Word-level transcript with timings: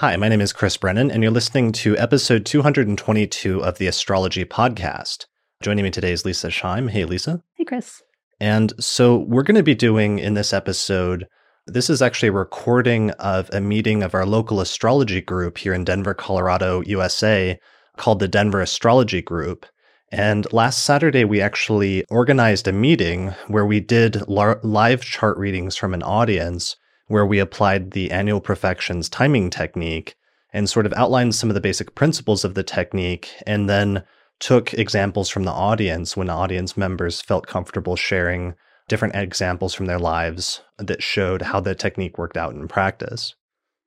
Hi, 0.00 0.16
my 0.16 0.30
name 0.30 0.40
is 0.40 0.54
Chris 0.54 0.78
Brennan, 0.78 1.10
and 1.10 1.22
you're 1.22 1.30
listening 1.30 1.72
to 1.72 1.94
episode 1.98 2.46
222 2.46 3.62
of 3.62 3.76
the 3.76 3.86
Astrology 3.86 4.46
Podcast. 4.46 5.26
Joining 5.62 5.82
me 5.82 5.90
today 5.90 6.12
is 6.12 6.22
Leisa 6.22 6.48
Schaim. 6.48 6.88
Hey, 6.88 7.04
Leisa. 7.04 7.42
Hey, 7.52 7.66
Chris. 7.66 8.00
And 8.40 8.72
so 8.82 9.18
we're 9.18 9.42
going 9.42 9.58
to 9.58 9.62
be 9.62 9.74
doing 9.74 10.18
in 10.18 10.32
this 10.32 10.54
episode, 10.54 11.26
this 11.66 11.90
is 11.90 12.00
actually 12.00 12.30
a 12.30 12.32
recording 12.32 13.10
of 13.18 13.50
a 13.52 13.60
meeting 13.60 14.02
of 14.02 14.14
our 14.14 14.24
local 14.24 14.62
astrology 14.62 15.20
group 15.20 15.58
here 15.58 15.74
in 15.74 15.84
Denver, 15.84 16.14
Colorado, 16.14 16.80
USA, 16.86 17.60
called 17.98 18.20
the 18.20 18.26
Denver 18.26 18.62
Astrology 18.62 19.20
Group. 19.20 19.66
And 20.10 20.50
last 20.50 20.82
Saturday, 20.82 21.26
we 21.26 21.42
actually 21.42 22.06
organized 22.06 22.66
a 22.66 22.72
meeting 22.72 23.34
where 23.48 23.66
we 23.66 23.80
did 23.80 24.26
live 24.26 25.02
chart 25.02 25.36
readings 25.36 25.76
from 25.76 25.92
an 25.92 26.02
audience 26.02 26.76
where 27.10 27.26
we 27.26 27.40
applied 27.40 27.90
the 27.90 28.10
annual 28.12 28.40
profections 28.40 29.08
timing 29.08 29.50
technique 29.50 30.14
and 30.52 30.70
sort 30.70 30.86
of 30.86 30.92
outlined 30.94 31.34
some 31.34 31.50
of 31.50 31.54
the 31.54 31.60
basic 31.60 31.94
principles 31.96 32.44
of 32.44 32.54
the 32.54 32.62
technique 32.62 33.30
and 33.46 33.68
then 33.68 34.04
took 34.38 34.72
examples 34.74 35.28
from 35.28 35.42
the 35.42 35.50
audience 35.50 36.16
when 36.16 36.30
audience 36.30 36.76
members 36.76 37.20
felt 37.20 37.48
comfortable 37.48 37.96
sharing 37.96 38.54
different 38.88 39.16
examples 39.16 39.74
from 39.74 39.86
their 39.86 39.98
lives 39.98 40.62
that 40.78 41.02
showed 41.02 41.42
how 41.42 41.58
the 41.58 41.74
technique 41.74 42.16
worked 42.16 42.36
out 42.36 42.54
in 42.54 42.68
practice. 42.68 43.34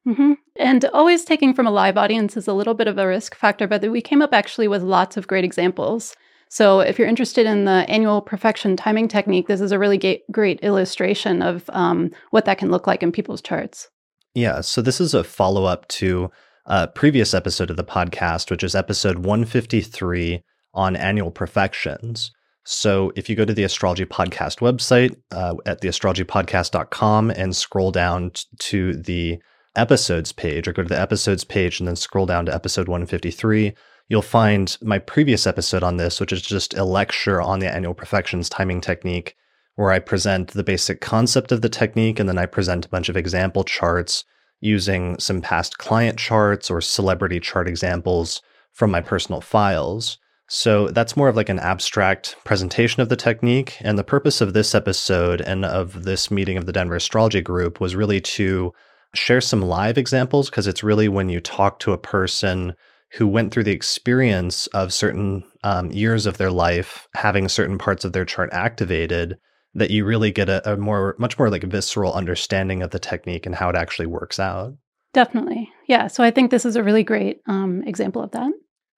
Mm-hmm. 0.05 0.33
And 0.57 0.85
always 0.85 1.23
taking 1.23 1.53
from 1.53 1.65
a 1.65 1.71
live 1.71 1.97
audience 1.97 2.35
is 2.35 2.47
a 2.47 2.53
little 2.53 2.73
bit 2.73 2.87
of 2.87 2.97
a 2.97 3.07
risk 3.07 3.35
factor, 3.35 3.67
but 3.67 3.89
we 3.89 4.01
came 4.01 4.21
up 4.21 4.33
actually 4.33 4.67
with 4.67 4.83
lots 4.83 5.15
of 5.15 5.27
great 5.27 5.45
examples. 5.45 6.13
So, 6.53 6.81
if 6.81 6.99
you're 6.99 7.07
interested 7.07 7.47
in 7.47 7.65
the 7.65 7.83
annual 7.89 8.21
profection 8.21 8.77
timing 8.77 9.07
technique, 9.07 9.47
this 9.47 9.59
is 9.59 9.71
a 9.71 9.79
really 9.79 9.97
ga- 9.97 10.21
great 10.29 10.59
illustration 10.59 11.41
of 11.41 11.67
um, 11.73 12.11
what 12.29 12.45
that 12.45 12.59
can 12.59 12.69
look 12.69 12.85
like 12.85 13.01
in 13.01 13.11
people's 13.11 13.41
charts. 13.41 13.89
Yeah. 14.35 14.61
So, 14.61 14.79
this 14.79 15.01
is 15.01 15.15
a 15.15 15.23
follow 15.23 15.65
up 15.65 15.87
to 15.87 16.29
a 16.67 16.87
previous 16.87 17.33
episode 17.33 17.71
of 17.71 17.77
the 17.77 17.83
podcast, 17.83 18.51
which 18.51 18.63
is 18.63 18.75
episode 18.75 19.25
153 19.25 20.43
on 20.75 20.95
annual 20.95 21.31
profections. 21.31 22.31
So, 22.65 23.11
if 23.15 23.31
you 23.31 23.35
go 23.35 23.45
to 23.45 23.53
the 23.55 23.63
Astrology 23.63 24.05
Podcast 24.05 24.59
website 24.59 25.15
uh, 25.31 25.55
at 25.65 25.81
theastrologypodcast.com 25.81 27.31
and 27.31 27.55
scroll 27.55 27.89
down 27.89 28.29
t- 28.29 28.43
to 28.59 28.93
the 28.93 29.39
episodes 29.75 30.31
page, 30.31 30.67
or 30.67 30.73
go 30.73 30.83
to 30.83 30.89
the 30.89 31.01
episodes 31.01 31.43
page 31.43 31.79
and 31.79 31.87
then 31.87 31.95
scroll 31.95 32.27
down 32.27 32.45
to 32.45 32.53
episode 32.53 32.87
153, 32.87 33.73
you'll 34.09 34.21
find 34.21 34.77
my 34.81 34.99
previous 34.99 35.47
episode 35.47 35.83
on 35.83 35.97
this, 35.97 36.19
which 36.19 36.33
is 36.33 36.41
just 36.41 36.73
a 36.75 36.83
lecture 36.83 37.41
on 37.41 37.59
the 37.59 37.73
annual 37.73 37.93
profections 37.93 38.49
timing 38.49 38.81
technique, 38.81 39.35
where 39.75 39.91
I 39.91 39.99
present 39.99 40.51
the 40.51 40.63
basic 40.63 41.01
concept 41.01 41.51
of 41.51 41.61
the 41.61 41.69
technique 41.69 42.19
and 42.19 42.29
then 42.29 42.37
I 42.37 42.45
present 42.45 42.85
a 42.85 42.89
bunch 42.89 43.09
of 43.09 43.17
example 43.17 43.63
charts 43.63 44.23
using 44.61 45.17
some 45.19 45.41
past 45.41 45.77
client 45.77 46.17
charts 46.17 46.69
or 46.69 46.79
celebrity 46.79 47.39
chart 47.39 47.67
examples 47.67 48.41
from 48.71 48.91
my 48.91 49.01
personal 49.01 49.41
files. 49.41 50.17
So 50.49 50.87
that's 50.89 51.17
more 51.17 51.29
of 51.29 51.35
like 51.35 51.49
an 51.49 51.59
abstract 51.59 52.35
presentation 52.43 53.01
of 53.01 53.09
the 53.09 53.15
technique. 53.15 53.77
And 53.81 53.97
the 53.97 54.03
purpose 54.03 54.41
of 54.41 54.53
this 54.53 54.75
episode 54.75 55.41
and 55.41 55.65
of 55.65 56.03
this 56.03 56.29
meeting 56.29 56.57
of 56.57 56.65
the 56.65 56.71
Denver 56.71 56.95
Astrology 56.95 57.41
Group 57.41 57.79
was 57.79 57.95
really 57.95 58.21
to 58.21 58.73
share 59.15 59.41
some 59.41 59.61
live 59.61 59.97
examples 59.97 60.49
because 60.49 60.67
it's 60.67 60.83
really 60.83 61.07
when 61.07 61.29
you 61.29 61.39
talk 61.39 61.79
to 61.79 61.91
a 61.91 61.97
person 61.97 62.75
who 63.13 63.27
went 63.27 63.53
through 63.53 63.63
the 63.63 63.71
experience 63.71 64.67
of 64.67 64.91
certain 64.91 65.43
um, 65.63 65.91
years 65.91 66.25
of 66.25 66.37
their 66.37 66.51
life 66.51 67.07
having 67.15 67.47
certain 67.47 67.77
parts 67.77 68.03
of 68.03 68.13
their 68.13 68.25
chart 68.25 68.49
activated 68.51 69.37
that 69.75 69.91
you 69.91 70.05
really 70.05 70.31
get 70.31 70.49
a, 70.49 70.73
a 70.73 70.77
more 70.77 71.15
much 71.17 71.37
more 71.37 71.49
like 71.49 71.63
visceral 71.63 72.13
understanding 72.13 72.81
of 72.81 72.91
the 72.91 72.99
technique 72.99 73.45
and 73.45 73.55
how 73.55 73.69
it 73.69 73.75
actually 73.75 74.05
works 74.05 74.39
out. 74.39 74.73
Definitely. 75.13 75.69
Yeah 75.87 76.07
so 76.07 76.23
i 76.23 76.31
think 76.31 76.49
this 76.49 76.65
is 76.65 76.75
a 76.75 76.83
really 76.83 77.03
great 77.03 77.41
um, 77.47 77.83
example 77.85 78.23
of 78.23 78.31
that. 78.31 78.51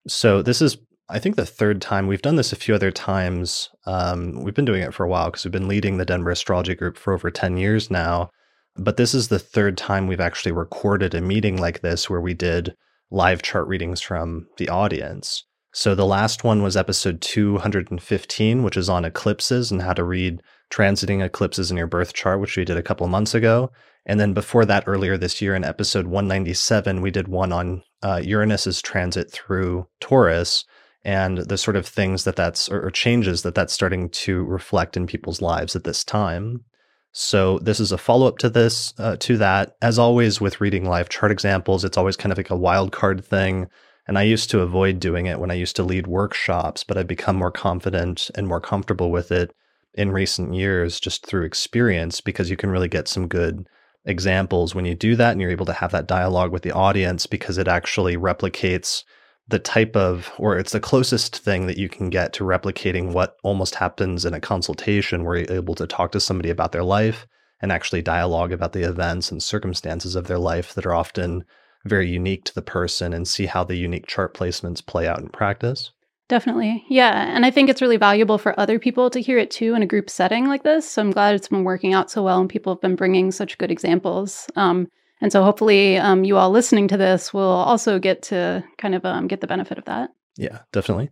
So 0.08 0.42
this 0.42 0.62
is 0.62 0.78
i 1.10 1.20
think 1.20 1.36
the 1.36 1.46
third 1.46 1.82
time. 1.82 2.08
We've 2.08 2.22
done 2.22 2.38
this 2.38 2.54
a 2.54 2.58
few 2.58 2.74
other 2.74 2.92
times. 2.92 3.70
Um, 3.86 4.44
we've 4.44 4.56
been 4.56 4.66
doing 4.66 4.82
it 4.82 4.94
for 4.94 5.04
a 5.04 5.10
while 5.10 5.30
because 5.30 5.44
we've 5.44 5.52
been 5.52 5.68
leading 5.68 5.98
the 5.98 6.06
denver 6.06 6.32
astrology 6.32 6.76
group 6.76 6.98
for 6.98 7.14
over 7.14 7.30
10 7.30 7.58
years 7.58 7.92
now. 7.92 8.30
But 8.78 8.98
this 8.98 9.14
is 9.14 9.28
the 9.28 9.40
third 9.40 9.78
time 9.78 10.08
we've 10.08 10.20
actually 10.20 10.52
recorded 10.52 11.14
a 11.14 11.22
meeting 11.22 11.58
like 11.58 11.82
this 11.82 12.10
where 12.10 12.22
we 12.22 12.34
did 12.34 12.76
live 13.12 13.42
chart 13.42 13.68
readings 13.68 14.02
from 14.02 14.48
the 14.58 14.70
audience. 14.70 15.44
So 15.74 15.94
the 15.94 16.06
last 16.06 16.44
one 16.44 16.64
was 16.64 16.78
episode 16.78 17.22
215, 17.22 18.64
which 18.64 18.78
is 18.78 18.88
on 18.88 19.04
eclipses 19.04 19.72
and 19.72 19.82
how 19.82 19.94
to 19.94 20.04
read 20.04 20.42
transiting 20.72 21.24
eclipses 21.24 21.70
in 21.70 21.78
your 21.78 21.88
birth 21.88 22.14
chart, 22.14 22.40
which 22.40 22.56
we 22.56 22.64
did 22.64 22.78
a 22.78 22.84
couple 22.84 23.08
months 23.08 23.36
ago. 23.36 23.72
And 24.06 24.20
then 24.20 24.34
before 24.34 24.66
that, 24.66 24.86
earlier 24.88 25.18
this 25.18 25.42
year 25.42 25.56
in 25.56 25.66
episode 25.66 26.08
197, 26.08 27.02
we 27.02 27.12
did 27.12 27.28
one 27.28 27.52
on 27.52 27.84
uh, 28.04 28.22
Uranus's 28.24 28.82
transit 28.82 29.32
through 29.32 29.88
Taurus 30.00 30.64
and 31.04 31.40
the 31.40 31.58
sort 31.58 31.76
of 31.76 31.86
things 31.86 32.24
that 32.24 32.36
that's 32.36 32.70
or, 32.70 32.86
or 32.86 32.92
changes 32.92 33.44
that 33.44 33.56
that's 33.56 33.74
starting 33.74 34.10
to 34.10 34.44
reflect 34.44 34.96
in 34.96 35.08
people's 35.08 35.42
lives 35.42 35.76
at 35.76 35.84
this 35.84 36.04
time. 36.04 36.64
So 37.18 37.60
this 37.60 37.80
is 37.80 37.94
a 37.94 37.98
follow 37.98 38.28
up 38.28 38.40
to 38.40 38.50
this, 38.50 38.94
uh, 38.98 39.16
to 39.22 39.38
that. 39.38 39.78
As 39.82 39.98
always 39.98 40.42
with 40.42 40.60
reading 40.60 40.84
live 40.84 41.08
chart 41.08 41.32
examples, 41.32 41.86
it's 41.86 41.98
always 41.98 42.18
kind 42.18 42.34
of 42.34 42.38
like 42.38 42.50
a 42.50 42.58
wild 42.58 42.92
card 42.92 43.24
thing. 43.24 43.70
And 44.06 44.18
I 44.18 44.24
used 44.24 44.50
to 44.50 44.60
avoid 44.60 45.00
doing 45.00 45.26
it 45.26 45.40
when 45.40 45.50
I 45.50 45.54
used 45.54 45.78
to 45.78 45.84
lead 45.84 46.08
workshops, 46.08 46.84
but 46.84 46.98
I've 46.98 47.08
become 47.08 47.38
more 47.38 47.52
confident 47.52 48.30
and 48.36 48.50
more 48.50 48.60
comfortable 48.60 49.12
with 49.12 49.32
it 49.32 49.56
in 49.94 50.12
recent 50.12 50.56
years 50.56 51.00
just 51.00 51.26
through 51.26 51.46
experience 51.46 52.20
because 52.20 52.50
you 52.50 52.58
can 52.58 52.70
really 52.70 52.90
get 52.90 53.08
some 53.08 53.30
good 53.30 53.66
examples 54.04 54.76
when 54.76 54.84
you 54.84 54.94
do 54.94 55.16
that 55.16 55.32
and 55.32 55.40
you're 55.40 55.52
able 55.52 55.66
to 55.68 55.74
have 55.74 55.94
that 55.94 56.08
dialogue 56.08 56.52
with 56.52 56.64
the 56.64 56.74
audience 56.74 57.28
because 57.28 57.58
it 57.58 57.70
actually 57.70 58.18
replicates 58.18 59.06
the 59.48 59.60
type 59.60 59.96
of, 59.96 60.32
or 60.38 60.58
it's 60.58 60.72
the 60.72 60.80
closest 60.80 61.38
thing 61.38 61.68
that 61.68 61.78
you 61.78 61.88
can 61.88 62.10
get 62.10 62.34
to 62.34 62.44
replicating 62.44 63.14
what 63.14 63.38
almost 63.44 63.76
happens 63.76 64.26
in 64.26 64.34
a 64.34 64.40
consultation 64.40 65.24
where 65.24 65.38
you're 65.38 65.52
able 65.52 65.76
to 65.76 65.86
talk 65.86 66.12
to 66.12 66.20
somebody 66.20 66.50
about 66.50 66.72
their 66.72 66.84
life 66.84 67.28
and 67.62 67.72
actually 67.72 68.02
dialogue 68.02 68.52
about 68.52 68.74
the 68.74 68.88
events 68.88 69.32
and 69.32 69.42
circumstances 69.42 70.16
of 70.16 70.28
their 70.28 70.40
life 70.40 70.74
that 70.74 70.86
are 70.86 70.96
often 70.96 71.44
very 71.86 72.10
unique 72.10 72.44
to 72.46 72.56
the 72.56 72.62
person 72.62 73.14
and 73.14 73.28
see 73.28 73.46
how 73.46 73.64
the 73.64 73.76
unique 73.76 74.08
chart 74.08 74.34
placements 74.34 74.86
play 74.86 75.08
out 75.08 75.20
in 75.20 75.30
practice. 75.30 75.92
Definitely. 76.28 76.84
Yeah. 76.90 77.36
And 77.36 77.46
I 77.46 77.52
think 77.52 77.70
it's 77.70 77.84
really 77.84 77.98
valuable 77.98 78.40
for 78.40 78.60
other 78.60 78.80
people 78.80 79.12
to 79.12 79.22
hear 79.22 79.38
it 79.38 79.52
too 79.52 79.76
in 79.76 79.84
a 79.84 79.88
group 79.88 80.10
setting 80.10 80.48
like 80.48 80.64
this. 80.64 80.90
So 80.90 81.02
I'm 81.04 81.12
glad 81.12 81.36
it's 81.36 81.50
been 81.50 81.64
working 81.64 81.94
out 81.94 82.10
so 82.10 82.24
well 82.24 82.42
and 82.42 82.50
people 82.50 82.74
have 82.74 82.82
been 82.82 82.96
bringing 82.96 83.32
such 83.32 83.60
good 83.60 83.70
examples. 83.70 84.48
Um, 84.56 84.88
and 85.22 85.32
so 85.32 85.44
hopefully 85.44 85.98
um, 85.98 86.24
you 86.24 86.38
all 86.38 86.52
listening 86.52 86.88
to 86.90 86.98
this 86.98 87.34
will 87.34 87.42
also 87.44 88.00
get 88.00 88.22
to 88.24 88.64
kind 88.78 88.96
of 88.96 89.06
um, 89.06 89.28
get 89.28 89.42
the 89.42 89.48
benefit 89.48 89.78
of 89.78 89.86
that. 89.86 90.12
Yeah, 90.38 90.60
definitely. 90.72 91.10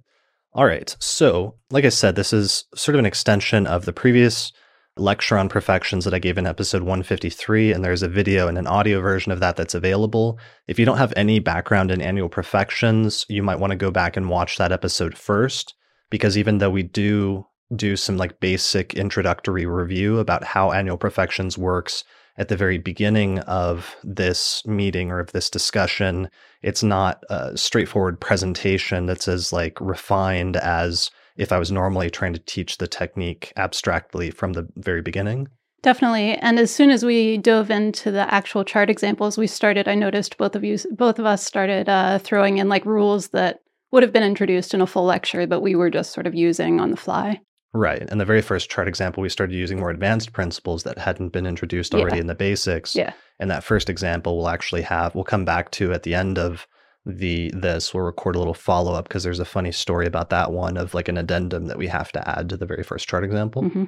All 0.53 0.66
right. 0.66 0.96
So, 1.00 1.56
like 1.72 1.86
I 1.86 1.90
said, 1.90 2.16
this 2.16 2.31
is 2.31 2.66
sort 2.75 2.96
of 2.96 3.00
an 3.00 3.06
extension 3.06 3.66
of 3.66 3.86
the 3.86 3.94
previous 3.94 4.52
lecture 4.97 5.38
on 5.38 5.50
profections 5.50 6.06
that 6.06 6.14
I 6.14 6.19
gave 6.19 6.38
in 6.38 6.46
episode 6.46 6.84
153. 6.84 7.72
And 7.72 7.84
there's 7.84 8.03
a 8.03 8.08
video 8.08 8.47
and 8.47 8.58
an 8.58 8.68
audio 8.68 9.02
version 9.02 9.31
of 9.31 9.40
that 9.40 9.56
that's 9.56 9.74
available. 9.74 10.38
If 10.68 10.78
you 10.78 10.85
don't 10.85 11.00
have 11.00 11.14
any 11.16 11.40
background 11.40 11.90
in 11.90 12.02
annual 12.02 12.30
profections, 12.30 13.25
you 13.30 13.41
might 13.41 13.59
want 13.59 13.72
to 13.72 13.78
go 13.78 13.90
back 13.90 14.16
and 14.16 14.30
watch 14.30 14.58
that 14.58 14.72
episode 14.72 15.18
first, 15.18 15.74
because 16.12 16.38
even 16.38 16.59
though 16.59 16.70
we 16.70 16.84
do 16.84 17.47
do 17.75 17.96
some 17.96 18.18
like 18.18 18.40
basic 18.40 18.94
introductory 18.94 19.66
review 19.66 20.20
about 20.20 20.44
how 20.44 20.72
annual 20.72 20.97
profections 20.97 21.58
works 21.58 22.03
at 22.38 22.48
the 22.48 22.58
very 22.58 22.78
beginning 22.78 23.40
of 23.40 23.96
this 24.04 24.66
meeting 24.66 25.12
or 25.12 25.20
of 25.20 25.32
this 25.32 25.50
discussion. 25.50 26.30
It's 26.62 26.84
not 26.84 27.24
a 27.30 27.58
straightforward 27.58 28.20
presentation 28.20 29.06
that's 29.06 29.28
as 29.28 29.54
like 29.54 29.80
refined 29.80 30.58
as 30.58 31.12
if 31.38 31.52
I 31.52 31.60
was 31.60 31.72
normally 31.72 32.10
trying 32.10 32.34
to 32.34 32.40
teach 32.40 32.78
the 32.78 32.88
technique 32.88 33.54
abstractly 33.58 34.32
from 34.32 34.54
the 34.54 34.68
very 34.76 35.02
beginning. 35.02 35.48
Definitely. 35.82 36.36
And 36.36 36.60
as 36.60 36.72
soon 36.72 36.92
as 36.92 37.04
we 37.04 37.38
dove 37.38 37.70
into 37.70 38.10
the 38.10 38.34
actual 38.34 38.64
chart 38.64 38.90
examples, 38.90 39.38
we 39.38 39.48
started, 39.48 39.88
I 39.88 39.96
noticed 39.96 40.38
both 40.38 40.56
of 40.56 40.64
you, 40.64 40.78
both 40.92 41.20
of 41.20 41.26
us 41.26 41.44
started 41.46 41.90
uh, 41.90 42.20
throwing 42.20 42.58
in 42.58 42.70
like 42.70 42.86
rules 42.86 43.29
that 43.29 43.59
would 43.91 44.02
have 44.02 44.14
been 44.14 44.24
introduced 44.24 44.74
in 44.74 44.82
a 44.82 44.88
full 44.88 45.03
lecture, 45.03 45.46
but 45.46 45.59
we 45.59 45.76
were 45.76 45.90
just 45.90 46.14
sort 46.14 46.26
of 46.26 46.34
using 46.34 46.79
on 46.79 46.90
the 46.90 46.97
fly. 46.97 47.41
Right. 47.73 48.03
And 48.08 48.22
the 48.22 48.25
very 48.25 48.41
first 48.41 48.70
chart 48.70 48.87
example, 48.87 49.22
we 49.22 49.29
started 49.29 49.55
using 49.55 49.79
more 49.79 49.90
advanced 49.90 50.31
principles 50.31 50.84
that 50.84 50.99
hadn't 50.99 51.29
been 51.29 51.47
introduced 51.47 51.96
already 51.96 52.17
yeah. 52.17 52.22
in 52.22 52.28
the 52.28 52.35
basics. 52.35 52.96
Yeah. 52.96 53.14
And 53.40 53.49
that 53.49 53.64
first 53.64 53.90
example 53.90 54.37
we'll 54.37 54.49
actually 54.49 54.84
have, 54.84 55.16
we'll 55.16 55.23
come 55.23 55.43
back 55.43 55.72
to 55.72 55.91
at 55.91 56.03
the 56.03 56.14
end 56.14 56.37
of 56.37 56.67
the 57.05 57.52
this 57.53 57.93
we'll 57.93 58.03
record 58.03 58.35
a 58.35 58.40
little 58.40 58.53
follow 58.53 58.93
up 58.93 59.08
because 59.08 59.23
there's 59.23 59.40
a 59.40 59.46
funny 59.46 59.72
story 59.72 60.05
about 60.05 60.29
that 60.29 60.53
one 60.53 60.78
of 60.78 60.93
like 60.93 61.09
an 61.09 61.17
addendum 61.17 61.66
that 61.66 61.78
we 61.78 61.87
have 61.87 62.11
to 62.14 62.29
add 62.29 62.47
to 62.47 62.55
the 62.55 62.66
very 62.66 62.84
first 62.84 63.09
chart 63.09 63.23
example. 63.23 63.64
Mm-hmm. 63.64 63.85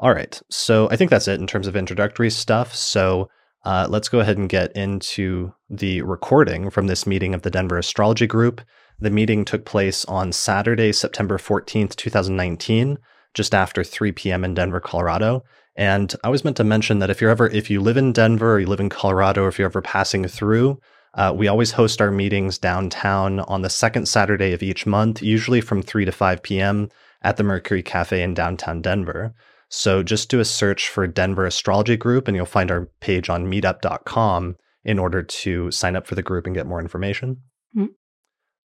All 0.00 0.14
right, 0.14 0.40
so 0.50 0.88
I 0.90 0.96
think 0.96 1.10
that's 1.10 1.28
it 1.28 1.40
in 1.40 1.46
terms 1.46 1.66
of 1.66 1.76
introductory 1.76 2.30
stuff. 2.30 2.74
So 2.74 3.28
uh, 3.64 3.86
let's 3.88 4.08
go 4.08 4.20
ahead 4.20 4.36
and 4.36 4.48
get 4.48 4.70
into 4.76 5.52
the 5.70 6.02
recording 6.02 6.68
from 6.70 6.86
this 6.86 7.06
meeting 7.06 7.34
of 7.34 7.42
the 7.42 7.50
Denver 7.50 7.78
Astrology 7.78 8.26
Group. 8.26 8.60
The 9.00 9.10
meeting 9.10 9.44
took 9.44 9.64
place 9.64 10.04
on 10.04 10.32
Saturday, 10.32 10.92
September 10.92 11.38
14th, 11.38 11.96
2019 11.96 12.98
just 13.34 13.54
after 13.54 13.84
3 13.84 14.12
p.m. 14.12 14.44
in 14.44 14.54
Denver, 14.54 14.80
Colorado. 14.80 15.44
And 15.76 16.14
I 16.22 16.28
was 16.28 16.44
meant 16.44 16.56
to 16.58 16.64
mention 16.64 17.00
that 17.00 17.10
if 17.10 17.20
you're 17.20 17.30
ever, 17.30 17.48
if 17.48 17.68
you 17.68 17.80
live 17.80 17.96
in 17.96 18.12
Denver 18.12 18.54
or 18.54 18.60
you 18.60 18.66
live 18.66 18.80
in 18.80 18.88
Colorado, 18.88 19.42
or 19.42 19.48
if 19.48 19.58
you're 19.58 19.66
ever 19.66 19.82
passing 19.82 20.26
through, 20.28 20.78
Uh, 21.16 21.32
we 21.32 21.46
always 21.46 21.70
host 21.70 22.00
our 22.00 22.10
meetings 22.10 22.58
downtown 22.58 23.38
on 23.40 23.62
the 23.62 23.70
second 23.70 24.06
Saturday 24.08 24.52
of 24.52 24.64
each 24.64 24.84
month, 24.84 25.22
usually 25.22 25.60
from 25.60 25.80
3 25.80 26.04
to 26.04 26.10
5 26.10 26.42
p.m. 26.42 26.88
at 27.22 27.36
the 27.36 27.44
Mercury 27.44 27.84
Cafe 27.84 28.20
in 28.20 28.34
downtown 28.34 28.82
Denver. 28.82 29.32
So 29.68 30.02
just 30.02 30.28
do 30.28 30.40
a 30.40 30.44
search 30.44 30.88
for 30.88 31.06
Denver 31.06 31.46
Astrology 31.46 31.96
Group 31.96 32.26
and 32.26 32.36
you'll 32.36 32.46
find 32.46 32.68
our 32.70 32.88
page 33.00 33.30
on 33.30 33.46
meetup.com 33.46 34.56
in 34.84 34.98
order 34.98 35.22
to 35.22 35.70
sign 35.70 35.94
up 35.96 36.06
for 36.06 36.16
the 36.16 36.22
group 36.22 36.46
and 36.46 36.54
get 36.56 36.66
more 36.66 36.80
information. 36.80 37.36
Mm-hmm. 37.76 37.92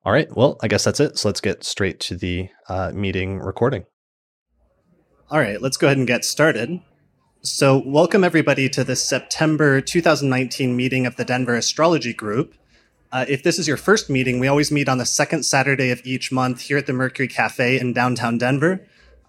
All 0.04 0.12
right. 0.12 0.34
Well, 0.34 0.56
I 0.62 0.68
guess 0.68 0.84
that's 0.84 1.00
it. 1.00 1.18
So 1.18 1.28
let's 1.28 1.42
get 1.42 1.64
straight 1.64 2.00
to 2.00 2.16
the 2.16 2.48
uh, 2.68 2.92
meeting 2.94 3.40
recording. 3.40 3.84
All 5.30 5.40
right. 5.40 5.60
Let's 5.60 5.76
go 5.76 5.88
ahead 5.88 5.98
and 5.98 6.06
get 6.06 6.24
started. 6.24 6.80
So, 7.42 7.82
welcome 7.84 8.24
everybody 8.24 8.66
to 8.70 8.82
the 8.82 8.96
September 8.96 9.82
2019 9.82 10.74
meeting 10.74 11.04
of 11.04 11.16
the 11.16 11.24
Denver 11.26 11.54
Astrology 11.54 12.14
Group. 12.14 12.54
Uh, 13.12 13.26
if 13.28 13.42
this 13.42 13.58
is 13.58 13.68
your 13.68 13.76
first 13.76 14.08
meeting, 14.08 14.40
we 14.40 14.48
always 14.48 14.72
meet 14.72 14.88
on 14.88 14.96
the 14.96 15.04
second 15.04 15.42
Saturday 15.42 15.90
of 15.90 16.00
each 16.02 16.32
month 16.32 16.62
here 16.62 16.78
at 16.78 16.86
the 16.86 16.94
Mercury 16.94 17.28
Cafe 17.28 17.78
in 17.78 17.92
downtown 17.92 18.38
Denver. 18.38 18.86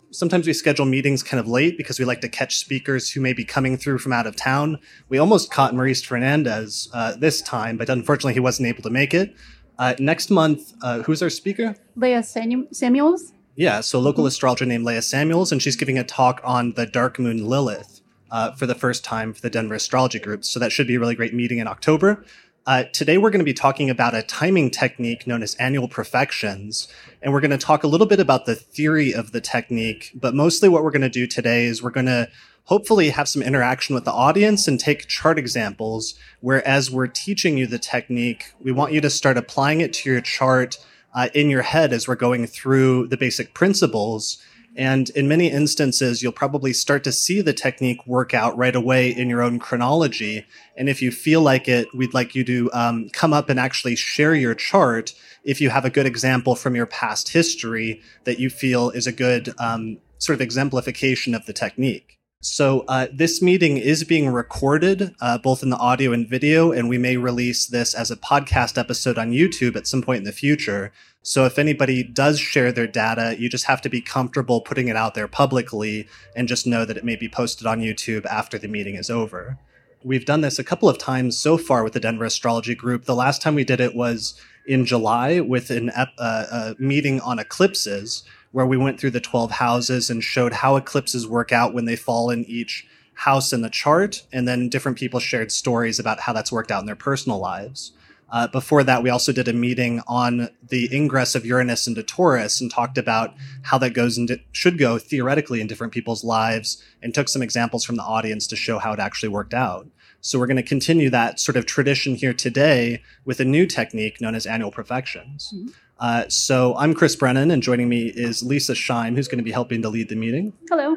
Sometimes 0.09 0.47
we 0.47 0.53
schedule 0.53 0.85
meetings 0.85 1.21
kind 1.21 1.37
of 1.37 1.49
late 1.49 1.75
because 1.75 1.99
we 1.99 2.05
like 2.05 2.21
to 2.21 2.29
catch 2.29 2.55
speakers 2.55 3.11
who 3.11 3.19
may 3.19 3.33
be 3.33 3.43
coming 3.43 3.75
through 3.75 3.97
from 3.97 4.13
out 4.13 4.25
of 4.25 4.37
town. 4.37 4.79
We 5.09 5.17
almost 5.17 5.51
caught 5.51 5.75
Maurice 5.75 6.01
Fernandez 6.01 6.89
uh, 6.93 7.17
this 7.17 7.41
time, 7.41 7.75
but 7.75 7.89
unfortunately 7.89 8.35
he 8.35 8.39
wasn't 8.39 8.69
able 8.69 8.83
to 8.83 8.89
make 8.89 9.13
it. 9.13 9.35
Uh, 9.77 9.95
next 9.99 10.29
month, 10.29 10.71
uh, 10.81 11.01
who's 11.01 11.21
our 11.21 11.29
speaker? 11.29 11.75
Leah 11.97 12.23
Samuels. 12.23 13.33
Yeah, 13.59 13.81
so 13.81 13.99
local 13.99 14.21
mm-hmm. 14.21 14.29
astrologer 14.29 14.65
named 14.65 14.85
Leah 14.85 15.01
Samuels, 15.01 15.51
and 15.51 15.61
she's 15.61 15.75
giving 15.75 15.99
a 15.99 16.03
talk 16.05 16.39
on 16.45 16.71
the 16.75 16.85
dark 16.85 17.19
moon 17.19 17.45
Lilith 17.45 17.99
uh, 18.31 18.53
for 18.53 18.65
the 18.65 18.73
first 18.73 19.03
time 19.03 19.33
for 19.33 19.41
the 19.41 19.49
Denver 19.49 19.75
Astrology 19.75 20.17
Group. 20.17 20.45
So 20.45 20.61
that 20.61 20.71
should 20.71 20.87
be 20.87 20.95
a 20.95 20.99
really 20.99 21.13
great 21.13 21.33
meeting 21.33 21.57
in 21.57 21.67
October. 21.67 22.23
Uh, 22.65 22.85
today, 22.93 23.17
we're 23.17 23.31
going 23.31 23.41
to 23.41 23.45
be 23.45 23.53
talking 23.53 23.89
about 23.89 24.15
a 24.15 24.23
timing 24.23 24.69
technique 24.71 25.27
known 25.27 25.43
as 25.43 25.55
annual 25.55 25.89
profections. 25.89 26.87
And 27.21 27.33
we're 27.33 27.41
going 27.41 27.51
to 27.51 27.57
talk 27.57 27.83
a 27.83 27.87
little 27.87 28.07
bit 28.07 28.21
about 28.21 28.45
the 28.45 28.55
theory 28.55 29.13
of 29.13 29.33
the 29.33 29.41
technique. 29.41 30.11
But 30.15 30.33
mostly, 30.33 30.69
what 30.69 30.81
we're 30.81 30.91
going 30.91 31.01
to 31.01 31.09
do 31.09 31.27
today 31.27 31.65
is 31.65 31.83
we're 31.83 31.89
going 31.89 32.05
to 32.05 32.29
hopefully 32.63 33.09
have 33.09 33.27
some 33.27 33.41
interaction 33.41 33.93
with 33.93 34.05
the 34.05 34.13
audience 34.13 34.69
and 34.69 34.79
take 34.79 35.07
chart 35.07 35.37
examples 35.37 36.17
where, 36.39 36.65
as 36.65 36.89
we're 36.89 37.07
teaching 37.07 37.57
you 37.57 37.67
the 37.67 37.77
technique, 37.77 38.53
we 38.61 38.71
want 38.71 38.93
you 38.93 39.01
to 39.01 39.09
start 39.09 39.35
applying 39.35 39.81
it 39.81 39.91
to 39.95 40.09
your 40.09 40.21
chart 40.21 40.77
uh, 41.19 41.29
in 41.33 41.49
your 41.49 41.61
head 41.61 41.93
as 41.93 42.07
we're 42.07 42.15
going 42.15 42.47
through 42.47 43.07
the 43.07 43.17
basic 43.17 43.53
principles 43.53 44.37
and 44.75 45.09
in 45.09 45.27
many 45.27 45.51
instances, 45.51 46.21
you'll 46.21 46.31
probably 46.31 46.73
start 46.73 47.03
to 47.03 47.11
see 47.11 47.41
the 47.41 47.53
technique 47.53 48.05
work 48.05 48.33
out 48.33 48.57
right 48.57 48.75
away 48.75 49.09
in 49.09 49.29
your 49.29 49.41
own 49.41 49.59
chronology. 49.59 50.45
And 50.77 50.87
if 50.87 51.01
you 51.01 51.11
feel 51.11 51.41
like 51.41 51.67
it, 51.67 51.87
we'd 51.93 52.13
like 52.13 52.35
you 52.35 52.43
to 52.45 52.71
um, 52.73 53.09
come 53.09 53.33
up 53.33 53.49
and 53.49 53.59
actually 53.59 53.95
share 53.95 54.35
your 54.35 54.55
chart 54.55 55.13
if 55.43 55.59
you 55.59 55.69
have 55.69 55.85
a 55.85 55.89
good 55.89 56.05
example 56.05 56.55
from 56.55 56.75
your 56.75 56.85
past 56.85 57.29
history 57.29 58.01
that 58.25 58.39
you 58.39 58.49
feel 58.49 58.89
is 58.91 59.07
a 59.07 59.11
good 59.11 59.53
um, 59.59 59.97
sort 60.17 60.35
of 60.35 60.41
exemplification 60.41 61.33
of 61.33 61.45
the 61.45 61.53
technique. 61.53 62.18
So 62.41 62.85
uh, 62.87 63.07
this 63.11 63.41
meeting 63.41 63.75
is 63.75 64.05
being 64.05 64.29
recorded, 64.29 65.13
uh, 65.19 65.37
both 65.39 65.61
in 65.61 65.71
the 65.71 65.77
audio 65.77 66.13
and 66.13 66.25
video, 66.25 66.71
and 66.71 66.87
we 66.87 66.97
may 66.97 67.17
release 67.17 67.65
this 67.65 67.93
as 67.93 68.11
a 68.11 68.15
podcast 68.15 68.77
episode 68.77 69.17
on 69.17 69.31
YouTube 69.31 69.75
at 69.75 69.87
some 69.87 70.01
point 70.01 70.19
in 70.19 70.23
the 70.23 70.31
future. 70.31 70.93
So 71.21 71.45
if 71.45 71.59
anybody 71.59 72.01
does 72.01 72.39
share 72.39 72.71
their 72.71 72.87
data, 72.87 73.35
you 73.37 73.49
just 73.49 73.65
have 73.65 73.81
to 73.81 73.89
be 73.89 73.99
comfortable 73.99 74.61
putting 74.61 74.87
it 74.87 74.95
out 74.95 75.15
there 75.15 75.27
publicly 75.27 76.07
and 76.33 76.47
just 76.47 76.65
know 76.65 76.85
that 76.85 76.95
it 76.95 77.03
may 77.03 77.17
be 77.17 77.27
posted 77.27 77.67
on 77.67 77.81
YouTube 77.81 78.25
after 78.27 78.57
the 78.57 78.69
meeting 78.69 78.95
is 78.95 79.09
over. 79.09 79.57
We've 80.01 80.25
done 80.25 80.39
this 80.39 80.57
a 80.57 80.63
couple 80.63 80.87
of 80.87 80.97
times 80.97 81.37
so 81.37 81.57
far 81.57 81.83
with 81.83 81.91
the 81.91 81.99
Denver 81.99 82.23
Astrology 82.23 82.73
Group. 82.73 83.03
The 83.03 83.15
last 83.15 83.41
time 83.41 83.55
we 83.55 83.65
did 83.65 83.81
it 83.81 83.95
was 83.95 84.39
in 84.65 84.85
July 84.85 85.41
with 85.41 85.71
an, 85.71 85.89
uh, 85.89 86.05
a 86.17 86.75
meeting 86.79 87.19
on 87.19 87.37
eclipses, 87.37 88.23
where 88.51 88.65
we 88.65 88.77
went 88.77 88.99
through 88.99 89.11
the 89.11 89.19
12 89.19 89.51
houses 89.51 90.09
and 90.09 90.23
showed 90.23 90.53
how 90.53 90.75
eclipses 90.75 91.27
work 91.27 91.51
out 91.51 91.73
when 91.73 91.85
they 91.85 91.95
fall 91.95 92.29
in 92.29 92.45
each 92.45 92.87
house 93.13 93.53
in 93.53 93.61
the 93.61 93.69
chart. 93.69 94.23
And 94.31 94.47
then 94.47 94.69
different 94.69 94.97
people 94.97 95.19
shared 95.19 95.51
stories 95.51 95.99
about 95.99 96.21
how 96.21 96.33
that's 96.33 96.51
worked 96.51 96.71
out 96.71 96.79
in 96.79 96.85
their 96.85 96.95
personal 96.95 97.39
lives. 97.39 97.91
Uh, 98.31 98.47
before 98.47 98.83
that, 98.83 99.01
we 99.01 99.09
also 99.09 99.31
did 99.31 99.47
a 99.47 99.53
meeting 99.53 100.01
on 100.07 100.49
the 100.67 100.87
ingress 100.95 101.33
of 101.33 101.45
Uranus 101.45 101.87
into 101.87 102.03
Taurus 102.03 102.61
and 102.61 102.69
talked 102.69 102.97
about 102.97 103.33
how 103.63 103.77
that 103.79 103.93
goes 103.93 104.17
into 104.17 104.39
should 104.51 104.77
go 104.77 104.99
theoretically 104.99 105.61
in 105.61 105.67
different 105.67 105.93
people's 105.93 106.23
lives 106.23 106.83
and 107.01 107.13
took 107.13 107.27
some 107.27 107.41
examples 107.41 107.83
from 107.83 107.95
the 107.95 108.03
audience 108.03 108.45
to 108.47 108.55
show 108.55 108.77
how 108.77 108.93
it 108.93 108.99
actually 108.99 109.29
worked 109.29 109.53
out. 109.53 109.87
So 110.21 110.37
we're 110.37 110.47
going 110.47 110.57
to 110.57 110.63
continue 110.63 111.09
that 111.09 111.39
sort 111.39 111.55
of 111.55 111.65
tradition 111.65 112.15
here 112.15 112.33
today 112.33 113.01
with 113.25 113.39
a 113.39 113.45
new 113.45 113.65
technique 113.65 114.19
known 114.21 114.35
as 114.35 114.45
annual 114.45 114.71
profections. 114.71 115.51
Mm-hmm. 115.55 115.69
Uh, 115.99 116.23
so 116.29 116.75
I'm 116.77 116.93
Chris 116.93 117.15
Brennan, 117.15 117.51
and 117.51 117.61
joining 117.61 117.89
me 117.89 118.07
is 118.07 118.41
Leisa 118.41 118.73
Schaim, 118.73 119.15
who's 119.15 119.27
going 119.27 119.37
to 119.39 119.43
be 119.43 119.51
helping 119.51 119.81
to 119.81 119.89
lead 119.89 120.09
the 120.09 120.15
meeting. 120.15 120.53
Hello. 120.69 120.95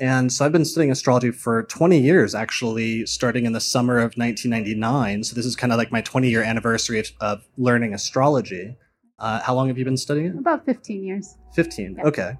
And 0.00 0.32
so 0.32 0.44
I've 0.44 0.52
been 0.52 0.64
studying 0.64 0.92
astrology 0.92 1.32
for 1.32 1.64
20 1.64 1.98
years, 1.98 2.34
actually, 2.34 3.04
starting 3.06 3.46
in 3.46 3.52
the 3.52 3.60
summer 3.60 3.98
of 3.98 4.14
1999. 4.14 5.24
So 5.24 5.34
this 5.34 5.44
is 5.44 5.56
kind 5.56 5.72
of 5.72 5.78
like 5.78 5.90
my 5.90 6.00
20 6.02 6.30
year 6.30 6.42
anniversary 6.42 7.00
of, 7.00 7.10
of 7.20 7.48
learning 7.56 7.94
astrology. 7.94 8.76
Uh, 9.18 9.40
how 9.40 9.54
long 9.54 9.66
have 9.66 9.76
you 9.76 9.84
been 9.84 9.96
studying 9.96 10.26
it? 10.26 10.38
About 10.38 10.64
15 10.64 11.04
years. 11.04 11.36
15, 11.54 11.96
yeah. 11.98 12.04
okay. 12.04 12.38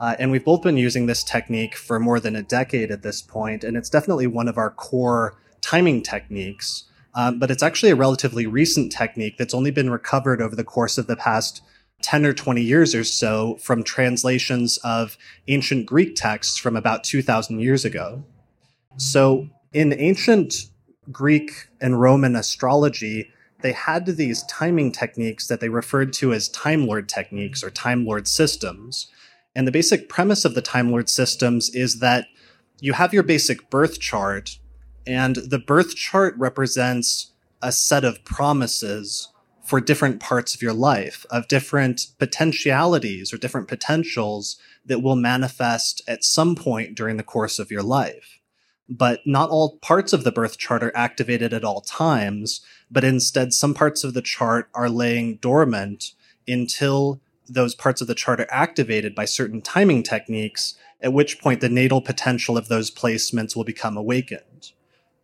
Uh, 0.00 0.16
and 0.18 0.30
we've 0.30 0.44
both 0.44 0.62
been 0.62 0.76
using 0.76 1.06
this 1.06 1.24
technique 1.24 1.74
for 1.74 1.98
more 1.98 2.20
than 2.20 2.36
a 2.36 2.42
decade 2.42 2.90
at 2.90 3.02
this 3.02 3.22
point, 3.22 3.64
and 3.64 3.76
it's 3.76 3.88
definitely 3.88 4.26
one 4.26 4.46
of 4.46 4.58
our 4.58 4.70
core 4.70 5.40
timing 5.62 6.02
techniques. 6.02 6.84
Um, 7.18 7.40
but 7.40 7.50
it's 7.50 7.64
actually 7.64 7.90
a 7.90 7.96
relatively 7.96 8.46
recent 8.46 8.92
technique 8.92 9.38
that's 9.38 9.52
only 9.52 9.72
been 9.72 9.90
recovered 9.90 10.40
over 10.40 10.54
the 10.54 10.62
course 10.62 10.98
of 10.98 11.08
the 11.08 11.16
past 11.16 11.62
10 12.02 12.24
or 12.24 12.32
20 12.32 12.62
years 12.62 12.94
or 12.94 13.02
so 13.02 13.56
from 13.56 13.82
translations 13.82 14.78
of 14.84 15.18
ancient 15.48 15.84
Greek 15.84 16.14
texts 16.14 16.56
from 16.56 16.76
about 16.76 17.02
2,000 17.02 17.58
years 17.58 17.84
ago. 17.84 18.22
So, 18.98 19.48
in 19.72 19.92
ancient 19.94 20.70
Greek 21.10 21.66
and 21.80 22.00
Roman 22.00 22.36
astrology, 22.36 23.32
they 23.62 23.72
had 23.72 24.06
these 24.06 24.44
timing 24.44 24.92
techniques 24.92 25.48
that 25.48 25.58
they 25.58 25.68
referred 25.68 26.12
to 26.14 26.32
as 26.32 26.48
Time 26.50 26.86
Lord 26.86 27.08
techniques 27.08 27.64
or 27.64 27.70
Time 27.70 28.06
Lord 28.06 28.28
systems. 28.28 29.08
And 29.56 29.66
the 29.66 29.72
basic 29.72 30.08
premise 30.08 30.44
of 30.44 30.54
the 30.54 30.62
Time 30.62 30.92
Lord 30.92 31.08
systems 31.08 31.68
is 31.70 31.98
that 31.98 32.28
you 32.80 32.92
have 32.92 33.12
your 33.12 33.24
basic 33.24 33.70
birth 33.70 33.98
chart, 33.98 34.60
and 35.08 35.36
the 35.36 35.58
birth 35.58 35.96
chart 35.96 36.34
represents 36.36 37.32
a 37.62 37.72
set 37.72 38.04
of 38.04 38.22
promises 38.24 39.32
for 39.64 39.80
different 39.80 40.20
parts 40.20 40.54
of 40.54 40.60
your 40.60 40.74
life, 40.74 41.24
of 41.30 41.48
different 41.48 42.08
potentialities 42.18 43.32
or 43.32 43.38
different 43.38 43.68
potentials 43.68 44.58
that 44.84 45.02
will 45.02 45.16
manifest 45.16 46.02
at 46.06 46.24
some 46.24 46.54
point 46.54 46.94
during 46.94 47.16
the 47.16 47.22
course 47.22 47.58
of 47.58 47.70
your 47.70 47.82
life. 47.82 48.38
But 48.86 49.20
not 49.26 49.48
all 49.48 49.78
parts 49.78 50.12
of 50.12 50.24
the 50.24 50.32
birth 50.32 50.58
chart 50.58 50.82
are 50.82 50.96
activated 50.96 51.54
at 51.54 51.64
all 51.64 51.80
times, 51.80 52.60
but 52.90 53.04
instead 53.04 53.54
some 53.54 53.72
parts 53.72 54.04
of 54.04 54.12
the 54.12 54.22
chart 54.22 54.68
are 54.74 54.90
laying 54.90 55.36
dormant 55.36 56.12
until 56.46 57.20
those 57.48 57.74
parts 57.74 58.02
of 58.02 58.08
the 58.08 58.14
chart 58.14 58.40
are 58.40 58.48
activated 58.50 59.14
by 59.14 59.24
certain 59.24 59.62
timing 59.62 60.02
techniques, 60.02 60.74
at 61.00 61.14
which 61.14 61.40
point 61.40 61.62
the 61.62 61.68
natal 61.70 62.02
potential 62.02 62.58
of 62.58 62.68
those 62.68 62.90
placements 62.90 63.56
will 63.56 63.64
become 63.64 63.96
awakened. 63.96 64.42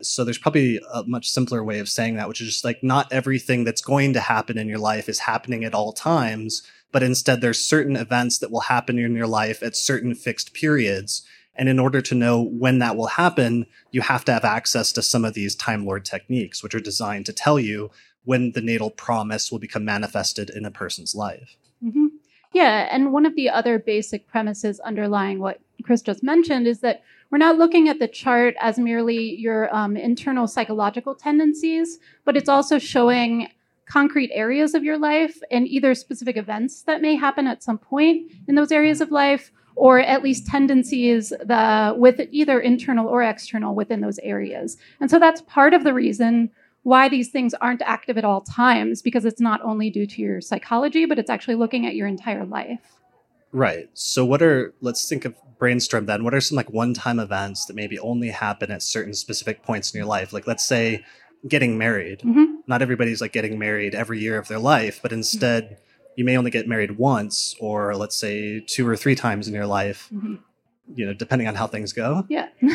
So 0.01 0.23
there's 0.23 0.37
probably 0.37 0.79
a 0.93 1.03
much 1.03 1.29
simpler 1.29 1.63
way 1.63 1.79
of 1.79 1.89
saying 1.89 2.15
that, 2.15 2.27
which 2.27 2.41
is 2.41 2.47
just 2.47 2.65
like 2.65 2.83
not 2.83 3.11
everything 3.11 3.63
that's 3.63 3.81
going 3.81 4.13
to 4.13 4.19
happen 4.19 4.57
in 4.57 4.67
your 4.67 4.79
life 4.79 5.07
is 5.07 5.19
happening 5.19 5.63
at 5.63 5.73
all 5.73 5.93
times, 5.93 6.63
but 6.91 7.03
instead 7.03 7.41
there's 7.41 7.59
certain 7.59 7.95
events 7.95 8.39
that 8.39 8.51
will 8.51 8.61
happen 8.61 8.99
in 8.99 9.15
your 9.15 9.27
life 9.27 9.63
at 9.63 9.75
certain 9.75 10.15
fixed 10.15 10.53
periods. 10.53 11.23
And 11.55 11.69
in 11.69 11.79
order 11.79 12.01
to 12.01 12.15
know 12.15 12.41
when 12.41 12.79
that 12.79 12.97
will 12.97 13.07
happen, 13.07 13.65
you 13.91 14.01
have 14.01 14.25
to 14.25 14.33
have 14.33 14.43
access 14.43 14.91
to 14.93 15.01
some 15.01 15.23
of 15.23 15.33
these 15.33 15.55
Time 15.55 15.85
Lord 15.85 16.03
techniques, 16.03 16.61
which 16.61 16.75
are 16.75 16.81
designed 16.81 17.25
to 17.27 17.33
tell 17.33 17.59
you 17.59 17.91
when 18.25 18.51
the 18.51 18.61
natal 18.61 18.89
promise 18.89 19.51
will 19.51 19.59
become 19.59 19.85
manifested 19.85 20.49
in 20.49 20.65
a 20.65 20.71
person's 20.71 21.15
life. 21.15 21.55
Mm-hmm. 21.83 22.07
Yeah. 22.53 22.87
And 22.91 23.13
one 23.13 23.25
of 23.25 23.35
the 23.35 23.49
other 23.49 23.79
basic 23.79 24.27
premises 24.27 24.79
underlying 24.81 25.39
what 25.39 25.59
Chris 25.83 26.01
just 26.01 26.23
mentioned 26.23 26.67
is 26.67 26.79
that 26.79 27.03
we're 27.31 27.37
not 27.37 27.57
looking 27.57 27.89
at 27.89 27.99
the 27.99 28.07
chart 28.07 28.55
as 28.59 28.77
merely 28.77 29.35
your 29.35 29.73
um, 29.75 29.97
internal 29.97 30.47
psychological 30.47 31.15
tendencies, 31.15 31.99
but 32.23 32.37
it's 32.37 32.49
also 32.49 32.79
showing 32.79 33.49
concrete 33.85 34.31
areas 34.33 34.73
of 34.73 34.83
your 34.83 34.97
life 34.97 35.39
and 35.51 35.67
either 35.67 35.93
specific 35.93 36.37
events 36.37 36.83
that 36.83 37.01
may 37.01 37.15
happen 37.15 37.47
at 37.47 37.63
some 37.63 37.77
point 37.77 38.31
in 38.47 38.55
those 38.55 38.71
areas 38.71 39.01
of 39.01 39.11
life 39.11 39.51
or 39.75 39.99
at 39.99 40.23
least 40.23 40.47
tendencies 40.47 41.29
the, 41.29 41.93
with 41.97 42.21
either 42.31 42.59
internal 42.59 43.07
or 43.07 43.21
external 43.21 43.75
within 43.75 44.01
those 44.01 44.19
areas. 44.19 44.77
And 45.01 45.11
so 45.11 45.19
that's 45.19 45.41
part 45.41 45.73
of 45.73 45.83
the 45.83 45.93
reason 45.93 46.49
why 46.83 47.09
these 47.09 47.29
things 47.29 47.53
aren't 47.55 47.81
active 47.81 48.17
at 48.17 48.23
all 48.23 48.41
times 48.41 49.01
because 49.01 49.25
it's 49.25 49.41
not 49.41 49.61
only 49.63 49.89
due 49.89 50.05
to 50.05 50.21
your 50.21 50.39
psychology, 50.39 51.05
but 51.05 51.19
it's 51.19 51.29
actually 51.29 51.55
looking 51.55 51.85
at 51.85 51.95
your 51.95 52.07
entire 52.07 52.45
life. 52.45 52.79
Right. 53.51 53.89
So 53.93 54.23
what 54.23 54.41
are 54.41 54.73
let's 54.81 55.09
think 55.09 55.25
of 55.25 55.35
brainstorm 55.57 56.05
then. 56.05 56.23
What 56.23 56.33
are 56.33 56.41
some 56.41 56.55
like 56.55 56.69
one-time 56.71 57.19
events 57.19 57.65
that 57.65 57.75
maybe 57.75 57.97
only 57.99 58.29
happen 58.29 58.71
at 58.71 58.81
certain 58.83 59.13
specific 59.13 59.63
points 59.63 59.93
in 59.93 59.97
your 59.97 60.07
life? 60.07 60.33
Like 60.33 60.47
let's 60.47 60.65
say 60.65 61.03
getting 61.47 61.77
married. 61.77 62.19
Mhm. 62.21 62.57
Not 62.67 62.81
everybody's 62.81 63.21
like 63.21 63.31
getting 63.33 63.59
married 63.59 63.93
every 63.95 64.19
year 64.19 64.37
of 64.37 64.47
their 64.47 64.59
life, 64.59 64.99
but 65.01 65.11
instead 65.11 65.77
you 66.15 66.25
may 66.25 66.37
only 66.37 66.49
get 66.51 66.67
married 66.67 66.97
once 66.97 67.55
or 67.59 67.95
let's 67.95 68.15
say 68.17 68.59
two 68.61 68.87
or 68.87 68.95
three 68.95 69.15
times 69.15 69.47
in 69.47 69.53
your 69.53 69.67
life, 69.67 70.09
Mhm. 70.13 70.39
you 70.95 71.05
know, 71.05 71.13
depending 71.13 71.47
on 71.47 71.55
how 71.55 71.67
things 71.67 71.93
go. 71.93 72.25
Yeah. 72.29 72.47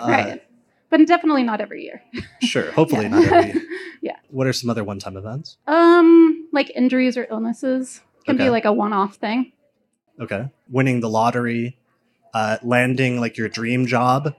Uh, 0.00 0.06
right. 0.08 0.42
But 0.90 1.06
definitely 1.06 1.42
not 1.42 1.60
every 1.60 1.82
year. 1.84 2.02
Sure. 2.40 2.70
Hopefully 2.72 3.02
Yeah. 3.02 3.08
not 3.08 3.24
every. 3.32 3.62
Yeah. 4.00 4.16
What 4.30 4.46
are 4.46 4.52
some 4.52 4.70
other 4.70 4.84
one 4.84 4.98
time 4.98 5.16
events? 5.16 5.56
Um, 5.66 6.48
like 6.52 6.70
injuries 6.74 7.16
or 7.18 7.26
illnesses 7.30 8.00
can 8.26 8.36
Okay. 8.36 8.44
be 8.44 8.50
like 8.50 8.64
a 8.64 8.72
one-off 8.72 9.16
thing. 9.16 9.52
Okay. 10.20 10.48
Winning 10.70 11.00
the 11.00 11.08
lottery, 11.10 11.76
uh, 12.34 12.58
landing 12.62 13.20
like 13.20 13.36
your 13.38 13.48
dream 13.48 13.86
job, 13.86 14.34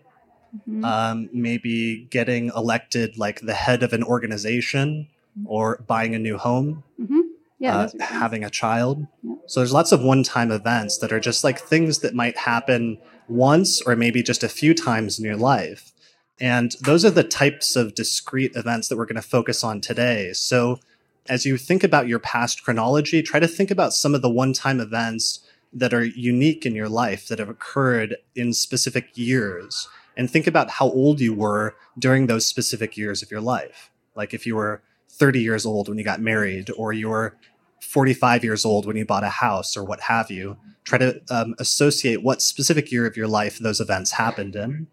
Mhm. 0.70 0.86
um, 0.86 1.30
maybe 1.34 2.08
getting 2.10 2.52
elected 2.56 3.18
like 3.18 3.42
the 3.42 3.54
head 3.54 3.84
of 3.84 3.94
an 3.94 4.04
organization 4.04 5.08
or 5.46 5.84
buying 5.88 6.16
a 6.16 6.20
new 6.20 6.38
home, 6.38 6.84
Mhm. 7.02 7.22
Yeah. 7.60 7.76
uh, 7.78 7.82
those 7.82 7.90
are 7.90 7.98
good 7.98 8.00
ones. 8.02 8.12
having 8.22 8.44
a 8.44 8.50
child. 8.50 9.08
Yeah. 9.24 9.34
So 9.48 9.60
there's 9.60 9.74
lots 9.74 9.92
of 9.92 10.02
one 10.02 10.24
time 10.24 10.52
events 10.52 10.98
that 11.00 11.12
are 11.12 11.20
just 11.20 11.44
like 11.44 11.60
things 11.60 12.00
that 12.00 12.14
might 12.16 12.38
happen 12.38 12.98
once 13.28 13.82
or 13.82 13.96
maybe 13.96 14.22
just 14.24 14.44
a 14.44 14.50
few 14.50 14.74
times 14.74 15.18
in 15.20 15.26
your 15.26 15.36
life. 15.36 15.92
And 16.40 16.76
those 16.82 17.04
are 17.06 17.10
the 17.12 17.24
types 17.24 17.76
of 17.76 17.96
discrete 17.96 18.56
events 18.56 18.88
that 18.88 18.98
we're 18.98 19.06
going 19.06 19.16
to 19.16 19.22
focus 19.22 19.64
on 19.64 19.82
today. 19.82 20.32
So 20.34 20.80
as 21.28 21.46
you 21.46 21.58
think 21.58 21.84
about 21.84 22.08
your 22.08 22.20
past 22.20 22.64
chronology, 22.64 23.22
try 23.24 23.40
to 23.40 23.48
think 23.48 23.72
about 23.72 23.94
some 23.94 24.14
of 24.14 24.22
the 24.22 24.30
one 24.30 24.54
time 24.54 24.80
events 24.80 25.40
that 25.74 25.94
are 25.94 26.04
unique 26.04 26.66
in 26.66 26.76
your 26.76 26.90
life 26.90 27.28
that 27.28 27.40
have 27.40 27.50
occurred 27.50 28.16
in 28.36 28.54
specific 28.54 29.10
years 29.18 29.88
and 30.18 30.30
think 30.30 30.48
about 30.48 30.72
how 30.72 30.86
old 30.86 31.20
you 31.20 31.34
were 31.34 31.76
during 32.00 32.28
those 32.28 32.46
specific 32.46 32.96
years 32.96 33.22
of 33.22 33.32
your 33.32 33.42
life. 33.42 33.92
Like 34.16 34.34
if 34.34 34.46
you 34.46 34.56
were 34.56 34.82
30 35.16 35.42
years 35.42 35.66
old 35.66 35.88
when 35.88 35.98
you 35.98 36.04
got 36.04 36.22
married, 36.22 36.70
or 36.78 36.94
you 36.94 37.10
were 37.10 37.36
45 37.82 38.44
years 38.44 38.66
old 38.66 38.86
when 38.86 38.98
you 38.98 39.06
bought 39.06 39.24
a 39.24 39.30
house, 39.30 39.78
or 39.78 39.84
what 39.84 40.02
have 40.02 40.30
you. 40.30 40.58
Try 40.84 40.98
to 41.00 41.22
um, 41.30 41.56
associate 41.58 42.22
what 42.22 42.42
specific 42.42 42.92
year 42.92 43.06
of 43.06 43.18
your 43.18 43.28
life 43.28 43.58
those 43.58 43.80
events 43.80 44.12
happened 44.12 44.56
in. 44.56 44.88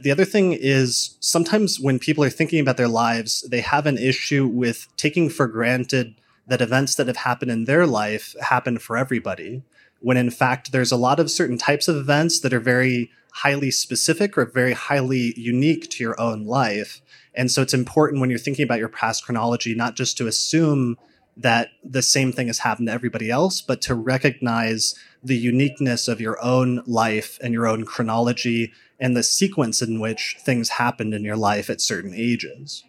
The 0.00 0.10
other 0.10 0.24
thing 0.24 0.52
is 0.52 1.16
sometimes 1.20 1.78
when 1.78 1.98
people 1.98 2.24
are 2.24 2.30
thinking 2.30 2.60
about 2.60 2.76
their 2.76 2.88
lives, 2.88 3.42
they 3.48 3.60
have 3.60 3.86
an 3.86 3.98
issue 3.98 4.46
with 4.46 4.88
taking 4.96 5.28
for 5.30 5.46
granted 5.46 6.16
that 6.48 6.60
events 6.60 6.96
that 6.96 7.06
have 7.06 7.18
happened 7.18 7.52
in 7.52 7.64
their 7.66 7.86
life 7.86 8.34
happen 8.40 8.78
for 8.78 8.96
everybody, 8.96 9.62
when 10.02 10.16
in 10.16 10.30
fact 10.30 10.72
there's 10.72 10.92
a 10.92 10.96
lot 10.96 11.20
of 11.20 11.30
certain 11.30 11.58
types 11.58 11.88
of 11.88 11.96
events 11.96 12.40
that 12.40 12.52
are 12.52 12.60
very 12.60 13.10
highly 13.32 13.70
specific 13.70 14.36
or 14.36 14.44
very 14.44 14.74
highly 14.74 15.32
unique 15.36 15.88
to 15.90 16.04
your 16.04 16.20
own 16.20 16.44
life. 16.44 17.00
And 17.34 17.50
so 17.50 17.62
it's 17.62 17.72
important 17.72 18.20
when 18.20 18.28
you're 18.28 18.38
thinking 18.38 18.64
about 18.64 18.78
your 18.78 18.90
past 18.90 19.24
chronology, 19.24 19.74
not 19.74 19.96
just 19.96 20.18
to 20.18 20.26
assume 20.26 20.98
that 21.34 21.68
the 21.82 22.02
same 22.02 22.30
thing 22.30 22.48
has 22.48 22.58
happened 22.58 22.88
to 22.88 22.92
everybody 22.92 23.30
else, 23.30 23.62
but 23.62 23.80
to 23.80 23.94
recognize 23.94 24.94
the 25.24 25.36
uniqueness 25.36 26.08
of 26.08 26.20
your 26.20 26.42
own 26.44 26.82
life 26.86 27.38
and 27.42 27.54
your 27.54 27.66
own 27.66 27.86
chronology 27.86 28.72
and 29.00 29.16
the 29.16 29.22
sequence 29.22 29.80
in 29.80 29.98
which 29.98 30.36
things 30.44 30.68
happened 30.68 31.14
in 31.14 31.24
your 31.24 31.36
life 31.36 31.70
at 31.70 31.80
certain 31.80 32.12
ages. 32.14 32.84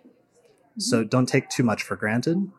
So 0.78 1.04
don't 1.06 1.28
take 1.28 1.50
too 1.50 1.64
much 1.64 1.84
for 1.84 1.96
granted. 1.96 2.52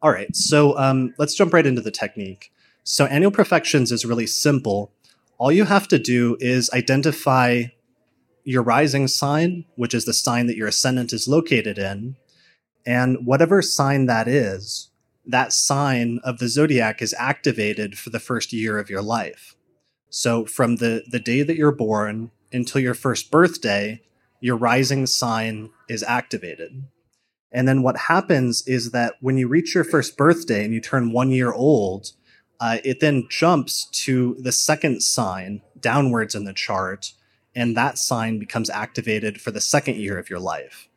All 0.00 0.12
right, 0.12 0.34
so 0.36 0.78
um, 0.78 1.14
let's 1.18 1.34
jump 1.34 1.52
right 1.52 1.66
into 1.66 1.80
the 1.80 1.90
technique. 1.90 2.52
So 2.90 3.04
annual 3.04 3.30
profections 3.30 3.92
is 3.92 4.06
really 4.06 4.26
simple. 4.26 4.94
All 5.36 5.52
you 5.52 5.64
have 5.64 5.88
to 5.88 5.98
do 5.98 6.38
is 6.40 6.70
identify 6.72 7.64
your 8.44 8.62
rising 8.62 9.08
sign, 9.08 9.66
which 9.76 9.92
is 9.92 10.06
the 10.06 10.14
sign 10.14 10.46
that 10.46 10.56
your 10.56 10.68
ascendant 10.68 11.12
is 11.12 11.28
located 11.28 11.76
in, 11.76 12.16
and 12.86 13.26
whatever 13.26 13.60
sign 13.60 14.06
that 14.06 14.26
is, 14.26 14.88
that 15.26 15.52
sign 15.52 16.18
of 16.24 16.38
the 16.38 16.48
zodiac 16.48 17.02
is 17.02 17.14
activated 17.18 17.98
for 17.98 18.08
the 18.08 18.18
first 18.18 18.54
year 18.54 18.78
of 18.78 18.88
your 18.88 19.02
life. 19.02 19.54
So 20.08 20.46
from 20.46 20.76
the, 20.76 21.04
the 21.10 21.20
day 21.20 21.42
that 21.42 21.58
you're 21.58 21.72
born 21.72 22.30
until 22.54 22.80
your 22.80 22.94
first 22.94 23.30
birthday, 23.30 24.00
your 24.40 24.56
rising 24.56 25.04
sign 25.04 25.68
is 25.90 26.02
activated. 26.04 26.84
And 27.52 27.68
then 27.68 27.82
what 27.82 27.98
happens 28.08 28.66
is 28.66 28.92
that 28.92 29.16
when 29.20 29.36
you 29.36 29.46
reach 29.46 29.74
your 29.74 29.84
first 29.84 30.16
birthday 30.16 30.64
and 30.64 30.72
you 30.72 30.80
turn 30.80 31.12
one 31.12 31.30
year 31.30 31.52
old, 31.52 32.12
uh, 32.60 32.78
it 32.84 33.00
then 33.00 33.26
jumps 33.30 33.84
to 33.84 34.36
the 34.38 34.52
second 34.52 35.02
sign 35.02 35.62
downwards 35.80 36.34
in 36.34 36.44
the 36.44 36.52
chart, 36.52 37.12
and 37.54 37.76
that 37.76 37.98
sign 37.98 38.38
becomes 38.38 38.70
activated 38.70 39.40
for 39.40 39.50
the 39.50 39.60
second 39.60 39.96
year 39.96 40.18
of 40.18 40.28
your 40.28 40.40
life. 40.40 40.88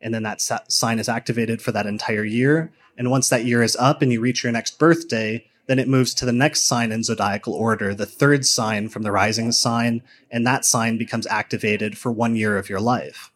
And 0.00 0.12
then 0.12 0.22
that 0.24 0.40
sa- 0.40 0.60
sign 0.68 0.98
is 0.98 1.08
activated 1.08 1.62
for 1.62 1.72
that 1.72 1.86
entire 1.86 2.24
year. 2.24 2.72
And 2.98 3.10
once 3.10 3.28
that 3.28 3.44
year 3.44 3.62
is 3.62 3.76
up 3.76 4.02
and 4.02 4.12
you 4.12 4.20
reach 4.20 4.44
your 4.44 4.52
next 4.52 4.78
birthday, 4.78 5.46
then 5.66 5.78
it 5.78 5.88
moves 5.88 6.14
to 6.14 6.26
the 6.26 6.32
next 6.32 6.64
sign 6.64 6.92
in 6.92 7.02
zodiacal 7.02 7.54
order, 7.54 7.94
the 7.94 8.06
third 8.06 8.44
sign 8.44 8.88
from 8.88 9.02
the 9.02 9.12
rising 9.12 9.50
sign, 9.50 10.02
and 10.30 10.46
that 10.46 10.64
sign 10.64 10.98
becomes 10.98 11.26
activated 11.26 11.96
for 11.96 12.12
one 12.12 12.36
year 12.36 12.58
of 12.58 12.68
your 12.68 12.80
life. 12.80 13.30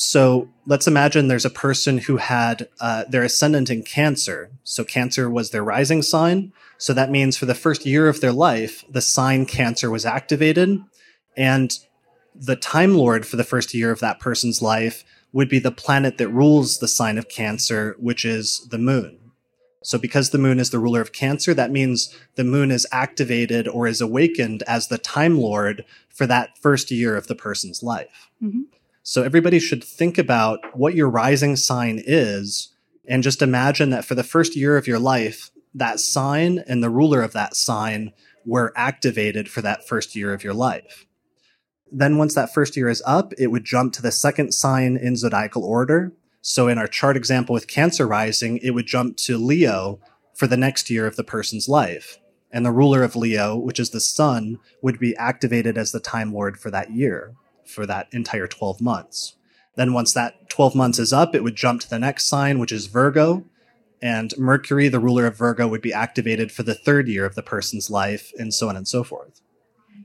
So 0.00 0.48
let's 0.64 0.86
imagine 0.86 1.26
there's 1.26 1.44
a 1.44 1.50
person 1.50 1.98
who 1.98 2.18
had 2.18 2.68
uh, 2.80 3.02
their 3.08 3.24
ascendant 3.24 3.68
in 3.68 3.82
Cancer. 3.82 4.48
So 4.62 4.84
Cancer 4.84 5.28
was 5.28 5.50
their 5.50 5.64
rising 5.64 6.02
sign. 6.02 6.52
So 6.78 6.92
that 6.92 7.10
means 7.10 7.36
for 7.36 7.46
the 7.46 7.54
first 7.54 7.84
year 7.84 8.06
of 8.06 8.20
their 8.20 8.32
life, 8.32 8.84
the 8.88 9.02
sign 9.02 9.44
Cancer 9.44 9.90
was 9.90 10.06
activated. 10.06 10.78
And 11.36 11.76
the 12.32 12.54
Time 12.54 12.94
Lord 12.94 13.26
for 13.26 13.34
the 13.34 13.42
first 13.42 13.74
year 13.74 13.90
of 13.90 13.98
that 13.98 14.20
person's 14.20 14.62
life 14.62 15.04
would 15.32 15.48
be 15.48 15.58
the 15.58 15.72
planet 15.72 16.16
that 16.18 16.28
rules 16.28 16.78
the 16.78 16.86
sign 16.86 17.18
of 17.18 17.28
Cancer, 17.28 17.96
which 17.98 18.24
is 18.24 18.68
the 18.70 18.78
moon. 18.78 19.18
So 19.82 19.98
because 19.98 20.30
the 20.30 20.38
moon 20.38 20.60
is 20.60 20.70
the 20.70 20.78
ruler 20.78 21.00
of 21.00 21.12
Cancer, 21.12 21.54
that 21.54 21.72
means 21.72 22.16
the 22.36 22.44
moon 22.44 22.70
is 22.70 22.86
activated 22.92 23.66
or 23.66 23.88
is 23.88 24.00
awakened 24.00 24.62
as 24.68 24.86
the 24.86 24.98
Time 24.98 25.38
Lord 25.38 25.84
for 26.08 26.24
that 26.28 26.56
first 26.56 26.92
year 26.92 27.16
of 27.16 27.26
the 27.26 27.34
person's 27.34 27.82
life. 27.82 28.28
Mhm. 28.40 28.66
So 29.10 29.22
everybody 29.22 29.58
should 29.58 29.82
think 29.82 30.18
about 30.18 30.76
what 30.76 30.94
your 30.94 31.08
rising 31.08 31.56
sign 31.56 31.98
is 32.04 32.74
and 33.08 33.22
just 33.22 33.40
imagine 33.40 33.88
that 33.88 34.04
for 34.04 34.14
the 34.14 34.22
first 34.22 34.54
year 34.54 34.76
of 34.76 34.86
your 34.86 34.98
life, 34.98 35.50
that 35.74 35.98
sign 35.98 36.62
and 36.68 36.84
the 36.84 36.90
ruler 36.90 37.22
of 37.22 37.32
that 37.32 37.56
sign 37.56 38.12
were 38.44 38.70
activated 38.76 39.48
for 39.48 39.62
that 39.62 39.88
first 39.88 40.14
year 40.14 40.34
of 40.34 40.44
your 40.44 40.52
life. 40.52 41.06
Then 41.90 42.18
once 42.18 42.34
that 42.34 42.52
first 42.52 42.76
year 42.76 42.90
is 42.90 43.02
up, 43.06 43.32
it 43.38 43.46
would 43.46 43.64
jump 43.64 43.94
to 43.94 44.02
the 44.02 44.12
second 44.12 44.52
sign 44.52 44.98
in 44.98 45.16
zodiacal 45.16 45.64
order. 45.64 46.12
So 46.42 46.68
in 46.68 46.76
our 46.76 46.86
chart 46.86 47.16
example 47.16 47.54
with 47.54 47.66
Cancer 47.66 48.06
rising, 48.06 48.58
it 48.58 48.72
would 48.72 48.86
jump 48.86 49.16
to 49.20 49.38
Leo 49.38 50.00
for 50.34 50.46
the 50.46 50.58
next 50.58 50.90
year 50.90 51.06
of 51.06 51.16
the 51.16 51.24
person's 51.24 51.66
life. 51.66 52.18
And 52.52 52.62
the 52.62 52.72
ruler 52.72 53.02
of 53.02 53.16
Leo, 53.16 53.56
which 53.56 53.80
is 53.80 53.88
the 53.88 54.00
sun, 54.00 54.58
would 54.82 54.98
be 54.98 55.16
activated 55.16 55.78
as 55.78 55.92
the 55.92 55.98
time 55.98 56.30
lord 56.30 56.60
for 56.60 56.70
that 56.70 56.90
year, 56.90 57.32
for 57.68 57.86
that 57.86 58.08
entire 58.12 58.46
12 58.46 58.80
months. 58.80 59.36
Then 59.76 59.92
once 59.92 60.12
that 60.12 60.50
12 60.50 60.74
months 60.74 60.98
is 60.98 61.12
up, 61.12 61.34
it 61.34 61.44
would 61.44 61.54
jump 61.54 61.80
to 61.82 61.90
the 61.90 61.98
next 61.98 62.24
sign, 62.24 62.58
which 62.58 62.72
is 62.72 62.86
Virgo. 62.86 63.44
And 64.02 64.36
Mercury, 64.36 64.88
the 64.88 65.00
ruler 65.00 65.26
of 65.26 65.36
Virgo, 65.36 65.68
would 65.68 65.82
be 65.82 65.92
activated 65.92 66.50
for 66.50 66.62
the 66.62 66.74
third 66.74 67.08
year 67.08 67.24
of 67.24 67.34
the 67.34 67.42
person's 67.42 67.90
life, 67.90 68.32
and 68.38 68.52
so 68.52 68.68
on 68.68 68.76
and 68.76 68.86
so 68.86 69.04
forth. 69.04 69.40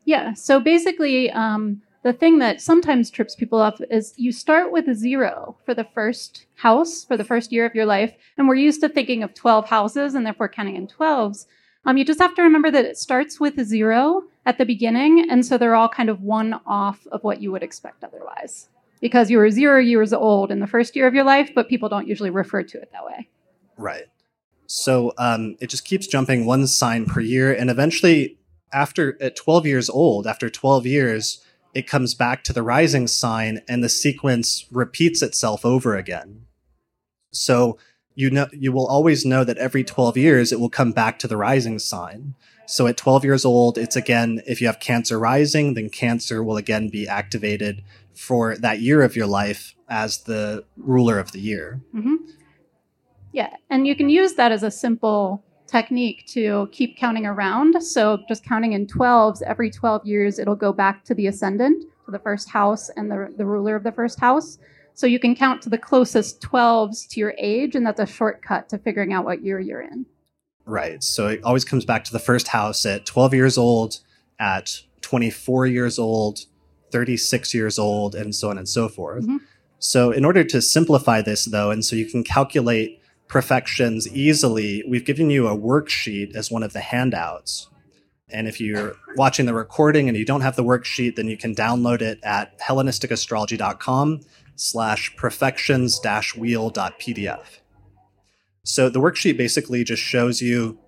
Yeah. 0.06 0.34
So 0.34 0.60
basically, 0.60 1.32
um, 1.32 1.82
the 2.04 2.14
thing 2.14 2.40
that 2.40 2.62
sometimes 2.62 3.10
trips 3.10 3.34
people 3.34 3.62
up 3.62 3.80
is 3.90 4.14
you 4.18 4.32
start 4.32 4.72
with 4.72 4.90
a 4.90 4.96
zero 4.96 5.58
for 5.66 5.74
the 5.74 5.86
first 5.86 6.46
house, 6.56 7.06
for 7.06 7.16
the 7.16 7.24
first 7.24 7.52
year 7.52 7.66
of 7.66 7.74
your 7.74 7.86
life. 7.86 8.14
And 8.38 8.48
we're 8.48 8.56
used 8.56 8.82
to 8.82 8.90
thinking 8.90 9.24
of 9.24 9.34
12 9.34 9.68
houses 9.68 10.14
and 10.14 10.26
therefore 10.26 10.50
counting 10.50 10.76
in 10.76 10.88
12s. 10.88 11.46
Um, 11.86 11.98
you 11.98 12.06
just 12.06 12.20
have 12.20 12.36
to 12.36 12.42
remember 12.42 12.72
that 12.72 12.86
it 12.86 12.98
starts 12.98 13.40
with 13.40 13.58
a 13.58 13.64
zero 13.64 14.24
at 14.46 14.58
the 14.58 14.66
beginning. 14.66 15.28
And 15.30 15.46
so 15.46 15.58
they're 15.58 15.76
all 15.76 15.90
kind 15.90 16.10
of 16.10 16.22
one 16.22 16.60
off 16.66 17.06
of 17.12 17.24
what 17.24 17.42
you 17.42 17.52
would 17.52 17.64
expect 17.64 18.04
otherwise. 18.04 18.70
Because 19.02 19.30
you 19.30 19.38
were 19.38 19.50
zero 19.52 19.80
years 19.80 20.14
old 20.14 20.52
in 20.52 20.60
the 20.60 20.68
first 20.68 20.96
year 20.96 21.08
of 21.08 21.14
your 21.14 21.26
life, 21.26 21.52
but 21.54 21.68
people 21.68 21.90
don't 21.90 22.08
usually 22.08 22.30
refer 22.30 22.64
to 22.64 22.82
it 22.82 22.90
that 22.94 23.06
way. 23.06 23.28
Right. 23.78 24.06
So 24.66 25.14
um, 25.18 25.58
it 25.60 25.70
just 25.70 25.86
keeps 25.86 26.08
jumping 26.08 26.46
one 26.46 26.68
sign 26.68 27.06
per 27.06 27.20
year, 27.20 27.54
and 27.54 27.70
eventually, 27.70 28.38
after 28.72 29.22
at 29.22 29.36
12 29.36 29.68
years 29.68 29.90
old, 29.90 30.26
after 30.26 30.50
12 30.50 30.86
years, 30.86 31.46
it 31.74 31.86
comes 31.86 32.16
back 32.16 32.44
to 32.46 32.54
the 32.54 32.64
rising 32.64 33.08
sign, 33.08 33.62
and 33.68 33.84
the 33.84 33.90
sequence 33.90 34.66
repeats 34.72 35.22
itself 35.22 35.66
over 35.66 35.96
again. 35.96 36.46
So 37.32 37.78
you 38.16 38.30
know 38.30 38.48
you 38.52 38.72
will 38.72 38.88
always 38.88 39.26
know 39.26 39.44
that 39.44 39.58
every 39.58 39.84
12 39.84 40.18
years 40.18 40.52
it 40.52 40.60
will 40.60 40.70
come 40.70 40.92
back 40.92 41.20
to 41.20 41.28
the 41.28 41.38
rising 41.38 41.80
sign. 41.80 42.36
So 42.66 42.88
at 42.88 42.98
12 42.98 43.26
years 43.26 43.46
old, 43.46 43.78
it's 43.78 43.96
again 43.96 44.42
if 44.48 44.62
you 44.62 44.68
have 44.68 44.80
Cancer 44.80 45.20
rising, 45.20 45.74
then 45.74 45.90
Cancer 45.90 46.44
will 46.44 46.58
again 46.58 46.90
be 46.90 47.08
activated 47.08 47.84
for 48.14 48.56
that 48.58 48.80
year 48.80 49.02
of 49.02 49.16
your 49.16 49.28
life 49.28 49.76
as 49.90 50.20
the 50.20 50.64
ruler 50.78 51.20
of 51.20 51.32
the 51.32 51.40
year. 51.40 51.82
hmm 51.92 52.16
Yeah, 53.32 53.50
and 53.70 53.88
you 53.88 53.96
can 53.96 54.10
use 54.10 54.34
that 54.36 54.52
as 54.52 54.64
a 54.64 54.72
simple 54.72 55.44
technique 55.68 56.26
to 56.28 56.70
keep 56.72 56.98
counting 56.98 57.26
around. 57.26 57.82
So 57.82 58.20
just 58.28 58.46
counting 58.46 58.74
in 58.74 58.86
12s, 58.86 59.42
every 59.42 59.72
12 59.72 60.06
years, 60.06 60.38
it'll 60.38 60.56
go 60.56 60.72
back 60.72 61.04
to 61.06 61.16
the 61.16 61.28
ascendant, 61.28 61.84
to 62.06 62.12
the 62.12 62.20
first 62.20 62.50
house 62.50 62.90
and 62.90 63.10
the, 63.10 63.34
the 63.36 63.46
ruler 63.46 63.76
of 63.76 63.84
the 63.84 63.92
first 63.92 64.20
house. 64.20 64.60
So 64.94 65.08
you 65.08 65.20
can 65.20 65.36
count 65.36 65.64
to 65.64 65.70
the 65.70 65.78
closest 65.80 66.42
12s 66.42 67.08
to 67.10 67.20
your 67.20 67.34
age, 67.40 67.76
and 67.76 67.86
that's 67.86 68.00
a 68.00 68.06
shortcut 68.06 68.70
to 68.70 68.78
figuring 68.78 69.12
out 69.12 69.26
what 69.26 69.44
year 69.44 69.60
you're 69.60 69.82
in. 69.82 70.06
Right. 70.66 71.04
So 71.04 71.28
it 71.28 71.44
always 71.44 71.66
comes 71.66 71.86
back 71.86 72.04
to 72.06 72.12
the 72.12 72.20
first 72.20 72.48
house 72.48 72.86
at 72.86 73.06
12 73.06 73.34
years 73.34 73.58
old, 73.58 74.00
at 74.40 74.82
24 75.02 75.68
years 75.68 76.00
old, 76.00 76.40
36 76.92 77.54
years 77.54 77.78
old, 77.78 78.16
and 78.16 78.34
so 78.34 78.50
on 78.50 78.58
and 78.58 78.70
so 78.70 78.88
forth. 78.88 79.24
Mm-hmm. 79.24 79.38
So, 79.80 80.12
in 80.12 80.24
order 80.24 80.46
to 80.46 80.62
simplify 80.62 81.22
this, 81.22 81.44
though, 81.44 81.70
and 81.70 81.84
so 81.84 81.98
you 81.98 82.06
can 82.06 82.24
calculate 82.24 83.02
profections 83.28 84.08
easily, 84.08 84.82
we've 84.88 85.04
given 85.04 85.30
you 85.30 85.48
a 85.48 85.58
worksheet 85.58 86.36
as 86.36 86.50
one 86.50 86.64
of 86.64 86.72
the 86.72 86.80
handouts. 86.80 87.68
And 88.30 88.48
if 88.48 88.62
you're 88.62 88.96
watching 89.18 89.46
the 89.46 89.54
recording 89.54 90.08
and 90.08 90.18
you 90.18 90.24
don't 90.24 90.42
have 90.42 90.56
the 90.56 90.64
worksheet, 90.64 91.18
then 91.18 91.28
you 91.28 91.36
can 91.36 91.54
download 91.54 92.02
it 92.02 92.20
at 92.24 92.58
hellenisticastrology.com 92.60 94.22
slash 94.56 95.16
profections 95.18 96.00
dash 96.00 96.36
wheel.pdf. 96.36 97.60
So 98.64 98.90
the 98.90 99.00
worksheet 99.00 99.38
basically 99.38 99.84
just 99.84 100.02
shows 100.02 100.42
you 100.42 100.80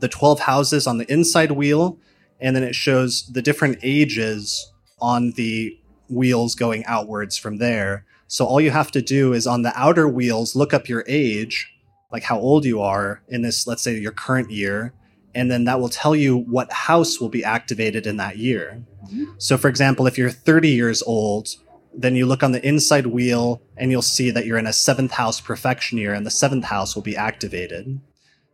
the 0.00 0.08
12 0.08 0.40
houses 0.40 0.86
on 0.86 0.98
the 0.98 1.10
inside 1.12 1.52
wheel, 1.52 1.98
and 2.40 2.56
then 2.56 2.62
it 2.62 2.74
shows 2.74 3.26
the 3.32 3.42
different 3.42 3.78
ages 3.82 4.72
on 5.00 5.32
the 5.32 5.78
wheels 6.08 6.54
going 6.54 6.84
outwards 6.86 7.36
from 7.36 7.58
there. 7.58 8.04
So 8.26 8.46
all 8.46 8.60
you 8.60 8.70
have 8.70 8.90
to 8.92 9.02
do 9.02 9.32
is 9.32 9.46
on 9.46 9.62
the 9.62 9.72
outer 9.78 10.08
wheels, 10.08 10.56
look 10.56 10.74
up 10.74 10.88
your 10.88 11.04
age, 11.06 11.70
like 12.10 12.22
how 12.24 12.38
old 12.38 12.64
you 12.64 12.80
are 12.80 13.22
in 13.28 13.42
this, 13.42 13.66
let's 13.66 13.82
say 13.82 13.98
your 13.98 14.12
current 14.12 14.50
year, 14.50 14.94
and 15.34 15.50
then 15.50 15.64
that 15.64 15.80
will 15.80 15.88
tell 15.88 16.16
you 16.16 16.36
what 16.36 16.72
house 16.72 17.20
will 17.20 17.28
be 17.28 17.44
activated 17.44 18.06
in 18.06 18.16
that 18.16 18.38
year. 18.38 18.82
Mm-hmm. 19.04 19.24
So 19.38 19.56
for 19.56 19.68
example, 19.68 20.06
if 20.06 20.16
you're 20.16 20.30
30 20.30 20.70
years 20.70 21.02
old, 21.02 21.56
then 21.96 22.16
you 22.16 22.26
look 22.26 22.42
on 22.42 22.52
the 22.52 22.66
inside 22.66 23.06
wheel 23.06 23.62
and 23.76 23.90
you'll 23.90 24.02
see 24.02 24.30
that 24.30 24.46
you're 24.46 24.58
in 24.58 24.66
a 24.66 24.72
seventh 24.72 25.12
house 25.12 25.40
profection 25.40 25.98
year 25.98 26.12
and 26.12 26.26
the 26.26 26.30
seventh 26.30 26.64
house 26.64 26.94
will 26.94 27.02
be 27.02 27.16
activated. 27.16 28.00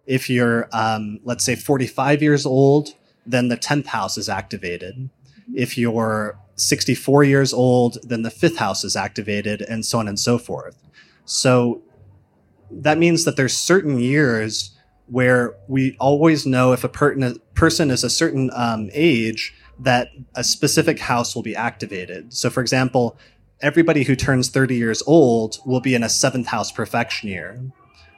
If 0.06 0.28
you're, 0.28 0.68
um, 0.72 1.20
let's 1.24 1.44
say, 1.44 1.54
45 1.54 2.22
years 2.22 2.44
old, 2.44 2.94
then 3.26 3.48
the 3.48 3.56
10th 3.56 3.86
house 3.86 4.18
is 4.18 4.28
activated. 4.28 5.10
If 5.54 5.78
you're 5.78 6.38
64 6.56 7.24
years 7.24 7.52
old, 7.52 7.98
then 8.02 8.22
the 8.22 8.30
fifth 8.30 8.58
house 8.58 8.84
is 8.84 8.96
activated, 8.96 9.62
and 9.62 9.84
so 9.84 9.98
on 9.98 10.08
and 10.08 10.18
so 10.18 10.38
forth. 10.38 10.76
So 11.24 11.82
that 12.70 12.98
means 12.98 13.24
that 13.24 13.36
there's 13.36 13.56
certain 13.56 13.98
years 13.98 14.76
where 15.06 15.54
we 15.66 15.96
always 15.98 16.46
know 16.46 16.72
if 16.72 16.84
a 16.84 16.88
per- 16.88 17.34
person 17.54 17.90
is 17.90 18.04
a 18.04 18.10
certain 18.10 18.50
um, 18.54 18.90
age 18.92 19.54
that 19.80 20.08
a 20.34 20.44
specific 20.44 20.98
house 20.98 21.34
will 21.34 21.42
be 21.42 21.56
activated. 21.56 22.32
So, 22.32 22.50
for 22.50 22.60
example, 22.60 23.18
everybody 23.60 24.04
who 24.04 24.14
turns 24.14 24.48
30 24.48 24.74
years 24.74 25.02
old 25.06 25.58
will 25.64 25.80
be 25.80 25.94
in 25.94 26.02
a 26.02 26.08
seventh 26.08 26.46
house 26.46 26.70
profection 26.70 27.28
year, 27.28 27.60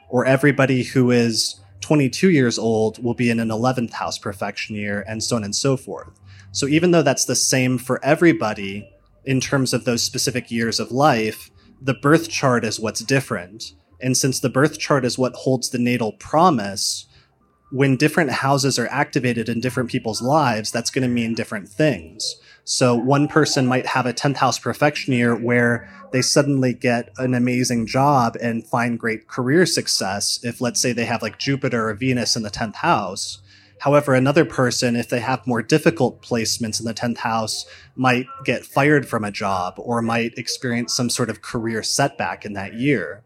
or 0.09 0.25
everybody 0.25 0.83
who 0.83 1.11
is 1.11 1.59
22 1.81 2.29
years 2.29 2.57
old 2.57 3.03
will 3.03 3.13
be 3.13 3.29
in 3.29 3.39
an 3.39 3.49
11th 3.49 3.91
house 3.91 4.17
profection 4.17 4.75
year, 4.75 5.03
and 5.07 5.23
so 5.23 5.35
on 5.35 5.43
and 5.43 5.55
so 5.55 5.75
forth. 5.75 6.19
So 6.51 6.67
even 6.67 6.91
though 6.91 7.01
that's 7.01 7.25
the 7.25 7.35
same 7.35 7.77
for 7.77 8.03
everybody 8.03 8.89
in 9.25 9.39
terms 9.39 9.73
of 9.73 9.85
those 9.85 10.03
specific 10.03 10.51
years 10.51 10.79
of 10.79 10.91
life, 10.91 11.49
the 11.81 11.93
birth 11.93 12.29
chart 12.29 12.63
is 12.63 12.79
what's 12.79 13.01
different. 13.01 13.73
And 14.01 14.15
since 14.15 14.39
the 14.39 14.49
birth 14.49 14.79
chart 14.79 15.03
is 15.05 15.17
what 15.17 15.33
holds 15.33 15.69
the 15.69 15.79
natal 15.79 16.13
promise, 16.13 17.05
when 17.73 17.97
different 17.97 18.29
houses 18.29 18.77
are 18.77 18.87
activated 18.89 19.49
in 19.49 19.59
different 19.59 19.89
people's 19.89 20.21
lives, 20.21 20.71
that's 20.71 20.91
going 20.91 21.01
to 21.01 21.07
mean 21.07 21.33
different 21.33 21.67
things. 21.67 22.35
So 22.65 22.93
one 22.93 23.27
person 23.27 23.65
might 23.65 23.87
have 23.87 24.05
a 24.05 24.13
10th 24.13 24.37
house 24.37 24.59
profection 24.59 25.11
year 25.11 25.35
where 25.35 25.89
they 26.11 26.21
suddenly 26.21 26.75
get 26.75 27.09
an 27.17 27.33
amazing 27.33 27.87
job 27.87 28.37
and 28.39 28.63
find 28.63 28.99
great 28.99 29.27
career 29.27 29.65
success. 29.65 30.39
If 30.43 30.61
let's 30.61 30.79
say 30.79 30.93
they 30.93 31.05
have 31.05 31.23
like 31.23 31.39
Jupiter 31.39 31.89
or 31.89 31.95
Venus 31.95 32.35
in 32.35 32.43
the 32.43 32.51
10th 32.51 32.75
house. 32.75 33.39
However, 33.79 34.13
another 34.13 34.45
person, 34.45 34.95
if 34.95 35.09
they 35.09 35.21
have 35.21 35.47
more 35.47 35.63
difficult 35.63 36.21
placements 36.21 36.79
in 36.79 36.85
the 36.85 36.93
10th 36.93 37.17
house, 37.17 37.65
might 37.95 38.27
get 38.45 38.67
fired 38.67 39.07
from 39.07 39.23
a 39.23 39.31
job 39.31 39.73
or 39.77 40.03
might 40.03 40.37
experience 40.37 40.93
some 40.93 41.09
sort 41.09 41.31
of 41.31 41.41
career 41.41 41.81
setback 41.81 42.45
in 42.45 42.53
that 42.53 42.75
year. 42.75 43.23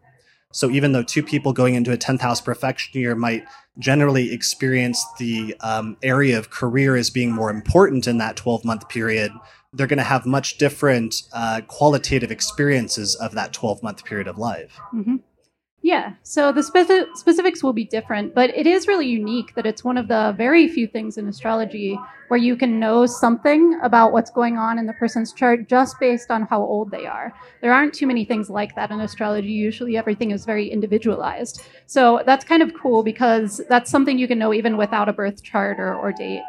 So 0.52 0.70
even 0.70 0.92
though 0.92 1.02
two 1.02 1.22
people 1.22 1.52
going 1.52 1.74
into 1.74 1.92
a 1.92 1.96
10th 1.96 2.20
house 2.20 2.40
profection 2.40 3.00
year 3.00 3.14
might 3.14 3.44
generally 3.78 4.32
experience 4.32 5.04
the 5.18 5.54
um, 5.60 5.96
area 6.02 6.38
of 6.38 6.50
career 6.50 6.96
as 6.96 7.10
being 7.10 7.32
more 7.32 7.50
important 7.50 8.06
in 8.06 8.18
that 8.18 8.36
12 8.36 8.64
month 8.64 8.88
period, 8.88 9.30
they're 9.72 9.86
going 9.86 9.98
to 9.98 10.04
have 10.04 10.24
much 10.24 10.56
different 10.58 11.14
uh, 11.32 11.60
qualitative 11.68 12.30
experiences 12.30 13.14
of 13.16 13.32
that 13.32 13.52
12 13.52 13.82
month 13.82 14.04
period 14.04 14.26
of 14.26 14.38
life. 14.38 14.78
Mm-hmm. 14.94 15.16
Yeah, 15.82 16.14
so 16.24 16.50
the 16.50 16.60
speci- 16.60 17.16
specifics 17.16 17.62
will 17.62 17.72
be 17.72 17.84
different, 17.84 18.34
but 18.34 18.50
it 18.50 18.66
is 18.66 18.88
really 18.88 19.06
unique 19.06 19.54
that 19.54 19.64
it's 19.64 19.84
one 19.84 19.96
of 19.96 20.08
the 20.08 20.34
very 20.36 20.66
few 20.66 20.88
things 20.88 21.16
in 21.16 21.28
astrology 21.28 21.98
where 22.28 22.38
you 22.38 22.56
can 22.56 22.80
know 22.80 23.06
something 23.06 23.78
about 23.82 24.12
what's 24.12 24.30
going 24.30 24.58
on 24.58 24.78
in 24.78 24.86
the 24.86 24.92
person's 24.94 25.32
chart 25.32 25.68
just 25.68 25.98
based 26.00 26.30
on 26.30 26.42
how 26.42 26.60
old 26.60 26.90
they 26.90 27.06
are. 27.06 27.32
There 27.62 27.72
aren't 27.72 27.94
too 27.94 28.06
many 28.06 28.24
things 28.24 28.50
like 28.50 28.74
that 28.74 28.90
in 28.90 29.00
astrology. 29.00 29.48
Usually 29.48 29.96
everything 29.96 30.32
is 30.32 30.44
very 30.44 30.68
individualized. 30.68 31.62
So 31.86 32.22
that's 32.26 32.44
kind 32.44 32.62
of 32.62 32.74
cool 32.74 33.02
because 33.02 33.60
that's 33.68 33.90
something 33.90 34.18
you 34.18 34.28
can 34.28 34.38
know 34.38 34.52
even 34.52 34.76
without 34.76 35.08
a 35.08 35.12
birth 35.12 35.42
chart 35.42 35.78
or, 35.78 35.94
or 35.94 36.12
date. 36.12 36.42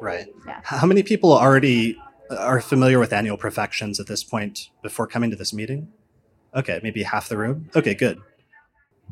Right. 0.00 0.26
Yeah. 0.46 0.60
How 0.62 0.86
many 0.86 1.02
people 1.02 1.32
already 1.32 1.96
uh, 2.30 2.36
are 2.36 2.60
familiar 2.60 2.98
with 2.98 3.12
annual 3.12 3.38
profections 3.38 3.98
at 3.98 4.06
this 4.06 4.22
point 4.22 4.68
before 4.82 5.06
coming 5.06 5.30
to 5.30 5.36
this 5.36 5.52
meeting? 5.52 5.88
Okay, 6.54 6.78
maybe 6.82 7.02
half 7.02 7.28
the 7.28 7.36
room. 7.36 7.70
Okay, 7.74 7.94
good. 7.94 8.20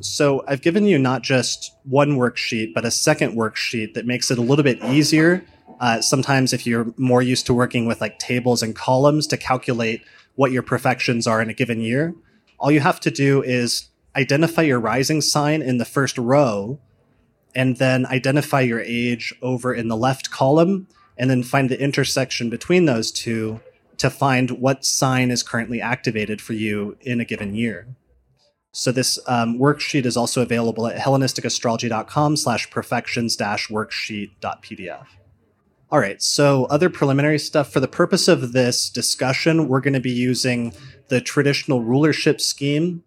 So 0.00 0.44
I've 0.48 0.62
given 0.62 0.86
you 0.86 0.98
not 0.98 1.22
just 1.22 1.76
one 1.84 2.16
worksheet, 2.16 2.74
but 2.74 2.84
a 2.84 2.90
second 2.90 3.36
worksheet 3.36 3.94
that 3.94 4.06
makes 4.06 4.30
it 4.30 4.38
a 4.38 4.42
little 4.42 4.64
bit 4.64 4.82
easier. 4.84 5.44
Uh, 5.80 6.00
sometimes 6.00 6.52
if 6.52 6.66
you're 6.66 6.92
more 6.96 7.22
used 7.22 7.46
to 7.46 7.54
working 7.54 7.86
with 7.86 8.00
like 8.00 8.18
tables 8.18 8.62
and 8.62 8.74
columns 8.74 9.26
to 9.28 9.36
calculate 9.36 10.02
what 10.34 10.52
your 10.52 10.62
profections 10.62 11.26
are 11.26 11.42
in 11.42 11.50
a 11.50 11.54
given 11.54 11.80
year, 11.80 12.14
all 12.58 12.70
you 12.70 12.80
have 12.80 13.00
to 13.00 13.10
do 13.10 13.42
is 13.42 13.88
identify 14.16 14.62
your 14.62 14.80
rising 14.80 15.20
sign 15.20 15.62
in 15.62 15.78
the 15.78 15.84
first 15.84 16.18
row 16.18 16.78
and 17.54 17.76
then 17.76 18.06
identify 18.06 18.60
your 18.60 18.80
age 18.80 19.34
over 19.42 19.74
in 19.74 19.88
the 19.88 19.96
left 19.96 20.30
column 20.30 20.86
and 21.18 21.28
then 21.28 21.42
find 21.42 21.70
the 21.70 21.80
intersection 21.80 22.50
between 22.50 22.86
those 22.86 23.12
two 23.12 23.60
to 23.98 24.10
find 24.10 24.52
what 24.52 24.84
sign 24.84 25.30
is 25.30 25.42
currently 25.42 25.80
activated 25.80 26.40
for 26.40 26.54
you 26.54 26.96
in 27.02 27.20
a 27.20 27.24
given 27.24 27.54
year. 27.54 27.86
So 28.72 28.90
this 28.90 29.18
um, 29.26 29.58
worksheet 29.58 30.06
is 30.06 30.16
also 30.16 30.40
available 30.40 30.86
at 30.86 30.98
hellenisticastrology.com 30.98 32.36
slash 32.36 32.70
profections 32.70 33.36
dash 33.36 33.68
worksheet.pdf. 33.68 35.06
All 35.90 35.98
right, 35.98 36.22
so 36.22 36.64
other 36.64 36.88
preliminary 36.88 37.38
stuff. 37.38 37.70
For 37.70 37.80
the 37.80 37.86
purpose 37.86 38.26
of 38.26 38.52
this 38.52 38.88
discussion, 38.88 39.68
we're 39.68 39.82
going 39.82 39.92
to 39.92 40.00
be 40.00 40.10
using 40.10 40.72
the 41.08 41.20
traditional 41.20 41.82
rulership 41.82 42.40
scheme, 42.40 43.04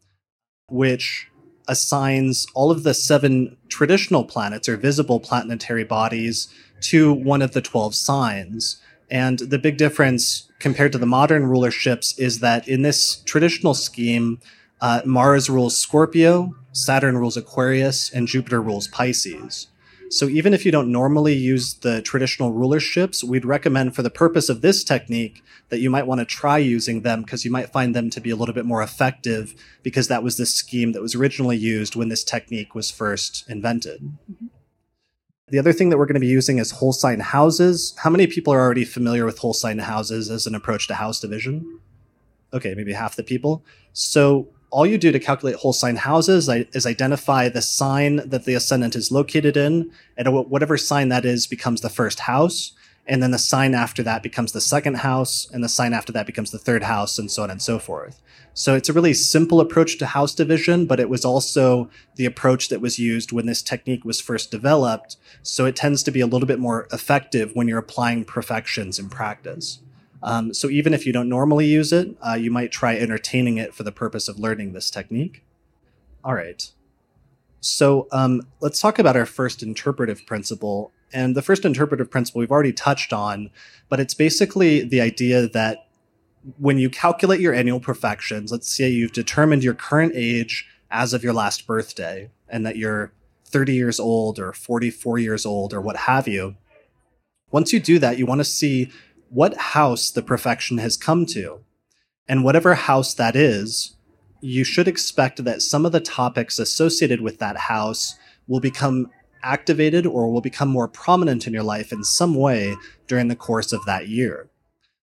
which 0.69 1.31
assigns 1.67 2.45
all 2.53 2.69
of 2.69 2.83
the 2.83 2.93
seven 2.93 3.57
traditional 3.69 4.23
planets 4.23 4.69
or 4.69 4.77
visible 4.77 5.19
planetary 5.19 5.83
bodies 5.83 6.47
to 6.81 7.11
one 7.11 7.41
of 7.41 7.53
the 7.53 7.61
12 7.61 7.95
signs. 7.95 8.79
And 9.09 9.39
the 9.39 9.57
big 9.57 9.77
difference 9.77 10.51
compared 10.59 10.91
to 10.91 10.99
the 10.99 11.07
modern 11.07 11.45
rulerships 11.45 12.19
is 12.19 12.39
that 12.41 12.67
in 12.67 12.83
this 12.83 13.23
traditional 13.25 13.73
scheme, 13.73 14.39
uh, 14.81 15.01
Mars 15.05 15.49
rules 15.49 15.77
Scorpio, 15.77 16.55
Saturn 16.71 17.17
rules 17.17 17.37
Aquarius, 17.37 18.09
and 18.09 18.27
Jupiter 18.27 18.61
rules 18.61 18.87
Pisces. 18.87 19.67
So 20.09 20.27
even 20.27 20.53
if 20.53 20.65
you 20.65 20.71
don't 20.71 20.91
normally 20.91 21.33
use 21.33 21.75
the 21.75 22.01
traditional 22.01 22.53
rulerships, 22.53 23.23
we'd 23.23 23.45
recommend 23.45 23.95
for 23.95 24.03
the 24.03 24.09
purpose 24.09 24.49
of 24.49 24.61
this 24.61 24.83
technique 24.83 25.43
that 25.69 25.79
you 25.79 25.89
might 25.89 26.05
want 26.05 26.19
to 26.19 26.25
try 26.25 26.57
using 26.57 27.01
them 27.01 27.23
because 27.23 27.43
you 27.43 27.51
might 27.51 27.71
find 27.71 27.95
them 27.95 28.09
to 28.11 28.21
be 28.21 28.29
a 28.29 28.35
little 28.35 28.53
bit 28.53 28.65
more 28.65 28.83
effective 28.83 29.55
because 29.81 30.07
that 30.07 30.23
was 30.23 30.37
the 30.37 30.45
scheme 30.45 30.91
that 30.91 31.01
was 31.01 31.15
originally 31.15 31.57
used 31.57 31.95
when 31.95 32.09
this 32.09 32.23
technique 32.23 32.75
was 32.75 32.91
first 32.91 33.49
invented. 33.49 34.01
Mm-hmm. 34.31 34.47
The 35.47 35.59
other 35.59 35.73
thing 35.73 35.89
that 35.89 35.97
we're 35.97 36.07
going 36.07 36.15
to 36.15 36.19
be 36.19 36.27
using 36.27 36.57
is 36.57 36.71
whole 36.71 36.93
sign 36.93 37.19
houses. 37.19 37.93
How 37.99 38.09
many 38.09 38.25
people 38.25 38.51
are 38.53 38.61
already 38.61 38.85
familiar 38.85 39.25
with 39.25 39.37
whole 39.37 39.53
sign 39.53 39.77
houses 39.77 40.29
as 40.29 40.47
an 40.47 40.55
approach 40.55 40.87
to 40.87 40.95
house 40.95 41.19
division? 41.19 41.79
Okay, 42.51 42.73
maybe 42.73 42.93
half 42.93 43.15
the 43.15 43.23
people. 43.23 43.63
So 43.93 44.47
all 44.75 44.85
you 44.85 44.97
do 44.97 45.09
to 45.09 45.19
calculate 45.21 45.55
whole 45.55 45.71
sign 45.71 45.95
houses 45.95 46.49
is 46.49 46.85
identify 46.85 47.47
the 47.47 47.61
sign 47.61 48.17
that 48.27 48.43
the 48.43 48.55
ascendant 48.55 48.93
is 48.93 49.09
located 49.09 49.55
in, 49.55 49.89
and 50.17 50.27
whatever 50.49 50.75
sign 50.75 51.07
that 51.07 51.23
is 51.23 51.47
becomes 51.47 51.79
the 51.79 51.89
first 51.89 52.19
house. 52.19 52.73
And 53.07 53.23
then 53.23 53.31
the 53.31 53.39
sign 53.39 53.73
after 53.73 54.03
that 54.03 54.21
becomes 54.21 54.51
the 54.51 54.59
second 54.59 54.97
house, 54.97 55.49
and 55.53 55.63
the 55.63 55.69
sign 55.69 55.93
after 55.93 56.11
that 56.11 56.25
becomes 56.25 56.51
the 56.51 56.59
third 56.59 56.83
house, 56.83 57.17
and 57.17 57.31
so 57.31 57.43
on 57.43 57.51
and 57.51 57.61
so 57.61 57.79
forth. 57.79 58.21
So 58.53 58.75
it's 58.75 58.89
a 58.89 58.93
really 58.93 59.13
simple 59.13 59.61
approach 59.61 59.97
to 59.99 60.07
house 60.07 60.35
division, 60.35 60.87
but 60.87 60.99
it 60.99 61.07
was 61.07 61.23
also 61.23 61.89
the 62.17 62.25
approach 62.25 62.67
that 62.67 62.81
was 62.81 62.99
used 62.99 63.31
when 63.31 63.45
this 63.45 63.61
technique 63.61 64.03
was 64.03 64.19
first 64.19 64.51
developed. 64.51 65.15
So 65.41 65.63
it 65.63 65.77
tends 65.77 66.03
to 66.03 66.11
be 66.11 66.19
a 66.19 66.27
little 66.27 66.47
bit 66.47 66.59
more 66.59 66.89
effective 66.91 67.51
when 67.53 67.69
you're 67.69 67.79
applying 67.79 68.25
profections 68.25 68.99
in 68.99 69.07
practice. 69.07 69.79
Um, 70.25 70.55
so 70.55 70.69
even 70.69 70.95
if 70.95 71.05
you 71.05 71.13
don't 71.13 71.29
normally 71.29 71.67
use 71.67 71.93
it, 71.93 72.09
uh, 72.27 72.33
you 72.33 72.49
might 72.49 72.71
try 72.71 72.97
entertaining 72.97 73.59
it 73.59 73.75
for 73.75 73.83
the 73.83 73.91
purpose 73.91 74.27
of 74.27 74.39
learning 74.39 74.73
this 74.73 74.89
technique. 74.89 75.43
All 76.23 76.33
right. 76.33 76.67
So 77.61 78.07
um, 78.11 78.41
let's 78.59 78.81
talk 78.81 78.97
about 78.97 79.15
our 79.15 79.27
first 79.27 79.61
interpretive 79.61 80.25
principle. 80.25 80.91
And 81.13 81.35
the 81.35 81.43
first 81.43 81.63
interpretive 81.63 82.09
principle 82.09 82.39
we've 82.39 82.51
already 82.51 82.73
touched 82.73 83.13
on, 83.13 83.51
but 83.87 83.99
it's 83.99 84.15
basically 84.15 84.81
the 84.81 84.99
idea 84.99 85.47
that 85.47 85.87
when 86.57 86.79
you 86.79 86.89
calculate 86.89 87.39
your 87.39 87.53
annual 87.53 87.79
profections, 87.79 88.51
let's 88.51 88.75
say 88.75 88.89
you've 88.89 89.13
determined 89.13 89.63
your 89.63 89.75
current 89.75 90.13
age 90.15 90.67
as 90.89 91.13
of 91.13 91.23
your 91.23 91.33
last 91.33 91.67
birthday 91.67 92.31
and 92.49 92.65
that 92.65 92.77
you're 92.77 93.11
30 93.45 93.73
years 93.73 93.99
old 93.99 94.39
or 94.39 94.53
44 94.53 95.19
years 95.19 95.45
old 95.45 95.71
or 95.71 95.81
what 95.81 95.95
have 95.95 96.27
you. 96.27 96.55
Once 97.51 97.71
you 97.71 97.79
do 97.79 97.99
that, 97.99 98.17
you 98.17 98.25
want 98.25 98.39
to 98.39 98.45
see 98.45 98.91
what 99.35 99.57
house 99.57 100.11
the 100.11 100.21
profection 100.21 100.77
has 100.77 100.95
come 100.95 101.25
to. 101.25 101.59
And 102.25 102.45
whatever 102.45 102.73
house 102.73 103.13
that 103.15 103.35
is, 103.35 103.97
you 104.39 104.63
should 104.63 104.87
expect 104.87 105.43
that 105.43 105.61
some 105.61 105.85
of 105.85 105.91
the 105.91 105.99
topics 105.99 106.57
associated 106.57 107.19
with 107.19 107.39
that 107.39 107.57
house 107.57 108.15
will 108.47 108.61
become 108.61 109.11
activated 109.43 110.05
or 110.05 110.31
will 110.31 110.39
become 110.39 110.69
more 110.69 110.87
prominent 110.87 111.45
in 111.47 111.51
your 111.51 111.63
life 111.63 111.91
in 111.91 112.01
some 112.05 112.33
way 112.33 112.77
during 113.07 113.27
the 113.27 113.35
course 113.35 113.73
of 113.73 113.83
that 113.83 114.07
year. 114.07 114.47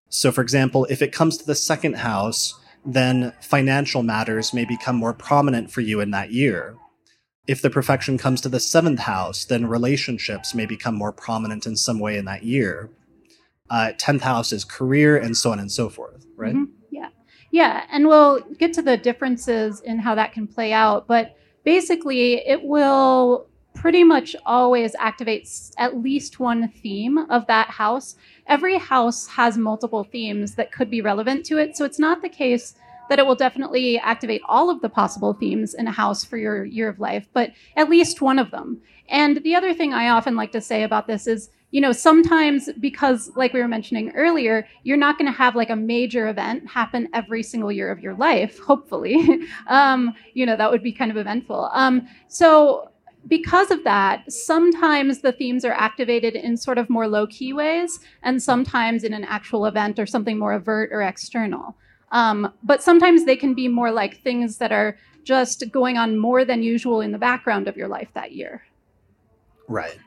So, 0.09 0.31
for 0.31 0.41
example, 0.41 0.87
if 0.89 1.03
it 1.03 1.13
comes 1.13 1.37
to 1.37 1.45
the 1.45 1.53
second 1.53 1.97
house, 1.97 2.59
then 2.83 3.33
financial 3.39 4.01
matters 4.01 4.51
may 4.51 4.65
become 4.65 4.95
more 4.95 5.13
prominent 5.13 5.69
for 5.69 5.81
you 5.81 6.01
in 6.01 6.09
that 6.09 6.31
year. 6.31 6.75
If 7.45 7.61
the 7.61 7.69
profection 7.69 8.17
comes 8.17 8.41
to 8.41 8.49
the 8.49 8.59
seventh 8.59 9.01
house, 9.01 9.45
then 9.45 9.67
relationships 9.67 10.55
may 10.55 10.65
become 10.65 10.95
more 10.95 11.11
prominent 11.11 11.67
in 11.67 11.75
some 11.75 11.99
way 11.99 12.17
in 12.17 12.25
that 12.25 12.41
year. 12.41 12.89
Uh, 13.73 13.91
tenth 13.97 14.21
house 14.21 14.53
is 14.53 14.63
career, 14.63 15.17
and 15.17 15.35
so 15.35 15.51
on 15.51 15.59
and 15.59 15.71
so 15.71 15.89
forth, 15.89 16.27
right? 16.35 16.53
Mm-hmm. 16.53 16.71
Yeah. 16.91 17.09
Yeah. 17.49 17.85
And 17.91 18.07
we'll 18.07 18.41
get 18.59 18.71
to 18.73 18.83
the 18.83 18.97
differences 18.97 19.81
in 19.81 19.97
how 19.97 20.13
that 20.13 20.31
can 20.31 20.45
play 20.45 20.71
out. 20.71 21.07
But 21.07 21.35
basically, 21.63 22.47
it 22.47 22.61
will 22.63 23.47
pretty 23.73 24.03
much 24.03 24.35
always 24.45 24.93
activates 24.97 25.73
at 25.79 25.97
least 25.97 26.39
one 26.39 26.69
theme 26.69 27.17
of 27.17 27.47
that 27.47 27.67
house. 27.67 28.15
Every 28.45 28.77
house 28.77 29.25
has 29.27 29.57
multiple 29.57 30.03
themes 30.03 30.53
that 30.53 30.71
could 30.71 30.91
be 30.91 31.01
relevant 31.01 31.43
to 31.47 31.57
it. 31.57 31.75
So 31.75 31.83
it's 31.83 31.97
not 31.97 32.21
the 32.21 32.29
case 32.29 32.75
that 33.09 33.17
it 33.17 33.25
will 33.25 33.35
definitely 33.35 33.97
activate 33.97 34.43
all 34.45 34.69
of 34.69 34.81
the 34.81 34.89
possible 34.89 35.33
themes 35.33 35.73
in 35.73 35.87
a 35.87 35.91
house 35.91 36.23
for 36.23 36.37
your 36.37 36.63
year 36.63 36.89
of 36.89 36.99
life, 36.99 37.27
but 37.33 37.51
at 37.75 37.89
least 37.89 38.21
one 38.21 38.37
of 38.37 38.51
them. 38.51 38.81
And 39.09 39.37
the 39.37 39.55
other 39.55 39.73
thing 39.73 39.93
I 39.93 40.09
often 40.09 40.35
like 40.35 40.51
to 40.51 40.61
say 40.61 40.83
about 40.83 41.07
this 41.07 41.25
is, 41.25 41.49
you 41.73 41.81
know, 41.81 41.91
sometimes 41.91 42.69
because, 42.79 43.31
like 43.35 43.51
we 43.51 43.59
were 43.59 43.67
mentioning 43.67 44.11
earlier, 44.11 44.67
you're 44.83 44.95
not 44.95 45.17
going 45.17 45.25
to 45.25 45.35
have 45.35 45.55
like 45.55 45.71
a 45.71 45.75
major 45.75 46.27
event 46.27 46.69
happen 46.69 47.09
every 47.13 47.41
single 47.41 47.71
year 47.71 47.89
of 47.89 47.99
your 47.99 48.13
life, 48.13 48.59
hopefully. 48.59 49.39
um, 49.67 50.13
you 50.35 50.45
know, 50.45 50.55
that 50.55 50.69
would 50.69 50.83
be 50.83 50.91
kind 50.91 51.09
of 51.09 51.17
eventful. 51.17 51.71
Um, 51.73 52.07
so, 52.27 52.91
because 53.27 53.71
of 53.71 53.83
that, 53.85 54.31
sometimes 54.31 55.21
the 55.21 55.31
themes 55.31 55.65
are 55.65 55.71
activated 55.71 56.35
in 56.35 56.57
sort 56.57 56.77
of 56.77 56.91
more 56.91 57.07
low 57.07 57.25
key 57.25 57.53
ways, 57.53 57.99
and 58.21 58.43
sometimes 58.43 59.03
in 59.03 59.11
an 59.11 59.23
actual 59.23 59.65
event 59.65 59.97
or 59.97 60.05
something 60.05 60.37
more 60.37 60.53
overt 60.53 60.91
or 60.93 61.01
external. 61.01 61.75
Um, 62.11 62.53
but 62.61 62.83
sometimes 62.83 63.25
they 63.25 63.35
can 63.35 63.55
be 63.55 63.67
more 63.67 63.91
like 63.91 64.21
things 64.21 64.59
that 64.59 64.71
are 64.71 64.95
just 65.23 65.71
going 65.71 65.97
on 65.97 66.19
more 66.19 66.45
than 66.45 66.61
usual 66.61 67.01
in 67.01 67.13
the 67.13 67.17
background 67.17 67.67
of 67.67 67.75
your 67.75 67.87
life 67.87 68.09
that 68.13 68.33
year. 68.33 68.61
Right. 69.67 69.97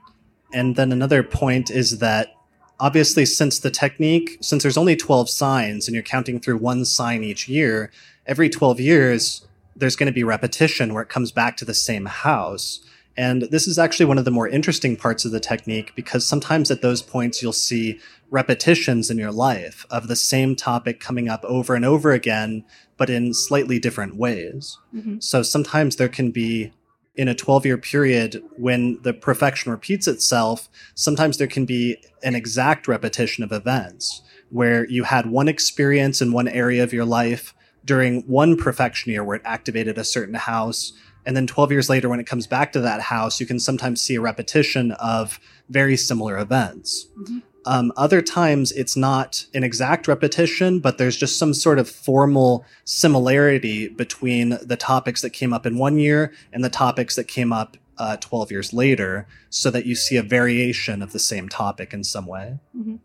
And 0.56 0.74
then 0.74 0.90
another 0.90 1.22
point 1.22 1.70
is 1.70 1.98
that 1.98 2.34
obviously, 2.80 3.26
since 3.26 3.58
the 3.58 3.70
technique, 3.70 4.38
since 4.40 4.62
there's 4.62 4.78
only 4.78 4.96
12 4.96 5.28
signs 5.28 5.86
and 5.86 5.94
you're 5.94 6.02
counting 6.02 6.40
through 6.40 6.56
one 6.56 6.86
sign 6.86 7.22
each 7.22 7.46
year, 7.46 7.90
every 8.24 8.48
12 8.48 8.80
years, 8.80 9.46
there's 9.76 9.96
going 9.96 10.06
to 10.06 10.14
be 10.14 10.24
repetition 10.24 10.94
where 10.94 11.02
it 11.02 11.10
comes 11.10 11.30
back 11.30 11.58
to 11.58 11.66
the 11.66 11.74
same 11.74 12.06
house. 12.06 12.80
And 13.18 13.42
this 13.42 13.68
is 13.68 13.78
actually 13.78 14.06
one 14.06 14.16
of 14.16 14.24
the 14.24 14.30
more 14.30 14.48
interesting 14.48 14.96
parts 14.96 15.26
of 15.26 15.30
the 15.30 15.40
technique 15.40 15.92
because 15.94 16.26
sometimes 16.26 16.70
at 16.70 16.80
those 16.80 17.02
points 17.02 17.42
you'll 17.42 17.52
see 17.52 18.00
repetitions 18.30 19.10
in 19.10 19.18
your 19.18 19.32
life 19.32 19.84
of 19.90 20.08
the 20.08 20.16
same 20.16 20.56
topic 20.56 21.00
coming 21.00 21.28
up 21.28 21.44
over 21.44 21.74
and 21.74 21.84
over 21.84 22.12
again, 22.12 22.64
but 22.96 23.10
in 23.10 23.34
slightly 23.34 23.78
different 23.78 24.16
ways. 24.16 24.78
Mm-hmm. 24.94 25.18
So 25.20 25.42
sometimes 25.42 25.96
there 25.96 26.08
can 26.08 26.30
be 26.30 26.72
in 27.16 27.28
a 27.28 27.34
12 27.34 27.66
year 27.66 27.78
period 27.78 28.42
when 28.56 29.00
the 29.02 29.12
profection 29.12 29.72
repeats 29.72 30.06
itself, 30.06 30.68
sometimes 30.94 31.38
there 31.38 31.46
can 31.46 31.64
be 31.64 31.96
an 32.22 32.34
exact 32.34 32.86
repetition 32.88 33.42
of 33.42 33.52
events 33.52 34.22
where 34.50 34.88
you 34.88 35.04
had 35.04 35.26
one 35.26 35.48
experience 35.48 36.22
in 36.22 36.32
one 36.32 36.48
area 36.48 36.82
of 36.82 36.92
your 36.92 37.04
life 37.04 37.54
during 37.84 38.22
one 38.22 38.56
profection 38.56 39.12
year 39.12 39.24
where 39.24 39.36
it 39.36 39.42
activated 39.44 39.98
a 39.98 40.04
certain 40.04 40.34
house 40.34 40.92
and 41.26 41.36
then 41.36 41.46
12 41.48 41.72
years 41.72 41.90
later, 41.90 42.08
when 42.08 42.20
it 42.20 42.26
comes 42.26 42.46
back 42.46 42.72
to 42.72 42.80
that 42.80 43.00
house, 43.00 43.40
you 43.40 43.46
can 43.46 43.58
sometimes 43.58 44.00
see 44.00 44.14
a 44.14 44.20
repetition 44.20 44.92
of 44.92 45.40
very 45.68 45.96
similar 45.96 46.38
events. 46.38 47.08
Mm-hmm. 47.18 47.38
Um, 47.66 47.92
other 47.96 48.22
times, 48.22 48.70
it's 48.72 48.96
not 48.96 49.44
an 49.52 49.64
exact 49.64 50.06
repetition, 50.06 50.78
but 50.78 50.98
there's 50.98 51.16
just 51.16 51.38
some 51.38 51.52
sort 51.52 51.78
of 51.78 51.88
formal 51.90 52.64
similarity 52.84 53.88
between 53.88 54.58
the 54.62 54.76
topics 54.76 55.20
that 55.22 55.30
came 55.30 55.52
up 55.52 55.66
in 55.66 55.76
one 55.76 55.98
year 55.98 56.32
and 56.52 56.64
the 56.64 56.70
topics 56.70 57.16
that 57.16 57.24
came 57.24 57.52
up 57.52 57.76
uh, 57.98 58.16
12 58.18 58.50
years 58.50 58.72
later, 58.72 59.26
so 59.50 59.70
that 59.70 59.86
you 59.86 59.94
see 59.94 60.16
a 60.16 60.22
variation 60.22 61.02
of 61.02 61.12
the 61.12 61.18
same 61.18 61.48
topic 61.48 61.92
in 61.92 62.04
some 62.04 62.26
way. 62.26 62.58
Mm-hmm. 62.76 62.96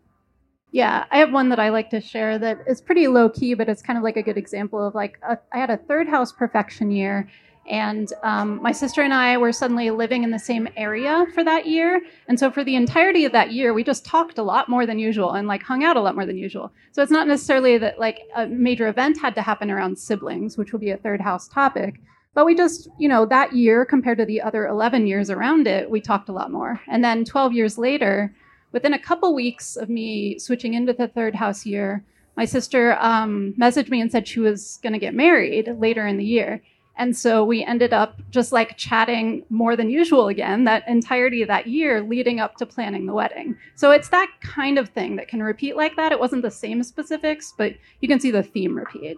Yeah, 0.70 1.04
I 1.10 1.18
have 1.18 1.32
one 1.32 1.50
that 1.50 1.58
I 1.58 1.68
like 1.68 1.90
to 1.90 2.00
share 2.00 2.38
that 2.38 2.60
is 2.66 2.80
pretty 2.80 3.06
low 3.06 3.28
key, 3.28 3.54
but 3.54 3.68
it's 3.68 3.82
kind 3.82 3.98
of 3.98 4.02
like 4.02 4.16
a 4.16 4.22
good 4.22 4.38
example 4.38 4.86
of 4.86 4.94
like 4.94 5.18
a, 5.22 5.38
I 5.52 5.58
had 5.58 5.70
a 5.70 5.76
third 5.76 6.08
house 6.08 6.32
profection 6.32 6.90
year 6.90 7.28
and 7.68 8.12
um, 8.22 8.60
my 8.60 8.72
sister 8.72 9.02
and 9.02 9.14
I 9.14 9.36
were 9.36 9.52
suddenly 9.52 9.90
living 9.90 10.24
in 10.24 10.30
the 10.30 10.38
same 10.38 10.68
area 10.76 11.26
for 11.32 11.44
that 11.44 11.66
year. 11.66 12.00
And 12.26 12.38
so 12.38 12.50
for 12.50 12.64
the 12.64 12.74
entirety 12.74 13.24
of 13.24 13.32
that 13.32 13.52
year, 13.52 13.72
we 13.72 13.84
just 13.84 14.04
talked 14.04 14.38
a 14.38 14.42
lot 14.42 14.68
more 14.68 14.84
than 14.84 14.98
usual 14.98 15.32
and 15.32 15.46
like 15.46 15.62
hung 15.62 15.84
out 15.84 15.96
a 15.96 16.00
lot 16.00 16.16
more 16.16 16.26
than 16.26 16.36
usual. 16.36 16.72
So 16.90 17.02
it's 17.02 17.12
not 17.12 17.28
necessarily 17.28 17.78
that 17.78 18.00
like 18.00 18.20
a 18.34 18.46
major 18.46 18.88
event 18.88 19.20
had 19.20 19.34
to 19.36 19.42
happen 19.42 19.70
around 19.70 19.98
siblings, 19.98 20.58
which 20.58 20.72
will 20.72 20.80
be 20.80 20.90
a 20.90 20.96
third 20.96 21.20
house 21.20 21.46
topic. 21.46 22.00
But 22.34 22.46
we 22.46 22.54
just, 22.54 22.88
you 22.98 23.08
know, 23.08 23.26
that 23.26 23.52
year 23.52 23.84
compared 23.84 24.18
to 24.18 24.24
the 24.24 24.40
other 24.40 24.66
11 24.66 25.06
years 25.06 25.30
around 25.30 25.66
it, 25.66 25.90
we 25.90 26.00
talked 26.00 26.28
a 26.28 26.32
lot 26.32 26.50
more. 26.50 26.80
And 26.88 27.04
then 27.04 27.24
12 27.24 27.52
years 27.52 27.78
later, 27.78 28.34
within 28.72 28.94
a 28.94 28.98
couple 28.98 29.34
weeks 29.34 29.76
of 29.76 29.88
me 29.88 30.38
switching 30.38 30.74
into 30.74 30.94
the 30.94 31.08
third 31.08 31.34
house 31.34 31.66
year, 31.66 32.04
my 32.36 32.46
sister 32.46 32.96
um, 32.98 33.54
messaged 33.58 33.90
me 33.90 34.00
and 34.00 34.10
said 34.10 34.26
she 34.26 34.40
was 34.40 34.78
going 34.82 34.94
to 34.94 34.98
get 34.98 35.14
married 35.14 35.68
later 35.78 36.06
in 36.06 36.16
the 36.16 36.24
year. 36.24 36.62
And 37.02 37.16
so 37.16 37.42
we 37.42 37.64
ended 37.64 37.92
up 37.92 38.22
just 38.30 38.52
like 38.52 38.76
chatting 38.76 39.44
more 39.50 39.74
than 39.74 39.90
usual 39.90 40.28
again 40.28 40.62
that 40.66 40.86
entirety 40.86 41.42
of 41.42 41.48
that 41.48 41.66
year 41.66 42.00
leading 42.00 42.38
up 42.38 42.54
to 42.58 42.64
planning 42.64 43.06
the 43.06 43.12
wedding. 43.12 43.56
So 43.74 43.90
it's 43.90 44.10
that 44.10 44.30
kind 44.40 44.78
of 44.78 44.90
thing 44.90 45.16
that 45.16 45.26
can 45.26 45.42
repeat 45.42 45.76
like 45.76 45.96
that. 45.96 46.12
It 46.12 46.20
wasn't 46.20 46.42
the 46.42 46.50
same 46.52 46.80
specifics, 46.84 47.54
but 47.58 47.72
you 48.00 48.06
can 48.06 48.20
see 48.20 48.30
the 48.30 48.44
theme 48.44 48.76
repeat. 48.76 49.16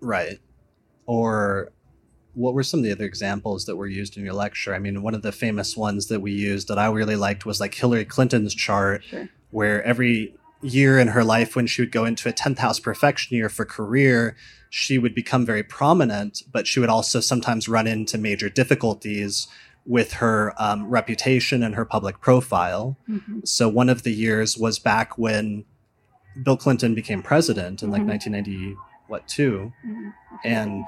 Right. 0.00 0.38
Or 1.04 1.70
what 2.32 2.54
were 2.54 2.62
some 2.62 2.80
of 2.80 2.84
the 2.84 2.92
other 2.92 3.04
examples 3.04 3.66
that 3.66 3.76
were 3.76 3.86
used 3.86 4.16
in 4.16 4.24
your 4.24 4.32
lecture? 4.32 4.74
I 4.74 4.78
mean, 4.78 5.02
one 5.02 5.14
of 5.14 5.20
the 5.20 5.32
famous 5.32 5.76
ones 5.76 6.06
that 6.06 6.20
we 6.20 6.32
used 6.32 6.68
that 6.68 6.78
I 6.78 6.90
really 6.90 7.16
liked 7.16 7.44
was 7.44 7.60
like 7.60 7.74
Hillary 7.74 8.06
Clinton's 8.06 8.54
chart, 8.54 9.04
sure. 9.04 9.28
where 9.50 9.82
every 9.82 10.34
year 10.66 10.98
in 10.98 11.08
her 11.08 11.24
life 11.24 11.56
when 11.56 11.66
she 11.66 11.82
would 11.82 11.92
go 11.92 12.04
into 12.04 12.28
a 12.28 12.32
10th 12.32 12.58
house 12.58 12.80
profection 12.80 13.36
year 13.36 13.48
for 13.48 13.64
career, 13.64 14.36
she 14.70 14.98
would 14.98 15.14
become 15.14 15.46
very 15.46 15.62
prominent, 15.62 16.42
but 16.52 16.66
she 16.66 16.80
would 16.80 16.88
also 16.88 17.20
sometimes 17.20 17.68
run 17.68 17.86
into 17.86 18.18
major 18.18 18.48
difficulties 18.48 19.48
with 19.86 20.14
her 20.14 20.52
um, 20.58 20.88
reputation 20.88 21.62
and 21.62 21.74
her 21.74 21.84
public 21.84 22.20
profile. 22.20 22.96
Mm-hmm. 23.08 23.40
So 23.44 23.68
one 23.68 23.88
of 23.88 24.02
the 24.02 24.12
years 24.12 24.58
was 24.58 24.78
back 24.78 25.16
when 25.16 25.64
Bill 26.42 26.56
Clinton 26.56 26.94
became 26.94 27.22
president 27.22 27.82
in 27.82 27.90
mm-hmm. 27.90 28.00
like 28.00 28.08
1990, 28.08 28.76
what, 29.06 29.26
2 29.28 29.72
mm-hmm. 29.86 30.08
And 30.44 30.86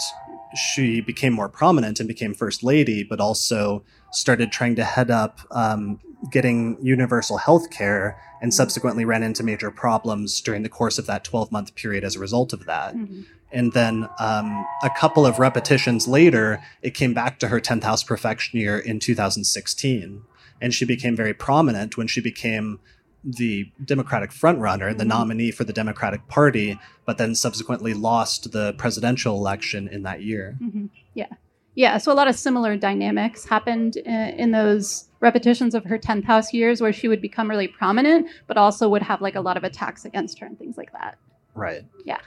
she 0.57 1.01
became 1.01 1.33
more 1.33 1.49
prominent 1.49 2.01
and 2.01 2.09
became 2.09 2.35
first 2.35 2.63
lady, 2.63 3.05
but 3.05 3.21
also 3.21 3.85
started 4.11 4.51
trying 4.51 4.75
to 4.77 4.85
head 4.85 5.11
up 5.11 5.41
um, 5.51 6.01
getting 6.31 6.79
universal 6.83 7.39
health 7.39 7.71
care 7.71 8.21
and 8.41 8.53
subsequently 8.53 9.05
ran 9.05 9.23
into 9.23 9.43
major 9.43 9.71
problems 9.71 10.41
during 10.41 10.63
the 10.63 10.69
course 10.69 10.99
of 10.99 11.07
that 11.07 11.25
12 11.25 11.53
month 11.53 11.75
period 11.75 12.05
as 12.05 12.17
a 12.17 12.19
result 12.19 12.53
of 12.53 12.67
that. 12.67 12.95
Mm-hmm. 12.95 13.23
And 13.51 13.73
then 13.73 14.09
um, 14.19 14.67
a 14.83 14.91
couple 14.91 15.25
of 15.25 15.39
repetitions 15.39 16.07
later, 16.07 16.63
it 16.83 16.95
came 16.95 17.15
back 17.15 17.39
to 17.39 17.49
her 17.49 17.61
10th 17.61 17.83
house 17.83 18.03
profection 18.03 18.61
year 18.61 18.79
in 18.79 19.01
2016. 19.01 20.23
And 20.61 20.75
she 20.75 20.85
became 20.85 21.17
very 21.17 21.33
prominent 21.33 21.97
when 21.97 22.09
she 22.09 22.21
became 22.21 22.81
the 23.25 23.71
Democratic 23.85 24.31
frontrunner, 24.31 24.91
the 24.97 25.05
mm-hmm. 25.05 25.09
nominee 25.09 25.51
for 25.51 25.65
the 25.65 25.73
Democratic 25.73 26.29
Party, 26.29 26.79
but 27.05 27.19
then 27.19 27.35
subsequently 27.35 27.95
lost 27.95 28.53
the 28.53 28.75
presidential 28.75 29.37
election 29.37 29.89
in 29.89 30.03
that 30.03 30.23
year. 30.23 30.57
Mm-hmm. 30.63 30.87
Yeah. 31.15 31.29
Yeah, 31.75 31.99
so 31.99 32.13
a 32.13 32.15
lot 32.15 32.27
of 32.27 32.35
similar 32.37 32.77
dynamics 32.77 33.45
happened 33.45 33.97
in, 33.97 34.13
in 34.13 34.51
those 34.51 35.08
repetitions 35.21 35.75
of 35.75 35.85
her 35.85 35.99
10th 35.99 36.25
house 36.25 36.53
years 36.53 36.81
where 36.81 36.93
she 36.93 37.09
would 37.09 37.21
become 37.21 37.49
really 37.49 37.69
prominent, 37.69 38.29
but 38.47 38.57
also 38.57 38.89
would 38.89 39.03
have 39.03 39.21
like 39.21 39.35
a 39.35 39.41
lot 39.41 39.57
of 39.57 39.65
attacks 39.65 40.05
against 40.05 40.39
her 40.39 40.47
and 40.47 40.59
things 40.59 40.77
like 40.77 40.93
that. 40.93 41.19
Right. 41.55 41.83
Yeah. 42.05 42.21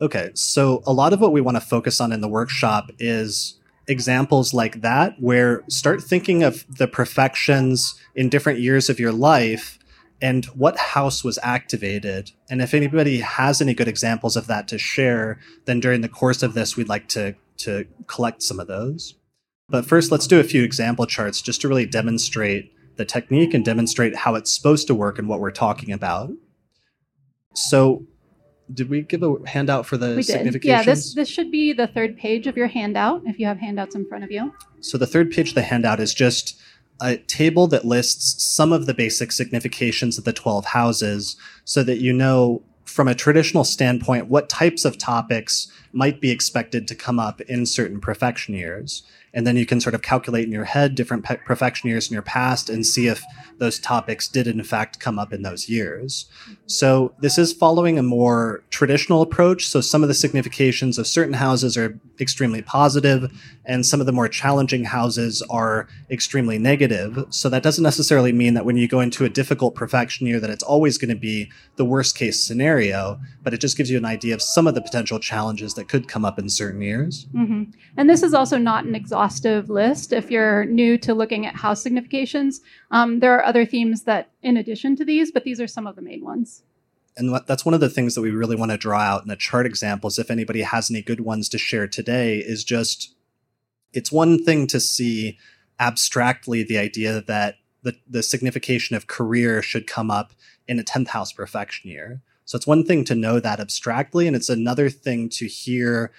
Okay, 0.00 0.30
so 0.34 0.82
a 0.86 0.92
lot 0.92 1.12
of 1.12 1.20
what 1.20 1.32
we 1.32 1.40
want 1.40 1.56
to 1.56 1.60
focus 1.60 2.00
on 2.00 2.12
in 2.12 2.20
the 2.20 2.28
workshop 2.28 2.90
is 2.98 3.58
examples 3.86 4.52
like 4.52 4.82
that, 4.82 5.14
where 5.20 5.62
start 5.68 6.02
thinking 6.02 6.42
of 6.42 6.66
the 6.68 6.88
profections 6.88 7.98
in 8.14 8.28
different 8.28 8.60
years 8.60 8.90
of 8.90 9.00
your 9.00 9.12
life 9.12 9.78
and 10.20 10.46
what 10.46 10.76
house 10.78 11.22
was 11.22 11.38
activated. 11.42 12.32
And 12.50 12.60
if 12.60 12.74
anybody 12.74 13.20
has 13.20 13.60
any 13.60 13.74
good 13.74 13.88
examples 13.88 14.36
of 14.36 14.46
that 14.46 14.68
to 14.68 14.78
share, 14.78 15.38
then 15.66 15.80
during 15.80 16.00
the 16.00 16.08
course 16.08 16.42
of 16.42 16.54
this, 16.54 16.76
we'd 16.76 16.88
like 16.88 17.08
to, 17.08 17.34
to 17.58 17.86
collect 18.06 18.42
some 18.42 18.58
of 18.58 18.66
those. 18.66 19.14
But 19.68 19.86
first, 19.86 20.12
let's 20.12 20.26
do 20.26 20.38
a 20.38 20.44
few 20.44 20.62
example 20.62 21.06
charts 21.06 21.42
just 21.42 21.60
to 21.62 21.68
really 21.68 21.86
demonstrate 21.86 22.72
the 22.96 23.04
technique 23.04 23.52
and 23.52 23.64
demonstrate 23.64 24.14
how 24.16 24.34
it's 24.34 24.54
supposed 24.54 24.86
to 24.86 24.94
work 24.94 25.18
and 25.18 25.28
what 25.28 25.40
we're 25.40 25.50
talking 25.50 25.92
about. 25.92 26.30
So 27.54 28.06
did 28.72 28.88
we 28.88 29.02
give 29.02 29.22
a 29.22 29.36
handout 29.46 29.86
for 29.86 29.96
the 29.96 30.14
We 30.16 30.22
significations? 30.22 30.62
did. 30.62 30.68
Yeah, 30.68 30.82
this 30.82 31.14
this 31.14 31.28
should 31.28 31.50
be 31.50 31.72
the 31.72 31.86
third 31.86 32.16
page 32.16 32.46
of 32.46 32.56
your 32.56 32.68
handout 32.68 33.22
if 33.26 33.38
you 33.38 33.46
have 33.46 33.58
handouts 33.58 33.94
in 33.94 34.06
front 34.06 34.24
of 34.24 34.30
you. 34.30 34.52
So 34.80 34.98
the 34.98 35.06
third 35.06 35.30
page 35.30 35.50
of 35.50 35.54
the 35.54 35.62
handout 35.62 36.00
is 36.00 36.14
just 36.14 36.58
a 37.00 37.16
table 37.16 37.66
that 37.68 37.84
lists 37.84 38.42
some 38.42 38.72
of 38.72 38.86
the 38.86 38.94
basic 38.94 39.30
significations 39.32 40.16
of 40.16 40.24
the 40.24 40.32
12 40.32 40.66
houses 40.66 41.36
so 41.64 41.82
that 41.82 41.98
you 41.98 42.12
know 42.12 42.62
from 42.84 43.08
a 43.08 43.14
traditional 43.14 43.64
standpoint 43.64 44.28
what 44.28 44.48
types 44.48 44.84
of 44.84 44.96
topics 44.96 45.68
might 45.92 46.20
be 46.20 46.30
expected 46.30 46.88
to 46.88 46.94
come 46.94 47.18
up 47.18 47.40
in 47.42 47.66
certain 47.66 48.00
profection 48.00 48.54
years. 48.54 49.02
And 49.36 49.46
then 49.46 49.56
you 49.56 49.66
can 49.66 49.80
sort 49.80 49.94
of 49.94 50.00
calculate 50.00 50.46
in 50.46 50.50
your 50.50 50.64
head 50.64 50.94
different 50.94 51.24
pe- 51.24 51.36
profection 51.36 51.88
years 51.90 52.08
in 52.08 52.14
your 52.14 52.22
past 52.22 52.70
and 52.70 52.84
see 52.84 53.06
if 53.06 53.22
those 53.58 53.78
topics 53.78 54.26
did 54.28 54.46
in 54.46 54.64
fact 54.64 54.98
come 54.98 55.18
up 55.18 55.32
in 55.32 55.42
those 55.42 55.68
years. 55.68 56.24
So 56.64 57.14
this 57.20 57.36
is 57.36 57.52
following 57.52 57.98
a 57.98 58.02
more 58.02 58.64
traditional 58.70 59.20
approach. 59.20 59.68
So 59.68 59.82
some 59.82 60.02
of 60.02 60.08
the 60.08 60.14
significations 60.14 60.98
of 60.98 61.06
certain 61.06 61.34
houses 61.34 61.76
are 61.76 62.00
extremely 62.18 62.62
positive 62.62 63.30
and 63.66 63.84
some 63.84 64.00
of 64.00 64.06
the 64.06 64.12
more 64.12 64.28
challenging 64.28 64.84
houses 64.84 65.42
are 65.50 65.86
extremely 66.10 66.58
negative. 66.58 67.26
So 67.28 67.50
that 67.50 67.62
doesn't 67.62 67.84
necessarily 67.84 68.32
mean 68.32 68.54
that 68.54 68.64
when 68.64 68.78
you 68.78 68.88
go 68.88 69.00
into 69.00 69.26
a 69.26 69.28
difficult 69.28 69.74
profection 69.74 70.26
year 70.26 70.40
that 70.40 70.50
it's 70.50 70.64
always 70.64 70.96
going 70.96 71.10
to 71.10 71.20
be 71.20 71.52
the 71.76 71.84
worst 71.84 72.16
case 72.16 72.42
scenario, 72.42 73.20
but 73.42 73.52
it 73.52 73.60
just 73.60 73.76
gives 73.76 73.90
you 73.90 73.98
an 73.98 74.06
idea 74.06 74.34
of 74.34 74.40
some 74.40 74.66
of 74.66 74.74
the 74.74 74.80
potential 74.80 75.18
challenges 75.18 75.74
that 75.74 75.88
could 75.88 76.08
come 76.08 76.24
up 76.24 76.38
in 76.38 76.48
certain 76.48 76.80
years. 76.80 77.26
hmm 77.32 77.64
And 77.98 78.08
this 78.08 78.22
is 78.22 78.32
also 78.32 78.56
not 78.56 78.86
an 78.86 78.94
exhaustive 78.94 79.25
list. 79.68 80.12
If 80.12 80.30
you're 80.30 80.64
new 80.64 80.98
to 80.98 81.14
looking 81.14 81.46
at 81.46 81.56
house 81.56 81.82
significations, 81.82 82.60
um, 82.90 83.20
there 83.20 83.34
are 83.36 83.44
other 83.44 83.64
themes 83.66 84.02
that, 84.04 84.30
in 84.42 84.56
addition 84.56 84.96
to 84.96 85.04
these, 85.04 85.32
but 85.32 85.44
these 85.44 85.60
are 85.60 85.66
some 85.66 85.86
of 85.86 85.96
the 85.96 86.02
main 86.02 86.24
ones. 86.24 86.62
And 87.16 87.34
that's 87.46 87.64
one 87.64 87.74
of 87.74 87.80
the 87.80 87.88
things 87.88 88.14
that 88.14 88.20
we 88.20 88.30
really 88.30 88.56
want 88.56 88.72
to 88.72 88.76
draw 88.76 89.00
out 89.00 89.22
in 89.22 89.28
the 89.28 89.36
chart 89.36 89.64
examples. 89.64 90.18
If 90.18 90.30
anybody 90.30 90.62
has 90.62 90.90
any 90.90 91.00
good 91.00 91.20
ones 91.20 91.48
to 91.50 91.58
share 91.58 91.88
today, 91.88 92.38
is 92.38 92.62
just 92.62 93.14
it's 93.92 94.12
one 94.12 94.42
thing 94.44 94.66
to 94.66 94.80
see 94.80 95.38
abstractly 95.80 96.62
the 96.62 96.78
idea 96.78 97.22
that 97.22 97.56
the, 97.82 97.96
the 98.08 98.22
signification 98.22 98.96
of 98.96 99.06
career 99.06 99.62
should 99.62 99.86
come 99.86 100.10
up 100.10 100.32
in 100.68 100.78
a 100.78 100.84
10th 100.84 101.08
house 101.08 101.32
profection 101.32 101.90
year. 101.90 102.20
So 102.44 102.56
it's 102.56 102.66
one 102.66 102.84
thing 102.84 103.04
to 103.04 103.14
know 103.14 103.40
that 103.40 103.60
abstractly, 103.60 104.26
and 104.26 104.36
it's 104.36 104.48
another 104.48 104.90
thing 104.90 105.28
to 105.30 105.46
hear 105.46 106.12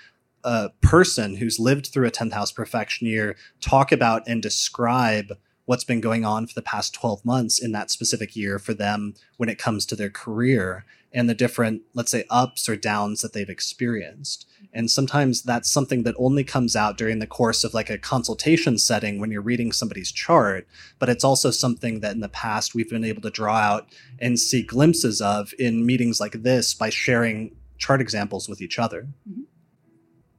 a 0.43 0.69
person 0.81 1.35
who's 1.35 1.59
lived 1.59 1.87
through 1.87 2.07
a 2.07 2.11
10th 2.11 2.33
house 2.33 2.51
profection 2.51 3.07
year 3.07 3.35
talk 3.61 3.91
about 3.91 4.27
and 4.27 4.41
describe 4.41 5.37
what's 5.65 5.83
been 5.83 5.99
going 5.99 6.23
on 6.23 6.47
for 6.47 6.53
the 6.53 6.61
past 6.61 6.93
12 6.93 7.25
months 7.25 7.59
in 7.59 7.73
that 7.73 7.91
specific 7.91 8.35
year 8.35 8.57
for 8.57 8.73
them 8.73 9.13
when 9.35 9.49
it 9.49 9.57
comes 9.57 9.85
to 9.85 9.95
their 9.95 10.09
career 10.09 10.85
and 11.11 11.29
the 11.29 11.33
different, 11.33 11.81
let's 11.93 12.11
say, 12.11 12.25
ups 12.29 12.69
or 12.69 12.75
downs 12.75 13.21
that 13.21 13.33
they've 13.33 13.49
experienced. 13.49 14.47
And 14.73 14.89
sometimes 14.89 15.41
that's 15.41 15.69
something 15.69 16.03
that 16.03 16.15
only 16.17 16.43
comes 16.43 16.75
out 16.75 16.97
during 16.97 17.19
the 17.19 17.27
course 17.27 17.63
of 17.63 17.73
like 17.73 17.89
a 17.89 17.97
consultation 17.97 18.77
setting 18.77 19.19
when 19.19 19.31
you're 19.31 19.41
reading 19.41 19.71
somebody's 19.71 20.11
chart. 20.11 20.67
But 20.99 21.09
it's 21.09 21.23
also 21.23 21.51
something 21.51 22.01
that 22.01 22.13
in 22.13 22.21
the 22.21 22.29
past 22.29 22.75
we've 22.75 22.89
been 22.89 23.03
able 23.03 23.21
to 23.23 23.29
draw 23.29 23.55
out 23.55 23.87
and 24.19 24.39
see 24.39 24.61
glimpses 24.61 25.21
of 25.21 25.53
in 25.57 25.85
meetings 25.85 26.19
like 26.19 26.43
this 26.43 26.73
by 26.73 26.89
sharing 26.89 27.55
chart 27.77 28.01
examples 28.01 28.47
with 28.47 28.61
each 28.61 28.79
other. 28.79 29.07
Mhm. 29.29 29.43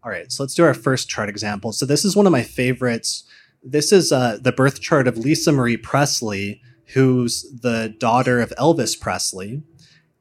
All 0.04 0.10
right, 0.10 0.30
so 0.30 0.42
let's 0.42 0.54
do 0.54 0.64
our 0.64 0.74
first 0.74 1.08
chart 1.08 1.28
example. 1.28 1.72
So 1.72 1.84
this 1.84 2.04
is 2.04 2.14
one 2.14 2.26
of 2.26 2.32
my 2.32 2.42
favorites. 2.42 3.24
This 3.62 3.92
is 3.92 4.12
uh, 4.12 4.38
the 4.40 4.52
birth 4.52 4.80
chart 4.80 5.08
of 5.08 5.18
Lisa 5.18 5.50
Marie 5.50 5.76
Presley, 5.76 6.62
who's 6.94 7.42
the 7.62 7.94
daughter 7.98 8.40
of 8.40 8.52
Elvis 8.58 8.98
Presley. 8.98 9.62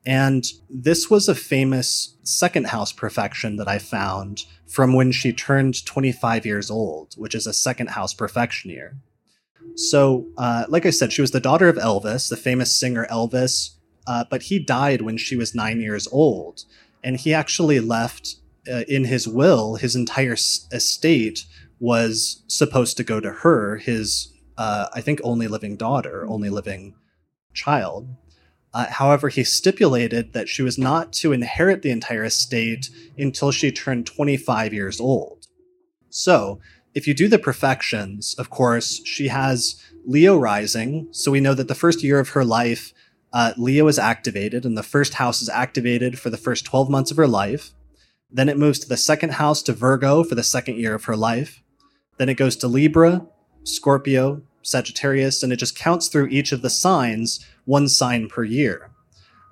And 0.06 0.46
this 0.70 1.10
was 1.10 1.30
a 1.30 1.36
famous 1.36 2.16
second 2.24 2.68
house 2.68 2.92
profection 2.92 3.58
that 3.58 3.68
I 3.68 3.78
found 3.78 4.46
from 4.66 4.94
when 4.94 5.12
she 5.12 5.32
turned 5.32 5.86
25 5.86 6.46
years 6.46 6.72
old, 6.72 7.14
which 7.16 7.36
is 7.36 7.46
a 7.46 7.54
second 7.54 7.92
house 7.92 8.14
profection 8.14 8.72
year. 8.72 8.98
So, 9.76 10.26
uh, 10.38 10.66
like 10.70 10.86
I 10.86 10.90
said, 10.90 11.14
she 11.14 11.22
was 11.22 11.32
the 11.32 11.40
daughter 11.40 11.68
of 11.70 11.76
Elvis, 11.76 12.30
the 12.30 12.38
famous 12.38 12.78
singer 12.78 13.06
Elvis, 13.12 13.76
uh, 14.08 14.24
but 14.30 14.44
he 14.44 14.60
died 14.60 15.02
when 15.02 15.18
she 15.18 15.36
was 15.36 15.54
nine 15.54 15.82
years 15.82 16.08
old. 16.08 16.64
And 17.04 17.18
he 17.18 17.34
actually 17.34 17.80
left 17.80 18.38
uh, 18.72 18.84
in 18.88 19.06
his 19.06 19.28
will, 19.28 19.76
his 19.76 19.96
entire 19.96 20.34
estate 20.34 21.46
was 21.80 22.44
supposed 22.48 22.98
to 22.98 23.04
go 23.04 23.20
to 23.20 23.32
her, 23.32 23.78
his, 23.78 24.34
uh, 24.58 24.88
I 24.94 25.02
think, 25.02 25.20
only 25.24 25.48
living 25.48 25.76
daughter, 25.76 26.26
only 26.28 26.50
living 26.50 26.96
child. 27.54 28.08
Uh, 28.74 28.88
however, 28.90 29.30
he 29.30 29.44
stipulated 29.44 30.34
that 30.34 30.50
she 30.50 30.62
was 30.62 30.78
not 30.78 31.14
to 31.14 31.32
inherit 31.32 31.82
the 31.82 31.92
entire 31.92 32.26
estate 32.26 32.90
until 33.18 33.52
she 33.52 33.72
turned 33.72 34.06
25 34.06 34.74
years 34.74 35.00
old. 35.00 35.48
So, 36.10 36.60
if 36.94 37.08
you 37.08 37.14
do 37.14 37.28
the 37.28 37.38
profections, 37.38 38.34
of 38.40 38.50
course, 38.50 39.02
she 39.06 39.28
has 39.28 39.80
Leo 40.06 40.36
rising. 40.38 41.08
So 41.12 41.32
we 41.32 41.40
know 41.40 41.54
that 41.54 41.68
the 41.68 41.76
first 41.76 42.02
year 42.02 42.20
of 42.20 42.30
her 42.30 42.44
life, 42.44 42.92
uh, 43.32 43.54
Leo 43.56 43.88
is 43.88 44.00
activated, 44.00 44.66
and 44.66 44.76
the 44.76 44.84
first 44.84 45.16
house 45.16 45.42
is 45.42 45.50
activated 45.50 46.18
for 46.18 46.30
the 46.32 46.38
first 46.38 46.66
12 46.66 46.90
months 46.90 47.12
of 47.12 47.18
her 47.18 47.28
life. 47.28 47.72
Then 48.32 48.50
it 48.50 48.58
moves 48.58 48.80
to 48.80 48.90
the 48.90 48.98
second 48.98 49.34
house 49.34 49.62
to 49.64 49.74
Virgo 49.74 50.24
for 50.24 50.36
the 50.36 50.44
second 50.44 50.78
year 50.78 50.94
of 50.94 51.06
her 51.06 51.16
life. 51.16 51.64
Then 52.18 52.30
it 52.30 52.36
goes 52.36 52.56
to 52.58 52.68
Libra, 52.68 53.26
Scorpio, 53.64 54.42
Sagittarius, 54.62 55.44
and 55.44 55.54
it 55.54 55.58
just 55.58 55.78
counts 55.78 56.08
through 56.08 56.28
each 56.28 56.52
of 56.52 56.62
the 56.62 56.70
signs, 56.70 57.46
one 57.66 57.88
sign 57.88 58.28
per 58.28 58.44
year. 58.44 58.90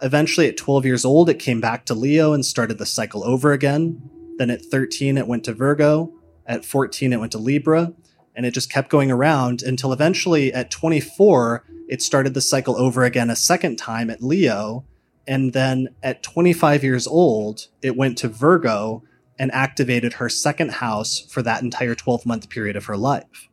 Eventually, 0.02 0.48
at 0.48 0.58
12 0.58 0.86
years 0.86 1.06
old, 1.06 1.30
it 1.30 1.40
came 1.40 1.62
back 1.62 1.86
to 1.86 1.94
Leo 1.94 2.34
and 2.34 2.46
started 2.46 2.78
the 2.78 2.86
cycle 2.86 3.24
over 3.24 3.54
again. 3.54 4.10
Then 4.38 4.50
at 4.50 4.66
13, 4.66 5.18
it 5.18 5.28
went 5.28 5.46
to 5.46 5.54
Virgo. 5.54 6.12
At 6.46 6.66
14, 6.66 7.14
it 7.14 7.20
went 7.20 7.32
to 7.32 7.38
Libra. 7.38 7.94
And 8.36 8.46
it 8.46 8.52
just 8.52 8.72
kept 8.72 8.90
going 8.90 9.10
around 9.10 9.64
until 9.64 9.94
eventually 9.94 10.54
at 10.54 10.70
24, 10.70 11.64
it 11.88 12.02
started 12.02 12.34
the 12.34 12.42
cycle 12.42 12.76
over 12.78 13.06
again 13.06 13.30
a 13.30 13.36
second 13.36 13.78
time 13.78 14.10
at 14.10 14.22
Leo. 14.22 14.84
And 15.28 15.54
then 15.54 15.90
at 16.04 16.24
25 16.24 16.84
years 16.84 17.08
old, 17.08 17.68
it 17.82 17.96
went 17.96 18.18
to 18.20 18.28
Virgo 18.28 19.04
and 19.38 19.52
activated 19.52 20.14
her 20.14 20.30
second 20.30 20.72
house 20.74 21.20
for 21.20 21.42
that 21.42 21.62
entire 21.62 21.96
12 21.96 22.26
month 22.26 22.50
period 22.50 22.76
of 22.76 22.86
her 22.86 22.98
life. 22.98 23.50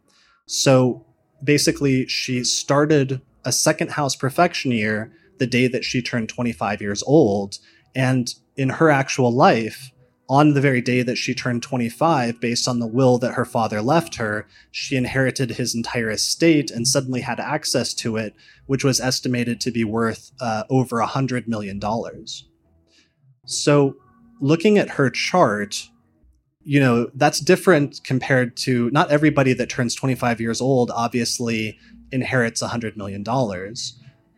So 0.47 1.05
basically, 1.43 2.07
she 2.07 2.45
started 2.45 3.21
a 3.45 3.53
second 3.53 3.93
house 3.93 4.15
profection 4.15 4.71
year 4.71 5.13
the 5.39 5.47
day 5.47 5.67
that 5.67 5.85
she 5.85 6.03
turned 6.03 6.29
25 6.29 6.81
years 6.81 7.03
old. 7.05 7.59
And 7.95 8.33
in 8.57 8.69
her 8.69 8.91
actual 8.91 9.33
life, 9.33 9.91
on 10.33 10.55
the 10.55 10.63
very 10.63 10.81
day 10.81 11.03
that 11.03 11.19
she 11.19 11.35
turned 11.35 11.63
25, 11.63 12.41
based 12.41 12.67
on 12.67 12.79
the 12.79 12.87
will 12.87 13.19
that 13.19 13.35
her 13.35 13.45
father 13.45 13.83
left 13.83 14.15
her, 14.15 14.47
she 14.71 14.97
inherited 14.97 15.51
his 15.51 15.75
entire 15.75 16.09
estate 16.09 16.71
and 16.71 16.89
suddenly 16.89 17.21
had 17.21 17.39
access 17.39 17.93
to 17.93 18.17
it, 18.17 18.35
which 18.65 18.83
was 18.83 18.99
estimated 18.99 19.61
to 19.61 19.71
be 19.71 19.85
worth 19.85 20.33
uh, 20.41 20.65
over 20.71 21.01
a 21.01 21.07
$100 21.07 21.49
million. 21.49 21.79
So, 23.45 23.95
looking 24.41 24.79
at 24.79 24.93
her 24.93 25.11
chart, 25.11 25.91
you 26.65 26.81
know, 26.81 27.11
that's 27.15 27.39
different 27.39 28.01
compared 28.03 28.57
to 28.57 28.89
not 28.91 29.11
everybody 29.11 29.53
that 29.53 29.69
turns 29.69 29.95
25 29.95 30.41
years 30.41 30.63
old 30.63 30.91
obviously 30.93 31.79
inherits 32.11 32.63
$100 32.63 32.97
million. 32.97 33.23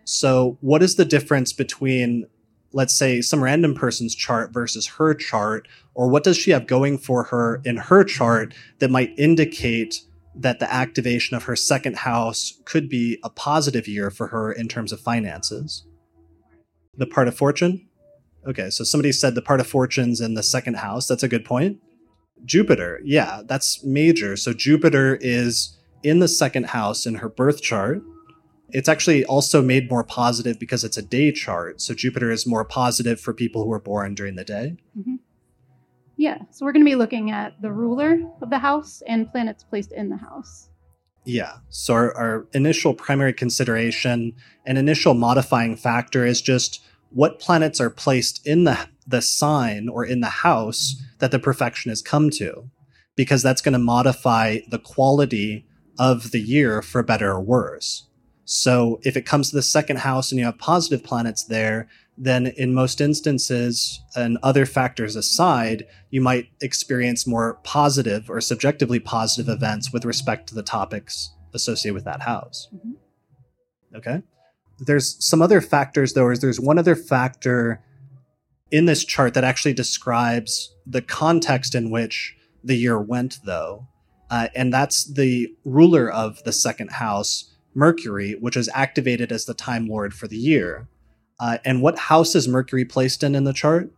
So, 0.03 0.59
what 0.61 0.83
is 0.83 0.97
the 0.97 1.05
difference 1.05 1.53
between, 1.53 2.27
let's 2.75 2.95
say, 2.95 3.21
some 3.21 3.43
random 3.43 3.73
person's 3.73 4.15
chart 4.15 4.53
versus 4.53 4.87
her 4.87 5.15
chart? 5.15 5.69
Or 5.95 6.09
what 6.09 6.25
does 6.25 6.37
she 6.37 6.51
have 6.51 6.67
going 6.67 6.99
for 6.99 7.25
her 7.25 7.63
in 7.65 7.77
her 7.77 8.03
chart 8.03 8.53
that 8.81 8.91
might 8.91 9.17
indicate 9.17 10.03
that 10.35 10.59
the 10.59 10.71
activation 10.71 11.37
of 11.37 11.45
her 11.45 11.55
second 11.55 11.99
house 11.99 12.61
could 12.65 12.89
be 12.89 13.19
a 13.23 13.31
positive 13.31 13.87
year 13.87 14.11
for 14.11 14.27
her 14.27 14.51
in 14.51 14.67
terms 14.67 14.93
of 14.93 15.01
finances? 15.01 15.87
The 16.97 17.07
part 17.07 17.29
of 17.29 17.37
fortune? 17.37 17.89
Okay, 18.47 18.71
so 18.71 18.83
somebody 18.83 19.13
said 19.13 19.37
the 19.37 19.43
part 19.43 19.61
of 19.61 19.69
fortune's 19.69 20.21
in 20.21 20.35
the 20.35 20.43
second 20.43 20.79
house. 20.79 21.07
That's 21.07 21.23
a 21.23 21.29
good 21.29 21.45
point. 21.45 21.79
Jupiter, 22.45 23.01
yeah, 23.05 23.43
that's 23.47 23.85
major. 23.85 24.37
So 24.37 24.53
Jupiter 24.53 25.17
is 25.21 25.79
in 26.03 26.19
the 26.19 26.29
second 26.29 26.67
house 26.67 27.07
in 27.07 27.15
her 27.17 27.29
birth 27.29 27.63
chart. 27.63 28.03
It's 28.75 28.89
actually 28.89 29.25
also 29.25 29.63
made 29.63 29.89
more 29.89 30.03
positive 30.03 30.59
because 30.59 30.83
it's 30.83 30.97
a 30.97 31.03
day 31.03 31.31
chart. 31.31 31.81
So 31.81 31.95
Jupiter 31.95 32.33
is 32.33 32.45
more 32.45 32.65
positive 32.65 33.21
for 33.21 33.33
people 33.33 33.65
who 33.65 33.73
are 33.73 33.79
born 33.81 34.17
during 34.17 34.35
the 34.35 34.45
day. 34.45 34.77
Mm-hmm. 34.99 35.15
Yeah, 36.17 36.39
so 36.51 36.65
we're 36.65 36.73
going 36.73 36.85
to 36.85 36.91
be 36.91 36.97
looking 36.97 37.31
at 37.31 37.61
the 37.63 37.73
ruler 37.73 38.19
of 38.43 38.51
the 38.51 38.59
house 38.59 39.01
and 39.07 39.31
planets 39.31 39.63
placed 39.63 39.93
in 39.93 40.09
the 40.09 40.17
house. 40.17 40.71
Yeah. 41.25 41.55
So 41.69 41.95
our, 41.95 42.17
our, 42.17 42.47
initial 42.53 42.95
primary 42.95 43.33
consideration 43.33 44.35
and 44.67 44.77
initial 44.77 45.15
modifying 45.15 45.77
factor 45.77 46.27
is 46.27 46.43
just 46.43 46.83
what 47.11 47.39
planets 47.39 47.81
are 47.81 47.91
placed 47.91 48.45
in 48.47 48.65
the 48.65 48.89
the 49.07 49.23
sign 49.23 49.89
or 49.89 50.05
in 50.05 50.21
the 50.21 50.27
house 50.27 51.01
that 51.19 51.31
the 51.31 51.39
profection 51.39 51.91
has 51.91 52.03
come 52.03 52.31
to, 52.31 52.71
because 53.17 53.43
that's 53.43 53.61
going 53.61 53.75
to 53.75 53.79
modify 53.79 54.59
the 54.69 54.79
quality 54.79 55.67
of 55.99 56.31
the 56.31 56.41
year 56.41 56.83
for 56.83 57.03
better 57.03 57.31
or 57.31 57.41
worse. 57.41 58.09
So 58.45 59.01
if 59.03 59.17
it 59.17 59.27
comes 59.27 59.51
to 59.51 59.57
the 59.57 59.63
second 59.63 59.99
house 59.99 60.31
and 60.31 60.39
you 60.39 60.45
have 60.45 60.59
positive 60.59 61.03
planets 61.03 61.45
there, 61.45 61.89
then 62.17 62.47
in 62.47 62.75
most 62.75 63.01
instances, 63.01 64.01
and 64.15 64.39
other 64.43 64.67
factors 64.67 65.17
aside, 65.17 65.85
you 66.11 66.21
might 66.21 66.49
experience 66.61 67.27
more 67.27 67.59
positive 67.65 68.31
or 68.31 68.41
subjectively 68.41 69.01
positive 69.01 69.49
events 69.49 69.93
with 69.93 70.05
respect 70.05 70.47
to 70.49 70.55
the 70.55 70.63
topics 70.63 71.33
associated 71.55 71.95
with 71.95 72.05
that 72.05 72.23
house. 72.23 72.69
Mm-hmm. 72.75 73.97
Okay. 73.97 74.23
There's 74.79 75.17
some 75.25 75.43
other 75.43 75.61
factors, 75.61 76.13
though, 76.15 76.31
is 76.31 76.41
there's 76.41 76.61
one 76.61 76.79
other 76.79 76.97
factor 76.97 77.83
in 78.71 78.87
this 78.87 79.05
chart 79.05 79.35
that 79.35 79.45
actually 79.45 79.75
describes 79.75 80.75
the 80.87 81.03
context 81.03 81.75
in 81.75 81.91
which 81.91 82.37
the 82.63 82.77
year 82.77 83.01
went, 83.01 83.39
though. 83.45 83.87
Uh, 84.31 84.49
and 84.55 84.73
that's 84.73 85.05
the 85.05 85.55
ruler 85.65 86.11
of 86.11 86.43
the 86.45 86.53
second 86.53 86.91
house, 86.91 87.54
Mercury, 87.75 88.33
which 88.33 88.57
is 88.57 88.71
activated 88.75 89.33
as 89.33 89.45
the 89.45 89.55
Time 89.55 89.87
Lord 89.87 90.15
for 90.15 90.29
the 90.29 90.37
year. 90.37 90.89
Uh, 91.41 91.59
and 91.65 91.83
what 91.83 91.99
house 91.99 92.35
is 92.35 92.47
Mercury 92.47 92.85
placed 92.85 93.23
in 93.23 93.35
in 93.35 93.45
the 93.45 93.53
chart? 93.53 93.91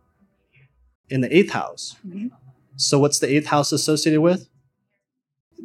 In 1.09 1.21
the 1.21 1.35
eighth 1.35 1.51
house. 1.51 1.95
Mm-hmm. 2.05 2.27
So, 2.75 2.99
what's 2.99 3.19
the 3.19 3.33
eighth 3.33 3.47
house 3.47 3.71
associated 3.71 4.21
with? 4.21 4.49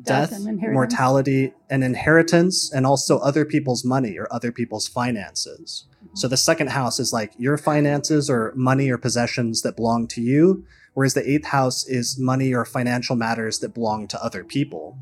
Death, 0.03 0.31
Death 0.31 0.47
and 0.47 0.61
mortality, 0.73 1.53
and 1.69 1.85
inheritance, 1.85 2.73
and 2.73 2.87
also 2.87 3.19
other 3.19 3.45
people's 3.45 3.85
money 3.85 4.19
or 4.19 4.27
other 4.31 4.51
people's 4.51 4.89
finances. 4.89 5.87
Mm-hmm. 5.97 6.17
So, 6.17 6.29
the 6.29 6.37
second 6.37 6.71
house 6.71 6.99
is 6.99 7.13
like 7.13 7.33
your 7.39 7.59
finances 7.59 8.31
or 8.31 8.53
money 8.55 8.91
or 8.91 8.99
possessions 8.99 9.63
that 9.63 9.77
belong 9.77 10.07
to 10.09 10.23
you, 10.23 10.65
whereas 10.95 11.15
the 11.15 11.29
eighth 11.29 11.47
house 11.47 11.87
is 11.87 12.19
money 12.19 12.55
or 12.55 12.65
financial 12.65 13.17
matters 13.17 13.59
that 13.59 13.75
belong 13.75 14.09
to 14.09 14.25
other 14.25 14.45
people. 14.45 14.99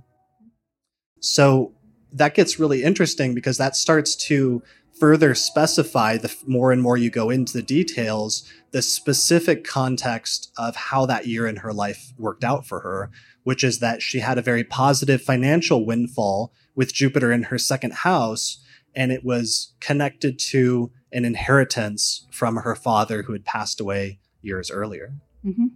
So, 1.20 1.72
that 2.12 2.34
gets 2.34 2.58
really 2.58 2.82
interesting 2.82 3.34
because 3.34 3.58
that 3.58 3.76
starts 3.76 4.14
to 4.14 4.62
further 4.98 5.34
specify 5.34 6.16
the 6.16 6.34
more 6.46 6.72
and 6.72 6.82
more 6.82 6.96
you 6.96 7.10
go 7.10 7.30
into 7.30 7.52
the 7.52 7.62
details 7.62 8.48
the 8.72 8.82
specific 8.82 9.64
context 9.64 10.52
of 10.56 10.76
how 10.76 11.06
that 11.06 11.26
year 11.26 11.46
in 11.46 11.56
her 11.56 11.72
life 11.72 12.12
worked 12.18 12.44
out 12.44 12.66
for 12.66 12.80
her 12.80 13.10
which 13.42 13.64
is 13.64 13.78
that 13.78 14.02
she 14.02 14.20
had 14.20 14.36
a 14.38 14.42
very 14.42 14.64
positive 14.64 15.22
financial 15.22 15.86
windfall 15.86 16.52
with 16.74 16.92
jupiter 16.92 17.32
in 17.32 17.44
her 17.44 17.58
second 17.58 17.92
house 17.92 18.62
and 18.94 19.12
it 19.12 19.24
was 19.24 19.72
connected 19.80 20.38
to 20.38 20.90
an 21.12 21.24
inheritance 21.24 22.26
from 22.30 22.56
her 22.56 22.74
father 22.74 23.22
who 23.22 23.32
had 23.32 23.44
passed 23.44 23.80
away 23.80 24.18
years 24.42 24.70
earlier 24.70 25.14
mm-hmm. 25.44 25.66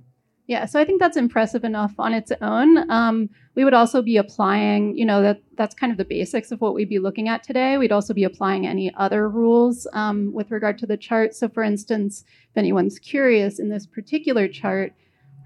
Yeah, 0.46 0.66
so 0.66 0.78
I 0.78 0.85
think 0.85 1.00
that's 1.00 1.16
impressive 1.16 1.64
enough 1.64 1.94
on 1.98 2.12
its 2.12 2.30
own. 2.42 2.90
Um, 2.90 3.30
we 3.54 3.64
would 3.64 3.72
also 3.72 4.02
be 4.02 4.18
applying, 4.18 4.94
you 4.96 5.07
know, 5.07 5.22
that 5.22 5.40
that's 5.57 5.74
kind 5.74 5.90
of 5.90 5.96
the 5.96 6.04
basics 6.04 6.52
of 6.52 6.61
what 6.61 6.74
we'd 6.74 6.88
be 6.88 6.98
looking 6.98 7.28
at 7.28 7.42
today. 7.42 7.78
We'd 7.78 7.92
also 7.92 8.12
be 8.12 8.24
applying 8.24 8.66
any 8.66 8.94
other 8.96 9.28
rules 9.30 9.87
um, 9.94 10.35
with 10.35 10.50
regard 10.50 10.76
to 10.78 10.87
the 10.87 10.98
chart. 10.98 11.35
So, 11.35 11.48
for 11.48 11.62
instance, 11.62 12.24
if 12.50 12.57
anyone's 12.59 12.98
curious, 12.98 13.59
in 13.59 13.70
this 13.70 13.87
particular 13.87 14.46
chart, 14.46 14.92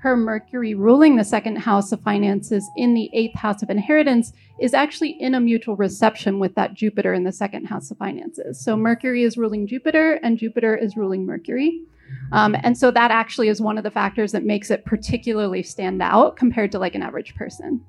her 0.01 0.17
Mercury 0.17 0.75
ruling 0.75 1.17
the 1.17 1.25
second 1.25 1.57
house 1.57 1.93
of 1.93 2.01
finances 2.01 2.69
in 2.77 2.95
the 2.95 3.11
eighth 3.13 3.37
house 3.37 3.63
of 3.63 3.71
inheritance 3.71 4.33
is 4.61 4.75
actually 4.75 5.11
in 5.21 5.35
a 5.35 5.41
mutual 5.41 5.77
reception 5.77 6.39
with 6.39 6.55
that 6.55 6.75
Jupiter 6.75 7.15
in 7.15 7.25
the 7.25 7.33
second 7.33 7.67
house 7.67 7.91
of 7.91 7.99
finances. 7.99 8.65
So 8.65 8.77
Mercury 8.77 9.25
is 9.25 9.37
ruling 9.37 9.67
Jupiter 9.67 10.15
and 10.23 10.39
Jupiter 10.39 10.77
is 10.77 10.97
ruling 10.97 11.27
Mercury. 11.27 11.83
Um, 12.33 12.57
and 12.63 12.77
so 12.77 12.91
that 12.91 13.11
actually 13.11 13.49
is 13.49 13.61
one 13.61 13.79
of 13.79 13.85
the 13.85 13.91
factors 13.91 14.33
that 14.33 14.45
makes 14.45 14.71
it 14.71 14.85
particularly 14.85 15.63
stand 15.63 16.03
out 16.03 16.37
compared 16.37 16.73
to 16.73 16.79
like 16.79 16.95
an 16.95 17.03
average 17.03 17.35
person. 17.35 17.85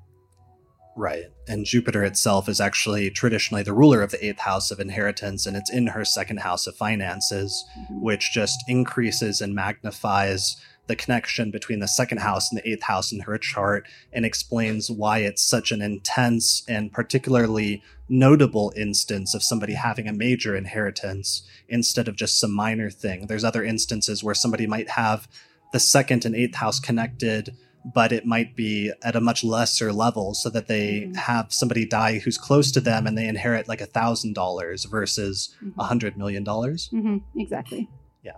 Right. 0.96 1.26
And 1.48 1.64
Jupiter 1.64 2.04
itself 2.04 2.48
is 2.48 2.60
actually 2.60 3.10
traditionally 3.10 3.62
the 3.62 3.72
ruler 3.72 4.02
of 4.02 4.10
the 4.10 4.24
eighth 4.24 4.40
house 4.40 4.70
of 4.70 4.80
inheritance, 4.80 5.46
and 5.46 5.56
it's 5.56 5.70
in 5.70 5.86
her 5.88 6.04
second 6.04 6.40
house 6.40 6.66
of 6.66 6.76
finances, 6.76 7.64
mm-hmm. 7.78 8.02
which 8.02 8.32
just 8.32 8.62
increases 8.68 9.40
and 9.40 9.54
magnifies 9.54 10.56
the 10.90 10.96
connection 10.96 11.52
between 11.52 11.78
the 11.78 11.86
second 11.86 12.18
house 12.18 12.50
and 12.50 12.58
the 12.58 12.68
eighth 12.68 12.82
house 12.82 13.12
in 13.12 13.20
her 13.20 13.38
chart 13.38 13.86
and 14.12 14.26
explains 14.26 14.90
why 14.90 15.18
it's 15.18 15.40
such 15.40 15.70
an 15.70 15.80
intense 15.80 16.64
and 16.68 16.92
particularly 16.92 17.80
notable 18.08 18.72
instance 18.76 19.32
of 19.32 19.40
somebody 19.40 19.74
having 19.74 20.08
a 20.08 20.12
major 20.12 20.56
inheritance 20.56 21.48
instead 21.68 22.08
of 22.08 22.16
just 22.16 22.40
some 22.40 22.52
minor 22.52 22.90
thing. 22.90 23.28
There's 23.28 23.44
other 23.44 23.62
instances 23.62 24.24
where 24.24 24.34
somebody 24.34 24.66
might 24.66 24.90
have 24.90 25.28
the 25.72 25.78
second 25.78 26.24
and 26.24 26.34
eighth 26.34 26.56
house 26.56 26.80
connected, 26.80 27.56
but 27.94 28.10
it 28.10 28.26
might 28.26 28.56
be 28.56 28.92
at 29.04 29.14
a 29.14 29.20
much 29.20 29.44
lesser 29.44 29.92
level 29.92 30.34
so 30.34 30.50
that 30.50 30.66
they 30.66 31.02
mm-hmm. 31.02 31.14
have 31.14 31.52
somebody 31.52 31.86
die 31.86 32.18
who's 32.18 32.36
close 32.36 32.72
to 32.72 32.80
them 32.80 33.06
and 33.06 33.16
they 33.16 33.28
inherit 33.28 33.68
like 33.68 33.80
a 33.80 33.86
thousand 33.86 34.34
dollars 34.34 34.86
versus 34.86 35.54
a 35.60 35.64
mm-hmm. 35.66 35.80
hundred 35.82 36.18
million 36.18 36.42
dollars. 36.42 36.90
Mm-hmm. 36.92 37.18
Exactly. 37.38 37.88
Yeah. 38.24 38.32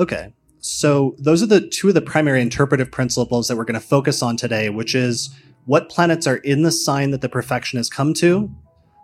Okay. 0.00 0.32
So 0.66 1.14
those 1.18 1.42
are 1.42 1.46
the 1.46 1.60
two 1.60 1.88
of 1.88 1.94
the 1.94 2.00
primary 2.00 2.40
interpretive 2.40 2.90
principles 2.90 3.48
that 3.48 3.56
we're 3.56 3.66
going 3.66 3.78
to 3.78 3.86
focus 3.86 4.22
on 4.22 4.38
today, 4.38 4.70
which 4.70 4.94
is 4.94 5.28
what 5.66 5.90
planets 5.90 6.26
are 6.26 6.38
in 6.38 6.62
the 6.62 6.72
sign 6.72 7.10
that 7.10 7.20
the 7.20 7.28
profection 7.28 7.76
has 7.76 7.90
come 7.90 8.14
to, 8.14 8.50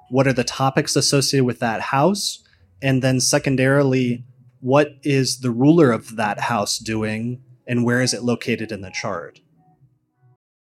what 0.09 0.27
are 0.27 0.33
the 0.33 0.43
topics 0.43 0.97
associated 0.97 1.45
with 1.45 1.59
that 1.59 1.83
house, 1.83 2.43
and 2.81 3.03
then 3.03 3.21
secondarily, 3.21 4.25
what 4.61 4.93
is 5.03 5.41
the 5.41 5.51
ruler 5.51 5.93
of 5.93 6.17
that 6.17 6.41
house 6.41 6.79
doing 6.79 7.43
and 7.67 7.85
where 7.85 8.01
is 8.01 8.15
it 8.15 8.23
located 8.23 8.73
in 8.73 8.81
the 8.81 8.91
chart? 8.91 9.41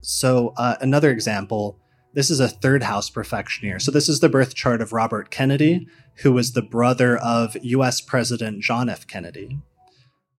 So, 0.02 0.52
uh, 0.56 0.78
another 0.80 1.12
example 1.12 1.78
this 2.14 2.28
is 2.30 2.40
a 2.40 2.48
third 2.48 2.82
house 2.82 3.08
profection 3.08 3.68
here. 3.68 3.78
So, 3.78 3.92
this 3.92 4.08
is 4.08 4.18
the 4.18 4.28
birth 4.28 4.56
chart 4.56 4.82
of 4.82 4.92
Robert 4.92 5.30
Kennedy, 5.30 5.86
who 6.22 6.32
was 6.32 6.52
the 6.52 6.62
brother 6.62 7.16
of 7.16 7.56
US 7.62 8.00
President 8.00 8.62
John 8.64 8.88
F. 8.88 9.06
Kennedy. 9.06 9.60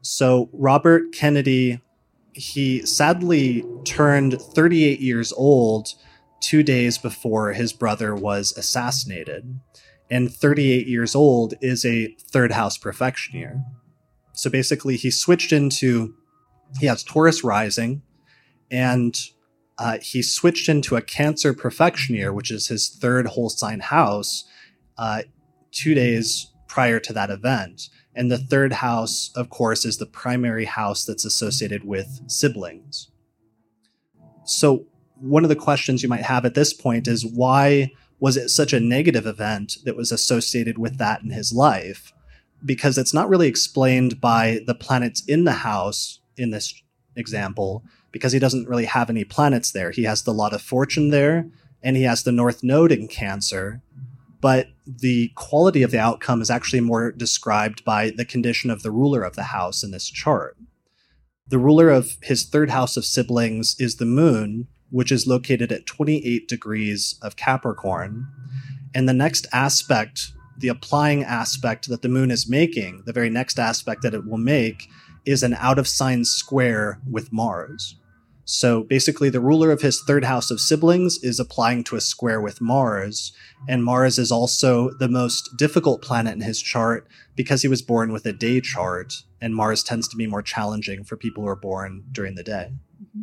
So, 0.02 0.50
Robert 0.54 1.12
Kennedy, 1.12 1.82
he 2.34 2.86
sadly 2.86 3.66
turned 3.84 4.42
38 4.42 5.00
years 5.00 5.34
old 5.34 5.94
two 6.42 6.64
days 6.64 6.98
before 6.98 7.54
his 7.54 7.74
brother 7.74 8.16
was 8.16 8.56
assassinated. 8.58 9.60
And 10.10 10.34
38 10.34 10.88
years 10.88 11.16
old 11.16 11.54
is 11.62 11.86
a 11.86 12.16
third 12.32 12.54
house 12.54 12.78
profection 12.78 13.38
year. 13.38 13.64
So 14.34 14.50
basically, 14.50 14.96
he 14.96 15.12
switched 15.12 15.52
into, 15.52 16.16
he 16.80 16.86
has 16.86 17.04
Taurus 17.04 17.44
rising, 17.44 18.02
and 18.72 19.20
uh, 19.78 19.98
he 20.02 20.22
switched 20.22 20.70
into 20.70 20.96
a 20.96 21.02
Cancer 21.02 21.54
profection 21.54 22.16
year, 22.16 22.34
which 22.34 22.52
is 22.52 22.68
his 22.68 22.90
third 22.90 23.28
whole 23.28 23.50
sign 23.50 23.82
house, 23.82 24.46
uh, 24.98 25.24
two 25.72 25.94
days 25.94 26.52
prior 26.68 27.00
to 27.00 27.14
that 27.14 27.30
event. 27.30 27.90
And 28.16 28.32
the 28.32 28.38
third 28.38 28.74
house, 28.74 29.32
of 29.36 29.50
course, 29.50 29.86
is 29.86 29.98
the 29.98 30.06
primary 30.06 30.66
house 30.66 31.06
that's 31.06 31.26
associated 31.26 31.86
with 31.86 32.22
siblings. 32.28 33.10
So, 34.46 34.86
one 35.16 35.44
of 35.44 35.50
the 35.50 35.56
questions 35.56 36.02
you 36.02 36.10
might 36.10 36.24
have 36.24 36.46
at 36.46 36.56
this 36.56 36.74
point 36.74 37.08
is 37.08 37.26
why 37.26 37.92
was 38.20 38.36
it 38.36 38.50
such 38.50 38.74
a 38.74 38.80
negative 38.80 39.26
event 39.26 39.78
that 39.86 39.96
was 39.96 40.12
associated 40.12 40.78
with 40.78 40.98
that 40.98 41.22
in 41.22 41.30
his 41.30 41.54
life? 41.54 42.14
Because 42.66 42.98
it's 42.98 43.14
not 43.14 43.30
really 43.30 43.48
explained 43.48 44.20
by 44.20 44.60
the 44.66 44.76
planets 44.76 45.24
in 45.26 45.44
the 45.44 45.54
house 45.54 46.20
in 46.36 46.52
this 46.52 46.74
example, 47.16 47.84
because 48.12 48.32
he 48.32 48.40
doesn't 48.40 48.68
really 48.68 48.86
have 48.86 49.10
any 49.10 49.24
planets 49.24 49.72
there. 49.72 49.92
He 49.92 50.04
has 50.04 50.24
the 50.24 50.34
lot 50.34 50.54
of 50.54 50.62
fortune 50.62 51.10
there, 51.10 51.50
and 51.84 51.96
he 51.96 52.04
has 52.04 52.24
the 52.24 52.32
North 52.32 52.64
Node 52.64 52.92
in 52.92 53.08
Cancer, 53.08 53.82
but 54.42 54.68
the 54.86 55.32
quality 55.36 55.84
of 55.84 55.92
the 55.92 56.00
outcome 56.00 56.42
is 56.42 56.50
actually 56.50 56.80
more 56.80 57.12
described 57.12 57.84
by 57.84 58.10
the 58.10 58.26
condition 58.26 58.70
of 58.72 58.84
the 58.84 58.92
ruler 58.92 59.24
of 59.24 59.36
the 59.36 59.44
house 59.44 59.84
in 59.84 59.92
this 59.92 60.10
chart. 60.10 60.58
The 61.48 61.58
ruler 61.58 61.90
of 61.90 62.18
his 62.22 62.44
third 62.44 62.70
house 62.70 62.96
of 62.96 63.06
siblings 63.06 63.76
is 63.80 63.96
the 63.96 64.06
moon, 64.06 64.68
which 64.92 65.12
is 65.12 65.28
located 65.28 65.72
at 65.72 65.86
28 65.86 66.48
degrees 66.48 67.20
of 67.22 67.36
Capricorn. 67.36 68.28
And 68.94 69.10
the 69.10 69.14
next 69.14 69.48
aspect, 69.52 70.32
the 70.58 70.68
applying 70.68 71.24
aspect 71.24 71.90
that 71.90 72.02
the 72.02 72.10
moon 72.10 72.32
is 72.32 72.50
making, 72.50 73.04
the 73.06 73.14
very 73.14 73.30
next 73.30 73.60
aspect 73.60 74.02
that 74.04 74.14
it 74.14 74.26
will 74.26 74.38
make, 74.38 74.90
is 75.26 75.44
an 75.44 75.56
out 75.56 75.80
of 75.80 75.88
sign 75.88 76.26
square 76.26 77.00
with 77.10 77.32
Mars. 77.32 77.96
So 78.52 78.82
basically, 78.82 79.30
the 79.30 79.40
ruler 79.40 79.70
of 79.70 79.84
his 79.84 80.02
third 80.02 80.24
house 80.24 80.50
of 80.50 80.60
siblings 80.60 81.20
is 81.22 81.40
applying 81.40 81.84
to 81.84 81.96
a 81.96 82.02
square 82.02 82.42
with 82.42 82.60
Mars, 82.60 83.32
and 83.68 83.86
Mars 83.86 84.18
is 84.18 84.32
also 84.32 84.90
the 84.98 85.08
most 85.08 85.56
difficult 85.56 86.02
planet 86.02 86.34
in 86.34 86.42
his 86.42 86.60
chart 86.60 87.08
because 87.36 87.62
he 87.62 87.68
was 87.68 87.84
born 87.84 88.12
with 88.12 88.26
a 88.26 88.34
day 88.34 88.60
chart, 88.60 89.14
and 89.40 89.56
Mars 89.56 89.84
tends 89.84 90.08
to 90.08 90.18
be 90.18 90.26
more 90.26 90.42
challenging 90.42 91.04
for 91.04 91.16
people 91.16 91.44
who 91.44 91.50
are 91.50 91.56
born 91.56 92.06
during 92.12 92.34
the 92.34 92.42
day. 92.42 92.72
Mm-hmm. 93.00 93.22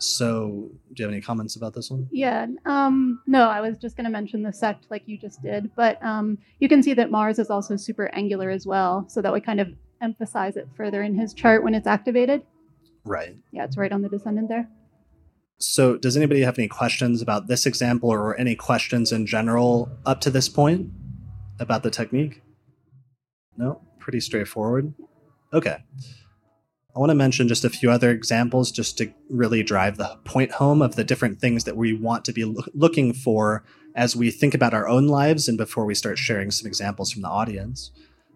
So, 0.00 0.72
do 0.92 0.94
you 0.96 1.04
have 1.04 1.12
any 1.12 1.22
comments 1.22 1.54
about 1.54 1.72
this 1.72 1.88
one? 1.88 2.08
Yeah. 2.10 2.48
Um, 2.66 3.22
no, 3.28 3.48
I 3.48 3.60
was 3.60 3.78
just 3.78 3.96
going 3.96 4.06
to 4.06 4.10
mention 4.10 4.42
the 4.42 4.52
sect 4.52 4.86
like 4.90 5.04
you 5.06 5.16
just 5.16 5.42
did, 5.42 5.70
but 5.76 6.04
um, 6.04 6.38
you 6.58 6.68
can 6.68 6.82
see 6.82 6.94
that 6.94 7.12
Mars 7.12 7.38
is 7.38 7.50
also 7.50 7.76
super 7.76 8.08
angular 8.12 8.50
as 8.50 8.66
well, 8.66 9.08
so 9.08 9.22
that 9.22 9.30
would 9.30 9.46
kind 9.46 9.60
of 9.60 9.68
emphasize 10.02 10.56
it 10.56 10.66
further 10.76 11.04
in 11.04 11.14
his 11.14 11.34
chart 11.34 11.62
when 11.62 11.72
it's 11.72 11.86
activated. 11.86 12.42
Right. 13.04 13.36
Yeah, 13.52 13.64
it's 13.64 13.76
right 13.76 13.92
on 13.92 14.02
the 14.02 14.08
descendant 14.08 14.48
there. 14.48 14.68
So, 15.58 15.96
does 15.96 16.16
anybody 16.16 16.42
have 16.42 16.58
any 16.58 16.68
questions 16.68 17.22
about 17.22 17.46
this 17.46 17.64
example 17.64 18.10
or 18.10 18.36
any 18.36 18.56
questions 18.56 19.12
in 19.12 19.26
general 19.26 19.90
up 20.04 20.20
to 20.22 20.30
this 20.30 20.48
point 20.48 20.90
about 21.60 21.82
the 21.82 21.90
technique? 21.90 22.42
No? 23.56 23.80
Pretty 23.98 24.20
straightforward. 24.20 24.94
Okay. 25.52 25.78
I 26.94 26.98
want 26.98 27.10
to 27.10 27.14
mention 27.14 27.48
just 27.48 27.64
a 27.64 27.70
few 27.70 27.90
other 27.90 28.10
examples 28.10 28.70
just 28.70 28.98
to 28.98 29.12
really 29.28 29.62
drive 29.62 29.96
the 29.96 30.16
point 30.24 30.52
home 30.52 30.80
of 30.82 30.96
the 30.96 31.04
different 31.04 31.40
things 31.40 31.64
that 31.64 31.76
we 31.76 31.92
want 31.92 32.24
to 32.26 32.32
be 32.32 32.44
lo- 32.44 32.64
looking 32.72 33.12
for 33.12 33.64
as 33.96 34.14
we 34.14 34.30
think 34.30 34.54
about 34.54 34.74
our 34.74 34.88
own 34.88 35.06
lives 35.06 35.48
and 35.48 35.56
before 35.56 35.84
we 35.84 35.94
start 35.94 36.18
sharing 36.18 36.50
some 36.50 36.66
examples 36.66 37.10
from 37.10 37.22
the 37.22 37.28
audience. 37.28 37.90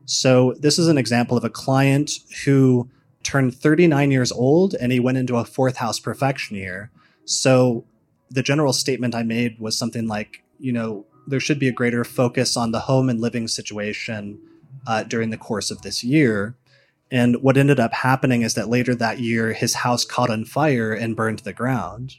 So, 0.07 0.55
this 0.59 0.79
is 0.79 0.89
an 0.89 0.99
example 0.99 1.37
of 1.37 1.45
a 1.45 1.51
client 1.51 2.13
who 2.45 2.89
turned 3.29 3.55
39 3.55 4.11
years 4.11 4.33
old 4.33 4.75
and 4.75 4.91
he 4.91 4.99
went 4.99 5.19
into 5.19 5.37
a 5.37 5.45
fourth 5.45 5.77
house 5.77 6.01
profection 6.01 6.57
year. 6.57 6.91
So, 7.27 7.85
the 8.31 8.43
general 8.43 8.73
statement 8.73 9.15
I 9.15 9.23
made 9.23 9.59
was 9.59 9.77
something 9.77 10.07
like, 10.07 10.43
you 10.59 10.73
know, 10.73 11.07
there 11.27 11.41
should 11.41 11.59
be 11.59 11.69
a 11.69 11.73
greater 11.73 12.05
focus 12.05 12.57
on 12.57 12.73
the 12.73 12.81
home 12.81 13.09
and 13.09 13.21
living 13.21 13.49
situation 13.49 14.39
uh, 14.87 15.03
during 15.03 15.31
the 15.31 15.37
course 15.37 15.71
of 15.71 15.83
this 15.83 16.03
year. 16.03 16.57
And 17.11 17.43
what 17.43 17.57
ended 17.57 17.81
up 17.81 17.93
happening 17.93 18.43
is 18.43 18.55
that 18.55 18.69
later 18.69 18.95
that 18.95 19.19
year, 19.19 19.53
his 19.53 19.75
house 19.75 20.05
caught 20.05 20.31
on 20.31 20.45
fire 20.45 20.93
and 20.93 21.17
burned 21.17 21.39
to 21.39 21.45
the 21.45 21.53
ground. 21.53 22.17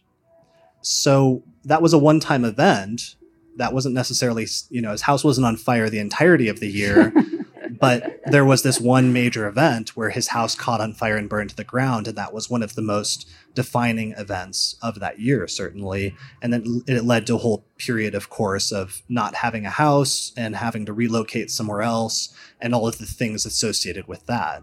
So 0.82 1.44
that 1.66 1.82
was 1.82 1.94
a 1.94 2.00
one 2.00 2.20
time 2.20 2.46
event. 2.46 3.16
That 3.58 3.74
wasn't 3.74 3.96
necessarily, 3.96 4.48
you 4.70 4.82
know, 4.82 4.92
his 4.92 5.02
house 5.02 5.24
wasn't 5.24 5.48
on 5.48 5.58
fire 5.58 5.90
the 5.90 6.00
entirety 6.00 6.48
of 6.48 6.60
the 6.60 6.70
year, 6.70 7.14
but 7.80 8.20
there 8.26 8.46
was 8.46 8.64
this 8.64 8.80
one 8.80 9.14
major 9.14 9.48
event 9.48 9.96
where 9.96 10.10
his 10.10 10.30
house 10.30 10.56
caught 10.56 10.82
on 10.82 10.94
fire 10.94 11.16
and 11.16 11.30
burned 11.30 11.52
to 11.52 11.56
the 11.56 11.64
ground. 11.64 12.08
And 12.08 12.18
that 12.18 12.34
was 12.34 12.50
one 12.50 12.62
of 12.62 12.76
the 12.76 12.82
most 12.82 13.30
defining 13.54 14.12
events 14.14 14.76
of 14.82 15.00
that 15.00 15.20
year, 15.20 15.48
certainly. 15.48 16.16
And 16.42 16.52
then 16.52 16.84
it 16.88 17.06
led 17.06 17.28
to 17.28 17.36
a 17.36 17.40
whole 17.40 17.66
period, 17.78 18.16
of 18.16 18.30
course, 18.30 18.72
of 18.72 19.02
not 19.08 19.36
having 19.36 19.66
a 19.66 19.72
house 19.72 20.34
and 20.36 20.56
having 20.56 20.86
to 20.86 20.94
relocate 20.94 21.52
somewhere 21.52 21.82
else 21.82 22.34
and 22.60 22.76
all 22.76 22.88
of 22.88 22.98
the 22.98 23.06
things 23.06 23.46
associated 23.46 24.08
with 24.08 24.26
that. 24.26 24.62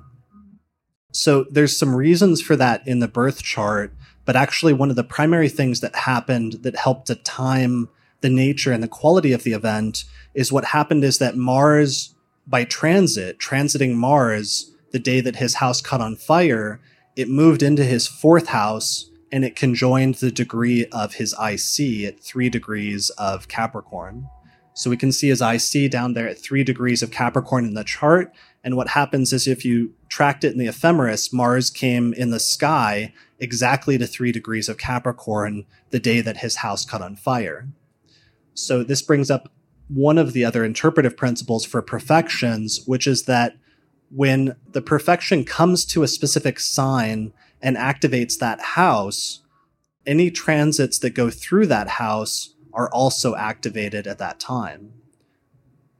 So 1.12 1.46
there's 1.50 1.76
some 1.76 1.96
reasons 1.96 2.42
for 2.42 2.56
that 2.56 2.86
in 2.86 2.98
the 3.00 3.08
birth 3.08 3.42
chart, 3.42 3.94
but 4.26 4.36
actually 4.36 4.74
one 4.74 4.90
of 4.90 4.96
the 4.96 5.04
primary 5.04 5.48
things 5.48 5.80
that 5.80 5.96
happened 5.96 6.54
that 6.62 6.76
helped 6.76 7.06
to 7.06 7.14
time 7.14 7.88
the 8.20 8.28
nature 8.28 8.72
and 8.72 8.82
the 8.82 8.88
quality 8.88 9.32
of 9.32 9.42
the 9.42 9.52
event 9.52 10.04
is 10.34 10.52
what 10.52 10.66
happened 10.66 11.04
is 11.04 11.18
that 11.18 11.36
Mars 11.36 12.14
by 12.46 12.64
transit, 12.64 13.38
transiting 13.38 13.94
Mars 13.94 14.72
the 14.92 14.98
day 14.98 15.20
that 15.20 15.36
his 15.36 15.54
house 15.54 15.80
caught 15.80 16.00
on 16.00 16.16
fire, 16.16 16.80
it 17.16 17.28
moved 17.28 17.62
into 17.62 17.84
his 17.84 18.06
fourth 18.06 18.48
house 18.48 19.10
and 19.32 19.44
it 19.44 19.56
conjoined 19.56 20.16
the 20.16 20.30
degree 20.30 20.86
of 20.86 21.14
his 21.14 21.34
IC 21.34 22.04
at 22.04 22.20
three 22.20 22.48
degrees 22.48 23.10
of 23.10 23.48
Capricorn. 23.48 24.28
So 24.74 24.90
we 24.90 24.96
can 24.96 25.10
see 25.10 25.28
his 25.28 25.42
IC 25.42 25.90
down 25.90 26.12
there 26.12 26.28
at 26.28 26.38
three 26.38 26.62
degrees 26.62 27.02
of 27.02 27.10
Capricorn 27.10 27.64
in 27.64 27.74
the 27.74 27.82
chart. 27.82 28.32
And 28.62 28.76
what 28.76 28.88
happens 28.88 29.32
is 29.32 29.48
if 29.48 29.64
you 29.64 29.94
tracked 30.08 30.44
it 30.44 30.52
in 30.52 30.58
the 30.58 30.68
ephemeris, 30.68 31.32
Mars 31.32 31.70
came 31.70 32.12
in 32.12 32.30
the 32.30 32.38
sky 32.38 33.12
exactly 33.38 33.96
to 33.98 34.06
three 34.06 34.32
degrees 34.32 34.68
of 34.68 34.78
Capricorn 34.78 35.64
the 35.90 35.98
day 35.98 36.20
that 36.20 36.38
his 36.38 36.56
house 36.56 36.84
caught 36.84 37.02
on 37.02 37.16
fire. 37.16 37.68
So 38.52 38.82
this 38.82 39.02
brings 39.02 39.30
up 39.30 39.50
one 39.88 40.18
of 40.18 40.32
the 40.32 40.44
other 40.44 40.64
interpretive 40.64 41.16
principles 41.16 41.64
for 41.64 41.80
profections, 41.82 42.82
which 42.86 43.06
is 43.06 43.24
that 43.24 43.56
when 44.10 44.56
the 44.72 44.82
profection 44.82 45.44
comes 45.44 45.84
to 45.84 46.02
a 46.02 46.08
specific 46.08 46.60
sign 46.60 47.32
and 47.62 47.76
activates 47.76 48.38
that 48.38 48.60
house, 48.60 49.42
any 50.06 50.30
transits 50.30 50.98
that 51.00 51.10
go 51.10 51.30
through 51.30 51.66
that 51.66 51.88
house 51.88 52.54
are 52.72 52.90
also 52.90 53.34
activated 53.34 54.06
at 54.06 54.18
that 54.18 54.38
time. 54.38 54.92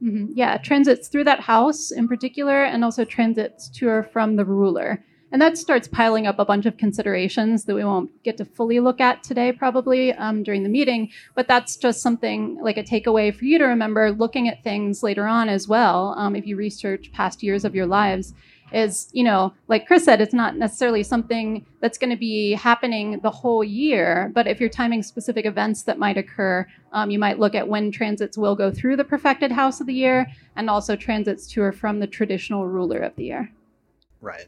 Mm-hmm. 0.01 0.33
Yeah, 0.35 0.57
transits 0.57 1.07
through 1.07 1.23
that 1.23 1.39
house 1.41 1.91
in 1.91 2.07
particular, 2.07 2.63
and 2.63 2.83
also 2.83 3.03
transits 3.03 3.67
to 3.69 3.89
or 3.89 4.03
from 4.03 4.35
the 4.35 4.45
ruler. 4.45 5.03
And 5.31 5.41
that 5.41 5.57
starts 5.57 5.87
piling 5.87 6.25
up 6.25 6.39
a 6.39 6.45
bunch 6.45 6.65
of 6.65 6.77
considerations 6.77 7.65
that 7.65 7.75
we 7.75 7.83
won't 7.83 8.23
get 8.23 8.37
to 8.37 8.45
fully 8.45 8.79
look 8.79 9.01
at 9.01 9.23
today, 9.23 9.51
probably 9.51 10.13
um, 10.13 10.41
during 10.41 10.63
the 10.63 10.69
meeting. 10.69 11.09
But 11.35 11.47
that's 11.47 11.75
just 11.75 12.01
something 12.01 12.59
like 12.61 12.77
a 12.77 12.83
takeaway 12.83 13.35
for 13.35 13.43
you 13.43 13.57
to 13.57 13.65
remember 13.65 14.11
looking 14.11 14.47
at 14.47 14.63
things 14.63 15.03
later 15.03 15.27
on 15.27 15.49
as 15.49 15.67
well. 15.67 16.13
Um, 16.17 16.35
if 16.35 16.45
you 16.47 16.55
research 16.55 17.11
past 17.11 17.43
years 17.43 17.65
of 17.65 17.75
your 17.75 17.87
lives, 17.87 18.33
is, 18.71 19.09
you 19.13 19.23
know, 19.23 19.53
like 19.67 19.87
Chris 19.87 20.03
said, 20.03 20.19
it's 20.21 20.33
not 20.33 20.57
necessarily 20.57 21.03
something 21.03 21.65
that's 21.79 21.97
going 21.97 22.09
to 22.09 22.17
be 22.17 22.53
happening 22.53 23.19
the 23.21 23.29
whole 23.29 23.63
year. 23.63 24.31
But 24.33 24.47
if 24.47 24.59
you're 24.59 24.69
timing 24.69 25.03
specific 25.03 25.45
events 25.45 25.83
that 25.83 25.99
might 25.99 26.17
occur, 26.17 26.67
um, 26.91 27.09
you 27.09 27.19
might 27.19 27.39
look 27.39 27.55
at 27.55 27.67
when 27.67 27.91
transits 27.91 28.37
will 28.37 28.55
go 28.55 28.71
through 28.71 28.97
the 28.97 29.05
profected 29.05 29.51
house 29.51 29.79
of 29.79 29.87
the 29.87 29.93
year 29.93 30.27
and 30.55 30.69
also 30.69 30.95
transits 30.95 31.47
to 31.53 31.61
or 31.61 31.71
from 31.71 31.99
the 31.99 32.07
traditional 32.07 32.67
ruler 32.67 32.99
of 32.99 33.15
the 33.15 33.25
year. 33.25 33.51
Right. 34.19 34.47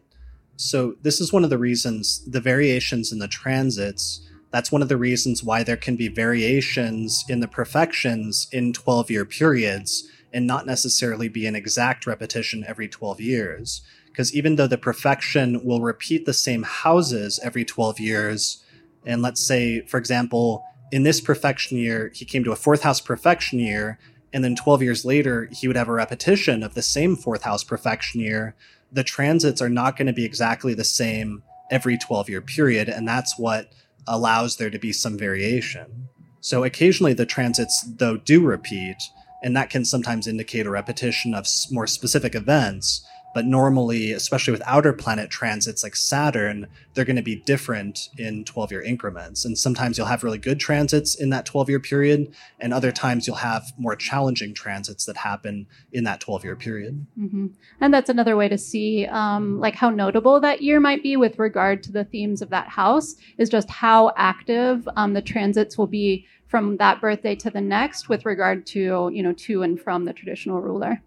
So, 0.62 0.96
this 1.04 1.22
is 1.22 1.32
one 1.32 1.46
of 1.46 1.50
the 1.50 1.58
reasons 1.58 2.22
the 2.26 2.42
variations 2.42 3.14
in 3.14 3.20
the 3.20 3.30
transits. 3.30 4.20
That's 4.52 4.72
one 4.72 4.82
of 4.82 4.90
the 4.90 4.98
reasons 4.98 5.42
why 5.42 5.64
there 5.64 5.78
can 5.78 5.96
be 5.96 6.10
variations 6.10 7.24
in 7.30 7.40
the 7.40 7.48
profections 7.48 8.48
in 8.52 8.74
12 8.74 9.10
year 9.10 9.24
periods 9.24 10.10
and 10.34 10.46
not 10.46 10.66
necessarily 10.66 11.30
be 11.30 11.48
an 11.48 11.56
exact 11.56 12.06
repetition 12.06 12.66
every 12.68 12.90
12 12.90 13.22
years 13.22 13.82
because 14.08 14.36
even 14.36 14.58
though 14.58 14.68
the 14.68 14.78
profection 14.78 15.64
will 15.64 15.80
repeat 15.80 16.26
the 16.26 16.34
same 16.34 16.64
houses 16.64 17.40
every 17.42 17.64
12 17.64 18.02
years, 18.02 18.62
and 19.06 19.22
let's 19.22 19.42
say, 19.42 19.80
for 19.86 19.98
example, 19.98 20.62
in 20.92 21.04
this 21.04 21.22
profection 21.22 21.78
year, 21.78 22.12
he 22.14 22.26
came 22.26 22.44
to 22.44 22.52
a 22.52 22.58
fourth 22.58 22.82
house 22.82 23.00
profection 23.00 23.60
year, 23.60 23.98
and 24.34 24.44
then 24.44 24.58
12 24.58 24.84
years 24.84 25.06
later, 25.06 25.48
he 25.54 25.68
would 25.68 25.78
have 25.78 25.88
a 25.88 25.94
repetition 25.94 26.64
of 26.64 26.74
the 26.74 26.82
same 26.82 27.16
fourth 27.16 27.44
house 27.44 27.64
profection 27.64 28.20
year, 28.20 28.56
the 28.92 29.04
transits 29.04 29.62
are 29.62 29.70
not 29.70 29.98
going 29.98 30.08
to 30.08 30.14
be 30.14 30.26
exactly 30.26 30.74
the 30.74 30.84
same 30.84 31.44
every 31.70 31.98
12 31.98 32.30
year 32.30 32.42
period. 32.42 32.90
And 32.90 33.08
that's 33.08 33.38
what 33.38 33.72
allows 34.08 34.58
there 34.58 34.70
to 34.70 34.80
be 34.80 34.92
some 34.92 35.18
variation. 35.18 36.10
So 36.42 36.64
occasionally 36.64 37.14
the 37.14 37.26
transits, 37.26 37.82
though, 37.82 38.18
do 38.18 38.42
repeat, 38.42 38.98
and 39.44 39.56
that 39.56 39.70
can 39.70 39.86
sometimes 39.86 40.28
indicate 40.28 40.66
a 40.66 40.72
repetition 40.72 41.34
of 41.34 41.48
more 41.70 41.88
specific 41.88 42.34
events. 42.34 43.06
But 43.34 43.46
normally, 43.46 44.12
especially 44.12 44.52
with 44.52 44.64
outer 44.66 44.92
planet 44.92 45.30
transits 45.30 45.84
like 45.84 45.96
Saturn, 45.96 46.68
they're 46.94 47.06
going 47.06 47.16
to 47.16 47.22
be 47.22 47.36
different 47.36 48.10
in 48.18 48.44
12 48.44 48.72
year 48.72 48.82
increments. 48.82 49.46
And 49.46 49.58
sometimes 49.58 49.98
you'll 49.98 50.08
have 50.08 50.24
really 50.24 50.38
good 50.38 50.60
transits 50.60 51.16
in 51.16 51.30
that 51.30 51.46
12 51.46 51.70
year 51.70 51.80
period, 51.80 52.34
and 52.60 52.74
other 52.74 52.92
times 52.92 53.28
you'll 53.28 53.36
have 53.38 53.72
more 53.78 53.96
challenging 53.96 54.54
transits 54.54 55.06
that 55.06 55.18
happen 55.18 55.68
in 55.92 56.04
that 56.06 56.20
12 56.20 56.44
year 56.44 56.56
period. 56.56 57.06
Mm-hmm. 57.20 57.48
And 57.82 57.94
that's 57.94 58.10
another 58.10 58.36
way 58.36 58.50
to 58.50 58.58
see 58.58 59.06
um, 59.06 59.60
like 59.60 59.76
how 59.76 59.90
notable 59.90 60.40
that 60.40 60.62
year 60.62 60.80
might 60.80 61.04
be 61.04 61.16
with 61.16 61.38
regard 61.40 61.84
to 61.84 61.92
the 61.92 62.06
themes 62.06 62.42
of 62.42 62.50
that 62.50 62.68
house 62.68 63.16
is 63.38 63.50
just 63.50 63.70
how 63.70 64.12
active 64.18 64.88
um, 64.96 65.14
the 65.14 65.22
transits 65.22 65.78
will 65.78 65.88
be 65.88 66.26
from 66.48 66.78
that 66.78 67.00
birthday 67.00 67.36
to 67.36 67.52
the 67.52 67.62
next 67.62 68.10
with 68.10 68.26
regard 68.26 68.66
to, 68.66 69.10
you 69.14 69.22
know, 69.22 69.34
to 69.34 69.62
and 69.62 69.80
from 69.80 70.06
the 70.06 70.14
traditional 70.14 70.62
ruler. 70.62 71.02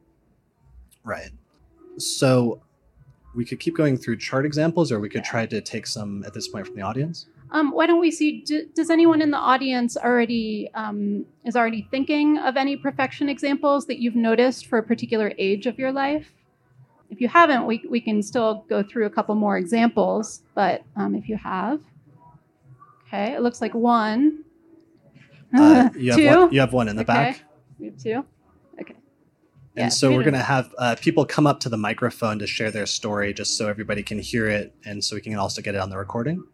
Right. 1.04 1.30
So 1.98 2.60
we 3.34 3.44
could 3.44 3.60
keep 3.60 3.76
going 3.76 3.96
through 3.96 4.18
chart 4.18 4.44
examples, 4.44 4.92
or 4.92 5.00
we 5.00 5.08
could 5.08 5.24
try 5.24 5.46
to 5.46 5.60
take 5.60 5.86
some 5.86 6.24
at 6.24 6.34
this 6.34 6.48
point 6.48 6.66
from 6.66 6.76
the 6.76 6.82
audience. 6.82 7.26
Um, 7.50 7.70
why 7.70 7.86
don't 7.86 8.00
we 8.00 8.10
see? 8.10 8.40
Do, 8.40 8.66
does 8.74 8.88
anyone 8.88 9.20
in 9.20 9.30
the 9.30 9.36
audience 9.36 9.96
already 9.96 10.70
um, 10.74 11.26
is 11.44 11.54
already 11.54 11.86
thinking 11.90 12.38
of 12.38 12.56
any 12.56 12.76
profection 12.76 13.28
examples 13.28 13.86
that 13.86 13.98
you've 13.98 14.16
noticed 14.16 14.66
for 14.66 14.78
a 14.78 14.82
particular 14.82 15.32
age 15.38 15.66
of 15.66 15.78
your 15.78 15.92
life? 15.92 16.32
If 17.10 17.20
you 17.20 17.28
haven't, 17.28 17.66
we 17.66 17.84
we 17.88 18.00
can 18.00 18.22
still 18.22 18.64
go 18.70 18.82
through 18.82 19.04
a 19.04 19.10
couple 19.10 19.34
more 19.34 19.58
examples. 19.58 20.42
But 20.54 20.82
um, 20.96 21.14
if 21.14 21.28
you 21.28 21.36
have, 21.36 21.80
okay, 23.06 23.34
it 23.34 23.42
looks 23.42 23.60
like 23.60 23.74
one. 23.74 24.44
Uh, 25.54 25.90
you, 25.96 26.12
have 26.12 26.40
one, 26.40 26.52
you 26.54 26.60
have 26.60 26.72
one 26.72 26.88
in 26.88 26.96
the 26.96 27.02
okay. 27.02 27.12
back. 27.12 27.42
We 27.78 27.86
have 27.86 27.98
two. 27.98 28.24
And 29.74 29.84
yeah, 29.84 29.88
so 29.88 30.10
we're 30.12 30.22
going 30.22 30.34
to 30.34 30.40
have 30.42 30.74
uh, 30.78 30.96
people 31.00 31.24
come 31.24 31.46
up 31.46 31.60
to 31.60 31.68
the 31.70 31.78
microphone 31.78 32.38
to 32.40 32.46
share 32.46 32.70
their 32.70 32.84
story 32.86 33.32
just 33.32 33.56
so 33.56 33.68
everybody 33.68 34.02
can 34.02 34.18
hear 34.18 34.46
it 34.46 34.74
and 34.84 35.02
so 35.02 35.16
we 35.16 35.22
can 35.22 35.34
also 35.36 35.62
get 35.62 35.74
it 35.74 35.80
on 35.80 35.88
the 35.88 35.96
recording. 35.96 36.44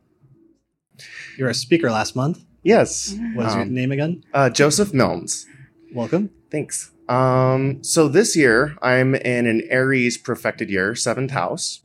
You 1.37 1.45
were 1.45 1.51
a 1.51 1.55
speaker 1.55 1.91
last 1.91 2.15
month. 2.15 2.45
Yes. 2.63 3.17
What's 3.35 3.55
your 3.55 3.63
Um, 3.63 3.75
name 3.75 3.91
again? 3.93 4.25
Uh, 4.33 4.51
Joseph 4.51 4.93
Milnes. 4.95 5.47
Welcome. 5.93 6.31
Thanks. 6.51 6.93
Um, 7.09 7.83
so 7.83 8.07
this 8.09 8.37
year 8.37 8.77
I'm 8.83 9.15
in 9.15 9.47
an 9.47 9.63
Aries 9.69 10.17
profected 10.19 10.69
year, 10.71 10.95
seventh 10.95 11.31
house. 11.33 11.81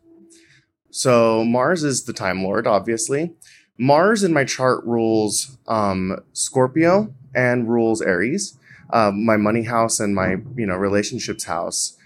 So 0.91 1.43
Mars 1.43 1.83
is 1.83 2.03
the 2.03 2.13
Time 2.13 2.43
Lord, 2.43 2.67
obviously. 2.67 3.33
Mars 3.79 4.23
in 4.23 4.33
my 4.33 4.43
chart 4.43 4.83
rules 4.85 5.57
um, 5.67 6.19
Scorpio 6.33 7.13
and 7.33 7.67
rules 7.67 8.01
Aries, 8.01 8.57
uh, 8.93 9.11
my 9.11 9.35
money 9.35 9.63
house 9.63 9.99
and 9.99 10.15
my 10.15 10.37
you 10.55 10.65
know 10.65 10.75
relationships 10.77 11.43
house. 11.43 11.97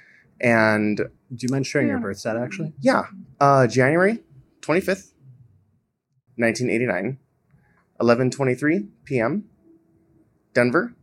And 0.42 0.98
Do 0.98 1.42
you 1.46 1.50
mind 1.52 1.66
sharing 1.68 1.88
your 1.90 2.00
birth 2.00 2.18
stat 2.20 2.38
actually? 2.38 2.74
yeah, 2.80 3.04
uh, 3.40 3.68
January 3.68 4.24
twenty 4.62 4.82
fifth, 4.82 5.14
nineteen 6.38 6.70
eighty 6.70 6.86
nine, 6.86 7.18
eleven 8.00 8.30
twenty 8.32 8.56
three 8.56 8.88
p.m. 9.04 9.46
Denver, 10.54 10.96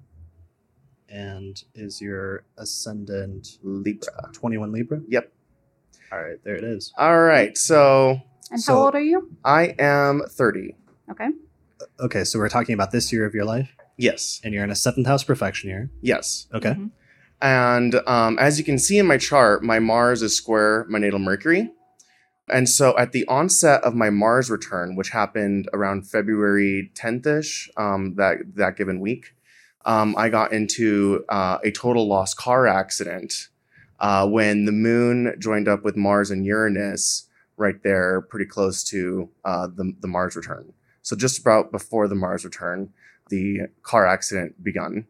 And 1.09 1.63
is 1.75 2.01
your 2.01 2.45
ascendant 2.59 3.59
Libra. 3.63 4.31
21 4.33 4.73
Libra? 4.73 5.01
Yep. 5.07 5.33
All 6.11 6.19
right, 6.23 6.39
there 6.43 6.57
it 6.57 6.65
is. 6.65 6.93
All 6.99 7.21
right. 7.23 7.57
So 7.57 8.21
And 8.51 8.61
So- 8.61 8.75
how 8.75 8.83
old 8.87 8.95
are 8.97 9.01
you? 9.01 9.31
I 9.45 9.75
am 9.79 10.23
30. 10.29 10.75
Okay. 11.11 11.29
Okay, 12.01 12.25
so 12.25 12.39
we're 12.41 12.49
talking 12.49 12.75
about 12.75 12.91
this 12.91 13.13
year 13.13 13.25
of 13.27 13.35
your 13.35 13.45
life, 13.45 13.71
Yes. 13.97 14.41
and 14.43 14.53
you're 14.53 14.65
in 14.65 14.71
a 14.71 14.75
seventh 14.77 15.07
house 15.07 15.23
profection 15.25 15.71
here. 15.71 15.91
Yes. 16.01 16.47
Okay. 16.53 16.71
Mhm. 16.73 16.91
And 17.41 17.95
um, 18.07 18.39
as 18.39 18.59
you 18.59 18.65
can 18.65 18.79
see 18.79 18.99
in 18.99 19.07
my 19.07 19.19
chart, 19.19 19.63
my 19.63 19.79
Mars 19.79 20.23
is 20.23 20.37
square 20.37 20.87
my 20.89 20.99
natal 20.99 21.19
Mercury. 21.19 21.71
And 22.49 22.69
so 22.69 22.97
at 22.99 23.13
the 23.13 23.27
onset 23.27 23.83
of 23.85 23.95
my 23.95 24.11
Mars 24.11 24.51
return, 24.51 24.97
which 24.97 25.11
happened 25.11 25.69
around 25.73 26.07
February 26.09 26.91
10th 26.95 27.27
ish, 27.27 27.71
um, 27.77 28.15
that, 28.17 28.39
that 28.57 28.77
given 28.77 29.01
week, 29.01 29.35
um, 29.87 30.15
I 30.17 30.29
got 30.29 30.53
into 30.53 31.25
uh, 31.29 31.59
a 31.65 31.71
total 31.71 32.07
loss 32.09 32.35
car 32.35 32.67
accident 32.67 33.49
uh, 34.01 34.27
when 34.27 34.65
the 34.65 34.73
moon 34.73 35.35
joined 35.39 35.69
up 35.69 35.85
with 35.85 35.97
Mars 35.97 36.31
and 36.31 36.45
Uranus 36.45 37.29
right 37.57 37.83
there, 37.83 38.21
pretty 38.23 38.47
close 38.47 38.83
to 38.85 39.31
uh, 39.45 39.67
the, 39.67 39.95
the 40.01 40.09
Mars 40.09 40.37
return. 40.37 40.73
So 41.03 41.15
just 41.17 41.39
about 41.39 41.71
before 41.71 42.09
the 42.09 42.15
Mars 42.15 42.45
return, 42.45 42.91
the 43.29 43.69
car 43.83 44.07
accident 44.07 44.63
begun 44.63 45.07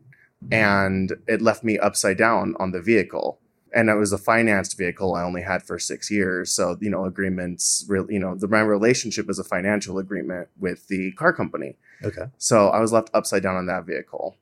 and 0.51 1.13
it 1.27 1.43
left 1.43 1.65
me 1.65 1.79
upside 1.79 2.19
down 2.19 2.55
on 2.59 2.73
the 2.73 2.81
vehicle. 2.81 3.41
And 3.75 3.89
it 3.89 3.95
was 3.95 4.13
a 4.13 4.19
financed 4.19 4.79
vehicle 4.79 5.15
I 5.15 5.25
only 5.25 5.43
had 5.43 5.63
for 5.65 5.79
six 5.81 6.11
years. 6.11 6.53
So, 6.53 6.77
you 6.81 6.91
know, 6.91 7.07
agreements, 7.07 7.85
you 8.09 8.21
know, 8.21 8.37
the, 8.37 8.47
my 8.47 8.61
relationship 8.61 9.29
is 9.29 9.39
a 9.39 9.45
financial 9.45 9.99
agreement 9.99 10.49
with 10.59 10.87
the 10.87 11.11
car 11.13 11.33
company. 11.33 11.77
Okay. 12.05 12.27
So 12.39 12.69
I 12.69 12.79
was 12.79 12.93
left 12.93 13.11
upside 13.15 13.43
down 13.43 13.57
on 13.57 13.67
that 13.67 13.85
vehicle. 13.85 14.37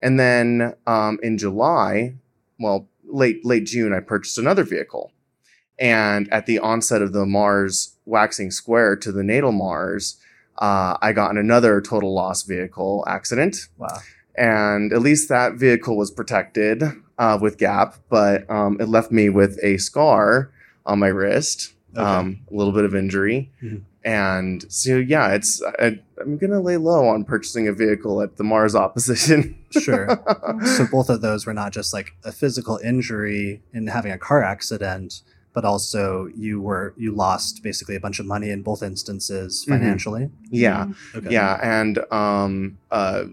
And 0.00 0.18
then 0.18 0.74
um, 0.86 1.18
in 1.22 1.36
July, 1.36 2.14
well, 2.58 2.88
late 3.04 3.44
late 3.44 3.66
June, 3.66 3.92
I 3.92 4.00
purchased 4.00 4.38
another 4.38 4.64
vehicle. 4.64 5.12
And 5.78 6.32
at 6.32 6.46
the 6.46 6.58
onset 6.58 7.02
of 7.02 7.12
the 7.12 7.26
Mars 7.26 7.96
waxing 8.06 8.50
square 8.50 8.96
to 8.96 9.12
the 9.12 9.22
natal 9.22 9.52
Mars, 9.52 10.18
uh, 10.60 10.96
I 11.00 11.12
got 11.12 11.30
in 11.30 11.38
another 11.38 11.80
total 11.80 12.14
loss 12.14 12.42
vehicle 12.42 13.04
accident. 13.08 13.68
Wow. 13.78 13.98
And 14.36 14.92
at 14.92 15.00
least 15.02 15.28
that 15.28 15.54
vehicle 15.54 15.96
was 15.96 16.10
protected 16.10 16.82
uh, 17.18 17.38
with 17.40 17.58
Gap, 17.58 17.96
but 18.08 18.48
um, 18.50 18.78
it 18.80 18.88
left 18.88 19.10
me 19.10 19.28
with 19.28 19.58
a 19.62 19.76
scar 19.78 20.50
on 20.86 20.98
my 20.98 21.08
wrist, 21.08 21.74
Okay. 21.94 22.00
um, 22.02 22.38
a 22.50 22.54
little 22.54 22.72
bit 22.72 22.84
of 22.84 22.94
injury. 22.94 23.50
Mhm. 23.62 23.82
And 24.04 24.64
so, 24.72 24.96
yeah, 24.96 25.32
it's 25.34 25.60
I, 25.78 25.98
I'm 26.20 26.38
gonna 26.38 26.60
lay 26.60 26.76
low 26.78 27.08
on 27.08 27.24
purchasing 27.24 27.68
a 27.68 27.72
vehicle 27.72 28.22
at 28.22 28.36
the 28.36 28.44
Mars 28.44 28.74
opposition. 28.74 29.56
Sure. 29.72 30.08
so 30.76 30.86
both 30.90 31.08
of 31.10 31.20
those 31.20 31.46
were 31.46 31.54
not 31.54 31.72
just 31.72 31.92
like 31.92 32.12
a 32.24 32.32
physical 32.32 32.78
injury 32.82 33.62
in 33.72 33.86
having 33.88 34.10
a 34.10 34.18
car 34.18 34.42
accident, 34.42 35.22
but 35.52 35.64
also 35.64 36.28
you 36.36 36.60
were 36.60 36.94
you 36.96 37.12
lost 37.14 37.62
basically 37.62 37.96
a 37.96 38.00
bunch 38.00 38.18
of 38.20 38.26
money 38.26 38.50
in 38.50 38.62
both 38.62 38.82
instances 38.82 39.64
Mhm. 39.66 39.70
financially. 39.70 40.30
yeah, 40.50 40.86
Okay. 41.14 41.30
yeah, 41.30 41.58
and 41.62 41.98
um, 42.12 42.78
uh, 42.90 43.24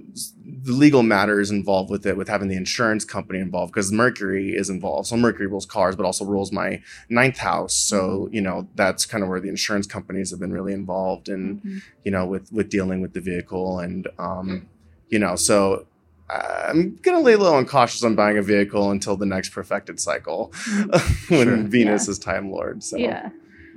the 0.63 0.71
legal 0.71 1.03
matters 1.03 1.51
involved 1.51 1.89
with 1.89 2.05
it, 2.05 2.17
with 2.17 2.27
having 2.27 2.47
the 2.47 2.55
insurance 2.55 3.05
company 3.05 3.39
involved, 3.39 3.71
because 3.73 3.91
Mercury 3.91 4.49
is 4.55 4.69
involved. 4.69 5.07
So 5.09 5.17
Mercury 5.17 5.47
rules 5.47 5.65
cars, 5.65 5.95
but 5.95 6.05
also 6.05 6.25
rules 6.25 6.51
my 6.51 6.81
ninth 7.09 7.37
house. 7.37 7.75
So 7.75 8.29
you 8.31 8.41
know 8.41 8.67
that's 8.75 9.05
kind 9.05 9.23
of 9.23 9.29
where 9.29 9.39
the 9.39 9.49
insurance 9.49 9.85
companies 9.87 10.31
have 10.31 10.39
been 10.39 10.53
really 10.53 10.73
involved 10.73 11.29
in 11.29 11.61
Mhm. 11.61 11.81
you 12.05 12.11
know, 12.11 12.25
with 12.25 12.51
with 12.51 12.69
dealing 12.69 13.01
with 13.01 13.13
the 13.13 13.21
vehicle, 13.21 13.79
and 13.79 14.07
um, 14.17 14.65
you 15.09 15.19
know, 15.19 15.35
so 15.35 15.85
I'm 16.29 16.97
gonna 17.01 17.21
lay 17.21 17.35
low 17.35 17.57
and 17.57 17.67
cautious 17.67 18.03
on 18.03 18.15
buying 18.15 18.37
a 18.37 18.41
vehicle 18.41 18.91
until 18.91 19.15
the 19.15 19.25
next 19.25 19.49
profected 19.49 19.99
cycle 19.99 20.51
when 21.29 21.47
Sure. 21.47 21.57
Venus 21.57 22.07
is 22.07 22.19
Time 22.19 22.51
Lord. 22.51 22.83
So 22.83 22.97
yeah. 22.97 23.29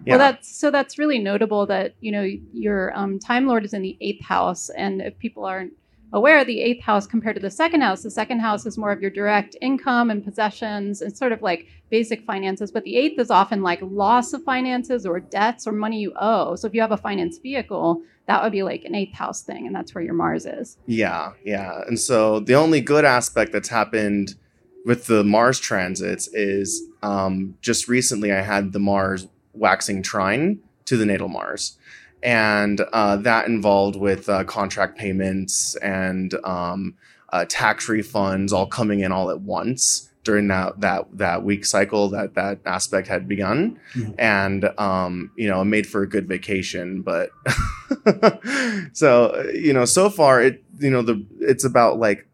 yeah, 0.05 0.17
Well, 0.17 0.19
that's 0.19 0.55
so 0.57 0.71
that's 0.71 0.99
really 0.99 1.19
notable 1.19 1.67
that 1.67 1.95
you 2.01 2.11
know 2.11 2.27
your 2.53 2.97
um, 2.97 3.19
Time 3.19 3.47
Lord 3.47 3.65
is 3.65 3.73
in 3.73 3.83
the 3.83 3.97
eighth 4.01 4.25
house, 4.25 4.69
and 4.71 5.01
if 5.01 5.19
people 5.19 5.45
aren't 5.45 5.73
aware, 6.13 6.45
the 6.45 6.61
eighth 6.61 6.83
house 6.83 7.07
compared 7.07 7.37
to 7.37 7.43
the 7.43 7.51
second 7.51 7.83
house, 7.83 8.03
the 8.03 8.11
second 8.11 8.41
house 8.41 8.67
is 8.67 8.77
more 8.77 8.93
of 8.93 9.01
your 9.01 9.11
direct 9.11 9.57
income 9.61 10.11
and 10.11 10.25
possessions 10.25 11.03
and 11.03 11.17
sort 11.17 11.33
of 11.33 11.43
like 11.43 11.67
basic 11.91 12.25
finances, 12.25 12.71
but 12.71 12.85
the 12.85 12.97
eighth 12.97 13.19
is 13.19 13.31
often 13.31 13.63
like 13.63 13.81
loss 13.83 14.33
of 14.33 14.43
finances 14.45 15.07
or 15.07 15.21
debts 15.21 15.67
or 15.67 15.73
money 15.73 16.01
you 16.01 16.13
owe. 16.21 16.55
So 16.57 16.67
if 16.67 16.75
you 16.75 16.81
have 16.81 16.93
a 16.93 16.97
finance 16.97 17.39
vehicle, 17.39 18.03
that 18.27 18.43
would 18.43 18.53
be 18.53 18.63
like 18.63 18.85
an 18.85 18.95
eighth 18.95 19.15
house 19.15 19.43
thing, 19.43 19.67
and 19.67 19.75
that's 19.75 19.95
where 19.95 20.05
your 20.05 20.15
Mars 20.15 20.47
is. 20.47 20.77
yeah, 20.87 21.33
yeah. 21.45 21.83
And 21.87 21.99
so 21.99 22.41
the 22.41 22.55
only 22.55 22.81
good 22.81 23.05
aspect 23.05 23.53
that's 23.53 23.69
happened 23.69 24.35
with 24.85 25.07
the 25.07 25.25
Mars 25.25 25.59
transits 25.59 26.29
is 26.29 26.83
um, 27.03 27.57
just 27.61 27.89
recently 27.89 28.33
I 28.33 28.43
had 28.43 28.73
the 28.73 28.79
Mars 28.79 29.27
waxing 29.53 30.03
trine 30.03 30.61
to 30.87 30.97
the 30.97 31.07
natal 31.07 31.29
Mars. 31.29 31.77
And 32.23 32.81
uh, 32.93 33.17
that 33.17 33.47
involved 33.47 33.97
with 33.97 34.29
uh, 34.29 34.45
contract 34.45 34.99
payments 34.99 35.75
and 35.77 36.35
um, 36.45 36.95
uh, 37.31 37.47
tax 37.49 37.87
refunds 37.87 38.53
all 38.53 38.67
coming 38.67 39.01
in 39.01 39.11
all 39.13 39.31
at 39.31 39.41
once 39.41 40.09
during 40.23 40.49
that 40.49 40.79
that 40.83 41.07
that 41.17 41.43
week 41.45 41.65
cycle 41.65 42.11
that 42.11 42.35
that 42.35 42.59
aspect 42.67 43.09
had 43.09 43.27
begun, 43.27 43.79
Mhm. 43.95 44.15
and 44.19 44.65
um, 44.79 45.31
you 45.35 45.49
know, 45.49 45.65
made 45.65 45.87
for 45.87 46.03
a 46.03 46.07
good 46.09 46.29
vacation. 46.29 47.01
But 47.01 47.31
so 48.93 49.49
you 49.55 49.73
know, 49.73 49.85
so 49.85 50.11
far 50.11 50.43
it 50.43 50.63
you 50.79 50.91
know 50.91 51.03
the 51.03 51.25
it's 51.41 51.65
about 51.65 51.99
like 51.99 52.27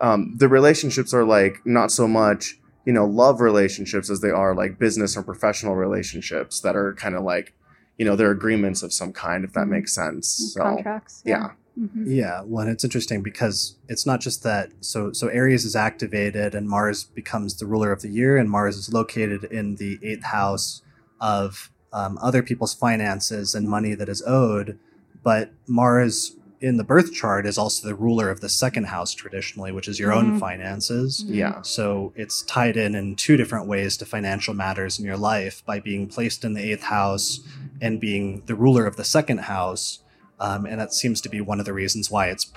um, 0.00 0.34
the 0.38 0.48
relationships 0.48 1.12
are 1.14 1.24
like 1.24 1.58
not 1.64 1.90
so 1.90 2.08
much 2.08 2.58
you 2.84 2.92
know 2.92 3.04
love 3.06 3.40
relationships 3.40 4.10
as 4.10 4.20
they 4.20 4.30
are 4.30 4.54
like 4.54 4.78
business 4.78 5.16
or 5.16 5.22
professional 5.22 5.74
relationships 5.74 6.60
that 6.60 6.76
are 6.76 6.94
kind 6.94 7.14
of 7.14 7.22
like 7.24 7.52
you 7.98 8.04
know 8.04 8.16
they're 8.16 8.30
agreements 8.30 8.82
of 8.82 8.92
some 8.92 9.12
kind 9.12 9.44
if 9.44 9.52
that 9.52 9.66
Mhm. 9.66 9.70
makes 9.70 9.92
sense 9.94 10.52
so 10.54 10.60
Contracts. 10.62 11.22
yeah 11.24 11.50
Mhm. 11.78 12.04
Yeah, 12.06 12.42
well, 12.46 12.62
and 12.62 12.70
it's 12.70 12.84
interesting 12.84 13.20
because 13.20 13.74
it's 13.88 14.06
not 14.06 14.20
just 14.20 14.44
that. 14.44 14.70
So, 14.80 15.12
so 15.12 15.26
Aries 15.26 15.64
is 15.64 15.74
activated, 15.74 16.54
and 16.54 16.68
Mars 16.68 17.02
becomes 17.02 17.56
the 17.58 17.66
ruler 17.66 17.90
of 17.90 18.00
the 18.00 18.08
year, 18.10 18.36
and 18.36 18.48
Mars 18.48 18.76
is 18.76 18.92
located 18.92 19.42
in 19.42 19.74
the 19.74 19.98
eighth 20.00 20.22
house 20.22 20.82
of 21.20 21.72
um, 21.92 22.16
other 22.22 22.44
people's 22.44 22.74
finances 22.74 23.56
and 23.56 23.68
money 23.68 23.94
that 23.96 24.08
is 24.08 24.22
owed. 24.24 24.78
But 25.24 25.50
Mars 25.66 26.36
in 26.60 26.76
the 26.76 26.84
birth 26.84 27.12
chart 27.12 27.44
is 27.44 27.58
also 27.58 27.88
the 27.88 27.94
ruler 27.96 28.30
of 28.30 28.40
the 28.40 28.48
second 28.48 28.84
house 28.86 29.12
traditionally, 29.12 29.72
which 29.72 29.88
is 29.88 29.98
your 29.98 30.12
own 30.12 30.34
Mhm. 30.34 30.38
finances. 30.38 31.24
yeah 31.26 31.60
So 31.62 32.12
it's 32.14 32.42
tied 32.42 32.76
in 32.76 32.94
in 32.94 33.16
two 33.16 33.36
different 33.36 33.66
ways 33.66 33.96
to 33.96 34.06
financial 34.06 34.54
matters 34.54 35.00
in 35.00 35.04
your 35.04 35.16
life 35.16 35.62
by 35.66 35.80
being 35.80 36.06
placed 36.06 36.44
in 36.44 36.54
the 36.54 36.62
eighth 36.62 36.84
house 36.84 37.40
and 37.80 38.00
being 38.00 38.42
the 38.46 38.54
ruler 38.54 38.86
of 38.86 38.96
the 38.96 39.04
second 39.04 39.38
house. 39.38 40.00
Um, 40.40 40.66
and 40.66 40.80
that 40.80 40.92
seems 40.92 41.20
to 41.22 41.28
be 41.28 41.40
one 41.40 41.60
of 41.60 41.66
the 41.66 41.72
reasons 41.72 42.10
why 42.10 42.26
it's 42.26 42.52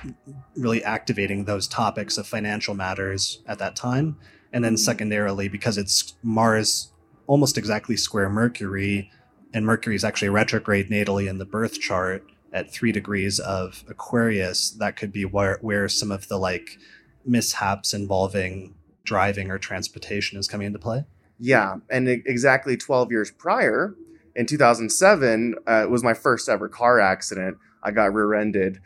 really 0.56 0.84
activating 0.84 1.46
those 1.46 1.68
topics 1.68 2.18
of 2.18 2.28
financial 2.28 2.74
matters 2.74 3.42
at 3.48 3.60
that 3.60 3.76
time. 3.76 4.18
And 4.52 4.64
then 4.64 4.78
secondarily, 4.78 5.48
because 5.48 5.78
it's 5.78 6.16
Mars 6.24 6.92
almost 7.28 7.58
exactly 7.58 7.98
square 7.98 8.30
Mercury, 8.30 9.12
and 9.54 9.66
Mercury 9.66 9.96
is 9.96 10.04
actually 10.04 10.30
retrograde 10.30 10.90
natally 10.90 11.30
in 11.30 11.38
the 11.38 11.46
birth 11.46 11.80
chart 11.80 12.24
at 12.54 12.72
three 12.72 12.92
degrees 12.92 13.40
of 13.40 13.84
Aquarius, 13.88 14.72
that 14.72 14.96
could 14.96 15.12
be 15.12 15.26
where, 15.26 15.60
where 15.62 15.88
some 15.88 16.12
of 16.12 16.28
the 16.30 16.38
like 16.38 16.78
mishaps 17.26 17.94
involving 17.94 18.74
driving 19.04 19.52
or 19.52 19.58
transportation 19.58 20.38
is 20.40 20.48
coming 20.48 20.68
into 20.68 20.80
play. 20.80 21.06
yeah 21.40 21.76
and 21.90 22.08
exactly 22.10 22.76
12 22.76 23.12
years 23.12 23.32
prior 23.32 23.96
in 24.38 24.46
2007 24.46 25.56
uh, 25.68 25.84
it 25.84 25.90
was 25.90 26.04
my 26.04 26.14
first 26.14 26.48
ever 26.48 26.70
car 26.70 27.00
accident 27.00 27.58
i 27.84 27.92
got 27.92 28.14
rear-ended 28.14 28.80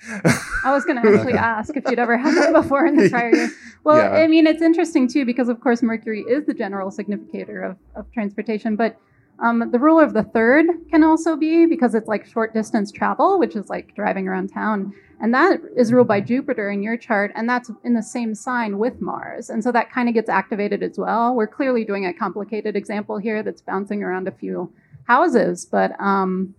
I 0.64 0.72
was 0.72 0.86
going 0.86 1.02
to 1.02 1.08
actually 1.08 1.34
Okay. 1.34 1.38
ask 1.58 1.76
if 1.76 1.84
you'd 1.90 1.98
ever 2.00 2.18
had 2.18 2.36
that 2.36 2.54
before 2.54 2.86
in 2.86 2.96
the 2.96 3.10
prior 3.10 3.34
year. 3.34 3.50
Well, 3.84 3.98
Yeah. 3.98 4.22
I 4.22 4.28
mean, 4.28 4.46
it's 4.46 4.62
interesting 4.62 5.08
too 5.08 5.26
because, 5.26 5.50
of 5.50 5.60
course, 5.60 5.82
Mercury 5.82 6.22
is 6.22 6.46
the 6.46 6.54
general 6.54 6.92
significator 6.92 7.64
of, 7.64 7.78
of 7.96 8.12
transportation. 8.12 8.76
But 8.76 8.98
Um, 9.40 9.72
the 9.72 9.80
ruler 9.80 10.04
of 10.04 10.14
the 10.14 10.22
third 10.22 10.66
can 10.92 11.04
also 11.04 11.36
be 11.36 11.66
because 11.66 11.96
it's 11.96 12.08
like 12.08 12.28
short 12.28 12.54
distance 12.54 12.92
travel, 12.92 13.40
which 13.40 13.56
is 13.56 13.70
like 13.76 13.96
driving 13.96 14.28
around 14.28 14.50
town. 14.54 14.94
And 15.20 15.34
that 15.34 15.60
is 15.76 15.92
ruled 15.92 16.08
by 16.08 16.22
Jupiter 16.22 16.70
in 16.70 16.84
your 16.84 16.96
chart, 17.08 17.32
and 17.36 17.50
that's 17.50 17.72
in 17.84 17.94
the 17.96 18.04
same 18.04 18.36
sign 18.36 18.78
with 18.78 19.02
Mars. 19.02 19.50
And 19.50 19.64
so 19.64 19.72
that 19.72 19.92
kind 19.92 20.08
of 20.10 20.14
gets 20.14 20.30
activated 20.30 20.84
as 20.84 20.96
well. 21.00 21.34
We're 21.34 21.48
clearly 21.58 21.84
doing 21.86 22.06
a 22.06 22.14
complicated 22.14 22.76
example 22.76 23.18
here 23.18 23.42
that's 23.42 23.64
bouncing 23.64 24.04
around 24.04 24.28
a 24.28 24.32
few 24.44 24.72
houses, 25.16 25.66
but 25.66 25.92
um, 26.00 26.56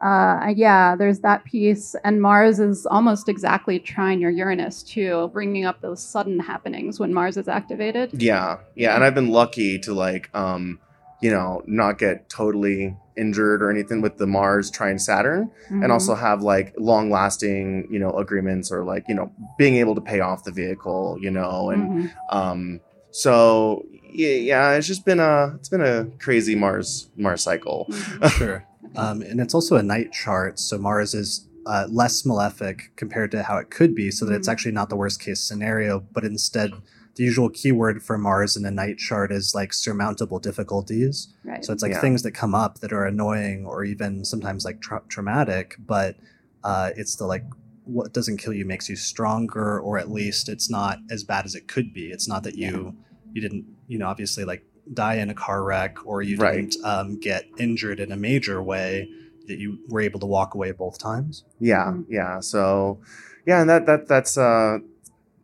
uh, 0.00 0.52
yeah, 0.56 0.96
there's 0.96 1.20
that 1.20 1.44
piece. 1.44 1.94
And 2.04 2.20
Mars 2.20 2.58
is 2.58 2.86
almost 2.86 3.28
exactly 3.28 3.78
trine 3.78 4.18
your 4.20 4.30
Uranus, 4.30 4.82
too, 4.82 5.30
bringing 5.32 5.64
up 5.64 5.80
those 5.80 6.02
sudden 6.02 6.38
happenings 6.40 6.98
when 6.98 7.12
Mars 7.14 7.36
is 7.36 7.48
activated. 7.48 8.10
Yeah, 8.30 8.58
yeah, 8.74 8.94
and 8.94 9.04
I've 9.04 9.14
been 9.14 9.30
lucky 9.30 9.78
to 9.80 9.92
like, 9.94 10.24
um, 10.34 10.78
you 11.20 11.30
know, 11.30 11.62
not 11.66 11.98
get 11.98 12.28
totally 12.28 12.96
injured 13.16 13.62
or 13.62 13.70
anything 13.70 14.00
with 14.00 14.16
the 14.16 14.26
Mars 14.26 14.70
trine 14.70 14.98
Saturn, 14.98 15.50
Mhm. 15.70 15.82
and 15.82 15.92
also 15.92 16.14
have 16.16 16.42
like 16.42 16.74
long 16.78 17.10
lasting, 17.10 17.86
you 17.94 18.00
know, 18.02 18.12
agreements 18.24 18.72
or 18.72 18.82
like, 18.92 19.04
you 19.08 19.14
know, 19.14 19.30
being 19.58 19.76
able 19.76 19.94
to 19.94 20.00
pay 20.00 20.20
off 20.20 20.42
the 20.44 20.50
vehicle, 20.62 21.18
you 21.20 21.30
know, 21.30 21.70
and 21.70 21.82
Mhm. 21.90 22.10
um, 22.30 22.80
so 23.12 23.84
yeah, 24.12 24.34
yeah, 24.34 24.72
it's 24.72 24.86
just 24.86 25.04
been 25.04 25.20
a 25.20 25.54
it's 25.56 25.68
been 25.68 25.80
a 25.80 26.06
crazy 26.18 26.54
Mars 26.54 27.08
Mars 27.16 27.42
cycle. 27.42 27.86
Mhm. 27.90 28.30
Sure. 28.38 28.64
Um, 28.96 29.22
and 29.22 29.40
it's 29.40 29.54
also 29.54 29.76
a 29.76 29.82
night 29.82 30.12
chart, 30.12 30.58
so 30.58 30.76
Mars 30.78 31.14
is 31.14 31.48
uh, 31.64 31.86
less 31.88 32.26
malefic 32.26 32.90
compared 32.96 33.30
to 33.30 33.42
how 33.42 33.56
it 33.56 33.70
could 33.70 33.94
be, 33.94 34.10
so 34.10 34.24
that 34.26 34.34
it's 34.34 34.48
Mhm. 34.48 34.52
actually 34.52 34.72
not 34.72 34.90
the 34.90 34.96
worst 34.96 35.20
case 35.20 35.40
scenario, 35.40 36.00
but 36.12 36.24
instead, 36.24 36.72
the 37.14 37.22
usual 37.24 37.48
keyword 37.50 38.02
for 38.02 38.18
Mars 38.18 38.56
in 38.56 38.64
a 38.66 38.70
night 38.70 38.98
chart 38.98 39.30
is 39.32 39.54
like 39.54 39.72
surmountable 39.72 40.38
difficulties. 40.40 41.28
Right. 41.44 41.64
So 41.64 41.72
it's 41.72 41.82
like 41.82 41.92
Yeah. 41.92 42.00
things 42.00 42.22
that 42.22 42.32
come 42.32 42.54
up 42.54 42.80
that 42.80 42.92
are 42.92 43.04
annoying 43.06 43.64
or 43.66 43.84
even 43.84 44.24
sometimes 44.24 44.64
like 44.64 44.80
tra- 44.80 45.02
traumatic, 45.08 45.76
but 45.86 46.16
uh, 46.64 46.90
it's 46.96 47.16
the 47.16 47.26
like 47.26 47.44
what 47.84 48.12
doesn't 48.12 48.36
kill 48.38 48.52
you 48.52 48.64
makes 48.64 48.88
you 48.88 48.96
stronger, 48.96 49.78
or 49.80 49.98
at 49.98 50.10
least 50.10 50.48
it's 50.48 50.68
not 50.70 50.98
as 51.10 51.22
bad 51.24 51.44
as 51.44 51.54
it 51.54 51.66
could 51.68 51.92
be. 51.94 52.06
It's 52.08 52.28
not 52.28 52.42
that 52.44 52.56
you 52.56 52.94
you 53.34 53.40
didn't 53.40 53.64
you 53.92 53.98
know 53.98 54.08
obviously 54.12 54.44
like 54.52 54.62
die 54.92 55.16
in 55.22 55.28
a 55.30 55.34
car 55.34 55.60
wreck 55.68 55.94
or 56.10 56.22
you 56.22 56.36
Right. 56.38 56.54
didn't 56.56 56.76
um, 56.92 57.08
get 57.20 57.42
injured 57.58 57.98
in 58.04 58.10
a 58.10 58.16
major 58.16 58.60
way 58.72 59.08
that 59.48 59.58
you 59.62 59.78
were 59.88 60.00
able 60.00 60.18
to 60.20 60.26
walk 60.26 60.54
away 60.54 60.70
both 60.72 60.96
times. 60.98 61.44
Yeah, 61.60 61.88
yeah. 62.08 62.40
So 62.40 63.00
yeah, 63.46 63.60
and 63.60 63.68
that 63.70 63.86
that 63.86 64.08
that's 64.08 64.34
uh 64.38 64.78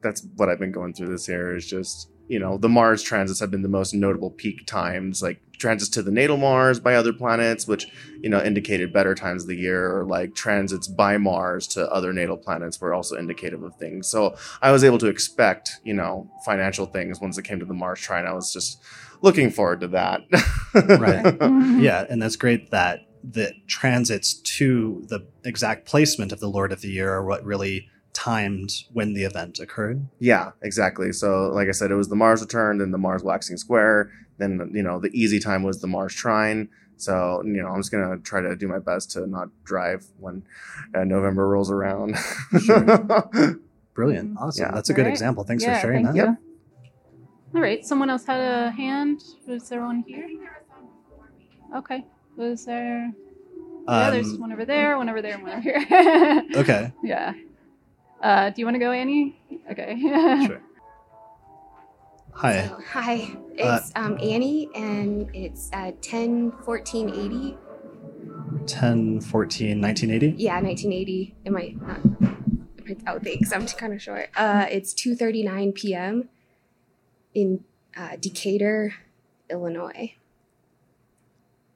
that's 0.04 0.20
what 0.36 0.48
I've 0.48 0.58
been 0.64 0.72
going 0.72 0.92
through 0.94 1.08
this 1.14 1.28
year 1.28 1.54
is 1.56 1.66
just 1.66 2.10
you 2.28 2.38
know 2.42 2.58
the 2.58 2.68
Mars 2.68 3.02
transits 3.02 3.40
have 3.40 3.50
been 3.50 3.62
the 3.62 3.68
most 3.80 3.92
notable 3.94 4.30
peak 4.30 4.66
times, 4.66 5.22
like 5.22 5.40
transits 5.58 5.90
to 5.90 6.02
the 6.02 6.10
natal 6.10 6.36
Mars 6.36 6.80
by 6.80 6.94
other 6.94 7.12
planets, 7.12 7.66
which 7.66 7.86
you 8.20 8.28
know 8.30 8.42
indicated 8.42 8.92
better 8.92 9.14
times 9.14 9.42
of 9.42 9.48
the 9.48 9.56
year, 9.56 9.94
or 9.96 10.04
like 10.04 10.34
transits 10.34 10.86
by 10.88 11.16
Mars 11.18 11.66
to 11.68 11.90
other 11.92 12.12
natal 12.12 12.36
planets 12.36 12.80
were 12.80 12.94
also 12.94 13.16
indicative 13.16 13.62
of 13.62 13.74
things. 13.76 14.08
So 14.08 14.36
I 14.62 14.70
was 14.72 14.84
able 14.84 14.98
to 14.98 15.06
expect 15.08 15.70
you 15.84 15.94
know 15.94 16.30
financial 16.44 16.86
things 16.86 17.20
once 17.20 17.36
it 17.38 17.42
came 17.42 17.58
to 17.58 17.66
the 17.66 17.74
Mars 17.74 18.00
trine. 18.00 18.26
I 18.26 18.32
was 18.32 18.52
just 18.52 18.80
looking 19.20 19.50
forward 19.50 19.80
to 19.80 19.88
that. 19.88 20.22
Right. 20.74 21.24
Mhm. 21.38 21.82
Yeah, 21.82 22.06
and 22.08 22.20
that's 22.22 22.36
great 22.36 22.70
that 22.70 23.00
the 23.24 23.52
transits 23.66 24.34
to 24.34 25.04
the 25.08 25.26
exact 25.44 25.86
placement 25.86 26.30
of 26.32 26.38
the 26.40 26.48
Lord 26.48 26.70
of 26.72 26.80
the 26.82 26.88
Year 26.88 27.12
are 27.12 27.24
what 27.24 27.44
really 27.44 27.88
timed 28.12 28.70
when 28.92 29.12
the 29.14 29.24
event 29.24 29.58
occurred. 29.58 30.06
Yeah, 30.18 30.52
exactly. 30.62 31.12
So, 31.12 31.48
like 31.48 31.68
I 31.68 31.72
said, 31.72 31.90
it 31.90 31.94
was 31.96 32.08
the 32.08 32.16
Mars 32.16 32.40
return, 32.40 32.78
then 32.78 32.90
the 32.90 32.98
Mars 32.98 33.22
waxing 33.22 33.56
square, 33.56 34.10
then 34.38 34.70
you 34.74 34.82
know 34.82 34.98
the 35.00 35.10
easy 35.12 35.38
time 35.40 35.62
was 35.62 35.80
the 35.80 35.86
Mars 35.86 36.14
trine. 36.14 36.68
So, 37.00 37.42
you 37.44 37.62
know, 37.62 37.68
I'm 37.68 37.78
just 37.80 37.92
gonna 37.92 38.18
try 38.18 38.40
to 38.40 38.56
do 38.56 38.66
my 38.66 38.80
best 38.80 39.12
to 39.12 39.24
not 39.26 39.50
drive 39.64 40.04
when 40.18 40.42
uh, 40.94 41.04
November 41.04 41.46
rolls 41.46 41.70
around. 41.70 42.16
Brilliant. 43.94 44.34
Mhm. 44.34 44.36
Awesome. 44.40 44.64
Yeah. 44.66 44.70
That's 44.72 44.90
a 44.90 44.94
good 44.94 45.02
Alright. 45.02 45.12
example. 45.14 45.44
Thanks 45.44 45.62
Yeah, 45.64 45.74
for 45.74 45.80
sharing 45.80 46.04
thank 46.06 46.16
that. 46.16 46.26
you. 46.30 46.36
All 47.54 47.60
right. 47.60 47.84
Someone 47.84 48.10
else 48.10 48.24
had 48.24 48.40
a 48.40 48.70
hand. 48.70 49.22
Was 49.46 49.68
there 49.68 49.80
one 49.82 50.02
here? 50.06 50.28
Okay. 51.76 52.04
Was 52.36 52.64
there? 52.64 53.12
yeah, 53.88 54.10
there's 54.10 54.32
Um, 54.34 54.40
one 54.40 54.52
over 54.52 54.64
there, 54.64 54.96
one 54.98 55.08
over 55.08 55.22
there, 55.22 55.34
and 55.34 55.42
one 55.42 55.52
over 55.52 55.60
here. 55.60 56.44
okay. 56.56 56.92
Yeah. 57.02 57.32
Uh, 58.22 58.50
do 58.50 58.60
you 58.60 58.64
want 58.66 58.74
to 58.74 58.80
go, 58.80 58.90
Annie? 58.90 59.40
Okay. 59.70 59.96
Sure. 60.46 60.60
Hi. 62.38 62.68
So, 62.68 62.80
hi, 62.92 63.36
it's 63.54 63.90
um, 63.96 64.16
Annie, 64.22 64.70
and 64.72 65.28
it's 65.34 65.70
uh, 65.72 65.90
10 66.00 66.52
14 66.64 67.10
80. 67.10 67.58
10, 68.64 69.20
14, 69.22 69.80
1980? 69.80 70.40
Yeah, 70.40 70.60
1980. 70.60 71.34
It 71.44 71.50
might 71.50 71.82
not 71.82 72.00
print 72.84 73.02
out 73.08 73.24
thanks. 73.24 73.52
I'm 73.52 73.66
kind 73.66 73.92
of 73.92 74.00
short. 74.00 74.30
Uh, 74.36 74.66
it's 74.70 74.94
2:39 74.94 75.74
p.m. 75.74 76.28
in 77.34 77.64
uh, 77.96 78.14
Decatur, 78.20 78.94
Illinois. 79.50 80.14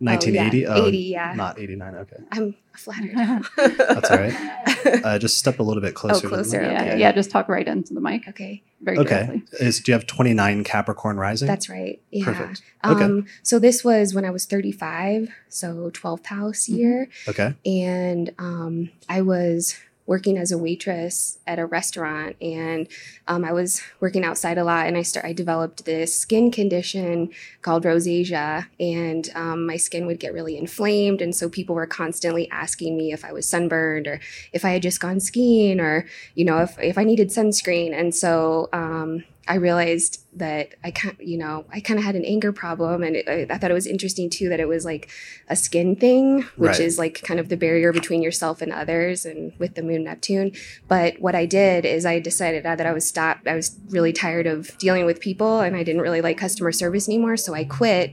1980? 0.03 0.67
Oh, 0.67 0.77
yeah. 0.77 0.87
80, 0.89 0.99
yeah. 0.99 1.33
Not 1.35 1.59
89. 1.59 1.95
Okay. 1.95 2.17
I'm 2.33 2.55
flattered. 2.75 3.15
That's 3.79 4.11
all 4.11 4.19
right. 4.19 4.35
Uh, 5.05 5.17
just 5.17 5.37
step 5.39 5.61
a 5.61 5.63
little 5.63 5.81
bit 5.81 5.95
closer. 5.95 6.23
to 6.23 6.29
the 6.29 6.35
closer, 6.35 6.61
mic. 6.61 6.71
yeah, 6.73 6.83
okay. 6.83 6.99
yeah. 6.99 7.13
Just 7.13 7.31
talk 7.31 7.49
right 7.49 7.67
into 7.69 7.95
the 7.95 8.01
mic, 8.01 8.27
okay, 8.29 8.63
very 8.81 8.97
good. 8.97 9.07
Okay. 9.07 9.27
directly. 9.27 9.43
Is, 9.67 9.79
do 9.81 9.93
you 9.93 9.95
have 9.95 10.09
29 10.09 10.65
Capricorn 10.65 11.19
rising? 11.19 11.47
that's 11.47 11.69
right. 11.69 12.01
Yeah. 12.11 12.25
Perfect. 12.25 12.63
Okay. 12.85 13.05
Um, 13.05 13.27
so 13.45 13.61
this 13.61 13.85
was 13.85 14.13
when 14.13 14.25
I 14.25 14.31
was 14.31 14.45
35, 14.45 15.29
so 15.49 15.91
12th 15.95 16.27
house 16.27 16.67
Mhm. 16.67 16.77
year. 16.77 17.09
Okay. 17.29 17.55
and 17.65 18.33
um, 18.39 18.91
I 19.09 19.23
was 19.23 19.77
working 20.07 20.37
as 20.37 20.51
a 20.51 20.59
waitress 20.59 21.39
at 21.47 21.59
a 21.59 21.67
restaurant, 21.67 22.37
and 22.41 22.89
um, 23.29 23.45
I 23.45 23.53
was 23.53 23.83
working 24.01 24.25
outside 24.25 24.59
a 24.59 24.65
lot, 24.65 24.87
and 24.87 24.97
I 24.97 25.03
start 25.03 25.27
I 25.27 25.33
developed 25.33 25.85
this 25.85 26.17
skin 26.17 26.51
condition 26.51 27.31
called 27.63 27.85
rosacea, 27.85 28.67
and 28.81 29.31
um, 29.35 29.67
my 29.67 29.77
skin 29.77 30.07
would 30.07 30.21
get 30.21 30.35
really 30.35 30.57
inflamed, 30.57 31.23
and 31.23 31.35
so 31.35 31.49
people 31.49 31.75
were 31.75 31.87
constantly 31.87 32.51
asking 32.51 32.97
me 32.97 33.13
if 33.13 33.25
I 33.25 33.33
was 33.33 33.49
sunburned 33.49 34.07
or 34.07 34.21
if 34.53 34.65
I 34.65 34.71
had 34.71 34.83
just 34.83 35.01
gone 35.01 35.21
skiing 35.21 35.81
or 35.81 36.07
you 36.35 36.45
know 36.45 36.59
if 36.59 36.79
if 36.79 36.99
I 36.99 37.05
needed 37.05 37.29
sunscreen, 37.29 37.93
and 37.99 38.15
so. 38.15 38.69
Um, 38.73 39.25
I 39.49 39.57
realized 39.57 40.22
that 40.35 40.75
I 40.83 40.91
kind, 40.91 41.17
you 41.21 41.37
know, 41.37 41.67
I 41.71 41.81
kind 41.81 41.99
of 41.99 42.05
had 42.05 42.17
an 42.17 42.25
anger 42.25 42.53
problem, 42.53 43.03
and 43.03 43.17
it, 43.17 43.29
I, 43.29 43.55
I 43.55 43.59
thought 43.59 43.71
it 43.71 43.75
was 43.75 43.87
interesting 43.87 44.31
too 44.31 44.49
that 44.49 44.61
it 44.61 44.69
was 44.69 44.85
like 44.85 45.11
a 45.49 45.57
skin 45.57 45.95
thing, 45.95 46.43
which 46.57 46.71
Right. 46.73 46.81
is 46.81 46.99
like 46.99 47.23
kind 47.23 47.39
of 47.39 47.51
the 47.51 47.57
barrier 47.57 47.93
between 47.93 48.23
yourself 48.23 48.63
and 48.63 48.73
others, 48.73 49.27
and 49.27 49.53
with 49.59 49.75
the 49.75 49.83
moon 49.83 50.05
Neptune. 50.05 50.53
But 50.89 51.21
what 51.21 51.35
I 51.35 51.45
did 51.45 51.85
is 51.85 52.07
I 52.07 52.19
decided 52.19 52.63
that 52.65 52.81
I 52.87 52.93
was 52.93 53.07
stopped. 53.07 53.47
I 53.47 53.55
was 53.55 53.77
really 53.91 54.13
tired 54.13 54.47
of 54.47 54.77
dealing 54.79 55.05
with 55.05 55.21
people, 55.21 55.61
and 55.61 55.77
I 55.77 55.83
didn't 55.83 56.01
really 56.01 56.23
like 56.23 56.39
customer 56.39 56.73
service 56.73 57.09
anymore, 57.09 57.37
so 57.37 57.53
I 57.53 57.65
quit. 57.65 58.13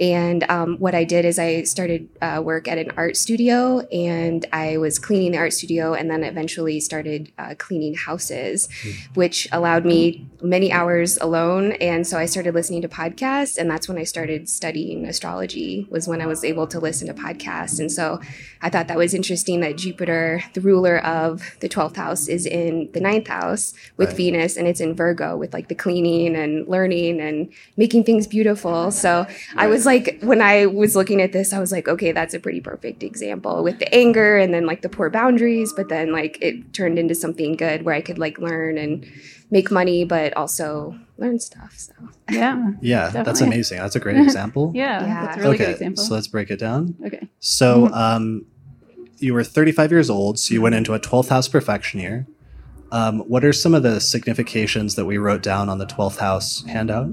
And 0.00 0.42
um, 0.50 0.76
what 0.78 0.94
I 0.94 1.04
did 1.04 1.24
is 1.24 1.38
I 1.38 1.62
started 1.62 2.08
uh, 2.20 2.42
work 2.44 2.66
at 2.66 2.78
an 2.78 2.90
art 2.96 3.16
studio, 3.16 3.80
and 3.92 4.44
I 4.52 4.76
was 4.76 4.98
cleaning 4.98 5.32
the 5.32 5.38
art 5.38 5.52
studio, 5.54 5.94
and 5.94 6.10
then 6.10 6.24
eventually 6.24 6.80
started 6.80 7.32
uh, 7.38 7.54
cleaning 7.56 7.94
houses, 7.94 8.68
which 9.14 9.48
allowed 9.52 9.86
me 9.86 10.26
many 10.42 10.70
hours 10.72 11.16
alone. 11.18 11.53
And 11.62 12.06
so 12.06 12.18
I 12.18 12.26
started 12.26 12.54
listening 12.54 12.82
to 12.82 12.88
podcasts, 12.88 13.56
and 13.56 13.70
that's 13.70 13.88
when 13.88 13.98
I 13.98 14.04
started 14.04 14.48
studying 14.48 15.04
astrology. 15.04 15.86
Was 15.90 16.08
when 16.08 16.20
I 16.20 16.26
was 16.26 16.44
able 16.44 16.66
to 16.68 16.80
listen 16.80 17.06
to 17.08 17.14
podcasts, 17.14 17.78
and 17.78 17.90
so 17.90 18.20
I 18.60 18.70
thought 18.70 18.88
that 18.88 18.96
was 18.96 19.14
interesting 19.14 19.60
that 19.60 19.76
Jupiter, 19.76 20.42
the 20.54 20.60
ruler 20.60 20.98
of 21.04 21.56
the 21.60 21.68
twelfth 21.68 21.96
house, 21.96 22.28
is 22.28 22.46
in 22.46 22.90
the 22.92 23.00
ninth 23.00 23.28
house 23.28 23.74
with 23.96 24.08
Right. 24.08 24.16
Venus, 24.16 24.56
and 24.56 24.66
it's 24.66 24.80
in 24.80 24.94
Virgo 24.94 25.36
with 25.36 25.52
like 25.52 25.68
the 25.68 25.74
cleaning 25.74 26.36
and 26.36 26.66
learning 26.68 27.20
and 27.20 27.52
making 27.76 28.04
things 28.04 28.26
beautiful. 28.26 28.90
So 28.90 29.26
I 29.56 29.66
was 29.66 29.86
like, 29.86 30.18
when 30.22 30.40
I 30.42 30.66
was 30.66 30.96
looking 30.96 31.20
at 31.20 31.32
this, 31.32 31.52
I 31.52 31.58
was 31.58 31.72
like, 31.72 31.88
okay, 31.88 32.12
that's 32.12 32.34
a 32.34 32.40
pretty 32.40 32.60
perfect 32.60 33.02
example 33.02 33.62
with 33.62 33.78
the 33.78 33.94
anger 33.94 34.36
and 34.36 34.52
then 34.52 34.66
like 34.66 34.82
the 34.82 34.88
poor 34.88 35.10
boundaries, 35.10 35.72
but 35.72 35.88
then 35.88 36.12
like 36.12 36.38
it 36.40 36.72
turned 36.72 36.98
into 36.98 37.14
something 37.14 37.56
good 37.56 37.82
where 37.82 37.94
I 37.94 38.00
could 38.00 38.18
like 38.18 38.38
learn 38.38 38.78
and 38.78 39.06
make 39.50 39.70
money, 39.70 40.04
but 40.04 40.36
also 40.36 40.98
learn 41.18 41.38
stuff. 41.38 41.74
So 41.76 41.92
Yeah. 42.30 42.72
Yeah, 42.80 43.08
that's 43.10 43.40
amazing. 43.40 43.78
That's 43.78 43.96
a 43.96 44.00
great 44.00 44.16
example. 44.26 44.72
Yeah. 44.74 45.06
Yeah. 45.06 45.20
That's 45.22 45.36
a 45.36 45.40
really 45.40 45.54
okay, 45.54 45.64
good 45.66 45.70
example. 45.72 46.04
so 46.04 46.14
let's 46.14 46.26
break 46.28 46.50
it 46.50 46.58
down. 46.58 46.94
okay. 47.06 47.28
So, 47.40 47.86
Mhm. 47.88 47.92
um, 47.96 48.46
you 49.18 49.32
were 49.32 49.44
35 49.44 49.90
years 49.92 50.10
old, 50.10 50.38
so 50.38 50.52
you 50.52 50.60
went 50.60 50.74
into 50.74 50.92
a 50.92 50.98
12th 51.00 51.28
house 51.28 51.48
profection 51.48 52.00
year. 52.00 52.26
Um, 52.92 53.20
what 53.20 53.44
are 53.44 53.52
some 53.52 53.74
of 53.74 53.82
the 53.82 54.00
significations 54.00 54.96
that 54.96 55.04
we 55.04 55.18
wrote 55.18 55.42
down 55.42 55.68
on 55.68 55.78
the 55.78 55.86
12th 55.86 56.18
house 56.18 56.64
handout? 56.66 57.06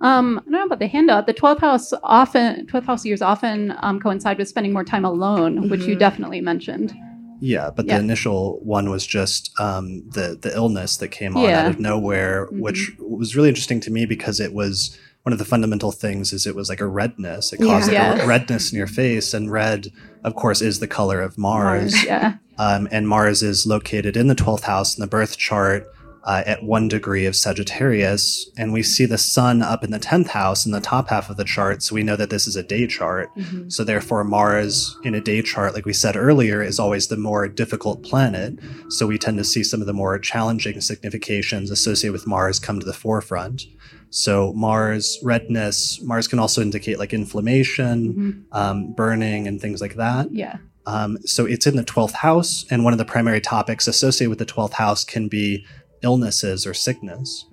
Um, 0.00 0.38
I 0.38 0.42
don't 0.42 0.50
know 0.52 0.64
about 0.64 0.78
the 0.78 0.86
handout. 0.86 1.26
The 1.26 1.34
12th 1.34 1.60
house 1.60 1.92
often, 2.02 2.66
12th 2.66 2.86
house 2.86 3.04
years 3.04 3.20
often 3.20 3.74
um, 3.82 4.00
coincide 4.00 4.38
with 4.38 4.48
spending 4.48 4.72
more 4.72 4.84
time 4.84 5.04
alone, 5.04 5.68
which 5.68 5.82
you 5.82 5.94
Mhm. 5.96 5.98
definitely 5.98 6.40
mentioned. 6.40 6.94
Yeah, 7.40 7.70
but 7.74 7.86
Yeah. 7.86 7.96
the 7.98 8.04
initial 8.04 8.60
one 8.62 8.90
was 8.90 9.06
just 9.06 9.50
um, 9.58 10.02
the 10.10 10.38
the 10.40 10.54
illness 10.54 10.96
that 10.98 11.08
came 11.08 11.36
on 11.36 11.44
Yeah. 11.44 11.64
out 11.64 11.70
of 11.70 11.80
nowhere, 11.80 12.46
Mhm. 12.52 12.60
which 12.60 12.92
was 12.98 13.34
really 13.36 13.48
interesting 13.48 13.80
to 13.80 13.90
me 13.90 14.06
because 14.06 14.40
it 14.40 14.52
was 14.52 14.96
one 15.22 15.32
of 15.34 15.38
the 15.38 15.44
fundamental 15.44 15.92
things 15.92 16.32
is 16.32 16.46
it 16.46 16.54
was 16.56 16.68
like 16.70 16.80
a 16.80 16.86
redness. 16.86 17.52
It 17.52 17.58
caused 17.60 17.88
like 17.88 17.94
Yeah. 17.94 18.22
a 18.22 18.26
redness 18.26 18.72
in 18.72 18.78
your 18.78 18.86
face, 19.02 19.34
and 19.34 19.50
red, 19.50 19.88
of 20.24 20.34
course, 20.34 20.62
is 20.62 20.78
the 20.80 20.86
color 20.86 21.20
of 21.20 21.36
Mars. 21.36 22.04
Yeah. 22.04 22.34
Um, 22.58 22.88
and 22.90 23.06
Mars 23.08 23.42
is 23.42 23.66
located 23.66 24.16
in 24.16 24.28
the 24.28 24.34
twelfth 24.34 24.64
house 24.64 24.96
in 24.96 25.00
the 25.00 25.06
birth 25.06 25.36
chart 25.38 25.86
uh, 26.24 26.42
at 26.46 26.62
one 26.62 26.88
degree 26.88 27.24
of 27.26 27.34
Sagittarius, 27.36 28.50
and 28.56 28.72
we 28.72 28.82
see 28.82 29.06
the 29.06 29.18
Sun 29.18 29.62
up 29.62 29.82
in 29.84 29.90
the 29.90 29.98
tenth 29.98 30.28
house 30.28 30.66
in 30.66 30.72
the 30.72 30.80
top 30.80 31.08
half 31.08 31.30
of 31.30 31.36
the 31.36 31.44
chart, 31.44 31.82
so 31.82 31.94
we 31.94 32.02
know 32.02 32.16
that 32.16 32.30
this 32.30 32.46
is 32.46 32.56
a 32.56 32.62
day 32.62 32.86
chart. 32.86 33.30
Mhm. 33.36 33.72
So 33.72 33.84
therefore, 33.84 34.24
Mars 34.24 34.96
in 35.02 35.14
a 35.14 35.20
day 35.20 35.40
chart, 35.42 35.74
like 35.74 35.86
we 35.86 35.92
said 35.92 36.16
earlier, 36.16 36.62
is 36.62 36.78
always 36.78 37.06
the 37.08 37.16
more 37.16 37.48
difficult 37.48 38.02
planet. 38.02 38.58
So 38.90 39.06
we 39.06 39.18
tend 39.18 39.38
to 39.38 39.44
see 39.44 39.62
some 39.64 39.80
of 39.80 39.86
the 39.86 39.92
more 39.94 40.18
challenging 40.18 40.80
significations 40.80 41.70
associated 41.70 42.12
with 42.12 42.26
Mars 42.26 42.58
come 42.58 42.80
to 42.80 42.86
the 42.86 42.92
forefront. 42.92 43.66
So 44.10 44.52
Mars 44.54 45.18
redness, 45.22 46.00
Mars 46.02 46.26
can 46.28 46.38
also 46.38 46.60
indicate 46.60 46.98
like 46.98 47.12
inflammation, 47.14 48.44
Mhm. 48.52 48.56
um, 48.58 48.92
burning, 48.92 49.46
and 49.46 49.60
things 49.60 49.80
like 49.80 49.94
that. 49.96 50.28
Yeah. 50.32 50.56
Um, 50.86 51.18
so 51.24 51.44
it's 51.46 51.66
in 51.66 51.76
the 51.76 51.84
12th 51.84 52.14
house, 52.14 52.64
and 52.70 52.82
one 52.84 52.92
of 52.92 52.98
the 52.98 53.04
primary 53.04 53.40
topics 53.40 53.86
associated 53.86 54.30
with 54.30 54.38
the 54.38 54.46
12th 54.46 54.72
house 54.72 55.04
can 55.04 55.28
be 55.28 55.64
illnesses 56.02 56.66
or 56.66 56.74
sickness. 56.74 57.46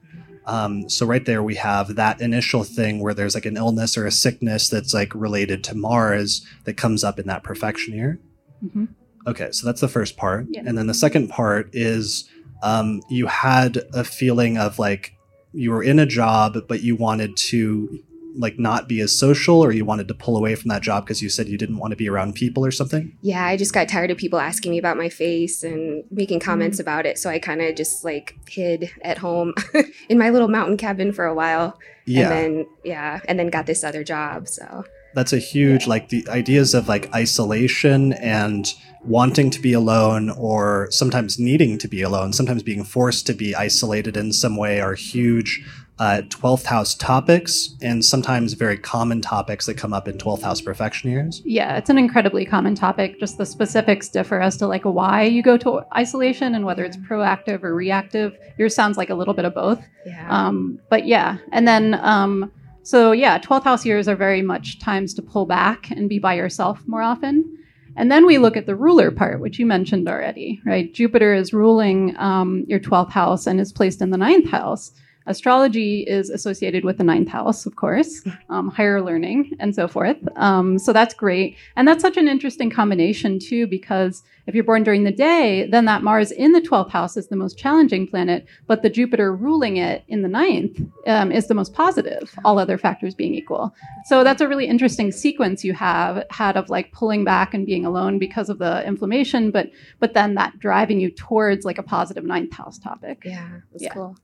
Um, 0.45 0.88
so 0.89 1.06
right 1.06 1.26
there 1.26 1.43
we 1.43 1.56
have 1.56 1.95
that 1.95 2.22
initial 2.22 2.64
thing 2.64 3.00
where 3.02 3.14
there's 3.14 3.36
like 3.36 3.45
an 3.45 3.58
illness 3.58 3.98
or 3.98 4.06
a 4.06 4.12
sickness 4.12 4.70
that's 4.70 4.93
like 4.93 5.14
related 5.14 5.64
to 5.66 5.76
Mars 5.76 6.45
that 6.64 6.78
comes 6.78 7.04
up 7.04 7.20
in 7.20 7.28
that 7.28 7.43
profection 7.43 7.93
year. 7.93 8.20
Mhm. 8.66 8.88
Okay, 9.28 9.50
so 9.52 9.66
that's 9.66 9.82
the 9.82 9.89
first 9.89 10.16
part, 10.16 10.48
Yeah. 10.50 10.64
and 10.66 10.78
then 10.78 10.88
the 10.88 10.93
second 10.93 11.28
part 11.30 11.70
is 11.74 12.30
um, 12.64 13.02
you 13.10 13.28
had 13.28 13.84
a 13.93 14.04
feeling 14.06 14.58
of 14.58 14.80
like 14.80 15.12
you 15.54 15.70
were 15.72 15.84
in 15.84 16.00
a 16.00 16.06
job, 16.06 16.58
but 16.68 16.82
you 16.82 16.95
wanted 16.95 17.36
to 17.38 18.00
like 18.38 18.60
not 18.60 18.88
be 18.88 19.02
as 19.02 19.18
social, 19.18 19.64
or 19.64 19.72
you 19.72 19.86
wanted 19.86 20.08
to 20.08 20.14
pull 20.14 20.38
away 20.38 20.56
from 20.56 20.70
that 20.70 20.82
job 20.82 21.06
because 21.06 21.22
you 21.22 21.30
said 21.30 21.48
you 21.48 21.58
didn't 21.58 21.78
want 21.78 21.92
to 21.92 21.98
be 21.98 22.10
around 22.10 22.36
people 22.36 22.66
or 22.66 22.72
something. 22.72 23.18
Yeah, 23.22 23.46
I 23.46 23.58
just 23.58 23.74
got 23.74 23.90
tired 23.90 24.12
of 24.12 24.18
people 24.18 24.40
asking 24.40 24.72
me 24.72 24.78
about 24.78 24.98
my 24.98 25.10
face 25.10 25.64
and 25.64 26.04
making 26.12 26.40
comments 26.40 26.78
mm-hmm. 26.78 26.84
about 26.84 27.06
it. 27.06 27.18
So 27.18 27.30
I 27.30 27.40
kind 27.40 27.62
of 27.62 27.76
just 27.76 28.04
like 28.04 28.38
hid 28.48 28.92
at 29.02 29.18
home 29.18 29.54
in 30.10 30.18
my 30.18 30.30
little 30.30 30.48
mountain 30.48 30.78
cabin 30.78 31.12
for 31.12 31.26
a 31.26 31.34
while. 31.34 31.80
Yeah. 32.06 32.22
And 32.22 32.32
then, 32.32 32.68
yeah, 32.84 33.20
and 33.28 33.38
then 33.38 33.50
got 33.50 33.66
this 33.66 33.84
other 33.84 34.04
job. 34.04 34.48
So, 34.48 34.86
that's 35.14 35.34
a 35.34 35.40
huge 35.40 35.88
like 35.88 36.10
the 36.10 36.28
ideas 36.30 36.76
of 36.76 36.88
like 36.88 37.14
isolation 37.14 38.14
and 38.14 38.72
wanting 39.04 39.50
to 39.50 39.60
be 39.60 39.74
alone 39.74 40.30
or 40.30 40.88
sometimes 40.92 41.40
needing 41.40 41.78
to 41.80 41.88
be 41.88 42.04
alone 42.04 42.34
sometimes 42.34 42.62
being 42.62 42.84
forced 42.84 43.26
to 43.26 43.34
be 43.34 43.56
isolated 43.56 44.16
in 44.16 44.32
some 44.32 44.56
way 44.56 44.80
are 44.80 44.94
huge 44.94 45.66
uh, 46.00 46.22
12th 46.30 46.66
house 46.66 46.93
topics 46.93 47.76
and 47.82 48.06
sometimes 48.06 48.54
very 48.54 48.78
common 48.78 49.20
topics 49.22 49.66
that 49.66 49.76
come 49.76 49.93
up 49.93 50.08
in 50.08 50.18
12th 50.18 50.43
house 50.43 50.62
profection 50.62 51.10
years 51.10 51.41
Yeah, 51.43 51.78
it's 51.78 51.89
an 51.89 51.98
incredibly 51.98 52.45
common 52.45 52.76
topic. 52.76 53.20
Just 53.20 53.38
the 53.38 53.45
specifics 53.45 54.08
differ 54.08 54.39
as 54.39 54.58
to 54.58 54.68
like 54.68 54.84
why 54.84 55.24
you 55.24 55.41
go 55.41 55.58
to 55.58 55.82
isolation 55.95 56.54
and 56.56 56.66
whether 56.66 56.84
it's 56.84 56.98
proactive 56.98 57.64
or 57.64 57.74
reactive. 57.74 58.38
Yours 58.58 58.76
sounds 58.76 58.98
like 58.98 59.10
a 59.10 59.16
little 59.16 59.34
bit 59.34 59.45
of 59.45 59.54
both. 59.54 59.84
yeah. 60.06 60.28
Um, 60.30 60.80
but 60.89 61.08
yeah, 61.08 61.38
and 61.52 61.68
then 61.68 61.95
um, 61.95 62.52
so 62.84 63.12
yeah, 63.12 63.39
12th 63.39 63.64
house 63.64 63.86
years 63.86 64.08
are 64.08 64.16
very 64.16 64.41
much 64.41 64.80
times 64.80 65.14
to 65.16 65.22
pull 65.22 65.45
back 65.45 65.91
and 65.91 66.08
be 66.08 66.20
by 66.20 66.36
yourself 66.36 66.82
more 66.88 67.02
often. 67.02 67.58
And 67.98 68.12
then 68.12 68.26
we 68.28 68.38
look 68.38 68.56
at 68.56 68.68
the 68.68 68.76
ruler 68.76 69.10
part, 69.10 69.41
which 69.41 69.58
you 69.58 69.66
mentioned 69.66 70.08
already, 70.08 70.62
right? 70.66 70.93
Jupiter 70.93 71.34
is 71.34 71.52
ruling 71.52 72.16
um, 72.18 72.64
your 72.68 72.80
12th 72.80 73.10
house 73.10 73.48
and 73.48 73.60
is 73.60 73.74
placed 73.74 74.02
in 74.02 74.12
the 74.12 74.18
ninth 74.18 74.50
house. 74.50 74.91
Astrology 75.28 76.01
is 76.01 76.30
associated 76.30 76.84
with 76.84 76.97
the 76.97 77.03
ninth 77.03 77.30
house, 77.30 77.65
of 77.65 77.75
course, 77.75 78.21
um, 78.49 78.69
higher 78.69 79.01
learning 79.01 79.51
and 79.59 79.75
so 79.75 79.88
forth. 79.88 80.17
Um, 80.36 80.80
so 80.80 80.93
that's 80.93 81.13
great. 81.13 81.57
And 81.75 81.88
that's 81.88 82.01
such 82.01 82.17
an 82.17 82.28
interesting 82.28 82.69
combination, 82.69 83.39
too, 83.39 83.67
because 83.67 84.23
if 84.47 84.55
you're 84.55 84.63
born 84.63 84.84
during 84.84 85.03
the 85.03 85.11
day, 85.11 85.67
then 85.69 85.86
that 85.86 86.03
Mars 86.03 86.32
in 86.32 86.53
the 86.53 86.61
12th 86.61 86.89
house 86.89 87.17
is 87.17 87.28
the 87.28 87.36
most 87.36 87.57
challenging 87.57 88.07
planet, 88.07 88.45
but 88.65 88.82
the 88.82 88.89
Jupiter 88.89 89.36
ruling 89.36 89.75
it 89.75 90.05
in 90.07 90.21
the 90.21 90.30
ninth 90.30 90.80
um, 91.05 91.32
is 91.34 91.47
the 91.47 91.53
most 91.53 91.73
positive, 91.73 92.34
all 92.45 92.57
other 92.57 92.78
factors 92.78 93.13
being 93.13 93.36
equal. 93.36 93.75
So 94.05 94.23
that's 94.23 94.41
a 94.41 94.47
really 94.47 94.65
interesting 94.65 95.11
sequence 95.11 95.65
you 95.65 95.73
have 95.73 96.23
had 96.32 96.55
of 96.55 96.69
like 96.69 96.93
pulling 96.93 97.25
back 97.25 97.53
and 97.53 97.65
being 97.65 97.86
alone 97.86 98.19
because 98.19 98.47
of 98.49 98.59
the 98.59 98.86
inflammation, 98.88 99.51
but 99.51 99.69
but 99.99 100.13
then 100.13 100.36
that 100.36 100.57
driving 100.59 101.01
you 101.01 101.11
towards 101.11 101.65
like 101.65 101.78
a 101.78 101.84
positive 101.84 102.23
ninth 102.23 102.53
house 102.53 102.80
topic. 102.80 103.23
yeah, 103.25 103.49
that's 103.71 103.84
yeah. 103.84 103.93
cool. 103.93 104.15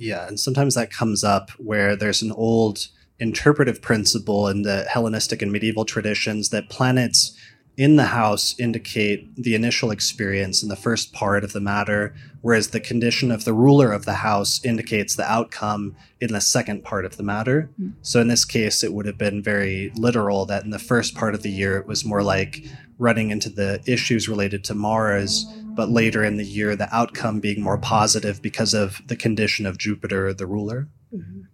Yeah 0.00 0.26
and 0.26 0.40
sometimes 0.40 0.74
that 0.74 0.90
comes 0.90 1.22
up 1.22 1.50
where 1.52 1.94
there's 1.94 2.22
an 2.22 2.32
old 2.32 2.88
interpretive 3.20 3.82
principle 3.82 4.48
in 4.48 4.62
the 4.62 4.84
hellenistic 4.84 5.42
and 5.42 5.52
medieval 5.52 5.84
traditions 5.84 6.48
that 6.48 6.68
planets 6.70 7.36
in 7.80 7.96
the 7.96 8.06
house 8.06 8.54
indicate 8.58 9.34
the 9.36 9.54
initial 9.54 9.90
experience 9.90 10.62
in 10.62 10.68
the 10.68 10.76
first 10.76 11.14
part 11.14 11.42
of 11.44 11.54
the 11.54 11.60
matter, 11.60 12.14
whereas 12.42 12.70
the 12.70 12.80
condition 12.80 13.30
of 13.30 13.44
the 13.44 13.54
ruler 13.54 13.90
of 13.90 14.04
the 14.04 14.16
house 14.16 14.62
indicates 14.64 15.16
the 15.16 15.32
outcome 15.32 15.96
in 16.20 16.30
the 16.32 16.42
second 16.42 16.84
part 16.84 17.06
of 17.06 17.16
the 17.16 17.22
matter. 17.22 17.70
Mm. 17.80 17.94
So 18.02 18.20
in 18.20 18.28
this 18.28 18.44
case, 18.44 18.84
it 18.84 18.92
would 18.92 19.06
have 19.06 19.16
been 19.16 19.42
very 19.42 19.92
literal 19.94 20.44
that 20.46 20.64
in 20.64 20.70
the 20.70 20.78
first 20.78 21.14
part 21.14 21.34
of 21.34 21.42
the 21.42 21.50
year, 21.50 21.78
it 21.78 21.86
was 21.86 22.04
more 22.04 22.22
like 22.22 22.66
running 22.98 23.30
into 23.30 23.48
the 23.48 23.80
issues 23.86 24.28
related 24.28 24.62
to 24.64 24.74
Mars, 24.74 25.46
but 25.80 25.88
later 25.88 26.22
in 26.22 26.36
the 26.36 26.44
year, 26.44 26.76
the 26.76 26.94
outcome 26.94 27.40
being 27.40 27.62
more 27.62 27.78
positive 27.78 28.42
because 28.42 28.74
of 28.74 29.00
the 29.06 29.16
condition 29.16 29.64
of 29.64 29.78
Jupiter, 29.78 30.34
the 30.34 30.46
ruler. 30.46 30.88
Mhm. 31.10 31.46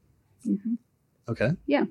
Mhm. 0.45 0.79
Okay. 1.29 1.51
Yeah. 1.67 1.85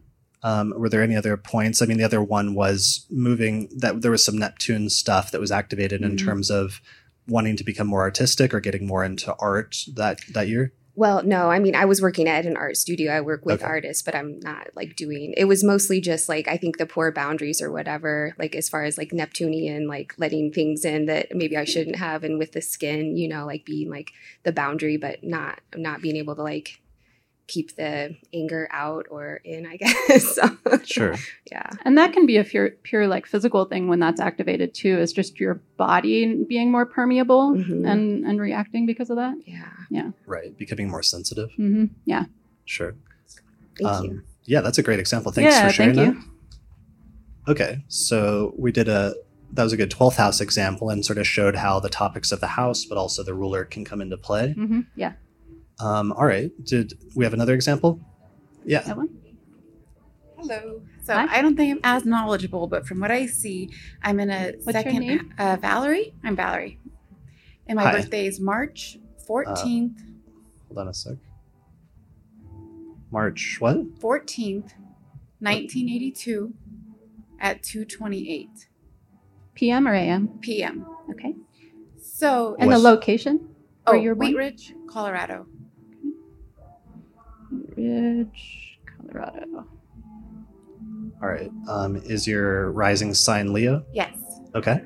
Um, 0.44 0.74
were 0.76 0.90
there 0.90 1.02
any 1.02 1.16
other 1.16 1.38
points? 1.38 1.82
I 1.82 1.86
mean, 1.86 1.98
the 1.98 2.04
other 2.04 2.22
one 2.22 2.54
was 2.54 3.06
moving 3.10 3.70
that 3.78 4.02
there 4.02 4.12
was 4.12 4.22
some 4.26 4.38
Neptune 4.38 4.90
stuff 4.90 5.32
that 5.32 5.40
was 5.40 5.50
activated 5.50 6.02
in 6.02 6.12
Mhm. 6.18 6.26
terms 6.26 6.52
of 6.52 6.82
wanting 7.26 7.56
to 7.56 7.64
become 7.64 7.88
more 7.88 8.02
artistic 8.02 8.54
or 8.54 8.60
getting 8.60 8.86
more 8.86 9.06
into 9.06 9.34
art 9.40 9.78
that 9.94 10.20
that 10.34 10.50
year. 10.50 10.74
Well, 10.98 11.24
no, 11.24 11.50
I 11.52 11.60
mean, 11.60 11.76
I 11.76 11.84
was 11.86 12.02
working 12.02 12.30
at 12.30 12.46
an 12.46 12.56
art 12.56 12.78
studio. 12.78 13.12
I 13.12 13.20
work 13.20 13.46
with 13.46 13.62
Okay. 13.62 13.66
artists, 13.66 14.02
but 14.02 14.16
I'm 14.16 14.40
not 14.40 14.70
like 14.76 14.96
doing 14.96 15.34
it 15.36 15.44
was 15.46 15.64
mostly 15.64 16.00
just 16.00 16.30
like 16.30 16.48
I 16.48 16.56
think 16.56 16.78
the 16.78 16.86
poor 16.86 17.12
boundaries 17.12 17.62
or 17.62 17.72
whatever, 17.72 18.34
like 18.40 18.56
as 18.56 18.70
far 18.70 18.84
as 18.86 18.98
like 18.98 19.12
Neptunian, 19.12 19.88
like 19.88 20.14
letting 20.18 20.52
things 20.54 20.86
in 20.86 21.06
that 21.08 21.36
maybe 21.36 21.58
I 21.58 21.66
shouldn't 21.66 21.98
have 21.98 22.24
and 22.24 22.40
with 22.40 22.54
the 22.54 22.62
skin, 22.62 23.18
you 23.18 23.28
know, 23.28 23.46
like 23.46 23.66
being 23.66 23.90
like 23.90 24.14
the 24.44 24.54
boundary, 24.54 24.96
but 24.96 25.22
not 25.24 25.60
not 25.76 26.02
being 26.02 26.16
able 26.16 26.36
to 26.36 26.44
like 26.44 26.80
keep 27.48 27.76
the 27.76 28.16
anger 28.34 28.68
out 28.72 29.06
or 29.12 29.40
in, 29.46 29.66
I 29.68 29.78
guess. 29.82 30.36
so, 30.36 30.58
Sure. 30.84 31.16
yeah. 31.52 31.70
And 31.84 31.98
that 31.98 32.12
can 32.14 32.26
be 32.26 32.38
a 32.38 32.44
pure, 32.44 32.72
pure 32.84 33.08
like 33.08 33.26
physical 33.28 33.66
thing 33.66 33.88
when 33.88 34.00
that's 34.00 34.20
activated 34.20 34.74
too, 34.74 34.98
is 34.98 35.14
just 35.14 35.40
your 35.40 35.56
body 35.78 36.44
being 36.44 36.72
more 36.72 36.86
permeable 36.86 37.54
Mhm. 37.56 37.88
and 37.88 38.26
and 38.26 38.42
reacting 38.42 38.86
because 38.86 39.10
of 39.12 39.18
that. 39.18 39.36
Yeah. 39.46 39.70
Yeah. 39.92 40.12
Right. 40.26 40.58
Becoming 40.58 40.90
more 40.90 41.04
sensitive. 41.04 41.52
hmm 41.56 41.86
Yeah. 42.06 42.26
Sure. 42.66 42.96
Thank 43.78 43.90
Um, 43.90 44.06
you. 44.06 44.22
Yeah, 44.46 44.62
that's 44.62 44.78
a 44.78 44.84
great 44.84 45.00
example. 45.00 45.32
Thanks 45.32 45.54
Yeah, 45.54 45.68
for 45.68 45.74
sharing 45.74 45.96
thank 45.96 46.16
that. 46.16 46.24
you. 46.24 46.32
Okay, 47.48 47.84
so 47.88 48.54
we 48.58 48.72
did 48.72 48.88
a 48.88 49.14
that 49.54 49.64
was 49.64 49.72
a 49.74 49.78
good 49.78 49.92
12th 49.92 50.16
house 50.16 50.42
example 50.42 50.90
and 50.90 51.06
sort 51.06 51.18
of 51.20 51.28
showed 51.28 51.56
how 51.56 51.80
the 51.80 51.88
topics 51.90 52.32
of 52.32 52.42
the 52.42 52.48
house, 52.48 52.84
but 52.86 52.98
also 52.98 53.24
the 53.24 53.34
ruler 53.34 53.64
can 53.64 53.86
come 53.86 54.02
into 54.02 54.18
play. 54.18 54.54
hmm 54.54 54.82
Yeah. 54.96 55.14
Um, 55.80 56.12
all 56.14 56.26
right, 56.26 56.52
did 56.64 56.94
we 57.16 57.26
have 57.26 57.34
another 57.34 57.54
example? 57.54 58.00
Yeah. 58.64 58.82
That 58.82 58.98
one. 58.98 59.10
Hello. 60.38 60.82
So 61.04 61.14
Hi. 61.14 61.38
I 61.38 61.42
don't 61.42 61.56
think 61.56 61.72
I'm 61.76 61.80
as 61.84 62.06
knowledgeable, 62.06 62.68
but 62.68 62.88
from 62.88 63.00
what 63.00 63.12
I 63.12 63.26
see, 63.26 63.70
I'm 64.04 64.20
in 64.20 64.30
a 64.30 64.54
What's 64.64 64.66
your 64.66 64.74
second. 64.74 65.00
name? 65.00 65.34
Uh, 65.38 65.58
Valerie. 65.60 66.14
I'm 66.24 66.36
Valerie, 66.36 66.80
and 67.68 67.76
my 67.78 67.84
Hi. 67.84 67.92
birthday 67.92 68.26
is 68.26 68.40
March 68.40 68.98
14th. 69.28 69.98
Hold 70.68 70.78
on 70.78 70.88
a 70.88 70.94
sec. 70.94 71.16
March 73.12 73.58
what? 73.60 73.78
14th, 74.00 74.74
1982, 75.40 76.54
at 77.40 77.62
2:28 77.62 78.66
PM 79.54 79.88
or 79.88 79.94
AM? 79.94 80.28
p.m. 80.40 80.86
Okay. 81.10 81.34
So, 82.02 82.56
And 82.60 82.72
the 82.72 82.78
location 82.78 83.56
oh, 83.88 83.94
you're? 83.94 84.16
Wheat 84.16 84.36
Ridge, 84.36 84.74
Colorado. 84.88 85.48
Ridge, 87.76 88.80
Colorado. 88.86 89.68
All 91.22 91.30
right. 91.30 91.52
Um, 91.68 91.96
is 91.98 92.28
your 92.28 92.72
rising 92.72 93.14
sign 93.14 93.54
Leo? 93.54 93.86
Yes. 93.94 94.16
Okay. 94.54 94.82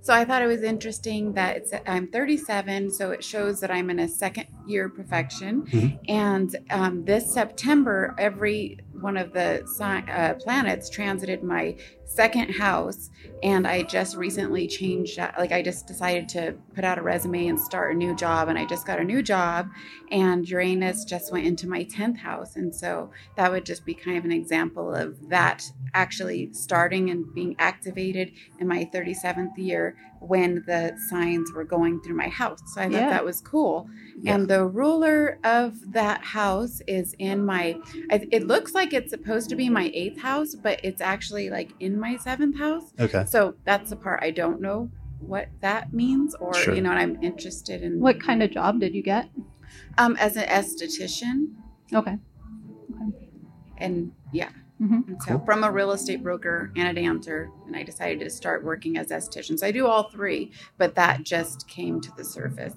So 0.00 0.14
I 0.14 0.24
thought 0.24 0.40
it 0.40 0.46
was 0.46 0.62
interesting 0.62 1.32
that 1.32 1.56
it's 1.56 1.72
I'm 1.86 2.06
37, 2.06 2.92
so 2.92 3.10
it 3.10 3.24
shows 3.24 3.58
that 3.60 3.72
I'm 3.72 3.90
in 3.90 3.98
a 3.98 4.06
second 4.08 4.46
year 4.66 4.88
profection. 4.88 5.62
Mhm. 5.66 5.98
And 6.08 6.56
um, 6.70 7.04
this 7.04 7.32
September, 7.32 8.14
every 8.16 8.78
one 9.00 9.16
of 9.16 9.32
the 9.32 9.62
si- 9.66 10.08
uh, 10.12 10.34
planets 10.34 10.88
transited 10.90 11.42
my 11.42 11.76
second 12.16 12.50
house 12.50 13.10
and 13.42 13.66
I 13.66 13.82
just 13.82 14.16
recently 14.16 14.66
changed. 14.66 15.18
Like 15.18 15.52
I 15.52 15.62
just 15.62 15.86
decided 15.86 16.28
to 16.30 16.54
put 16.74 16.84
out 16.84 16.98
a 16.98 17.02
resume 17.02 17.48
and 17.48 17.60
start 17.60 17.94
a 17.94 17.96
new 17.96 18.14
job, 18.14 18.48
and 18.48 18.58
I 18.58 18.64
just 18.64 18.86
got 18.86 18.98
a 18.98 19.04
new 19.04 19.22
job, 19.22 19.68
and 20.10 20.48
Uranus 20.48 21.04
just 21.04 21.30
went 21.30 21.46
into 21.46 21.68
my 21.68 21.84
tenth 21.84 22.18
house, 22.18 22.56
and 22.56 22.74
so 22.74 23.10
that 23.36 23.52
would 23.52 23.66
just 23.66 23.84
be 23.84 23.94
kind 23.94 24.16
of 24.16 24.24
an 24.24 24.32
example 24.32 24.94
of 24.94 25.28
that 25.28 25.62
actually 25.92 26.52
starting 26.52 27.10
and 27.10 27.32
being 27.34 27.54
activated 27.58 28.32
in 28.58 28.66
my 28.66 28.88
37th 28.92 29.56
year 29.58 29.96
when 30.20 30.64
the 30.66 30.96
signs 31.10 31.52
were 31.54 31.64
going 31.64 32.00
through 32.02 32.16
my 32.16 32.28
house. 32.28 32.60
So 32.74 32.80
I 32.80 32.84
thought 32.84 32.92
Yeah. 32.92 33.10
that 33.10 33.24
was 33.24 33.40
cool. 33.42 33.88
Yeah. 34.22 34.34
And 34.34 34.48
the 34.48 34.64
ruler 34.66 35.38
of 35.44 35.92
that 35.92 36.24
house 36.24 36.80
is 36.86 37.14
in 37.18 37.44
my, 37.44 37.78
it 38.10 38.46
looks 38.46 38.74
like 38.74 38.92
it's 38.94 39.10
supposed 39.10 39.50
to 39.50 39.56
be 39.56 39.68
my 39.68 39.90
eighth 39.94 40.18
house, 40.20 40.54
but 40.54 40.80
it's 40.82 41.00
actually 41.02 41.50
like 41.50 41.72
in 41.80 42.00
my 42.00 42.16
seventh 42.16 42.56
house. 42.58 42.92
Okay. 42.98 43.24
So 43.26 43.54
that's 43.64 43.90
the 43.90 43.96
part 43.96 44.22
I 44.22 44.30
don't 44.30 44.60
know 44.60 44.90
what 45.20 45.48
that 45.60 45.92
means, 45.92 46.34
or 46.36 46.54
Sure. 46.54 46.74
you 46.74 46.80
know, 46.82 46.90
and 46.90 46.98
I'm 46.98 47.22
interested 47.22 47.82
in 47.82 48.00
What 48.00 48.20
kind 48.20 48.42
of 48.42 48.50
job 48.50 48.80
did 48.80 48.94
you 48.94 49.02
get? 49.02 49.28
um 49.98 50.16
as 50.16 50.36
an 50.36 50.46
esthetician, 50.48 51.48
Okay. 51.92 52.16
Okay. 52.90 53.28
and 53.78 54.12
yeah, 54.32 54.48
hmm 54.78 55.00
and 55.08 55.22
so 55.22 55.38
from 55.46 55.64
a 55.64 55.70
real 55.70 55.92
estate 55.92 56.22
broker 56.22 56.70
and 56.76 56.88
a 56.88 57.00
dancer, 57.00 57.48
and 57.66 57.74
I 57.76 57.82
decided 57.82 58.20
to 58.20 58.30
start 58.30 58.62
working 58.64 58.98
as 58.98 59.08
esthetician. 59.08 59.58
So 59.58 59.66
I 59.66 59.70
do 59.70 59.86
all 59.86 60.10
three, 60.10 60.52
but 60.76 60.94
that 60.96 61.22
just 61.24 61.66
came 61.68 62.00
to 62.02 62.10
the 62.16 62.24
surface. 62.24 62.74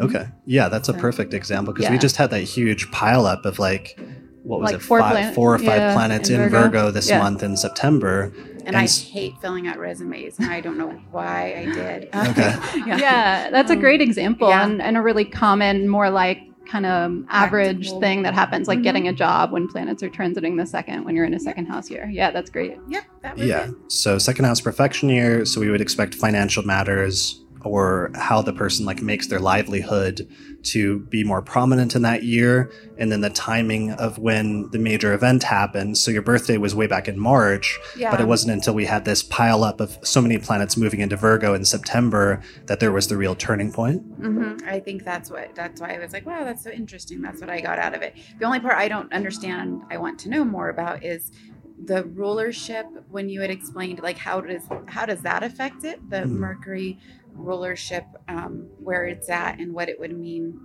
Okay. 0.00 0.28
Yeah, 0.46 0.68
that's 0.68 0.88
a 0.88 0.94
perfect 0.94 1.34
example 1.34 1.74
because 1.74 1.90
we 1.90 1.98
just 1.98 2.16
had 2.16 2.30
that 2.30 2.40
huge 2.40 2.90
pileup 2.90 3.44
of 3.44 3.58
like 3.58 3.98
what 4.44 4.60
was 4.60 4.72
Like 4.72 4.80
it, 4.80 4.82
four 4.82 4.98
five, 4.98 5.12
planet- 5.12 5.34
four 5.34 5.54
or 5.54 5.58
five 5.58 5.66
yeah, 5.78 5.92
planets 5.94 6.28
in 6.30 6.40
in 6.40 6.48
Virgo. 6.50 6.62
Virgo, 6.70 6.90
this 6.90 7.08
Yeah. 7.08 7.18
month 7.20 7.42
in 7.44 7.56
September. 7.56 8.32
And, 8.64 8.68
And 8.68 8.76
I 8.76 8.84
s- 8.84 9.00
hate 9.02 9.34
filling 9.40 9.68
out 9.68 9.78
resumes, 9.78 10.38
and 10.38 10.50
I 10.50 10.60
don't 10.60 10.78
know 10.78 10.90
why 11.12 11.54
I 11.58 11.64
did. 11.72 12.08
Okay. 12.14 12.56
Yeah. 12.86 13.50
that's 13.50 13.70
a 13.70 13.74
Um, 13.74 13.80
great 13.80 14.00
example 14.00 14.48
yeah. 14.48 14.64
and, 14.64 14.80
and 14.82 14.96
a 14.96 15.02
really 15.02 15.24
common, 15.24 15.88
more 15.88 16.10
like 16.10 16.38
kind 16.72 16.86
of 16.86 17.24
average 17.28 17.76
Practical. 17.76 18.00
thing 18.00 18.22
that 18.22 18.32
happens, 18.32 18.66
like 18.66 18.78
Mhm. 18.78 18.82
getting 18.82 19.08
a 19.08 19.12
job 19.12 19.52
when 19.52 19.68
planets 19.68 20.02
are 20.02 20.08
transiting 20.08 20.56
the 20.56 20.64
second 20.64 21.04
when 21.04 21.14
you're 21.14 21.26
in 21.26 21.34
a 21.34 21.38
second 21.40 21.66
house 21.66 21.90
year. 21.90 22.08
Yeah, 22.10 22.30
that's 22.30 22.48
great. 22.48 22.78
Yep, 22.88 23.02
that 23.22 23.36
was 23.36 23.46
Yeah. 23.46 23.66
it. 23.66 23.74
So 23.88 24.16
second 24.16 24.46
house 24.46 24.60
profection 24.62 25.10
year. 25.10 25.44
So 25.44 25.60
we 25.60 25.68
would 25.70 25.82
expect 25.82 26.14
financial 26.14 26.62
matters 26.62 27.41
or 27.64 28.10
how 28.14 28.42
the 28.42 28.52
person 28.52 28.84
like 28.86 29.02
makes 29.02 29.26
their 29.28 29.40
livelihood 29.40 30.28
to 30.64 31.00
be 31.06 31.24
more 31.24 31.42
prominent 31.42 31.94
in 31.96 32.02
that 32.02 32.22
year. 32.22 32.70
And 32.96 33.10
then 33.10 33.20
the 33.20 33.30
timing 33.30 33.90
of 33.92 34.18
when 34.18 34.70
the 34.70 34.78
major 34.78 35.12
event 35.12 35.42
happened. 35.42 35.98
So 35.98 36.10
your 36.10 36.22
birthday 36.22 36.56
was 36.56 36.74
way 36.74 36.86
back 36.86 37.08
in 37.08 37.18
March, 37.18 37.78
Yeah. 37.96 38.10
but 38.10 38.20
it 38.20 38.28
wasn't 38.28 38.52
until 38.52 38.74
we 38.74 38.84
had 38.84 39.04
this 39.04 39.22
pile 39.22 39.64
up 39.64 39.80
of 39.80 39.98
so 40.02 40.20
many 40.20 40.38
planets 40.38 40.76
moving 40.76 41.00
into 41.00 41.16
Virgo 41.16 41.52
in 41.54 41.64
September 41.64 42.40
that 42.66 42.78
there 42.80 42.92
was 42.92 43.08
the 43.08 43.16
real 43.16 43.34
turning 43.34 43.72
point. 43.72 44.02
hmm 44.02 44.52
I 44.66 44.78
think 44.78 45.04
that's 45.04 45.30
what 45.30 45.54
that's 45.54 45.80
why 45.80 45.94
I 45.96 45.98
was 45.98 46.12
like, 46.12 46.24
wow, 46.26 46.44
that's 46.44 46.62
so 46.62 46.70
interesting. 46.70 47.20
That's 47.22 47.40
what 47.40 47.50
I 47.50 47.60
got 47.60 47.78
out 47.78 47.94
of 47.94 48.02
it. 48.02 48.14
The 48.38 48.44
only 48.44 48.60
part 48.60 48.76
I 48.76 48.86
don't 48.88 49.12
understand, 49.12 49.82
I 49.90 49.96
want 49.98 50.18
to 50.20 50.28
know 50.28 50.44
more 50.44 50.68
about 50.68 51.02
is 51.04 51.32
the 51.84 52.04
rulership. 52.04 52.86
When 53.10 53.28
you 53.28 53.40
had 53.40 53.50
explained, 53.50 54.00
like, 54.00 54.16
how 54.18 54.40
does 54.40 54.62
how 54.86 55.04
does 55.06 55.22
that 55.22 55.42
affect 55.42 55.82
it? 55.84 55.98
The 56.10 56.18
Mhm. 56.18 56.30
Mercury 56.30 56.98
rulership, 57.34 58.04
um, 58.28 58.68
where 58.78 59.06
it's 59.06 59.28
at, 59.28 59.58
and 59.58 59.72
what 59.72 59.88
it 59.88 59.98
would 59.98 60.16
mean 60.16 60.58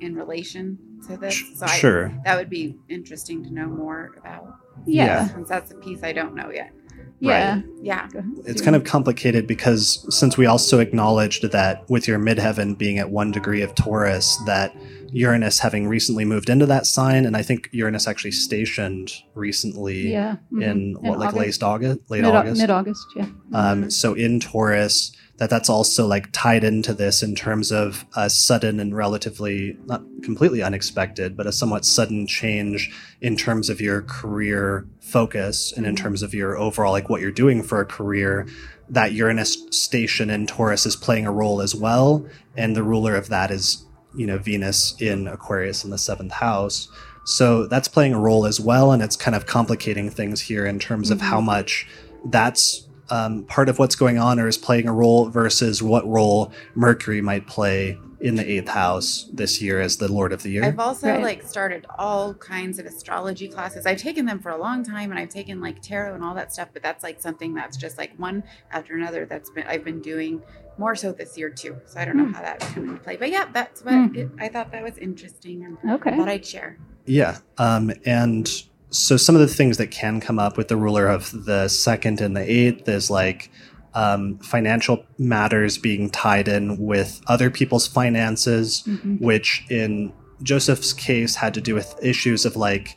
in 0.00 0.14
relation 0.14 0.78
to 1.06 1.16
this. 1.16 1.34
Sh- 1.34 1.44
So 1.56 1.66
I, 1.66 1.76
sure. 1.78 2.12
that 2.24 2.36
would 2.36 2.50
be 2.50 2.76
interesting 2.88 3.42
to 3.44 3.50
know 3.52 3.66
more 3.66 4.14
about. 4.18 4.54
Yeah. 4.86 5.04
Yeah. 5.04 5.28
Since 5.28 5.48
that's 5.48 5.70
a 5.70 5.76
piece 5.76 6.02
I 6.02 6.12
don't 6.12 6.34
know 6.34 6.50
yet. 6.50 6.72
Yeah. 7.20 7.54
Right. 7.56 7.64
Yeah. 7.80 8.08
It's 8.46 8.60
kind 8.60 8.74
of 8.74 8.82
complicated 8.84 9.46
because 9.46 10.04
since 10.16 10.36
we 10.36 10.46
also 10.46 10.80
acknowledged 10.80 11.50
that 11.52 11.88
with 11.88 12.08
your 12.08 12.18
midheaven 12.18 12.76
being 12.76 12.98
at 12.98 13.10
one 13.10 13.30
degree 13.30 13.62
of 13.62 13.74
Taurus, 13.76 14.36
that 14.46 14.74
Uranus 15.12 15.58
having 15.60 15.86
recently 15.86 16.24
moved 16.24 16.48
into 16.48 16.66
that 16.66 16.86
sign, 16.86 17.26
and 17.26 17.36
I 17.36 17.42
think 17.42 17.68
Uranus 17.72 18.08
actually 18.08 18.30
stationed 18.32 19.12
recently 19.34 20.10
Yeah. 20.12 20.36
mhm. 20.52 20.62
in 20.62 20.96
what 21.00 21.18
like 21.18 21.34
August. 21.34 21.60
late 21.62 21.66
August, 21.66 22.00
late 22.08 22.22
Mid- 22.22 22.34
August. 22.34 22.60
Mid-August, 22.60 23.06
yeah. 23.14 23.26
Um, 23.52 23.90
so 23.90 24.14
in 24.14 24.40
Taurus, 24.40 25.12
that 25.36 25.50
that's 25.50 25.68
also 25.68 26.06
like 26.06 26.28
tied 26.32 26.64
into 26.64 26.94
this 26.94 27.22
in 27.22 27.34
terms 27.34 27.70
of 27.72 28.04
a 28.16 28.30
sudden 28.30 28.78
and 28.80 28.96
relatively 28.96 29.76
not 29.86 30.02
completely 30.22 30.62
unexpected, 30.62 31.36
but 31.36 31.46
a 31.46 31.52
somewhat 31.52 31.84
sudden 31.84 32.26
change 32.26 32.90
in 33.20 33.36
terms 33.36 33.68
of 33.68 33.80
your 33.80 34.02
career 34.02 34.86
focus 35.00 35.72
and 35.76 35.84
in 35.84 35.96
terms 35.96 36.22
of 36.22 36.32
your 36.32 36.56
overall 36.56 36.92
like 36.92 37.08
what 37.10 37.20
you're 37.20 37.30
doing 37.30 37.62
for 37.62 37.80
a 37.80 37.86
career. 37.86 38.46
That 38.88 39.12
Uranus 39.12 39.56
station 39.70 40.30
in 40.30 40.46
Taurus 40.46 40.86
is 40.86 40.96
playing 40.96 41.26
a 41.26 41.32
role 41.32 41.60
as 41.60 41.74
well, 41.74 42.26
and 42.56 42.76
the 42.76 42.82
ruler 42.82 43.16
of 43.16 43.28
that 43.30 43.50
is 43.50 43.84
you 44.14 44.26
know 44.26 44.38
Venus 44.38 44.94
in 45.00 45.26
Aquarius 45.28 45.84
in 45.84 45.90
the 45.90 45.98
seventh 45.98 46.32
house. 46.32 46.88
So 47.24 47.66
that's 47.66 47.86
playing 47.88 48.14
a 48.14 48.18
role 48.18 48.46
as 48.46 48.58
well, 48.60 48.90
and 48.92 49.02
it's 49.02 49.16
kind 49.16 49.34
of 49.36 49.46
complicating 49.46 50.10
things 50.10 50.40
here 50.40 50.66
in 50.66 50.78
terms 50.78 51.10
of 51.10 51.20
how 51.20 51.40
much 51.40 51.86
that's 52.24 52.86
um, 53.10 53.44
part 53.44 53.68
of 53.68 53.78
what's 53.78 53.94
going 53.94 54.18
on 54.18 54.40
or 54.40 54.48
is 54.48 54.56
playing 54.58 54.88
a 54.88 54.92
role 54.92 55.28
versus 55.28 55.82
what 55.82 56.06
role 56.06 56.50
Mercury 56.74 57.20
might 57.20 57.46
play 57.46 57.98
in 58.20 58.36
the 58.36 58.48
eighth 58.48 58.68
house 58.68 59.28
this 59.32 59.60
year 59.60 59.80
as 59.80 59.96
the 59.96 60.10
Lord 60.10 60.32
of 60.32 60.44
the 60.44 60.50
Year. 60.50 60.64
I've 60.64 60.78
also 60.78 61.08
Right. 61.08 61.22
like 61.22 61.42
started 61.42 61.84
all 61.98 62.34
kinds 62.34 62.78
of 62.78 62.86
astrology 62.86 63.48
classes. 63.48 63.84
I've 63.84 63.98
taken 63.98 64.26
them 64.26 64.38
for 64.38 64.50
a 64.50 64.56
long 64.56 64.84
time 64.84 65.10
and 65.10 65.18
I've 65.18 65.28
taken 65.28 65.60
like 65.60 65.82
tarot 65.82 66.14
and 66.14 66.22
all 66.22 66.34
that 66.36 66.52
stuff, 66.52 66.68
but 66.72 66.82
that's 66.84 67.02
like 67.02 67.20
something 67.20 67.52
that's 67.52 67.76
just 67.76 67.98
like 67.98 68.12
one 68.18 68.44
after 68.70 68.94
another 68.94 69.26
that's 69.26 69.50
been 69.50 69.64
I've 69.66 69.84
been 69.84 70.00
doing 70.00 70.40
more 70.82 70.94
so 70.96 71.12
this 71.12 71.38
year 71.38 71.48
too. 71.62 71.76
So 71.86 72.00
I 72.00 72.04
don't 72.04 72.16
know 72.16 72.24
Hmm. 72.26 72.32
how 72.38 72.42
that 72.42 72.58
come 72.60 72.84
into 72.88 73.00
play. 73.06 73.16
But 73.16 73.30
yeah, 73.30 73.46
that's 73.52 73.84
what 73.84 73.94
Hmm. 73.94 74.14
it, 74.20 74.28
I 74.44 74.48
thought 74.48 74.72
that 74.72 74.82
was 74.82 74.98
interesting 74.98 75.64
and 75.64 75.74
Okay. 75.96 76.16
thought 76.16 76.28
I'd 76.28 76.44
share. 76.54 76.76
Yeah. 77.06 77.38
Um, 77.66 77.92
and 78.04 78.44
so 78.90 79.16
some 79.16 79.34
of 79.36 79.40
the 79.40 79.54
things 79.58 79.76
that 79.78 79.90
can 80.02 80.20
come 80.20 80.38
up 80.40 80.56
with 80.58 80.68
the 80.68 80.76
ruler 80.76 81.06
of 81.06 81.22
the 81.46 81.68
second 81.68 82.20
and 82.20 82.36
the 82.36 82.46
eighth 82.60 82.88
is 82.88 83.10
like 83.10 83.50
um, 83.94 84.38
financial 84.38 85.04
matters 85.18 85.76
being 85.76 86.08
tied 86.08 86.48
in 86.48 86.78
with 86.78 87.20
other 87.26 87.50
people's 87.50 87.86
finances, 87.86 88.82
Mhm. 88.88 89.20
which 89.20 89.66
in 89.68 90.12
Joseph's 90.42 90.94
case 90.94 91.34
had 91.36 91.52
to 91.54 91.60
do 91.60 91.74
with 91.74 91.94
issues 92.02 92.46
of 92.46 92.56
like 92.56 92.96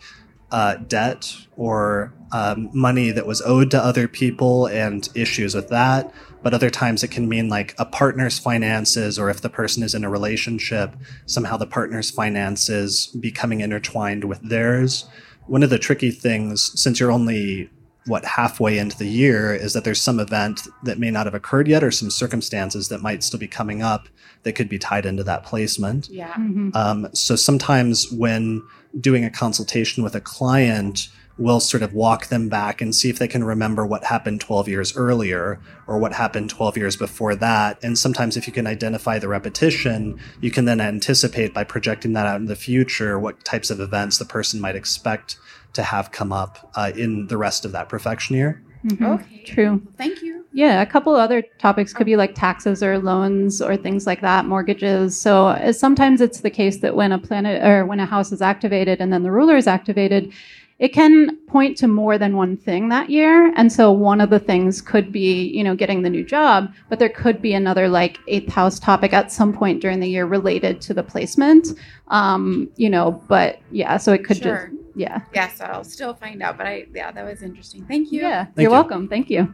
uh, 0.52 0.76
debt 0.88 1.22
or 1.58 2.14
um, 2.32 2.70
money 2.74 3.12
that 3.12 3.26
was 3.28 3.42
owed 3.42 3.70
to 3.72 3.84
other 3.84 4.08
people 4.08 4.68
and 4.68 5.10
issues 5.16 5.54
with 5.54 5.68
that. 5.70 6.14
But 6.46 6.54
other 6.54 6.70
times 6.70 7.04
it 7.04 7.10
can 7.10 7.28
mean 7.28 7.50
like 7.50 7.74
a 7.80 7.86
partner's 7.86 8.38
finances, 8.38 9.18
or 9.18 9.32
if 9.32 9.42
the 9.42 9.50
person 9.50 9.82
is 9.82 9.96
in 9.96 10.04
a 10.04 10.12
relationship, 10.12 10.96
somehow 11.26 11.58
the 11.58 11.66
partner's 11.66 12.12
finances 12.12 13.08
becoming 13.20 13.62
intertwined 13.62 14.26
with 14.26 14.48
theirs. 14.48 15.06
One 15.48 15.64
of 15.64 15.72
the 15.72 15.80
tricky 15.80 16.12
things, 16.12 16.80
since 16.80 17.00
you're 17.00 17.12
only 17.12 17.72
what 18.06 18.26
halfway 18.26 18.78
into 18.78 18.96
the 18.96 19.08
year, 19.08 19.56
is 19.56 19.74
that 19.74 19.86
there's 19.86 20.00
some 20.00 20.20
event 20.20 20.62
that 20.84 21.00
may 21.00 21.10
not 21.10 21.26
have 21.26 21.34
occurred 21.34 21.68
yet, 21.68 21.84
or 21.84 21.90
some 21.90 22.12
circumstances 22.12 22.90
that 22.90 23.02
might 23.02 23.24
still 23.24 23.40
be 23.40 23.48
coming 23.48 23.82
up 23.82 24.08
that 24.44 24.54
could 24.54 24.70
be 24.70 24.78
tied 24.78 25.08
into 25.08 25.24
that 25.24 25.46
placement. 25.46 26.10
Yeah. 26.12 26.32
Mhm. 26.34 26.76
Um, 26.76 27.08
so 27.14 27.36
sometimes 27.36 28.12
when 28.12 28.62
doing 29.02 29.26
a 29.26 29.32
consultation 29.32 30.04
with 30.04 30.14
a 30.14 30.22
client, 30.22 31.08
we'll 31.38 31.60
sort 31.60 31.84
of 31.84 31.94
walk 31.94 32.28
them 32.28 32.48
back 32.48 32.82
and 32.82 32.96
see 32.96 33.10
if 33.10 33.20
they 33.20 33.28
can 33.28 33.44
remember 33.44 33.86
what 33.86 34.06
happened 34.06 34.40
12 34.40 34.70
years 34.70 34.96
earlier 34.96 35.60
or 35.88 35.98
what 35.98 36.14
happened 36.14 36.50
12 36.50 36.78
years 36.78 36.96
before 36.96 37.36
that. 37.36 37.78
And 37.84 37.98
sometimes 37.98 38.38
if 38.38 38.48
you 38.48 38.54
can 38.54 38.68
identify 38.68 39.20
the 39.20 39.28
repetition, 39.28 40.20
you 40.40 40.50
can 40.52 40.66
then 40.66 40.80
anticipate 40.80 41.54
by 41.54 41.64
projecting 41.64 42.14
that 42.14 42.26
out 42.26 42.38
in 42.38 42.46
the 42.46 42.56
future 42.56 43.20
what 43.20 43.44
types 43.44 43.70
of 43.70 43.80
events 43.80 44.18
the 44.18 44.26
person 44.26 44.62
might 44.62 44.76
expect 44.76 45.38
to 45.74 45.84
have 45.84 46.12
come 46.12 46.32
up 46.32 46.72
uh, 46.76 46.92
in 46.96 47.28
the 47.28 47.38
rest 47.38 47.66
of 47.66 47.74
that 47.74 47.90
profection 47.90 48.36
year. 48.36 48.64
Mhm. 48.86 49.20
Okay. 49.20 49.44
True. 49.46 49.82
Thank 49.98 50.22
you. 50.22 50.46
Yeah, 50.54 50.82
a 50.82 50.86
couple 50.86 51.16
other 51.16 51.44
topics 51.60 51.92
could 51.92 52.06
be 52.06 52.16
like 52.16 52.34
taxes 52.34 52.82
or 52.82 52.98
loans 52.98 53.62
or 53.62 53.76
things 53.76 54.08
like 54.08 54.22
that, 54.22 54.46
mortgages. 54.46 55.20
So 55.20 55.48
uh, 55.48 55.74
sometimes 55.74 56.22
it's 56.22 56.42
the 56.42 56.50
case 56.50 56.80
that 56.80 56.96
when 56.96 57.12
a 57.12 57.18
planet 57.20 57.62
or 57.64 57.86
when 57.86 58.00
a 58.00 58.06
house 58.06 58.32
is 58.32 58.42
activated 58.42 59.02
and 59.02 59.12
then 59.12 59.24
the 59.24 59.32
ruler 59.32 59.58
is 59.58 59.68
activated, 59.68 60.32
it 60.78 60.90
can 60.90 61.38
point 61.48 61.78
to 61.78 61.88
more 61.88 62.18
than 62.18 62.36
one 62.36 62.58
thing 62.58 62.90
that 62.90 63.10
year. 63.10 63.54
And 63.56 63.72
so 63.72 63.92
one 63.92 64.20
of 64.20 64.30
the 64.30 64.40
things 64.40 64.82
could 64.82 65.12
be, 65.12 65.44
you 65.48 65.64
know, 65.64 65.74
getting 65.76 66.02
the 66.02 66.10
new 66.10 66.24
job, 66.24 66.74
but 66.90 67.00
there 67.00 67.10
could 67.10 67.42
be 67.42 67.54
another 67.54 67.88
like 67.88 68.20
eighth 68.28 68.52
house 68.52 68.78
topic 68.78 69.14
at 69.14 69.32
some 69.32 69.54
point 69.54 69.82
during 69.82 70.02
the 70.02 70.10
year 70.10 70.26
related 70.26 70.82
to 70.82 70.94
the 70.94 71.04
placement. 71.04 71.70
Um, 72.10 72.70
you 72.76 72.90
know, 72.90 73.24
but 73.30 73.60
yeah, 73.72 73.96
so 73.98 74.12
it 74.12 74.26
could 74.26 74.38
Sure. 74.38 74.68
just, 74.68 74.82
yeah. 74.96 75.22
Yeah, 75.34 75.50
so 75.50 75.64
I'll 75.66 75.84
still 75.86 76.14
find 76.14 76.42
out. 76.42 76.58
But 76.58 76.68
I 76.68 76.88
yeah, 76.94 77.12
that 77.12 77.24
was 77.24 77.42
interesting. 77.42 77.86
Thank 77.86 78.12
you. 78.12 78.22
Yeah. 78.22 78.46
Thank 78.46 78.58
You're 78.58 78.64
you. 78.64 78.72
welcome. 78.72 79.08
Thank 79.08 79.30
you. 79.30 79.54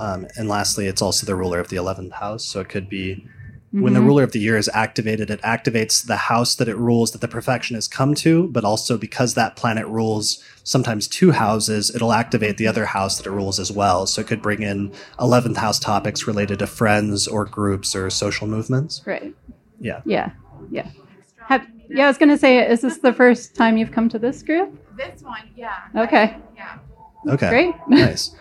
Um, 0.00 0.26
and 0.36 0.48
lastly, 0.48 0.86
it's 0.86 1.02
also 1.02 1.26
the 1.26 1.34
ruler 1.34 1.58
of 1.58 1.68
the 1.68 1.76
11th 1.76 2.12
house. 2.12 2.44
So 2.44 2.60
it 2.60 2.68
could 2.68 2.88
be 2.88 3.26
When 3.70 3.92
the 3.92 4.00
Mhm. 4.00 4.06
ruler 4.06 4.22
of 4.22 4.32
the 4.32 4.38
year 4.40 4.56
is 4.56 4.70
activated, 4.72 5.28
it 5.30 5.42
activates 5.42 6.06
the 6.06 6.16
house 6.16 6.54
that 6.54 6.68
it 6.68 6.76
rules 6.78 7.10
that 7.10 7.20
the 7.20 7.28
profection 7.28 7.74
has 7.74 7.86
come 7.86 8.14
to, 8.14 8.48
but 8.48 8.64
also 8.64 8.96
because 8.96 9.34
that 9.34 9.56
planet 9.56 9.86
rules 9.86 10.42
sometimes 10.64 11.06
two 11.06 11.32
houses, 11.32 11.94
it'll 11.94 12.12
activate 12.14 12.56
the 12.56 12.66
other 12.66 12.86
house 12.86 13.18
that 13.18 13.26
it 13.26 13.30
rules 13.30 13.60
as 13.60 13.70
well. 13.70 14.06
So 14.06 14.22
it 14.22 14.26
could 14.26 14.40
bring 14.40 14.62
in 14.62 14.92
11th 15.20 15.58
house 15.58 15.78
topics 15.78 16.26
related 16.26 16.60
to 16.60 16.66
friends 16.66 17.28
or 17.28 17.44
groups 17.44 17.94
or 17.94 18.08
social 18.08 18.46
movements. 18.46 19.02
Right. 19.04 19.34
Yeah. 19.80 20.00
Yeah. 20.06 20.30
Yeah. 20.70 20.86
Have, 21.46 21.66
yeah, 21.90 22.04
I 22.04 22.08
was 22.08 22.16
going 22.16 22.30
to 22.30 22.38
say, 22.38 22.66
is 22.66 22.80
this 22.80 22.98
the 22.98 23.12
first 23.12 23.54
time 23.54 23.76
you've 23.76 23.92
come 23.92 24.08
to 24.08 24.18
this 24.18 24.42
group? 24.42 24.74
This 24.96 25.22
one, 25.22 25.42
yeah. 25.56 25.72
Okay. 25.94 26.36
Yeah. 26.56 27.32
Okay. 27.34 27.48
Great. 27.50 27.74
nice. 27.88 28.34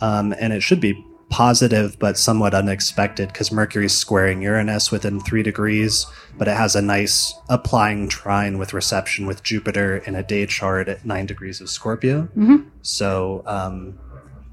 Um, 0.00 0.34
and 0.40 0.52
it 0.52 0.62
should 0.62 0.80
be 0.80 1.04
positive 1.32 1.98
but 1.98 2.18
somewhat 2.18 2.52
unexpected 2.52 3.28
because 3.28 3.50
Mercury's 3.50 3.94
squaring 3.94 4.42
Uranus 4.42 4.90
within 4.90 5.18
three 5.18 5.42
degrees, 5.42 6.06
but 6.36 6.46
it 6.46 6.56
has 6.56 6.76
a 6.76 6.82
nice 6.82 7.34
applying 7.48 8.08
trine 8.08 8.58
with 8.58 8.74
reception 8.74 9.26
with 9.26 9.42
Jupiter 9.42 9.96
in 9.96 10.14
a 10.14 10.22
day 10.22 10.44
chart 10.44 10.88
at 10.88 11.06
nine 11.06 11.24
degrees 11.24 11.60
of 11.62 11.70
Scorpio. 11.70 12.28
Mhm. 12.36 12.66
So, 12.82 13.42
um, 13.46 13.94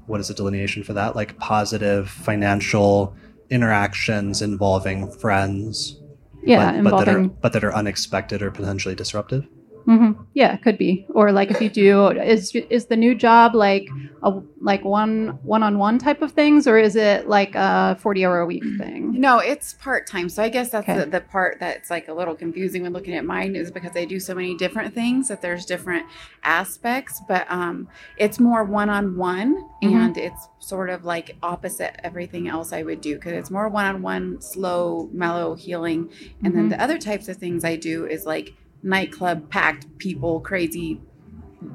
what 0.06 0.20
is 0.20 0.28
the 0.28 0.34
delineation 0.34 0.82
for 0.82 0.94
that? 0.94 1.14
Like 1.14 1.38
positive 1.38 2.08
financial 2.08 3.14
interactions 3.50 4.40
involving 4.40 5.10
friends, 5.10 5.96
Yeah, 6.42 6.80
but, 6.80 6.90
but 6.90 7.04
that 7.04 7.14
are 7.14 7.28
but 7.28 7.52
that 7.52 7.62
are 7.62 7.74
unexpected 7.74 8.40
or 8.40 8.50
potentially 8.50 8.94
disruptive. 8.94 9.44
Hmm 9.86 10.12
Yeah, 10.34 10.54
it 10.54 10.62
could 10.62 10.78
be. 10.78 11.06
Or 11.14 11.32
like 11.32 11.50
if 11.50 11.60
you 11.60 11.68
do, 11.68 12.08
is 12.08 12.54
is 12.54 12.86
the 12.86 12.96
new 12.96 13.14
job 13.14 13.54
like 13.54 13.88
a 14.22 14.40
like 14.60 14.84
one 14.84 15.38
one 15.42 15.62
on 15.62 15.78
one 15.78 15.98
type 15.98 16.20
of 16.22 16.32
things, 16.32 16.66
or 16.66 16.78
is 16.78 16.94
it 16.96 17.28
like 17.28 17.54
a 17.54 17.96
forty 18.00 18.24
hour 18.24 18.40
a 18.40 18.46
week 18.46 18.62
thing? 18.78 19.18
No, 19.18 19.38
it's 19.38 19.72
part 19.74 20.06
time. 20.06 20.28
So 20.28 20.42
I 20.42 20.48
guess 20.48 20.70
that's 20.70 20.88
Okay. 20.88 21.00
the, 21.00 21.06
the 21.06 21.20
part 21.20 21.58
that's 21.58 21.90
like 21.90 22.08
a 22.08 22.14
little 22.14 22.34
confusing 22.34 22.82
when 22.82 22.92
looking 22.92 23.14
at 23.14 23.24
mine 23.24 23.56
is 23.56 23.70
because 23.70 23.96
I 23.96 24.04
do 24.04 24.20
so 24.20 24.34
many 24.34 24.54
different 24.56 24.94
things 24.94 25.28
that 25.28 25.40
there's 25.42 25.64
different 25.66 26.06
aspects, 26.44 27.20
but 27.26 27.50
um, 27.50 27.88
it's 28.16 28.38
more 28.38 28.64
one 28.64 28.90
on 28.90 29.16
one 29.16 29.68
and 29.82 30.16
it's 30.16 30.48
sort 30.58 30.90
of 30.90 31.04
like 31.04 31.36
opposite 31.42 31.98
everything 32.04 32.48
else 32.48 32.72
I 32.72 32.82
would 32.82 33.00
do 33.00 33.14
because 33.14 33.32
it's 33.32 33.50
more 33.50 33.68
one 33.68 33.86
on 33.86 34.02
one, 34.02 34.40
slow, 34.40 35.08
mellow 35.12 35.54
healing. 35.54 36.10
And 36.44 36.54
then 36.54 36.66
Mhm. 36.66 36.70
the 36.70 36.82
other 36.82 36.98
types 36.98 37.28
of 37.28 37.36
things 37.36 37.64
I 37.64 37.76
do 37.76 38.06
is 38.06 38.26
like 38.26 38.52
nightclub, 38.82 39.48
packed 39.50 39.86
people, 39.98 40.40
crazy, 40.40 41.00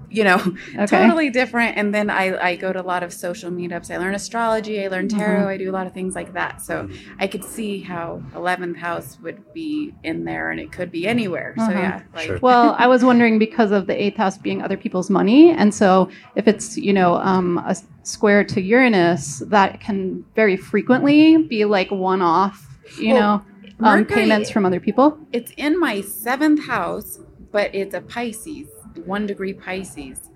you 0.10 0.24
know, 0.24 0.38
Okay. 0.76 0.86
totally 0.88 1.30
different. 1.30 1.78
And 1.78 1.94
then 1.94 2.10
I, 2.10 2.36
I 2.38 2.56
go 2.56 2.74
to 2.74 2.82
a 2.82 2.84
lot 2.84 3.04
of 3.04 3.14
social 3.14 3.52
meetups. 3.52 3.92
I 3.94 3.98
learn 3.98 4.16
astrology, 4.16 4.84
I 4.84 4.88
learn 4.88 5.08
tarot, 5.08 5.46
Mhm. 5.46 5.50
I 5.50 5.58
do 5.58 5.70
a 5.70 5.74
lot 5.74 5.86
of 5.88 5.94
things 5.94 6.16
like 6.16 6.34
that. 6.34 6.62
So 6.62 6.90
I 7.20 7.28
could 7.28 7.44
see 7.44 7.82
how 7.82 8.22
11th 8.34 8.78
house 8.78 9.20
would 9.22 9.44
be 9.54 9.94
in 10.04 10.26
there 10.26 10.50
and 10.52 10.60
it 10.60 10.72
could 10.72 10.92
be 10.92 11.08
anywhere. 11.08 11.54
So 11.58 11.64
Uh-huh. 11.64 11.80
yeah, 11.80 12.02
like 12.16 12.28
Sure. 12.28 12.40
Well, 12.42 12.76
I 12.80 12.88
was 12.88 13.04
wondering 13.10 13.38
because 13.40 13.72
of 13.72 13.86
the 13.88 14.02
eighth 14.02 14.18
house 14.18 14.38
being 14.38 14.62
other 14.62 14.78
people's 14.78 15.10
money, 15.10 15.52
and 15.52 15.74
so 15.74 16.10
if 16.36 16.48
it's 16.48 16.78
you 16.78 16.94
know 16.94 17.16
um, 17.16 17.60
a 17.66 17.70
s- 17.72 17.86
square 18.04 18.44
to 18.44 18.62
Uranus, 18.62 19.44
that 19.48 19.80
can 19.82 20.24
very 20.36 20.58
frequently 20.58 21.38
be 21.48 21.66
like 21.66 21.92
one 21.92 22.22
off, 22.22 22.68
you 23.00 23.14
Well, 23.14 23.22
know, 23.22 23.46
um, 23.80 24.06
payments 24.06 24.50
from 24.50 24.66
other 24.66 24.80
people. 24.80 25.18
it's 25.34 25.52
in 25.58 25.80
my 25.80 26.02
seventh 26.02 26.66
house, 26.66 27.20
but 27.52 27.74
it's 27.76 27.94
a 27.94 28.02
Pisces, 28.02 28.68
one 29.06 29.26
degree 29.28 29.54
Pisces. 29.54 30.30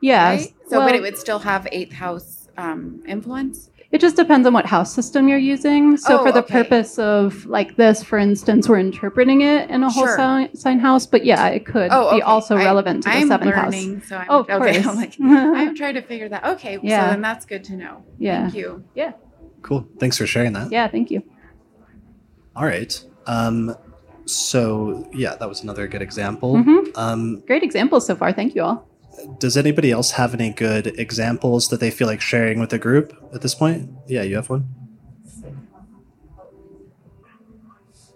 Yeah. 0.00 0.28
Right? 0.30 0.54
So, 0.68 0.78
well, 0.78 0.86
but 0.88 0.94
it 0.94 1.02
would 1.02 1.16
still 1.18 1.38
have 1.40 1.66
eighth 1.72 1.92
house 1.92 2.48
um, 2.56 3.02
influence. 3.06 3.70
It 3.90 4.02
just 4.02 4.16
depends 4.16 4.46
on 4.46 4.52
what 4.52 4.66
house 4.66 4.92
system 4.94 5.28
you're 5.28 5.38
using. 5.38 5.96
So, 5.96 6.20
Oh, 6.20 6.24
for 6.26 6.30
the 6.30 6.40
okay. 6.40 6.52
purpose 6.62 6.98
of 6.98 7.46
like 7.46 7.76
this, 7.76 8.02
for 8.04 8.18
instance, 8.18 8.68
we're 8.68 8.78
interpreting 8.78 9.40
it 9.40 9.70
in 9.70 9.82
a 9.82 9.88
whole 9.90 10.04
Sure. 10.04 10.14
sign, 10.16 10.54
sign 10.54 10.78
house, 10.78 11.06
but 11.06 11.24
yeah, 11.24 11.46
it 11.48 11.64
could 11.64 11.88
Oh, 11.90 12.14
be 12.14 12.20
also 12.20 12.54
I- 12.56 12.64
relevant 12.64 13.04
to 13.04 13.08
the 13.08 13.14
I'm 13.16 13.28
seventh 13.28 13.56
learning, 13.56 14.02
so 14.02 14.16
I'm 14.16 14.26
house. 14.26 14.46
Oh, 14.50 14.54
of 14.54 14.62
okay. 14.62 14.82
I'm 14.86 14.94
like, 14.96 15.14
I'm 15.18 15.74
trying 15.74 15.94
to 15.94 16.02
figure 16.02 16.28
that. 16.28 16.44
Okay, 16.44 16.78
Yeah. 16.82 17.06
so 17.06 17.10
then 17.12 17.22
that's 17.22 17.46
good 17.46 17.64
to 17.64 17.76
know. 17.76 18.04
Yeah. 18.18 18.42
Thank 18.42 18.54
you. 18.56 18.84
Yeah. 18.94 19.12
Cool. 19.62 19.88
Thanks 19.98 20.18
for 20.18 20.26
sharing 20.26 20.52
that. 20.52 20.70
yeah, 20.70 20.86
thank 20.88 21.10
you. 21.10 21.22
All 22.58 22.66
right. 22.66 22.92
Um, 23.26 23.76
so 24.26 25.08
yeah, 25.14 25.36
that 25.36 25.48
was 25.48 25.62
another 25.62 25.86
good 25.86 26.02
example. 26.02 26.56
Mhm. 26.56 26.90
Um, 26.96 27.40
Great 27.46 27.62
examples 27.62 28.04
so 28.06 28.16
far. 28.16 28.32
Thank 28.32 28.54
you 28.56 28.62
all. 28.62 28.84
does 29.40 29.56
anybody 29.56 29.90
else 29.90 30.12
have 30.12 30.32
any 30.34 30.50
good 30.50 30.86
examples 30.98 31.68
that 31.70 31.80
they 31.80 31.90
feel 31.90 32.06
like 32.06 32.20
sharing 32.20 32.60
with 32.60 32.70
the 32.70 32.78
group 32.78 33.12
at 33.34 33.40
this 33.42 33.52
point? 33.54 33.90
Yeah, 34.06 34.22
you 34.22 34.36
have 34.36 34.48
one. 34.48 34.68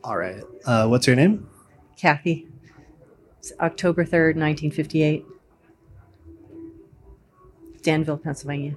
All 0.05 0.16
right. 0.16 0.43
Uh, 0.64 0.86
what's 0.88 1.07
your 1.07 1.16
name? 1.16 1.49
Kathy. 1.97 2.47
It's 3.38 3.53
October 3.61 4.05
3rd, 4.05 4.36
1958. 4.36 5.24
Danville, 7.82 8.18
Pennsylvania. 8.18 8.74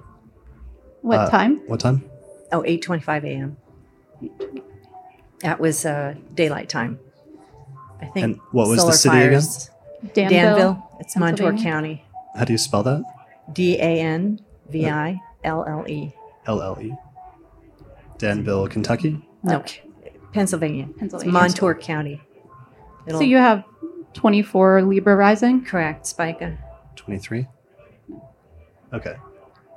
What 1.02 1.18
Uh, 1.20 1.30
time? 1.30 1.58
What 1.68 1.78
time? 1.80 2.02
Oh, 2.52 2.62
8.25 2.62 3.24
a.m. 3.24 3.56
That 5.42 5.60
was 5.60 5.84
uh, 5.84 6.14
daylight 6.34 6.68
time. 6.68 6.98
I 8.00 8.06
think. 8.06 8.24
And 8.24 8.40
what 8.52 8.68
was 8.68 8.84
the 8.84 8.92
solar 8.92 8.92
city 8.92 9.16
again? 9.18 9.42
Danville. 10.14 10.30
Danville. 10.30 10.90
It's 11.00 11.16
Montour 11.16 11.56
County. 11.58 12.04
How 12.36 12.44
do 12.44 12.52
you 12.52 12.58
spell 12.58 12.82
that? 12.82 13.02
D 13.52 13.76
A 13.76 14.00
N 14.00 14.40
V 14.68 14.88
I 14.88 15.20
L 15.44 15.64
L 15.66 15.84
E. 15.88 16.12
L 16.46 16.62
L 16.62 16.78
E. 16.80 16.94
Danville, 18.18 18.66
Kentucky. 18.68 19.22
No, 19.42 19.62
Pennsylvania. 20.32 20.88
It's 20.88 20.98
Pennsylvania. 20.98 21.32
Montour 21.32 21.74
County. 21.74 22.20
It'll, 23.06 23.20
So 23.20 23.24
you 23.24 23.36
have 23.36 23.64
24 24.14 24.82
Libra 24.82 25.16
rising. 25.16 25.64
correct, 25.64 26.06
Spica. 26.06 26.58
23 26.96 27.46
okay 28.92 29.14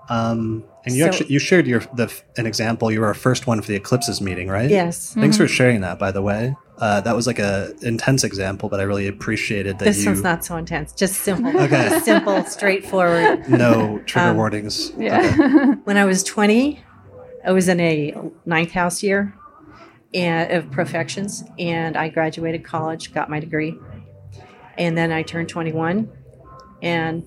um 0.08 0.64
and 0.86 0.96
you 0.96 1.04
So- 1.04 1.08
actually 1.10 1.32
you 1.34 1.40
shared 1.40 1.68
your 1.68 1.82
the 1.94 2.12
an 2.38 2.46
example 2.46 2.92
you 2.92 3.00
were 3.02 3.08
our 3.08 3.14
first 3.14 3.48
one 3.48 3.62
for 3.62 3.68
the 3.68 3.76
eclipses 3.76 4.22
meeting 4.22 4.48
right 4.48 4.70
Yes. 4.70 5.14
thanks 5.14 5.36
Mm-hmm. 5.38 5.44
for 5.44 5.48
sharing 5.48 5.82
that 5.82 6.00
by 6.00 6.12
the 6.12 6.22
way 6.22 6.56
uh, 6.80 7.02
that 7.02 7.14
was 7.14 7.28
like 7.28 7.40
a 7.40 7.74
intense 7.82 8.24
example 8.24 8.70
but 8.70 8.80
i 8.80 8.84
really 8.84 9.08
appreciated 9.08 9.80
that 9.80 9.86
This 9.86 10.04
you 10.04 10.12
one's 10.12 10.24
not 10.24 10.46
so 10.46 10.56
intense. 10.56 10.94
Just 10.94 11.16
simple. 11.22 11.52
Okay. 11.66 12.00
Simple, 12.04 12.44
straightforward. 12.46 13.50
no 13.50 14.00
trigger 14.06 14.30
Um, 14.30 14.38
warnings 14.38 14.92
Yeah. 14.98 15.76
When 15.84 15.98
I 15.98 16.06
was 16.06 16.24
20, 16.24 16.82
I 17.46 17.52
was 17.52 17.68
in 17.68 17.80
a 17.82 18.14
ninth 18.46 18.72
house 18.72 19.04
year 19.04 19.34
and, 20.14 20.52
of 20.54 20.72
profections, 20.72 21.44
and 21.60 21.96
I 21.98 22.08
graduated 22.10 22.64
college, 22.64 23.14
got 23.14 23.30
my 23.30 23.40
degree. 23.40 23.78
And 24.78 24.98
then 24.98 25.12
I 25.12 25.22
turned 25.24 25.50
21, 25.50 26.10
and 26.82 27.26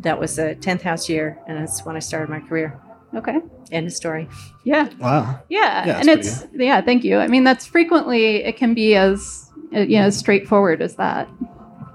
that 0.00 0.18
was 0.20 0.36
the 0.36 0.56
10th 0.60 0.82
house 0.82 1.08
year, 1.08 1.38
and 1.48 1.58
that's 1.58 1.84
when 1.84 1.96
I 1.96 2.00
started 2.00 2.28
my 2.30 2.40
career. 2.40 2.78
okay. 3.14 3.40
End 3.72 3.86
of 3.86 3.92
story. 3.92 4.28
Yeah. 4.64 4.88
wow 5.00 5.40
Yeah. 5.48 5.86
Yeah, 5.86 5.98
and 5.98 6.08
it's 6.08 6.42
it's, 6.42 6.52
yeah, 6.54 6.80
thank 6.80 7.02
you. 7.04 7.18
I 7.18 7.26
mean, 7.26 7.44
that's 7.44 7.66
frequently, 7.66 8.44
it 8.44 8.56
can 8.56 8.74
be 8.74 8.94
as, 8.94 9.50
uh, 9.74 9.80
you 9.80 9.98
know, 9.98 10.06
as 10.06 10.16
straightforward 10.16 10.80
as 10.82 10.96
that. 10.96 11.28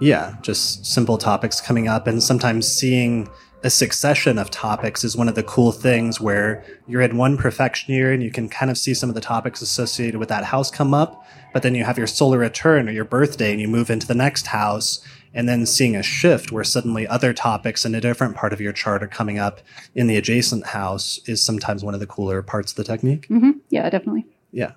yeah 0.01 0.35
just 0.41 0.83
simple 0.85 1.17
topics 1.17 1.61
coming 1.61 1.87
up 1.87 2.07
and 2.07 2.21
sometimes 2.23 2.67
seeing 2.67 3.29
a 3.63 3.69
succession 3.69 4.39
of 4.39 4.49
topics 4.49 5.03
is 5.03 5.15
one 5.15 5.29
of 5.29 5.35
the 5.35 5.43
cool 5.43 5.71
things 5.71 6.19
where 6.19 6.63
you're 6.87 7.01
in 7.03 7.15
one 7.17 7.37
profection 7.37 7.93
year 7.93 8.11
and 8.11 8.23
you 8.23 8.31
can 8.31 8.49
kind 8.49 8.71
of 8.71 8.77
see 8.77 8.93
some 8.95 9.07
of 9.09 9.13
the 9.13 9.21
topics 9.21 9.61
associated 9.61 10.17
with 10.19 10.29
that 10.29 10.43
house 10.45 10.71
come 10.71 10.93
up 10.95 11.23
but 11.53 11.61
then 11.61 11.75
you 11.75 11.83
have 11.83 11.99
your 11.99 12.07
solar 12.07 12.39
return 12.39 12.89
or 12.89 12.91
your 12.91 13.05
birthday 13.05 13.51
and 13.51 13.61
you 13.61 13.67
move 13.67 13.91
into 13.91 14.07
the 14.07 14.15
next 14.15 14.47
house 14.47 14.99
and 15.33 15.47
then 15.47 15.65
seeing 15.65 15.95
a 15.95 16.03
shift 16.03 16.51
where 16.51 16.63
suddenly 16.63 17.07
other 17.07 17.33
topics 17.33 17.85
in 17.85 17.95
a 17.95 18.01
different 18.01 18.35
part 18.35 18.51
of 18.53 18.59
your 18.61 18.73
chart 18.73 19.01
are 19.01 19.07
coming 19.07 19.39
up 19.39 19.61
in 19.95 20.07
the 20.07 20.17
adjacent 20.17 20.67
house 20.67 21.19
is 21.25 21.41
sometimes 21.41 21.83
one 21.83 21.93
of 21.93 21.99
the 21.99 22.07
cooler 22.07 22.41
parts 22.41 22.71
of 22.71 22.75
the 22.77 22.83
technique 22.83 23.25
hmm 23.27 23.51
Yeah, 23.69 23.89
definitely. 23.89 24.25
yeah 24.51 24.73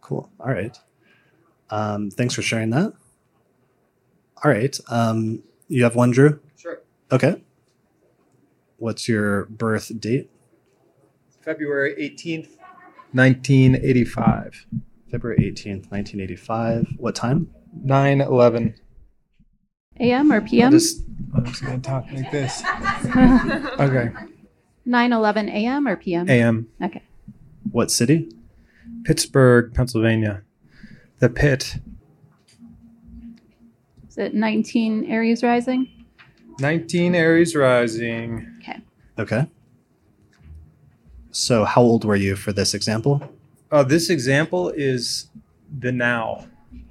cool 0.00 0.30
all 0.40 0.48
right 0.52 0.76
um, 1.70 2.10
thanks 2.10 2.34
for 2.34 2.42
sharing 2.42 2.70
that 2.70 2.92
all 4.44 4.50
right 4.50 4.78
um, 4.88 5.42
you 5.68 5.84
have 5.84 5.94
one 5.96 6.10
drew 6.10 6.40
Sure. 6.56 6.80
Okay. 7.10 7.42
What's 8.78 9.08
your 9.08 9.44
birth 9.46 9.92
date? 10.00 10.28
February 11.40 11.94
18th, 11.96 12.48
1985. 13.12 14.66
February 15.10 15.38
18th, 15.52 15.90
1985. 15.90 16.86
What 16.98 17.14
time? 17.14 17.50
9 17.84 18.20
11. 18.20 18.74
AM 20.00 20.32
or 20.32 20.36
I'm 20.36 20.44
PM? 20.46 20.70
just, 20.72 21.02
I'm 21.34 21.44
just 21.44 21.62
going 21.64 21.80
to 21.80 21.88
talk 21.88 22.06
like 22.12 22.30
this. 22.30 22.62
Okay. 23.80 24.10
9 24.84 25.12
11 25.12 25.48
AM 25.48 25.86
or 25.86 25.96
PM? 25.96 26.28
AM. 26.28 26.68
Okay. 26.82 27.02
What 27.70 27.90
city? 27.90 28.28
Pittsburgh, 29.04 29.72
Pennsylvania. 29.74 30.42
The 31.20 31.28
pit. 31.28 31.76
Is 34.08 34.18
it 34.18 34.34
19 34.34 35.04
Aries 35.06 35.42
rising? 35.42 35.88
19 36.58 37.14
Aries 37.14 37.54
rising. 37.54 38.46
Okay. 38.60 38.80
Okay. 39.18 39.46
So, 41.30 41.64
how 41.64 41.80
old 41.80 42.04
were 42.04 42.16
you 42.16 42.36
for 42.36 42.52
this 42.52 42.74
example? 42.74 43.22
Uh, 43.70 43.82
this 43.82 44.10
example 44.10 44.68
is 44.70 45.28
the 45.78 45.90
now. 45.92 46.46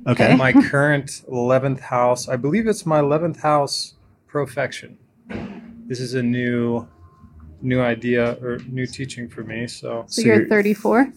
Okay. 0.07 0.35
My 0.35 0.51
current 0.53 1.21
11th 1.29 1.79
house, 1.79 2.27
I 2.27 2.35
believe 2.35 2.67
it's 2.67 2.85
my 2.85 2.99
11th 2.99 3.39
house 3.41 3.93
profection. 4.27 4.97
This 5.87 5.99
is 5.99 6.13
a 6.13 6.23
new 6.23 6.87
new 7.63 7.79
idea 7.79 8.37
or 8.41 8.57
new 8.67 8.87
teaching 8.87 9.29
for 9.29 9.43
me. 9.43 9.67
So 9.67 10.05
So, 10.07 10.21
So 10.21 10.25
you're 10.25 10.35
you're- 10.37 10.49
34. 10.49 11.13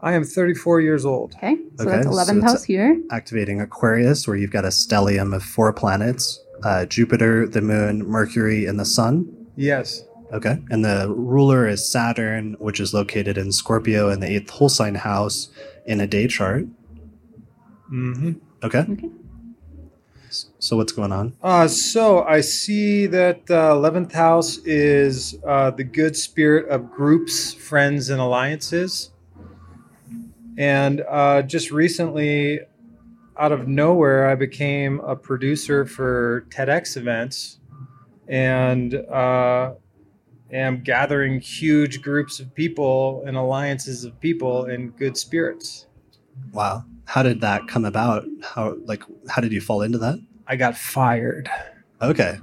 I 0.00 0.12
am 0.12 0.22
34 0.22 0.80
years 0.80 1.04
old. 1.04 1.34
Okay. 1.36 1.56
So 1.76 1.84
Okay, 1.88 1.96
that's 1.96 2.06
11th 2.06 2.38
it's- 2.38 2.52
house 2.52 2.64
here. 2.64 3.00
Activating 3.10 3.60
Aquarius, 3.60 4.28
where 4.28 4.36
you've 4.36 4.52
got 4.52 4.64
a 4.64 4.68
stellium 4.68 5.34
of 5.34 5.42
four 5.42 5.72
planets 5.72 6.40
uh, 6.64 6.84
Jupiter, 6.86 7.46
the 7.48 7.60
moon, 7.60 8.04
Mercury, 8.06 8.66
and 8.66 8.78
the 8.80 8.84
sun. 8.84 9.28
Yes. 9.56 10.02
Okay. 10.32 10.58
And 10.70 10.84
the 10.84 11.12
ruler 11.16 11.66
is 11.68 11.88
Saturn, 11.90 12.54
which 12.58 12.78
is 12.80 12.92
located 12.92 13.38
in 13.38 13.50
Scorpio 13.52 14.08
in 14.10 14.20
the 14.20 14.26
eighth 14.28 14.50
whole 14.50 14.68
sign 14.68 14.96
house 14.96 15.48
in 15.86 16.00
a 16.00 16.06
day 16.06 16.26
chart. 16.26 16.66
Hmm 17.88 18.32
Okay. 18.62 18.80
Okay. 18.80 19.10
So 20.58 20.76
what's 20.76 20.92
going 20.92 21.12
on? 21.12 21.34
Uh, 21.42 21.68
so 21.68 22.22
I 22.24 22.42
see 22.42 23.06
that 23.06 23.50
uh, 23.50 23.72
11th 23.74 24.12
house 24.12 24.58
is 24.58 25.36
uh, 25.46 25.70
the 25.70 25.84
good 25.84 26.16
spirit 26.16 26.68
of 26.68 26.90
groups, 26.90 27.54
friends, 27.54 28.10
and 28.10 28.20
alliances. 28.20 29.10
And 30.58 31.02
uh, 31.08 31.42
just 31.42 31.70
recently, 31.70 32.60
out 33.38 33.52
of 33.52 33.68
nowhere, 33.68 34.28
I 34.28 34.34
became 34.34 35.00
a 35.00 35.16
producer 35.16 35.86
for 35.86 36.46
TEDx 36.50 36.96
events 36.96 37.58
and 38.26 38.94
uh, 38.94 39.74
am 40.52 40.82
gathering 40.82 41.40
huge 41.40 42.02
groups 42.02 42.40
of 42.40 42.54
people 42.54 43.22
and 43.26 43.36
alliances 43.36 44.04
of 44.04 44.20
people 44.20 44.66
in 44.66 44.90
good 44.90 45.16
spirits. 45.16 45.86
Wow. 46.52 46.84
How 47.08 47.22
did 47.22 47.40
that 47.40 47.66
come 47.68 47.86
about? 47.86 48.24
How 48.42 48.76
like 48.84 49.02
how 49.28 49.40
did 49.40 49.52
you 49.52 49.62
fall 49.62 49.80
into 49.80 49.96
that? 49.98 50.18
I 50.46 50.56
got 50.56 50.76
fired. 50.76 51.50
Okay. 52.02 52.36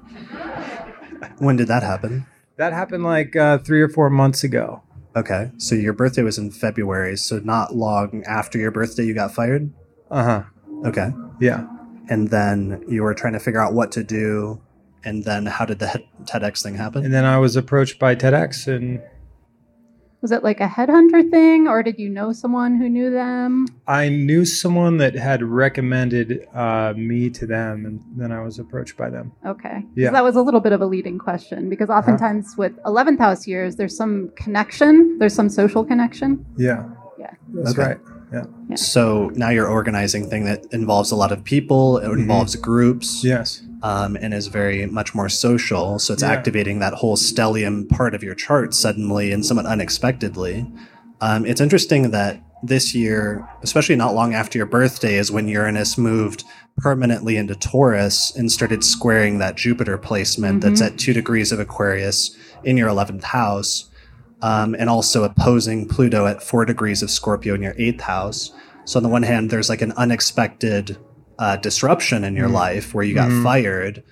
When 1.38 1.55
did 1.55 1.68
that 1.68 1.84
happen? 1.84 2.26
That 2.57 2.74
happened 2.74 3.03
like 3.03 3.36
uh, 3.36 3.59
three 3.59 3.82
or 3.82 3.89
four 3.89 4.09
months 4.09 4.43
ago. 4.43 4.82
Okay. 5.16 5.51
So 5.57 5.76
your 5.76 5.93
birthday 5.93 6.24
was 6.24 6.38
in 6.38 6.51
February, 6.51 7.16
so 7.16 7.39
not 7.39 7.76
long 7.76 8.24
after 8.26 8.57
your 8.57 8.72
birthday 8.72 9.05
you 9.05 9.13
got 9.13 9.34
fired? 9.34 9.72
Uh 10.09 10.24
huh. 10.24 10.43
Okay. 10.86 11.11
Yeah. 11.39 11.68
And 12.09 12.30
then 12.30 12.84
you 12.88 13.03
were 13.03 13.13
trying 13.13 13.34
to 13.34 13.39
figure 13.39 13.61
out 13.61 13.74
what 13.74 13.91
to 13.93 14.03
do 14.03 14.61
and 15.05 15.24
then 15.24 15.45
how 15.45 15.66
did 15.66 15.80
the 15.80 16.03
TEDx 16.24 16.63
thing 16.63 16.76
happen? 16.76 17.05
And 17.05 17.13
then 17.13 17.24
I 17.24 17.38
was 17.38 17.55
approached 17.55 17.99
by 17.99 18.16
TEDx, 18.16 18.68
and 18.68 19.01
Was 20.26 20.32
it 20.32 20.43
like 20.43 20.59
a 20.59 20.65
headhunter 20.67 21.30
thing, 21.30 21.67
or 21.67 21.84
did 21.84 21.99
you 21.99 22.09
know 22.09 22.34
someone 22.34 22.78
who 22.80 22.89
knew 22.89 23.11
them? 23.11 23.67
I 23.88 24.09
knew 24.09 24.43
someone 24.43 24.97
that 24.97 25.13
had 25.13 25.43
recommended 25.43 26.47
uh, 26.51 26.95
me 26.97 27.30
to 27.30 27.45
them, 27.45 27.86
and 27.86 28.01
then 28.17 28.32
I 28.32 28.41
was 28.41 28.57
approached 28.57 28.97
by 28.97 29.11
them. 29.11 29.34
okay 29.45 29.86
Yeah. 29.93 30.09
That 30.09 30.23
was 30.23 30.36
a 30.36 30.41
little 30.41 30.61
bit 30.61 30.71
of 30.71 30.82
a 30.82 30.88
leading 30.88 31.19
question 31.19 31.69
because 31.69 31.91
oftentimes 31.91 32.55
with 32.57 32.73
11th 32.86 33.19
house 33.19 33.45
years, 33.45 33.76
there's 33.76 33.95
some 33.95 34.32
connection, 34.36 35.19
there's 35.19 35.36
some 35.36 35.47
social 35.47 35.86
connection. 35.86 36.43
Yeah. 36.57 36.89
Yeah. 37.19 37.30
That's 37.53 37.78
Okay. 37.78 37.89
right. 37.89 37.99
Yeah. 38.34 38.43
So 38.76 39.32
now 39.36 39.49
you're 39.49 39.67
organizing 39.67 40.30
thing 40.30 40.45
that 40.45 40.65
involves 40.71 41.11
a 41.11 41.15
lot 41.15 41.32
of 41.32 41.43
people, 41.43 41.97
it 41.99 42.07
Mhm. 42.07 42.19
involves 42.19 42.55
groups, 42.55 43.23
Yes. 43.23 43.61
um, 43.84 44.17
and 44.19 44.34
is 44.34 44.47
very 44.47 44.86
much 44.88 45.13
more 45.15 45.30
social. 45.30 45.99
So 45.99 46.13
it's 46.13 46.23
Yeah. 46.23 46.32
activating 46.32 46.80
that 46.80 46.93
whole 46.95 47.17
stellium 47.17 47.88
part 47.88 48.15
of 48.15 48.23
your 48.23 48.36
chart 48.36 48.73
suddenly 48.73 49.32
and 49.32 49.45
somewhat 49.45 49.65
unexpectedly. 49.65 50.65
Um, 51.21 51.45
it's 51.45 51.61
interesting 51.61 52.11
that 52.11 52.41
this 52.63 52.95
year, 52.95 53.47
especially 53.61 53.95
not 53.95 54.15
long 54.15 54.34
after 54.34 54.57
your 54.57 54.65
birthday, 54.65 55.15
is 55.15 55.32
when 55.32 55.47
Uranus 55.47 55.97
moved 55.97 56.43
permanently 56.78 57.38
into 57.38 57.53
Taurus 57.55 58.34
and 58.36 58.51
started 58.51 58.84
squaring 58.84 59.38
that 59.38 59.55
Jupiter 59.55 59.97
placement 59.97 60.61
that's 60.61 60.82
Mhm. 60.82 60.86
at 60.88 60.97
two 60.97 61.13
degrees 61.13 61.51
of 61.51 61.59
Aquarius 61.59 62.32
in 62.63 62.76
your 62.76 62.89
11th 62.89 63.23
house, 63.26 63.86
um, 64.45 64.75
and 64.77 64.89
also 64.89 65.23
opposing 65.23 65.87
Pluto 65.87 66.27
at 66.27 66.43
four 66.43 66.65
degrees 66.65 67.01
of 67.01 67.09
Scorpio 67.09 67.55
in 67.55 67.61
your 67.63 67.75
eighth 67.85 68.01
house. 68.01 68.51
So, 68.85 68.99
on 68.99 69.03
the 69.03 69.09
one 69.17 69.23
hand, 69.23 69.49
there's 69.49 69.69
like 69.69 69.81
an 69.81 69.93
unexpected 69.93 70.97
uh, 71.37 71.57
disruption 71.57 72.23
in 72.23 72.33
your 72.35 72.47
Mhm. 72.47 72.53
life 72.63 72.93
where 72.93 73.03
you 73.03 73.13
got 73.13 73.29
Mhm. 73.29 73.43
fired, 73.43 74.03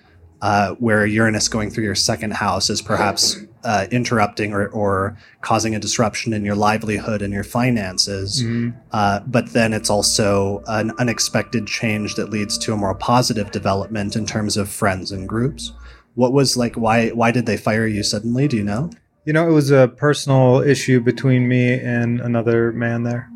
uh, 0.41 0.71
where 0.85 1.05
Uranus 1.05 1.47
going 1.47 1.69
through 1.71 1.85
your 1.85 1.95
second 1.95 2.33
house 2.33 2.69
is 2.69 2.81
perhaps 2.81 3.37
uh, 3.63 3.85
interrupting 3.91 4.51
or, 4.51 4.67
or 4.67 5.15
causing 5.39 5.73
a 5.73 5.79
disruption 5.79 6.33
in 6.33 6.43
your 6.43 6.55
livelihood 6.67 7.21
and 7.21 7.31
your 7.33 7.45
finances. 7.45 8.43
Mhm. 8.43 8.73
Uh, 8.91 9.21
but 9.25 9.53
then 9.53 9.71
it's 9.71 9.89
also 9.89 10.61
an 10.67 10.91
unexpected 10.99 11.65
change 11.65 12.15
that 12.15 12.29
leads 12.29 12.57
to 12.57 12.73
a 12.73 12.77
more 12.77 12.93
positive 12.93 13.51
development 13.51 14.17
in 14.17 14.25
terms 14.25 14.57
of 14.57 14.67
friends 14.67 15.11
and 15.13 15.29
groups. 15.29 15.71
What 16.15 16.33
was 16.33 16.57
like? 16.57 16.75
Why? 16.75 17.09
Why 17.09 17.31
did 17.31 17.45
they 17.45 17.55
fire 17.55 17.87
you 17.87 18.03
suddenly? 18.03 18.47
Do 18.49 18.57
you 18.57 18.63
know? 18.65 18.89
You 19.25 19.31
know, 19.33 19.47
it 19.47 19.51
was 19.51 19.71
a 19.71 19.87
personal 19.87 20.61
issue 20.61 20.99
between 20.99 21.47
me 21.47 21.79
and 21.79 22.19
another 22.19 22.71
man 22.73 23.03
there. 23.03 23.29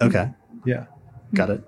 Okay. 0.00 0.30
Yeah. 0.64 0.86
Got 1.34 1.50
it. 1.50 1.62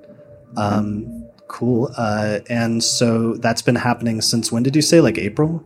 Um, 0.57 1.27
cool. 1.49 1.91
Uh, 1.97 2.41
and 2.49 2.83
so 2.83 3.35
that's 3.35 3.61
been 3.63 3.75
happening 3.77 4.21
since 4.23 4.51
when 4.51 4.63
did 4.63 4.75
you 4.75 4.83
say? 4.83 5.01
Like 5.01 5.19
April? 5.19 5.63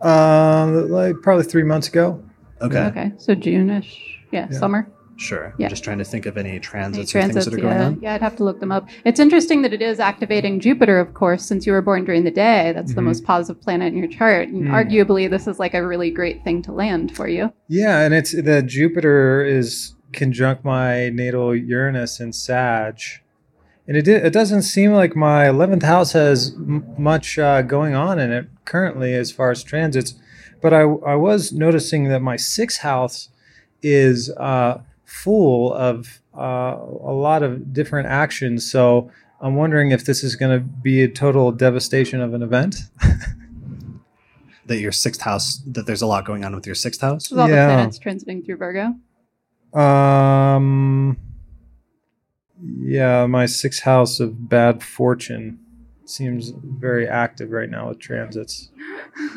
Um, 0.00 0.90
like 0.90 1.14
probably 1.22 1.44
three 1.44 1.62
months 1.62 1.88
ago. 1.88 2.22
Okay. 2.60 2.80
Okay. 2.86 3.12
So 3.18 3.34
June-ish. 3.34 4.18
Yeah, 4.32 4.48
Yeah. 4.50 4.58
summer. 4.58 4.88
Sure. 5.16 5.54
Yeah. 5.58 5.66
I'm 5.66 5.70
just 5.70 5.84
trying 5.84 5.98
to 5.98 6.04
think 6.04 6.26
of 6.26 6.36
any 6.36 6.50
Any 6.50 6.58
transits 6.60 7.14
or 7.14 7.22
things 7.22 7.34
that 7.44 7.54
are 7.54 7.56
going 7.56 7.68
yeah. 7.78 7.84
on. 7.86 7.98
Yeah, 8.00 8.14
I'd 8.14 8.20
have 8.20 8.36
to 8.36 8.44
look 8.44 8.58
them 8.60 8.72
up. 8.72 8.88
It's 9.04 9.20
interesting 9.20 9.62
that 9.62 9.72
it 9.72 9.80
is 9.80 10.00
activating 10.00 10.58
Jupiter, 10.60 10.98
of 10.98 11.14
course, 11.14 11.44
since 11.44 11.66
you 11.66 11.72
were 11.72 11.82
born 11.82 12.04
during 12.04 12.24
the 12.24 12.30
day. 12.30 12.72
That's 12.74 12.94
the 12.94 13.00
Mhm. 13.00 13.04
most 13.04 13.24
positive 13.24 13.62
planet 13.62 13.92
in 13.92 13.98
your 13.98 14.08
chart. 14.08 14.48
And 14.48 14.64
Mm. 14.64 14.70
arguably, 14.70 15.30
this 15.30 15.46
is 15.46 15.58
like 15.58 15.74
a 15.74 15.86
really 15.86 16.10
great 16.10 16.42
thing 16.42 16.62
to 16.62 16.72
land 16.72 17.14
for 17.14 17.28
you. 17.28 17.52
Yeah, 17.68 18.00
and 18.00 18.12
it's 18.12 18.32
the 18.32 18.62
Jupiter 18.62 19.44
is 19.44 19.94
conjunct 20.12 20.64
my 20.64 21.10
natal 21.10 21.54
Uranus 21.54 22.18
and 22.20 22.34
Sag, 22.34 22.98
and 23.86 23.96
it 23.96 24.06
it 24.08 24.32
doesn't 24.32 24.62
seem 24.62 24.92
like 24.92 25.14
my 25.16 25.48
eleventh 25.48 25.82
house 25.82 26.12
has 26.12 26.52
m- 26.56 26.84
much 26.98 27.38
uh, 27.38 27.62
going 27.62 27.94
on 27.94 28.18
in 28.18 28.30
it 28.32 28.46
currently 28.64 29.14
as 29.14 29.30
far 29.30 29.50
as 29.50 29.62
transits, 29.62 30.14
but 30.60 30.72
I 30.72 30.80
I 30.82 31.14
was 31.14 31.52
noticing 31.52 32.04
that 32.08 32.20
my 32.22 32.36
sixth 32.36 32.80
house 32.80 33.28
is 33.82 34.30
uh, 34.38 34.78
full 35.22 35.72
of 35.74 36.20
uh, 36.36 36.76
a 36.78 37.12
lot 37.12 37.42
of 37.42 37.72
different 37.72 38.08
actions. 38.08 38.70
So 38.70 39.10
I'm 39.40 39.54
wondering 39.56 39.92
if 39.92 40.04
this 40.04 40.22
is 40.24 40.36
going 40.36 40.58
to 40.58 40.64
be 40.64 41.02
a 41.02 41.08
total 41.08 41.52
devastation 41.52 42.20
of 42.20 42.34
an 42.34 42.42
event. 42.42 42.76
That 44.66 44.78
your 44.78 44.92
sixth 44.92 45.20
house, 45.20 45.60
that 45.66 45.84
there's 45.84 46.00
a 46.00 46.06
lot 46.06 46.24
going 46.24 46.42
on 46.42 46.54
with 46.54 46.64
your 46.64 46.74
sixth 46.74 47.02
house. 47.02 47.30
With 47.30 47.38
all 47.38 47.50
Yeah. 47.50 47.66
the 47.66 47.72
planets 47.74 47.98
transiting 47.98 48.46
through 48.46 48.56
Virgo. 48.56 48.94
Um. 49.78 51.18
Yeah, 52.80 53.26
my 53.26 53.44
sixth 53.44 53.82
house 53.82 54.20
of 54.20 54.48
bad 54.48 54.82
fortune 54.82 55.58
seems 56.06 56.50
very 56.64 57.06
active 57.06 57.50
right 57.50 57.68
now 57.68 57.88
with 57.88 57.98
transits. 57.98 58.70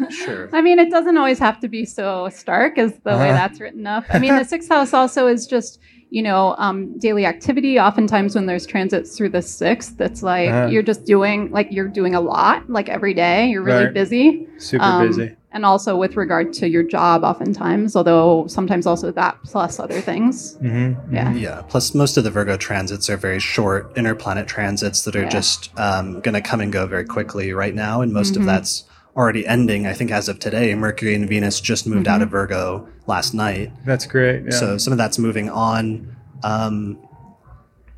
Sure. 0.09 0.49
I 0.53 0.61
mean, 0.61 0.79
it 0.79 0.89
doesn't 0.89 1.17
always 1.17 1.39
have 1.39 1.59
to 1.61 1.67
be 1.67 1.85
so 1.85 2.29
stark 2.29 2.77
as 2.77 2.93
the 2.99 3.11
way 3.11 3.29
Uh-huh. 3.29 3.33
that's 3.33 3.59
written 3.59 3.85
up. 3.87 4.05
I 4.09 4.19
mean, 4.19 4.35
the 4.35 4.43
sixth 4.45 4.69
house 4.69 4.93
also 4.93 5.27
is 5.27 5.45
just, 5.47 5.79
you 6.09 6.21
know, 6.23 6.55
um, 6.57 6.97
daily 6.99 7.25
activity. 7.25 7.79
Oftentimes, 7.79 8.35
when 8.35 8.45
there's 8.45 8.65
transits 8.65 9.17
through 9.17 9.29
the 9.29 9.41
sixth, 9.41 9.99
it's 10.01 10.23
like 10.23 10.49
Uh-huh. 10.49 10.67
you're 10.67 10.83
just 10.83 11.05
doing, 11.05 11.51
like, 11.51 11.67
you're 11.71 11.87
doing 11.89 12.15
a 12.15 12.21
lot, 12.21 12.69
like 12.69 12.89
every 12.89 13.13
day. 13.13 13.47
You're 13.49 13.61
really 13.63 13.85
Right. 13.85 13.93
busy. 13.93 14.47
Super 14.57 14.83
Um, 14.83 15.07
busy. 15.07 15.35
And 15.51 15.65
also 15.65 15.95
with 15.97 16.15
regard 16.17 16.53
to 16.53 16.67
your 16.69 16.83
job, 16.83 17.23
oftentimes, 17.23 17.95
although 17.95 18.45
sometimes 18.47 18.85
also 18.85 19.11
that 19.11 19.37
plus 19.43 19.79
other 19.79 20.01
things. 20.01 20.55
Mm-hmm. 20.61 21.15
Yeah. 21.15 21.33
Yeah. 21.33 21.61
Plus, 21.67 21.95
most 21.95 22.15
of 22.17 22.23
the 22.23 22.29
Virgo 22.29 22.57
transits 22.57 23.09
are 23.09 23.17
very 23.17 23.39
short 23.39 23.93
interplanet 23.95 24.45
transits 24.45 25.03
that 25.03 25.15
are 25.15 25.23
Yeah. 25.23 25.29
just 25.29 25.71
um, 25.79 26.19
going 26.19 26.33
to 26.35 26.41
come 26.41 26.59
and 26.61 26.71
go 26.71 26.85
very 26.85 27.05
quickly 27.05 27.53
right 27.53 27.73
now, 27.73 28.01
and 28.01 28.13
most 28.13 28.33
Mhm. 28.35 28.41
of 28.41 28.45
that's 28.45 28.83
already 29.17 29.45
ending. 29.47 29.87
I 29.87 29.93
think 29.93 30.11
as 30.11 30.29
of 30.29 30.37
today, 30.39 30.73
Mercury 30.75 31.15
and 31.15 31.27
Venus 31.27 31.59
just 31.59 31.87
moved 31.87 32.07
out 32.07 32.19
Mhm. 32.19 32.23
of 32.23 32.29
Virgo 32.29 32.87
last 33.07 33.33
night, 33.33 33.71
That's 33.85 34.05
great. 34.05 34.43
Yeah. 34.45 34.51
so 34.51 34.77
some 34.77 34.93
of 34.93 34.97
that's 34.99 35.17
moving 35.17 35.49
on. 35.49 36.15
Um, 36.43 36.97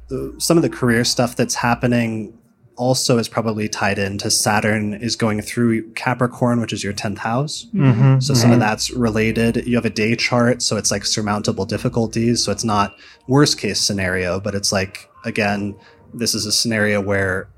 the- 0.07 0.33
some 0.39 0.57
of 0.57 0.63
the 0.63 0.69
career 0.69 1.03
stuff 1.03 1.35
that's 1.35 1.55
happening 1.55 2.33
also 2.77 3.17
is 3.17 3.27
probably 3.27 3.67
tied 3.67 3.99
into 3.99 4.31
Saturn 4.31 4.93
is 4.93 5.17
going 5.17 5.41
through 5.41 5.91
Capricorn, 5.91 6.61
which 6.61 6.71
is 6.71 6.81
your 6.81 6.93
tenth 6.93 7.17
house. 7.19 7.67
Mhm, 7.75 8.23
So 8.23 8.33
some 8.33 8.51
of 8.51 8.57
mhm. 8.57 8.61
that's 8.61 8.89
related. 8.91 9.67
You 9.67 9.75
have 9.75 9.83
a 9.83 9.89
day 9.89 10.15
chart, 10.15 10.61
so 10.61 10.77
it's 10.77 10.89
like 10.89 11.05
surmountable 11.05 11.65
difficulties. 11.65 12.41
So 12.41 12.53
it's 12.53 12.63
not 12.63 12.95
worst 13.27 13.57
case 13.57 13.81
scenario, 13.81 14.39
but 14.39 14.55
it's 14.55 14.71
like 14.71 15.09
again, 15.25 15.75
this 16.13 16.33
is 16.33 16.45
a 16.45 16.51
scenario 16.53 17.01
where 17.01 17.49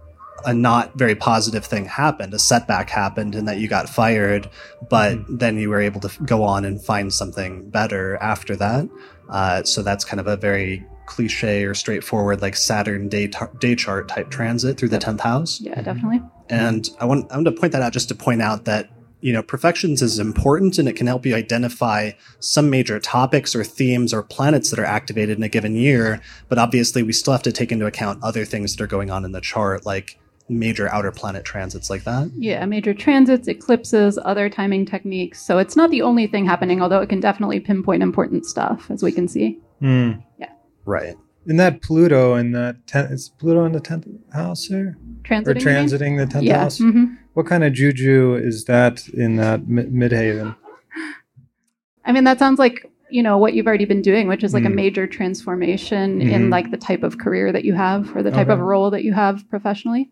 a 0.46 0.54
not 0.54 0.98
very 0.98 1.16
positive 1.16 1.66
thing 1.66 1.86
happened, 1.86 2.34
a 2.34 2.40
setback 2.40 2.90
happened, 2.90 3.36
and 3.36 3.48
that 3.48 3.58
you 3.58 3.68
got 3.68 3.90
fired, 3.90 4.50
but 4.90 5.18
then 5.30 5.58
you 5.58 5.70
were 5.70 5.82
able 5.82 6.02
to 6.02 6.24
go 6.24 6.44
on 6.44 6.66
and 6.66 6.84
find 6.84 7.14
something 7.14 7.70
better 7.70 8.18
after 8.18 8.56
that. 8.56 8.90
Uh, 9.30 9.64
so 9.64 9.82
that's 9.82 10.04
kind 10.04 10.20
of 10.20 10.28
a 10.28 10.36
very 10.36 10.86
cliche 11.06 11.66
or 11.66 11.74
straightforward 11.74 12.42
like 12.42 12.56
Saturn 12.56 13.10
day, 13.10 13.28
tar- 13.28 13.52
day 13.60 13.76
chart 13.76 14.08
type 14.08 14.30
transit 14.30 14.78
through 14.78 14.90
the 14.90 14.98
10th 14.98 15.22
house. 15.22 15.60
Yeah, 15.60 15.82
definitely. 15.82 16.22
And 16.50 16.90
I 17.00 17.06
want 17.06 17.32
I 17.32 17.36
want 17.36 17.46
to 17.46 17.52
point 17.52 17.74
that 17.74 17.82
out 17.82 17.94
just 17.94 18.10
to 18.10 18.16
point 18.16 18.42
out 18.42 18.66
that 18.66 18.90
you 19.22 19.32
know 19.32 19.44
profections 19.44 20.02
is 20.02 20.20
important 20.20 20.78
and 20.78 20.88
it 20.88 20.96
can 20.96 21.08
help 21.08 21.26
you 21.26 21.36
identify 21.36 22.12
some 22.40 22.70
major 22.70 23.00
topics 23.00 23.56
or 23.56 23.64
themes 23.64 24.14
or 24.14 24.24
planets 24.24 24.70
that 24.70 24.80
are 24.80 24.86
activated 24.86 25.38
in 25.38 25.44
a 25.44 25.50
given 25.50 25.76
year. 25.76 26.22
But 26.50 26.58
obviously, 26.58 27.04
we 27.04 27.14
still 27.14 27.34
have 27.34 27.44
to 27.44 27.52
take 27.52 27.72
into 27.72 27.86
account 27.86 28.24
other 28.24 28.46
things 28.46 28.76
that 28.76 28.84
are 28.84 28.88
going 28.88 29.12
on 29.12 29.26
in 29.26 29.32
the 29.32 29.42
chart, 29.42 29.86
like 29.86 30.18
major 30.52 30.88
outer 30.94 31.12
planet 31.12 31.44
transits 31.46 31.90
like 31.90 32.04
that. 32.04 32.30
Yeah, 32.36 32.66
major 32.66 32.94
transits, 32.94 33.48
eclipses, 33.48 34.20
other 34.24 34.50
timing 34.50 34.86
techniques. 34.86 35.42
So 35.42 35.58
it's 35.58 35.76
not 35.76 35.90
the 35.90 36.02
only 36.02 36.28
thing 36.28 36.46
happening, 36.46 36.82
although 36.82 37.00
it 37.02 37.10
can 37.10 37.20
definitely 37.20 37.60
pinpoint 37.60 38.04
important 38.04 38.46
stuff, 38.46 38.92
as 38.92 39.02
we 39.02 39.12
can 39.12 39.28
see. 39.28 39.60
Hmm. 39.80 40.12
Yeah. 40.40 40.50
Right. 40.86 41.16
In 41.48 41.58
that 41.58 41.82
Pluto 41.82 42.36
in 42.36 42.52
that 42.52 42.86
ten, 42.86 43.06
is 43.06 43.30
Pluto 43.40 43.66
in 43.66 43.72
the 43.72 43.80
tenth 43.80 44.08
house 44.34 44.68
there, 44.68 44.98
Transiting. 45.24 45.48
or 45.48 45.54
transiting 45.56 46.18
the 46.18 46.28
tenth 46.32 46.44
Yeah. 46.44 46.60
house? 46.60 46.78
hmm 46.78 47.06
What 47.34 47.46
kind 47.48 47.64
of 47.64 47.74
juju 47.74 48.36
is 48.36 48.66
that 48.66 49.08
in 49.10 49.38
that 49.38 49.68
mi- 49.68 49.84
midheaven? 49.86 50.56
I 52.06 52.12
mean, 52.12 52.26
that 52.26 52.40
sounds 52.40 52.60
like 52.60 52.86
you 53.10 53.22
know 53.22 53.38
what 53.38 53.54
you've 53.54 53.68
already 53.68 53.84
been 53.86 54.02
doing, 54.02 54.28
which 54.30 54.42
is 54.44 54.54
like 54.54 54.64
a 54.64 54.70
Mm. 54.70 54.76
major 54.76 55.06
transformation 55.06 56.22
in 56.22 56.44
Mhm. 56.48 56.52
like 56.52 56.72
the 56.72 56.78
type 56.78 57.04
of 57.04 57.18
career 57.18 57.52
that 57.52 57.66
you 57.66 57.74
have 57.74 58.16
or 58.16 58.24
the 58.24 58.32
type 58.32 58.48
of 58.48 58.60
role 58.60 58.90
that 58.92 59.04
you 59.04 59.12
have 59.12 59.44
professionally. 59.50 60.10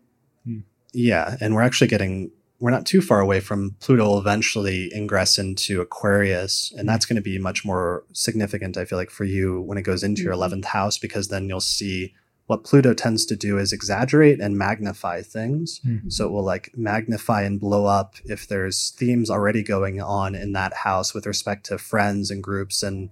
Yeah, 0.92 1.36
and 1.40 1.54
we're 1.54 1.62
actually 1.62 1.88
getting 1.88 2.30
we're 2.58 2.70
not 2.70 2.84
too 2.84 3.00
far 3.00 3.20
away 3.20 3.40
from 3.40 3.74
Pluto 3.80 4.04
will 4.06 4.18
eventually 4.18 4.92
ingress 4.94 5.38
into 5.38 5.80
Aquarius, 5.80 6.74
and 6.76 6.86
that's 6.86 7.06
going 7.06 7.16
to 7.16 7.22
be 7.22 7.38
much 7.38 7.64
more 7.64 8.04
significant, 8.12 8.76
I 8.76 8.84
feel 8.84 8.98
like, 8.98 9.08
for 9.08 9.24
you 9.24 9.62
when 9.62 9.78
it 9.78 9.82
goes 9.82 10.02
into 10.02 10.20
your 10.20 10.32
Mhm. 10.34 10.36
11th 10.36 10.64
house, 10.66 10.98
because 10.98 11.28
then 11.28 11.48
you'll 11.48 11.60
see 11.62 12.12
what 12.48 12.62
Pluto 12.64 12.92
tends 12.92 13.24
to 13.26 13.36
do 13.36 13.56
is 13.56 13.72
exaggerate 13.72 14.40
and 14.40 14.58
magnify 14.58 15.22
things. 15.22 15.80
Mhm. 15.86 16.12
So 16.12 16.26
it 16.26 16.32
will 16.32 16.42
like 16.44 16.72
magnify 16.76 17.44
and 17.44 17.58
blow 17.58 17.86
up 17.86 18.16
if 18.26 18.46
there's 18.46 18.90
themes 18.90 19.30
already 19.30 19.62
going 19.62 19.98
on 20.02 20.34
in 20.34 20.52
that 20.52 20.74
house 20.74 21.14
with 21.14 21.24
respect 21.26 21.64
to 21.66 21.78
friends 21.78 22.30
and 22.30 22.42
groups 22.42 22.82
and 22.82 23.08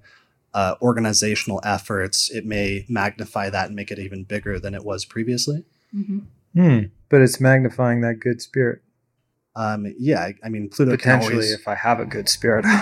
uh, 0.55 0.75
organizational 0.83 1.61
efforts. 1.65 2.31
It 2.31 2.45
may 2.45 2.85
magnify 2.89 3.49
that 3.51 3.67
and 3.69 3.77
make 3.77 3.91
it 3.91 3.99
even 3.99 4.25
bigger 4.25 4.59
than 4.59 4.75
it 4.75 4.85
was 4.85 5.05
previously. 5.07 5.65
hmm 5.93 6.19
Hmm. 6.59 6.79
But 7.09 7.21
it's 7.23 7.41
magnifying 7.41 8.01
that 8.01 8.15
good 8.21 8.43
spirit. 8.43 8.81
Um, 9.55 9.87
yeah, 9.99 10.21
I, 10.21 10.35
I 10.45 10.49
mean, 10.49 10.69
Pluto 10.69 10.91
can 10.93 10.99
Potentially, 10.99 11.35
always- 11.35 11.53
if 11.53 11.69
I 11.69 11.75
have 11.77 12.01
a 12.01 12.05
good 12.05 12.29
spirit. 12.29 12.65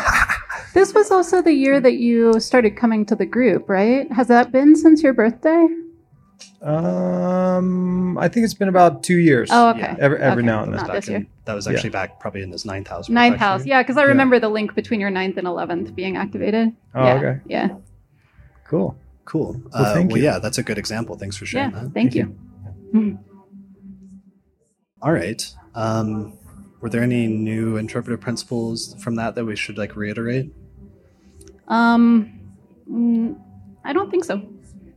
This 0.72 0.92
was 0.92 1.10
also 1.10 1.40
the 1.40 1.52
year 1.54 1.80
that 1.80 1.94
you 1.94 2.38
started 2.38 2.76
coming 2.76 3.06
to 3.06 3.14
the 3.16 3.24
group, 3.24 3.66
right? 3.66 4.10
Has 4.12 4.28
that 4.28 4.52
been 4.52 4.76
since 4.76 5.02
your 5.02 5.14
birthday? 5.14 5.66
um, 6.60 8.18
I 8.18 8.28
think 8.28 8.44
it's 8.44 8.52
been 8.54 8.68
about 8.68 9.02
two 9.02 9.16
years. 9.16 9.48
Oh, 9.50 9.70
okay. 9.70 9.80
Yeah. 9.80 9.96
Every 9.98 10.18
every 10.18 10.42
Okay. 10.42 10.46
now 10.46 10.64
and 10.64 10.72
That 10.74 10.76
was 10.76 10.82
Not 10.82 10.86
then. 10.86 10.94
back 10.94 11.00
this 11.00 11.08
year. 11.08 11.16
in- 11.18 11.26
that 11.46 11.54
was 11.54 11.66
Yeah. 11.66 11.72
actually 11.72 11.90
back 11.90 12.20
probably 12.20 12.42
in 12.42 12.50
his 12.52 12.66
ninth 12.66 12.88
house. 12.88 13.08
Ninth 13.08 13.36
house, 13.38 13.64
yeah, 13.64 13.82
because 13.82 13.96
I 13.96 14.02
Yeah. 14.02 14.08
remember 14.08 14.38
the 14.38 14.50
link 14.50 14.74
between 14.74 15.00
your 15.00 15.08
ninth 15.10 15.38
and 15.38 15.46
eleventh 15.46 15.94
being 15.94 16.16
activated. 16.18 16.72
Oh, 16.94 17.04
yeah. 17.04 17.14
okay. 17.14 17.40
Yeah, 17.46 17.68
Cool. 18.68 18.98
Cool. 19.24 19.58
Well, 19.72 19.82
uh, 19.82 19.94
thank 19.94 20.10
well, 20.10 20.18
you. 20.18 20.24
yeah, 20.24 20.38
that's 20.38 20.58
a 20.58 20.62
good 20.62 20.76
example. 20.78 21.16
Thanks 21.16 21.36
for 21.38 21.46
sharing 21.46 21.70
yeah. 21.70 21.80
that. 21.84 21.92
Thank, 21.94 22.12
Thank 22.12 22.14
you. 22.92 23.18
All 25.02 25.12
right. 25.12 25.46
Um, 25.74 26.38
were 26.80 26.88
there 26.88 27.02
any 27.02 27.26
new 27.26 27.76
interpretive 27.76 28.20
principles 28.20 28.94
from 29.02 29.16
that 29.16 29.34
that 29.34 29.44
we 29.44 29.56
should 29.56 29.78
like 29.78 29.96
reiterate? 29.96 30.52
Um, 31.68 32.40
mm, 32.90 33.38
I 33.84 33.92
don't 33.92 34.10
think 34.10 34.24
so. 34.24 34.42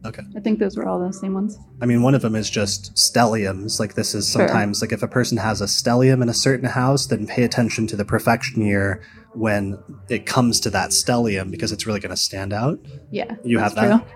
Okay. 0.05 0.21
I 0.35 0.39
think 0.39 0.59
those 0.59 0.77
were 0.77 0.88
all 0.88 0.99
the 1.05 1.11
same 1.11 1.34
ones. 1.34 1.57
I 1.81 1.85
mean, 1.85 2.01
one 2.01 2.15
of 2.15 2.21
them 2.21 2.34
is 2.35 2.49
just 2.49 2.93
stelliums. 2.95 3.80
Like 3.80 3.95
this 3.95 4.15
is 4.15 4.30
Sure. 4.31 4.47
sometimes 4.47 4.81
like 4.81 4.93
if 4.93 5.03
a 5.03 5.07
person 5.09 5.38
has 5.38 5.59
a 5.59 5.65
stellium 5.65 6.21
in 6.21 6.30
a 6.30 6.34
certain 6.34 6.69
house, 6.69 7.07
then 7.07 7.27
pay 7.27 7.43
attention 7.43 7.85
to 7.88 7.97
the 7.97 8.05
profection 8.05 8.61
year 8.61 9.01
when 9.34 9.77
it 10.07 10.26
comes 10.26 10.61
to 10.61 10.69
that 10.69 10.91
stellium 10.91 11.51
because 11.51 11.73
it's 11.73 11.85
really 11.85 11.99
going 11.99 12.11
to 12.11 12.17
stand 12.17 12.53
out. 12.53 12.80
Yeah, 13.11 13.35
You 13.43 13.59
have 13.59 13.76
that? 13.76 14.01
true. 14.01 14.07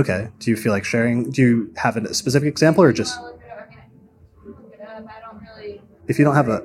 Okay. 0.00 0.28
Do 0.38 0.50
you 0.50 0.56
feel 0.56 0.72
like 0.72 0.84
sharing? 0.84 1.30
Do 1.30 1.42
you 1.42 1.72
have 1.76 1.96
a 1.98 2.14
specific 2.14 2.48
example 2.48 2.82
or 2.82 2.92
just 2.94 3.18
if 6.12 6.18
you 6.18 6.24
don't 6.26 6.34
have 6.36 6.48
a 6.48 6.62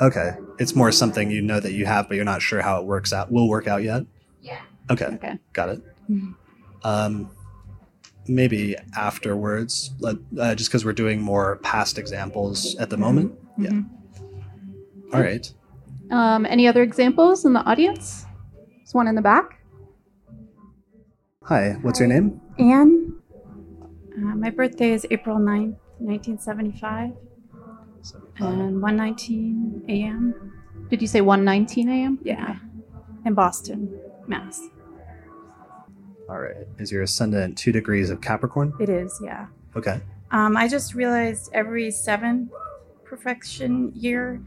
okay, 0.00 0.30
it's 0.58 0.74
more 0.76 0.92
something 0.92 1.30
you 1.30 1.42
know 1.42 1.58
that 1.60 1.72
you 1.72 1.84
have, 1.84 2.06
but 2.08 2.14
you're 2.14 2.24
not 2.24 2.40
sure 2.40 2.62
how 2.62 2.78
it 2.80 2.86
works 2.86 3.12
out. 3.12 3.30
Will 3.32 3.48
work 3.48 3.66
out 3.66 3.82
yet? 3.82 4.04
Yeah. 4.40 4.60
Okay. 4.88 5.06
Okay. 5.06 5.38
Got 5.52 5.68
it. 5.70 5.82
Mhm. 6.08 6.34
Um, 6.84 7.30
maybe 8.28 8.76
afterwards, 8.96 9.90
like, 9.98 10.16
uh, 10.38 10.54
just 10.54 10.70
because 10.70 10.84
we're 10.84 10.92
doing 10.92 11.20
more 11.20 11.56
past 11.56 11.98
examples 11.98 12.76
at 12.76 12.88
the 12.90 12.96
moment. 12.96 13.32
Yeah. 13.58 13.70
Mhm. 13.70 13.86
All 15.12 15.20
right. 15.20 15.52
Um, 16.10 16.46
any 16.46 16.68
other 16.68 16.82
examples 16.82 17.44
in 17.44 17.52
the 17.52 17.60
audience? 17.64 18.24
There's 18.76 18.94
one 18.94 19.08
in 19.08 19.16
the 19.16 19.22
back. 19.22 19.58
Hi. 21.44 21.76
What's 21.82 21.98
your 21.98 22.08
name? 22.08 22.40
Anne, 22.58 23.14
uh, 24.16 24.34
my 24.36 24.50
birthday 24.50 24.92
is 24.92 25.06
April 25.10 25.38
9th, 25.38 25.76
1975, 25.98 27.12
and 28.40 28.82
1:19 28.82 29.88
a.m. 29.88 30.52
Did 30.90 31.02
you 31.02 31.08
say 31.08 31.20
1:19 31.20 31.88
a.m.? 31.88 32.18
Yeah, 32.22 32.56
in 33.24 33.34
Boston, 33.34 33.98
Mass. 34.26 34.60
All 36.28 36.38
right. 36.38 36.66
Is 36.78 36.92
your 36.92 37.02
ascendant 37.02 37.56
two 37.56 37.72
degrees 37.72 38.10
of 38.10 38.20
Capricorn? 38.20 38.74
It 38.80 38.90
is, 38.90 39.18
yeah. 39.24 39.46
Okay. 39.74 40.00
Um, 40.30 40.56
I 40.58 40.68
just 40.68 40.94
realized 40.94 41.50
every 41.54 41.90
seventh 41.90 42.50
profection 43.04 43.92
year 43.94 44.38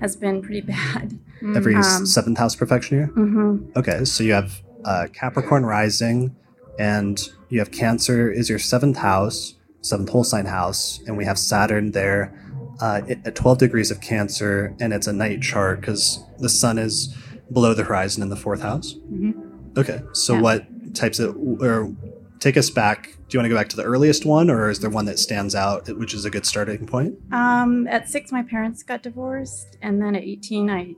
has 0.00 0.16
been 0.16 0.42
pretty 0.42 0.60
bad. 0.76 1.18
Every 1.56 1.74
Um, 1.74 2.04
seventh 2.04 2.36
house 2.36 2.54
profection 2.54 2.98
year. 2.98 3.06
Mm-hmm. 3.08 3.70
Okay, 3.78 4.04
so 4.04 4.22
you 4.22 4.34
have 4.34 4.60
uh, 4.84 5.06
Capricorn 5.14 5.64
rising, 5.64 6.36
and 6.78 7.18
you 7.48 7.58
have 7.58 7.70
Cancer 7.70 8.30
is 8.30 8.50
your 8.50 8.58
seventh 8.58 8.98
house, 8.98 9.54
seventh 9.80 10.10
whole 10.10 10.24
sign 10.24 10.44
house, 10.44 11.00
and 11.06 11.16
we 11.16 11.24
have 11.24 11.38
Saturn 11.38 11.92
there 11.92 12.34
uh, 12.80 13.02
at 13.24 13.34
12 13.34 13.58
degrees 13.58 13.90
of 13.90 14.00
Cancer, 14.00 14.74
and 14.80 14.92
it's 14.92 15.06
a 15.06 15.12
night 15.12 15.42
chart 15.42 15.80
because 15.80 16.22
the 16.38 16.48
sun 16.48 16.78
is 16.78 17.14
below 17.52 17.74
the 17.74 17.84
horizon 17.84 18.22
in 18.22 18.28
the 18.28 18.36
fourth 18.36 18.62
house. 18.62 18.94
Mhm. 19.12 19.34
Okay, 19.76 20.02
so 20.12 20.34
Yeah. 20.34 20.40
what 20.40 20.94
types 20.94 21.18
of, 21.18 21.36
or 21.36 21.92
take 22.38 22.56
us 22.56 22.70
back? 22.70 23.16
Do 23.28 23.36
you 23.36 23.38
want 23.38 23.44
to 23.46 23.48
go 23.50 23.54
back 23.56 23.68
to 23.70 23.76
the 23.76 23.84
earliest 23.84 24.24
one, 24.26 24.50
or 24.50 24.70
is 24.70 24.80
there 24.80 24.90
one 24.90 25.04
that 25.06 25.18
stands 25.18 25.54
out, 25.54 25.88
which 25.98 26.14
is 26.14 26.24
a 26.24 26.30
good 26.30 26.46
starting 26.46 26.86
point? 26.86 27.14
Um, 27.32 27.86
at 27.86 28.08
six, 28.08 28.32
my 28.32 28.42
parents 28.42 28.82
got 28.82 29.02
divorced, 29.02 29.76
and 29.82 30.00
then 30.02 30.14
at 30.16 30.22
18, 30.22 30.70
I 30.70 30.94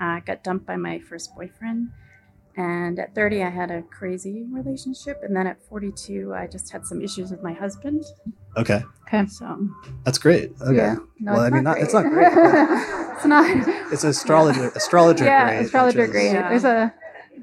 uh, 0.00 0.20
got 0.26 0.42
dumped 0.44 0.66
by 0.66 0.76
my 0.76 0.98
first 0.98 1.34
boyfriend. 1.34 1.88
And 2.56 2.98
at 3.00 3.14
30, 3.14 3.42
I 3.42 3.50
had 3.50 3.70
a 3.72 3.82
crazy 3.82 4.44
relationship, 4.50 5.20
and 5.24 5.34
then 5.36 5.46
at 5.48 5.60
42, 5.68 6.32
I 6.34 6.46
just 6.46 6.70
had 6.70 6.86
some 6.86 7.02
issues 7.02 7.30
with 7.32 7.42
my 7.42 7.52
husband. 7.52 8.04
Okay, 8.56 8.82
Okay. 9.08 9.26
So 9.26 9.68
that's 10.04 10.18
great. 10.18 10.52
Okay, 10.60 10.76
Yeah. 10.76 10.96
No, 11.20 11.32
well, 11.32 11.40
I 11.42 11.50
mean, 11.50 11.64
not 11.64 11.76
not, 11.76 11.78
it's 11.78 11.92
great. 11.92 12.04
not 12.04 12.12
great. 12.12 13.08
it's 13.16 13.24
not. 13.26 13.92
it's 13.92 14.04
astrologer, 14.04 14.68
astrologer 14.76 15.24
yeah, 15.24 15.46
grade. 15.46 15.58
which 15.58 15.66
astrologer 15.66 16.04
is- 16.04 16.10
grade. 16.10 16.32
Yeah. 16.32 16.48
There's 16.48 16.64
a 16.64 16.94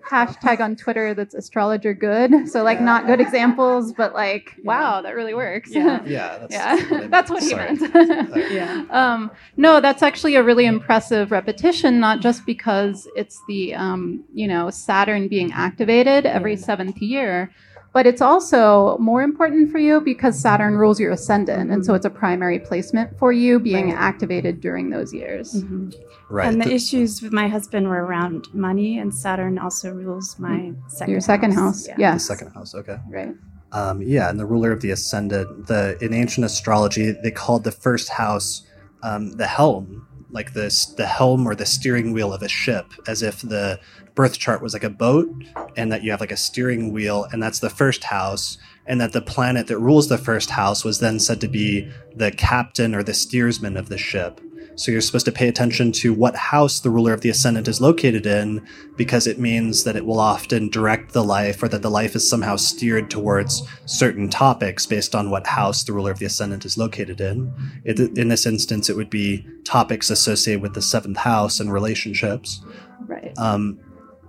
hashtag 0.09 0.59
on 0.59 0.75
Twitter 0.75 1.13
that's 1.13 1.33
astrologer 1.33 1.93
good. 1.93 2.47
So 2.49 2.63
like 2.63 2.81
not 2.81 3.05
good 3.05 3.19
examples, 3.21 3.93
but 3.93 4.13
like 4.13 4.55
wow, 4.63 5.01
that 5.01 5.15
really 5.15 5.33
works. 5.33 5.71
Yeah. 5.71 6.01
Yeah, 6.05 6.37
that's, 6.39 6.53
yeah, 6.53 7.07
that's 7.07 7.29
what 7.29 7.43
he 7.43 7.49
Sorry. 7.49 7.75
meant. 7.75 8.51
yeah. 8.51 8.85
um, 8.89 9.31
no, 9.57 9.79
that's 9.81 10.01
actually 10.03 10.35
a 10.35 10.43
really 10.43 10.65
impressive 10.65 11.31
repetition, 11.31 11.99
not 11.99 12.19
just 12.21 12.45
because 12.45 13.07
it's 13.15 13.39
the 13.47 13.73
um, 13.75 14.23
you 14.33 14.47
know 14.47 14.69
Saturn 14.69 15.27
being 15.27 15.51
activated 15.53 16.25
every 16.25 16.55
seventh 16.57 16.97
year, 17.01 17.51
but 17.93 18.07
it's 18.07 18.21
also 18.21 18.97
more 18.97 19.21
important 19.21 19.71
for 19.71 19.77
you 19.77 20.01
because 20.01 20.39
Saturn 20.39 20.75
rules 20.75 20.99
your 20.99 21.11
ascendant, 21.11 21.71
and 21.71 21.85
so 21.85 21.93
it's 21.93 22.05
a 22.05 22.09
primary 22.09 22.59
placement 22.59 23.17
for 23.19 23.31
you 23.31 23.59
being 23.59 23.87
Right. 23.89 23.97
activated 23.97 24.61
during 24.61 24.89
those 24.89 25.13
years. 25.13 25.63
Mhm. 25.63 25.93
Right. 26.31 26.47
And 26.47 26.61
the 26.61 26.65
the- 26.69 26.73
issues 26.73 27.21
with 27.21 27.33
my 27.33 27.47
husband 27.49 27.87
were 27.89 28.03
around 28.05 28.47
money, 28.53 28.97
and 28.99 29.13
Saturn 29.13 29.57
also 29.59 29.91
rules 29.91 30.39
my 30.39 30.71
second 30.87 31.11
Your 31.11 31.21
second 31.21 31.51
house, 31.53 31.87
Yeah. 31.87 31.95
yeah, 31.97 32.13
the 32.13 32.19
second 32.19 32.51
house. 32.53 32.73
Okay. 32.73 32.97
right. 33.09 33.35
Um, 33.73 34.01
yeah, 34.01 34.29
and 34.29 34.39
the 34.39 34.45
ruler 34.45 34.71
of 34.71 34.81
the 34.81 34.91
ascendant. 34.91 35.67
The 35.67 35.97
in 36.01 36.13
ancient 36.13 36.45
astrology, 36.45 37.11
they 37.11 37.31
called 37.31 37.63
the 37.63 37.71
first 37.71 38.09
house 38.09 38.63
um, 39.03 39.31
the 39.33 39.47
helm, 39.47 40.05
like 40.29 40.53
this 40.53 40.85
the 40.85 41.05
helm 41.05 41.47
or 41.47 41.55
the 41.55 41.65
steering 41.65 42.11
wheel 42.13 42.33
of 42.33 42.41
a 42.41 42.49
ship, 42.49 42.85
as 43.07 43.21
if 43.21 43.41
the 43.41 43.79
birth 44.15 44.37
chart 44.37 44.61
was 44.61 44.73
like 44.73 44.83
a 44.83 44.89
boat, 44.89 45.29
and 45.77 45.91
that 45.91 46.03
you 46.03 46.11
have 46.11 46.19
like 46.21 46.31
a 46.33 46.37
steering 46.37 46.91
wheel, 46.93 47.27
and 47.31 47.41
that's 47.41 47.59
the 47.59 47.69
first 47.69 48.03
house, 48.05 48.57
and 48.85 48.99
that 48.99 49.13
the 49.13 49.21
planet 49.21 49.67
that 49.67 49.79
rules 49.79 50.09
the 50.09 50.17
first 50.17 50.51
house 50.51 50.83
was 50.83 50.99
then 50.99 51.19
said 51.19 51.41
to 51.41 51.47
be 51.47 51.89
the 52.15 52.31
captain 52.31 52.95
or 52.95 53.03
the 53.03 53.13
steersman 53.13 53.77
of 53.77 53.89
the 53.89 53.97
ship. 53.97 54.41
So 54.75 54.91
you're 54.91 55.01
supposed 55.01 55.25
to 55.25 55.31
pay 55.31 55.47
attention 55.47 55.91
to 55.93 56.13
what 56.13 56.35
house 56.35 56.79
the 56.79 56.89
ruler 56.89 57.13
of 57.13 57.21
the 57.21 57.29
ascendant 57.29 57.67
is 57.67 57.81
located 57.81 58.25
in 58.25 58.65
because 58.95 59.27
it 59.27 59.37
means 59.37 59.83
that 59.83 59.95
it 59.95 60.05
will 60.05 60.19
often 60.19 60.69
direct 60.69 61.13
the 61.13 61.23
life 61.23 61.61
or 61.61 61.67
that 61.67 61.81
the 61.81 61.91
life 61.91 62.15
is 62.15 62.27
somehow 62.27 62.55
steered 62.55 63.09
towards 63.09 63.61
certain 63.85 64.29
topics 64.29 64.85
based 64.85 65.13
on 65.13 65.29
what 65.29 65.45
house 65.47 65.83
the 65.83 65.93
ruler 65.93 66.11
of 66.11 66.19
the 66.19 66.25
ascendant 66.25 66.65
is 66.65 66.77
located 66.77 67.19
in. 67.21 67.53
It, 67.83 67.99
in 68.17 68.29
this 68.29 68.45
instance, 68.45 68.89
it 68.89 68.95
would 68.95 69.09
be 69.09 69.45
topics 69.65 70.09
associated 70.09 70.61
with 70.61 70.73
the 70.73 70.81
seventh 70.81 71.17
house 71.17 71.59
and 71.59 71.71
relationships. 71.71 72.63
Right. 73.05 73.33
Um, 73.37 73.79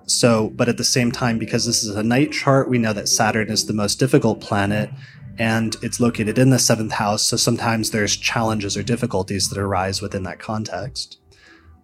so, 0.06 0.50
but 0.50 0.68
at 0.68 0.76
the 0.76 0.84
same 0.84 1.12
time, 1.12 1.38
because 1.38 1.66
this 1.66 1.82
is 1.82 1.94
a 1.94 2.02
night 2.02 2.32
chart, 2.32 2.68
we 2.68 2.78
know 2.78 2.92
that 2.92 3.08
Saturn 3.08 3.50
is 3.50 3.66
the 3.66 3.72
most 3.72 3.98
difficult 3.98 4.40
planet 4.40 4.90
and 5.38 5.76
it's 5.82 6.00
located 6.00 6.38
in 6.38 6.50
the 6.50 6.58
seventh 6.58 6.92
house. 6.92 7.26
So 7.26 7.36
sometimes 7.36 7.90
there's 7.90 8.16
challenges 8.16 8.76
or 8.76 8.82
difficulties 8.82 9.48
that 9.48 9.58
arise 9.58 10.02
within 10.02 10.24
that 10.24 10.38
context. 10.38 11.18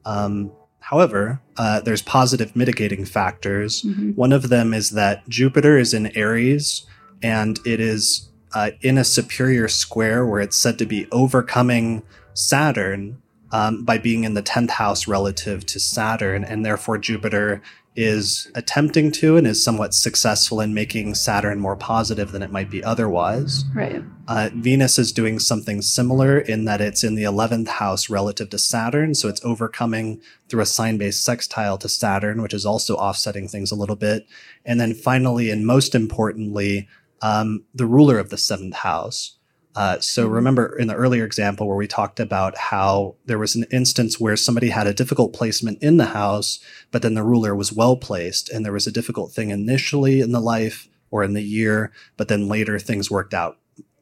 Um, 0.04 0.52
however, 0.80 1.40
uh, 1.56 1.80
there's 1.80 2.02
positive 2.02 2.54
mitigating 2.54 3.04
factors. 3.04 3.82
Mhm. 3.82 4.14
One 4.16 4.32
of 4.32 4.48
them 4.48 4.74
is 4.74 4.90
that 4.90 5.28
Jupiter 5.28 5.78
is 5.78 5.94
in 5.94 6.14
Aries 6.16 6.86
and 7.22 7.58
it 7.64 7.80
is 7.80 8.28
uh, 8.54 8.70
in 8.80 8.96
a 8.96 9.04
superior 9.04 9.68
square 9.68 10.24
where 10.24 10.40
it's 10.40 10.56
said 10.56 10.78
to 10.78 10.86
be 10.86 11.06
overcoming 11.12 12.02
Saturn 12.32 13.18
um, 13.50 13.84
by 13.84 13.98
being 13.98 14.24
in 14.24 14.34
the 14.34 14.42
10th 14.42 14.70
house 14.70 15.06
relative 15.06 15.66
to 15.66 15.80
Saturn. 15.80 16.44
And 16.44 16.64
therefore, 16.64 16.98
Jupiter 16.98 17.62
is 17.98 18.48
attempting 18.54 19.10
to 19.10 19.36
and 19.36 19.44
is 19.44 19.62
somewhat 19.62 19.92
successful 19.92 20.60
in 20.60 20.72
making 20.72 21.16
Saturn 21.16 21.58
more 21.58 21.74
positive 21.74 22.30
than 22.30 22.44
it 22.44 22.52
might 22.52 22.70
be 22.70 22.82
otherwise. 22.84 23.64
Right. 23.74 24.04
Uh, 24.28 24.50
Venus 24.54 25.00
is 25.00 25.10
doing 25.10 25.40
something 25.40 25.82
similar 25.82 26.38
in 26.38 26.64
that 26.64 26.80
it's 26.80 27.02
in 27.02 27.16
the 27.16 27.24
11th 27.24 27.66
house 27.66 28.08
relative 28.08 28.50
to 28.50 28.58
Saturn. 28.58 29.16
So 29.16 29.28
it's 29.28 29.44
overcoming 29.44 30.22
through 30.48 30.60
a 30.60 30.66
sign 30.66 30.96
based 30.96 31.24
sextile 31.24 31.76
to 31.78 31.88
Saturn, 31.88 32.40
which 32.40 32.54
is 32.54 32.64
also 32.64 32.94
offsetting 32.94 33.48
things 33.48 33.72
a 33.72 33.76
little 33.76 33.96
bit. 33.96 34.28
And 34.64 34.80
then 34.80 34.94
finally, 34.94 35.50
and 35.50 35.66
most 35.66 35.92
importantly, 35.92 36.86
um, 37.20 37.64
the 37.74 37.86
ruler 37.86 38.20
of 38.20 38.30
the 38.30 38.38
seventh 38.38 38.76
house. 38.76 39.37
Uh, 39.78 40.00
so 40.00 40.26
remember 40.26 40.76
in 40.76 40.88
the 40.88 40.94
earlier 40.94 41.24
example 41.24 41.68
where 41.68 41.76
we 41.76 41.86
talked 41.86 42.18
about 42.18 42.58
how 42.58 43.14
there 43.26 43.38
was 43.38 43.54
an 43.54 43.64
instance 43.70 44.18
where 44.18 44.36
somebody 44.36 44.70
had 44.70 44.88
a 44.88 44.92
difficult 44.92 45.32
placement 45.32 45.80
in 45.80 45.98
the 45.98 46.06
house, 46.06 46.58
but 46.90 47.00
then 47.00 47.14
the 47.14 47.22
ruler 47.22 47.54
was 47.54 47.72
well 47.72 47.96
placed 47.96 48.50
and 48.50 48.64
there 48.64 48.72
was 48.72 48.88
a 48.88 48.92
difficult 48.92 49.30
thing 49.30 49.50
initially 49.50 50.20
in 50.20 50.32
the 50.32 50.40
life 50.40 50.88
or 51.12 51.22
in 51.22 51.32
the 51.32 51.44
year, 51.44 51.92
but 52.16 52.26
then 52.26 52.48
later 52.48 52.80
things 52.80 53.08
worked 53.08 53.32
out 53.32 53.56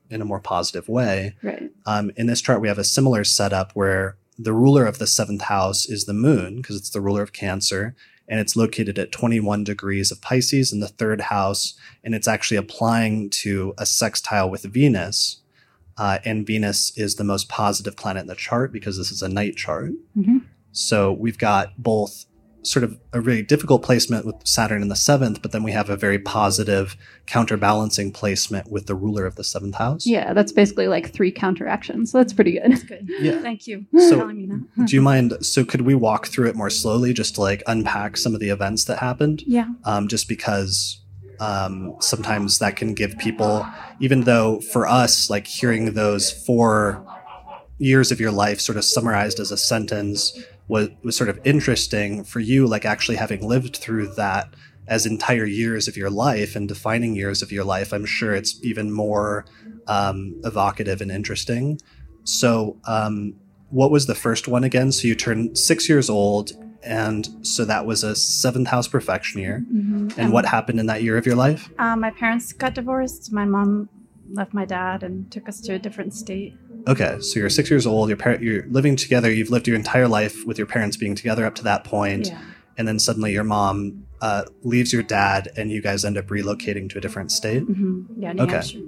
in 0.09 0.23
a 0.23 0.25
more 0.25 0.41
positive 0.41 0.89
way. 0.89 1.37
Right. 1.43 1.71
Um, 1.85 2.11
in 2.17 2.27
this 2.27 2.41
chart, 2.41 2.63
we 2.63 2.69
have 2.69 2.79
a 2.79 2.85
similar 2.85 3.23
setup 3.23 3.73
where 3.73 4.17
the 4.39 4.55
ruler 4.55 4.87
of 4.87 4.97
the 4.97 5.07
seventh 5.07 5.43
house 5.43 5.85
is 5.85 6.07
the 6.07 6.15
moon 6.15 6.57
because 6.57 6.77
it's 6.77 6.91
the 6.91 7.03
ruler 7.03 7.23
of 7.23 7.35
Cancer, 7.35 7.95
and 8.27 8.41
it's 8.41 8.57
located 8.57 8.99
at 8.99 9.13
21 9.13 9.65
degrees 9.65 10.11
of 10.11 10.23
Pisces 10.23 10.73
in 10.73 10.81
the 10.81 10.89
third 10.89 11.21
house, 11.21 11.75
and 12.03 12.15
it's 12.15 12.27
actually 12.27 12.57
applying 12.57 13.29
to 13.29 13.75
a 13.77 13.85
sextile 13.85 14.49
with 14.49 14.63
Venus. 14.63 15.43
Uh, 15.99 16.19
and 16.25 16.47
Venus 16.47 16.93
is 16.97 17.15
the 17.15 17.25
most 17.25 17.49
positive 17.49 17.97
planet 17.97 18.23
in 18.23 18.27
the 18.27 18.35
chart 18.35 18.73
because 18.73 18.99
this 18.99 19.11
is 19.11 19.23
a 19.23 19.29
night 19.29 19.57
chart. 19.57 19.93
Mhm. 20.17 20.43
So 20.73 21.13
we've 21.13 21.39
got 21.39 21.73
both 21.83 22.27
sort 22.63 22.83
of 22.83 22.99
a 23.13 23.21
really 23.21 23.43
difficult 23.43 23.81
placement 23.83 24.27
with 24.27 24.35
Saturn 24.43 24.83
in 24.83 24.89
the 24.89 24.97
seventh, 24.97 25.41
but 25.41 25.53
then 25.53 25.63
we 25.63 25.71
have 25.71 25.89
a 25.89 25.97
very 25.97 26.19
positive 26.19 26.97
counterbalancing 27.27 28.11
placement 28.11 28.71
with 28.73 28.87
the 28.87 28.95
ruler 28.95 29.25
of 29.25 29.37
the 29.37 29.45
seventh 29.45 29.77
house. 29.77 30.05
Yeah, 30.05 30.33
that's 30.33 30.51
basically 30.51 30.89
like 30.89 31.13
three 31.13 31.31
counteractions. 31.31 32.11
So 32.11 32.19
that's 32.19 32.33
pretty 32.33 32.53
good. 32.53 32.73
That's 32.73 32.83
good. 32.83 33.09
Yeah. 33.21 33.41
Thank 33.41 33.69
you 33.69 33.87
So- 33.97 34.11
for 34.11 34.17
telling 34.19 34.37
me 34.37 34.47
that. 34.47 34.87
Do 34.87 34.97
you 34.97 35.01
mind? 35.03 35.35
So, 35.43 35.65
could 35.65 35.83
we 35.83 35.95
walk 35.95 36.27
through 36.27 36.49
it 36.49 36.57
more 36.57 36.69
slowly, 36.71 37.13
just 37.13 37.37
to 37.37 37.41
like 37.41 37.63
unpack 37.69 38.17
some 38.17 38.35
of 38.35 38.41
the 38.41 38.49
events 38.49 38.85
that 38.87 38.99
happened? 38.99 39.45
Yeah. 39.47 39.69
Um, 39.85 40.09
just 40.09 40.29
because 40.29 40.99
um, 41.41 41.97
sometimes 42.01 42.59
that 42.59 42.77
can 42.77 42.95
give 42.95 43.17
people, 43.19 43.67
even 44.01 44.23
though 44.23 44.61
for 44.61 44.87
us, 44.87 45.31
like 45.31 45.47
hearing 45.47 45.95
those 45.95 46.31
four 46.31 47.05
years 47.79 48.11
of 48.11 48.21
your 48.21 48.33
life 48.33 48.61
sort 48.61 48.79
of 48.79 48.85
summarized 48.85 49.39
as 49.39 49.51
a 49.51 49.57
sentence 49.57 50.39
was 50.69 50.89
was 51.03 51.17
sort 51.17 51.31
of 51.31 51.39
interesting 51.45 52.25
for 52.25 52.41
you, 52.41 52.67
like 52.67 52.85
actually 52.85 53.17
having 53.17 53.47
lived 53.47 53.77
through 53.77 54.09
that 54.15 54.53
as 54.89 55.07
entire 55.07 55.45
years 55.45 55.89
of 55.89 55.97
your 55.97 56.11
life 56.11 56.55
and 56.55 56.69
defining 56.69 57.15
years 57.15 57.43
of 57.43 57.51
your 57.53 57.65
life. 57.65 57.93
I'm 57.93 58.07
sure 58.07 58.35
it's 58.35 58.59
even 58.63 58.93
more 58.93 59.45
um, 59.87 60.41
evocative 60.45 61.01
and 61.01 61.11
interesting. 61.11 61.81
So, 62.25 62.77
um, 62.87 63.35
what 63.71 63.91
was 63.91 64.07
the 64.07 64.15
first 64.15 64.47
one 64.49 64.65
again? 64.65 64.93
So 64.93 65.09
you 65.09 65.15
turned 65.15 65.59
six 65.59 65.89
years 65.89 66.09
old, 66.09 66.53
and 66.87 67.29
so 67.43 67.65
that 67.65 67.85
was 67.87 68.03
a 68.05 68.15
seventh 68.15 68.69
house 68.69 68.89
profection 68.89 69.41
year. 69.41 69.65
Mhm. 69.73 70.15
And 70.17 70.33
what 70.33 70.47
happened 70.47 70.81
in 70.81 70.87
that 70.87 71.03
year 71.03 71.17
of 71.19 71.27
your 71.27 71.37
life? 71.37 71.69
Uh, 71.79 71.97
my 71.97 72.11
parents 72.11 72.53
got 72.53 72.75
divorced. 72.75 73.33
My 73.33 73.45
mom 73.45 73.89
left 74.33 74.53
my 74.55 74.65
dad 74.65 75.03
and 75.03 75.31
took 75.31 75.49
us 75.49 75.61
to 75.63 75.75
a 75.75 75.79
different 75.79 76.15
state. 76.15 76.55
Okay, 76.89 77.17
so 77.21 77.39
you're 77.41 77.49
six 77.51 77.71
years 77.71 77.87
old. 77.87 78.09
Your 78.09 78.17
par- 78.17 78.39
you're 78.41 78.65
living 78.69 78.97
together. 78.97 79.31
You've 79.31 79.51
lived 79.51 79.67
your 79.67 79.77
entire 79.77 80.09
life 80.09 80.45
with 80.47 80.59
your 80.59 80.67
parents 80.67 80.97
being 80.97 81.15
together 81.15 81.45
up 81.45 81.55
to 81.57 81.65
that 81.65 81.85
point, 81.85 82.29
Yeah. 82.29 82.39
and 82.79 82.87
then 82.89 82.99
suddenly 82.99 83.33
your 83.33 83.45
mom 83.45 84.03
uh, 84.23 84.45
leaves 84.63 84.95
your 84.95 85.03
dad, 85.03 85.49
and 85.59 85.71
you 85.71 85.83
guys 85.83 86.03
end 86.05 86.17
up 86.17 86.27
relocating 86.29 86.89
to 86.89 86.97
a 86.97 87.01
different 87.03 87.31
state. 87.31 87.61
hmm 87.65 88.03
Yeah. 88.19 88.33
New 88.33 88.45
Okay. 88.45 88.53
Hampshire. 88.55 88.81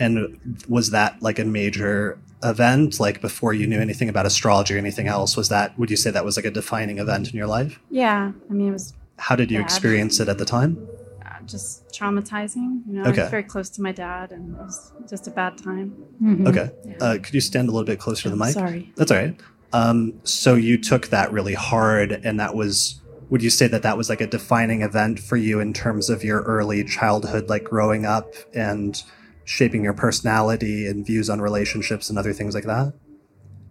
And 0.00 0.36
was 0.68 0.90
that 0.90 1.22
like 1.22 1.38
a 1.38 1.44
major 1.44 2.18
event? 2.44 3.00
Like 3.00 3.20
before 3.20 3.52
you 3.54 3.66
knew 3.66 3.80
anything 3.80 4.08
about 4.08 4.26
astrology 4.26 4.74
or 4.74 4.78
anything 4.78 5.08
else? 5.08 5.36
Was 5.36 5.48
that? 5.48 5.78
Would 5.78 5.90
you 5.90 5.96
say 5.96 6.10
that 6.10 6.24
was 6.24 6.36
like 6.36 6.44
a 6.44 6.50
defining 6.50 6.98
event 6.98 7.30
in 7.30 7.36
your 7.36 7.46
life? 7.46 7.80
Yeah. 7.90 8.32
I 8.50 8.52
mean, 8.52 8.68
it 8.68 8.72
was 8.72 8.92
How 9.18 9.36
did 9.36 9.50
you 9.50 9.58
Bad. 9.58 9.64
experience 9.64 10.20
it 10.20 10.28
at 10.28 10.38
the 10.38 10.44
time? 10.44 10.76
uh, 11.24 11.40
just 11.46 11.88
traumatizing. 11.88 12.82
You 12.86 12.94
know, 12.94 13.02
I 13.04 13.08
Okay. 13.08 13.22
was 13.22 13.30
very 13.30 13.42
close 13.44 13.68
to 13.70 13.82
my 13.82 13.92
dad, 13.92 14.32
and 14.32 14.54
it 14.54 14.58
was 14.60 14.92
just 15.08 15.26
a 15.26 15.30
bad 15.30 15.56
time. 15.58 15.94
Mhm. 16.22 16.46
Okay, 16.48 16.70
Yeah. 16.86 16.94
uh, 17.00 17.18
could 17.18 17.32
you 17.34 17.40
stand 17.40 17.68
a 17.68 17.72
little 17.72 17.86
bit 17.86 17.98
closer 17.98 18.24
to 18.24 18.30
the 18.30 18.36
mic? 18.36 18.52
Sorry. 18.54 18.92
That's 18.96 19.10
all 19.10 19.18
right. 19.18 19.36
Um, 19.72 20.14
so 20.24 20.54
you 20.54 20.76
took 20.78 21.08
that 21.08 21.32
really 21.32 21.54
hard, 21.54 22.20
and 22.24 22.38
that 22.40 22.54
was. 22.54 23.00
Would 23.30 23.42
you 23.42 23.50
say 23.50 23.66
that 23.68 23.82
that 23.82 23.96
was 23.96 24.08
like 24.10 24.20
a 24.20 24.26
defining 24.26 24.82
event 24.82 25.18
for 25.18 25.36
you 25.36 25.58
in 25.58 25.72
terms 25.72 26.10
of 26.10 26.22
your 26.22 26.42
early 26.42 26.84
childhood, 26.84 27.48
like 27.48 27.64
growing 27.64 28.04
up 28.04 28.26
and 28.54 29.02
shaping 29.44 29.84
your 29.84 29.92
personality 29.94 30.86
and 30.86 31.04
views 31.06 31.28
on 31.30 31.40
relationships 31.40 32.08
and 32.10 32.18
other 32.18 32.32
things 32.32 32.54
like 32.54 32.64
that? 32.64 32.92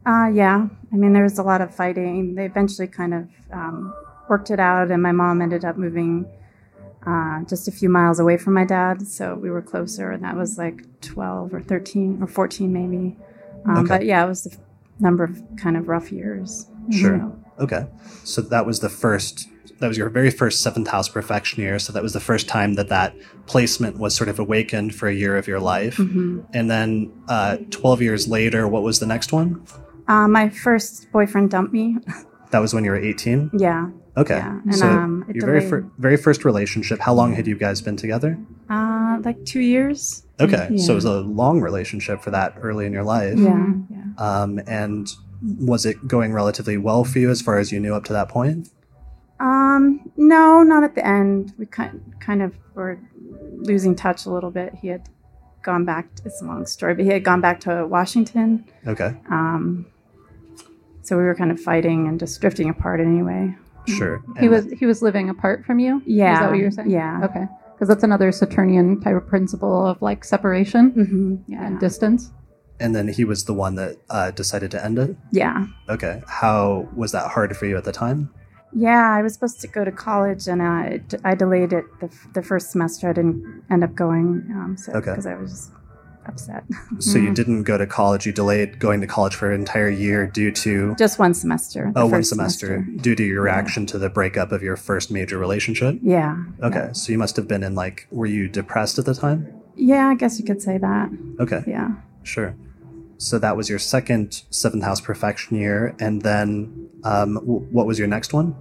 Uh, 0.05 0.27
yeah. 0.33 0.67
I 0.91 0.95
mean, 0.95 1.13
there 1.13 1.23
was 1.23 1.39
a 1.39 1.43
lot 1.43 1.61
of 1.61 1.73
fighting. 1.73 2.35
They 2.35 2.45
eventually 2.45 2.87
kind 2.87 3.13
of 3.13 3.27
um, 3.51 3.93
worked 4.29 4.51
it 4.51 4.59
out, 4.59 4.91
and 4.91 5.01
my 5.01 5.11
mom 5.11 5.41
ended 5.41 5.63
up 5.65 5.77
moving 5.77 6.25
uh, 7.05 7.43
just 7.45 7.67
a 7.67 7.71
few 7.71 7.89
miles 7.89 8.19
away 8.19 8.37
from 8.37 8.53
my 8.53 8.65
dad, 8.65 9.01
so 9.07 9.35
we 9.35 9.49
were 9.49 9.61
closer. 9.61 10.11
And 10.11 10.23
that 10.23 10.35
was 10.35 10.57
like 10.57 10.83
12 11.01 11.53
or 11.53 11.61
13 11.61 12.19
or 12.21 12.27
14, 12.27 12.71
maybe. 12.71 13.17
Um, 13.65 13.77
Okay. 13.79 13.87
But 13.87 14.05
yeah, 14.05 14.25
it 14.25 14.27
was 14.27 14.45
a 14.45 14.51
number 15.01 15.23
of 15.23 15.41
kind 15.57 15.77
of 15.77 15.87
rough 15.87 16.11
years. 16.11 16.67
Sure. 16.91 17.11
you 17.11 17.17
know. 17.17 17.43
Okay. 17.59 17.87
So 18.23 18.41
that 18.41 18.65
was 18.65 18.79
the 18.81 18.89
first, 18.89 19.47
that 19.79 19.87
was 19.87 19.97
your 19.97 20.09
very 20.09 20.29
first 20.31 20.61
seventh 20.61 20.87
house 20.87 21.09
profection 21.09 21.61
year. 21.61 21.79
So 21.79 21.93
that 21.93 22.03
was 22.03 22.13
the 22.13 22.19
first 22.19 22.47
time 22.47 22.75
that 22.75 22.89
that 22.89 23.15
placement 23.45 23.97
was 23.97 24.15
sort 24.15 24.29
of 24.29 24.39
awakened 24.39 24.95
for 24.95 25.07
a 25.07 25.13
year 25.13 25.37
of 25.37 25.47
your 25.47 25.59
life. 25.59 25.97
Mhm. 25.97 26.45
And 26.53 26.69
then 26.69 27.11
uh, 27.27 27.57
12 27.69 28.01
years 28.01 28.27
later, 28.27 28.67
what 28.67 28.83
was 28.83 28.99
the 28.99 29.05
next 29.05 29.31
one? 29.33 29.61
Uh, 30.07 30.27
my 30.27 30.49
first 30.49 31.11
boyfriend 31.11 31.49
dumped 31.49 31.73
me. 31.73 31.97
That 32.51 32.59
was 32.59 32.73
when 32.73 32.83
you 32.83 32.91
were 32.91 32.97
18? 32.97 33.51
yeah. 33.57 33.89
Okay. 34.15 34.35
Yeah, 34.35 34.59
and, 34.63 34.75
so 34.75 34.87
um, 34.87 35.25
your 35.33 35.43
very, 35.43 35.67
fir- 35.67 35.89
very 35.97 36.17
first 36.17 36.45
relationship, 36.45 36.99
how 36.99 37.15
long 37.15 37.33
had 37.33 37.47
you 37.47 37.55
guys 37.57 37.81
been 37.81 37.95
together? 37.97 38.37
Uh, 38.69 39.17
like 39.23 39.43
two 39.43 39.59
years. 39.61 40.23
Okay. 40.39 40.77
So 40.77 40.91
it 40.91 40.95
was 40.95 41.05
a 41.05 41.21
long 41.21 41.61
relationship 41.61 42.21
for 42.21 42.29
that 42.29 42.53
early 42.61 42.85
in 42.85 42.93
your 42.93 43.03
life. 43.03 43.39
Yeah. 43.39 43.73
Yeah. 43.89 44.03
Um, 44.19 44.59
and 44.67 45.09
was 45.59 45.85
it 45.87 46.07
going 46.07 46.31
relatively 46.31 46.77
well 46.77 47.03
for 47.03 47.17
you 47.17 47.31
as 47.31 47.41
far 47.41 47.57
as 47.57 47.71
you 47.71 47.79
knew 47.79 47.95
up 47.95 48.03
to 48.05 48.13
that 48.13 48.29
point? 48.29 48.69
Um, 49.43 50.09
no, 50.15 50.63
not 50.63 50.83
at 50.83 50.95
the 50.95 51.05
end. 51.05 51.53
We 51.57 51.65
kind 51.65 52.01
kind 52.19 52.41
of 52.41 52.53
were 52.75 52.97
losing 53.57 53.95
touch 53.95 54.25
a 54.25 54.29
little 54.31 54.51
bit. 54.51 54.73
He 54.75 54.87
had 54.87 55.07
gone 55.61 55.85
back. 55.85 56.07
It's 56.25 56.41
a 56.41 56.45
long 56.45 56.65
story, 56.65 56.95
but 56.95 57.03
he 57.05 57.11
had 57.11 57.23
gone 57.23 57.41
back 57.41 57.59
to 57.61 57.85
Washington. 57.85 58.65
Okay. 58.87 59.15
Um, 59.29 59.85
so 61.01 61.17
we 61.17 61.23
were 61.23 61.35
kind 61.35 61.51
of 61.51 61.59
fighting 61.59 62.07
and 62.07 62.19
just 62.19 62.39
drifting 62.39 62.69
apart 62.69 62.99
anyway. 63.01 63.53
Sure. 63.87 64.23
He 64.39 64.45
And- 64.45 64.49
was 64.51 64.71
he 64.71 64.85
was 64.85 65.01
living 65.01 65.29
apart 65.29 65.65
from 65.65 65.79
you. 65.79 66.01
Yeah. 66.05 66.33
Is 66.33 66.39
that 66.39 66.49
what 66.49 66.57
you 66.59 66.63
were 66.65 66.71
saying? 66.71 66.89
Yeah. 66.89 67.21
Okay. 67.25 67.45
Because 67.73 67.89
that's 67.89 68.03
another 68.03 68.31
Saturnian 68.31 69.01
type 69.01 69.15
of 69.15 69.27
principle 69.27 69.85
of 69.85 70.01
like 70.01 70.23
separation 70.23 70.91
Mm-hmm. 70.93 71.53
and 71.61 71.79
distance. 71.79 72.31
and 72.79 72.95
then 72.95 73.07
he 73.07 73.23
was 73.23 73.43
the 73.45 73.53
one 73.53 73.75
that 73.75 73.97
uh, 74.09 74.31
decided 74.31 74.71
to 74.71 74.83
end 74.83 74.97
it? 74.99 75.15
Yeah. 75.31 75.67
Okay. 75.89 76.21
How 76.27 76.87
was 76.95 77.11
that 77.11 77.29
hard 77.31 77.55
for 77.57 77.65
you 77.65 77.75
at 77.77 77.83
the 77.83 77.91
time? 77.91 78.29
Yeah, 78.75 79.11
I 79.11 79.21
was 79.21 79.33
supposed 79.33 79.61
to 79.61 79.67
go 79.67 79.85
to 79.85 79.91
college, 79.91 80.47
and 80.47 80.61
I, 80.61 81.01
I 81.23 81.35
delayed 81.35 81.73
it 81.73 81.85
the, 81.99 82.09
the 82.33 82.41
first 82.41 82.71
semester. 82.71 83.09
I 83.09 83.13
didn't 83.13 83.63
end 83.69 83.83
up 83.83 83.93
going, 83.95 84.45
um, 84.51 84.75
so 84.77 84.93
Okay. 84.93 85.11
because 85.11 85.25
I 85.27 85.35
was 85.35 85.51
just 85.51 85.71
upset. 86.25 86.63
So 86.99 87.17
you 87.19 87.29
Mhm. 87.31 87.35
didn't 87.35 87.63
go 87.63 87.77
to 87.77 87.85
college. 87.85 88.25
You 88.25 88.31
delayed 88.31 88.79
going 88.79 89.01
to 89.01 89.07
college 89.07 89.35
for 89.35 89.51
an 89.51 89.59
entire 89.59 89.89
year 89.89 90.25
due 90.25 90.51
to 90.51 90.95
just 90.95 91.19
one 91.19 91.33
semester. 91.33 91.91
Oh, 91.95 92.03
one 92.05 92.11
first 92.21 92.29
semester, 92.29 92.79
due 93.01 93.13
to 93.15 93.23
your 93.23 93.43
reaction 93.43 93.85
to 93.87 93.97
the 93.97 94.09
breakup 94.09 94.51
of 94.51 94.63
your 94.63 94.77
first 94.77 95.11
major 95.11 95.37
relationship. 95.37 95.99
Yeah. 96.01 96.37
Okay, 96.61 96.89
so 96.93 97.11
you 97.11 97.17
must 97.17 97.35
have 97.35 97.47
been 97.47 97.61
in 97.63 97.75
like, 97.75 98.07
were 98.09 98.25
you 98.25 98.47
depressed 98.47 98.97
at 98.99 99.05
the 99.05 99.13
time? 99.13 99.47
Yeah, 99.75 100.07
I 100.07 100.15
guess 100.15 100.39
you 100.39 100.45
could 100.45 100.61
say 100.61 100.77
that. 100.77 101.09
Okay, 101.39 101.63
Yeah. 101.67 101.91
sure. 102.23 102.55
So 103.23 103.39
that 103.39 103.55
was 103.55 103.69
your 103.69 103.79
second 103.79 104.43
seventh 104.49 104.83
house 104.83 104.99
profection 105.01 105.57
year, 105.57 105.95
and 105.99 106.21
then 106.21 106.89
um, 107.03 107.35
w- 107.35 107.65
what 107.71 107.85
was 107.87 107.97
your 107.97 108.07
next 108.07 108.33
one? 108.33 108.55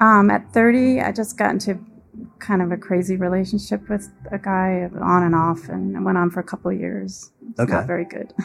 Um, 0.00 0.30
at 0.30 0.52
30, 0.52 1.00
I 1.00 1.12
just 1.12 1.36
got 1.36 1.50
into 1.50 1.78
kind 2.38 2.62
of 2.62 2.70
a 2.72 2.76
crazy 2.76 3.16
relationship 3.16 3.88
with 3.88 4.08
a 4.30 4.38
guy 4.38 4.88
on 5.00 5.22
and 5.24 5.34
off, 5.34 5.68
and 5.68 5.96
it 5.96 6.00
went 6.00 6.16
on 6.18 6.30
for 6.30 6.40
a 6.40 6.44
couple 6.44 6.70
of 6.70 6.78
years. 6.78 7.32
It's 7.50 7.60
Okay. 7.60 7.72
Not 7.72 7.86
very 7.86 8.04
good. 8.04 8.32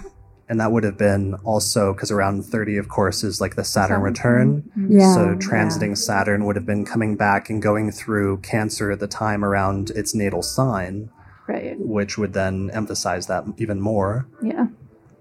And 0.52 0.60
that 0.60 0.72
would 0.72 0.84
have 0.84 0.98
been 0.98 1.36
also 1.44 1.94
because 1.94 2.10
around 2.10 2.41
30, 2.44 2.78
of 2.78 2.90
course, 2.90 3.24
is 3.24 3.40
like 3.40 3.54
the 3.56 3.64
Saturn 3.64 3.98
Saturn. 3.98 4.64
return. 4.74 4.90
Yeah. 4.90 5.14
so 5.14 5.26
yeah. 5.30 5.36
transiting 5.36 5.96
Saturn 5.96 6.44
would 6.46 6.56
have 6.56 6.66
been 6.66 6.86
coming 6.86 7.16
back 7.16 7.52
and 7.52 7.62
going 7.62 7.91
through 7.91 8.38
Cancer 8.40 8.90
at 8.90 9.00
the 9.00 9.06
time 9.08 9.46
around 9.46 9.91
its 9.91 10.16
natal 10.16 10.41
sign, 10.41 11.12
Right. 11.48 11.76
which 11.80 12.18
would 12.18 12.34
then 12.34 12.72
emphasize 12.74 13.28
that 13.28 13.44
even 13.60 13.80
more. 13.80 14.26
Yeah. 14.41 14.66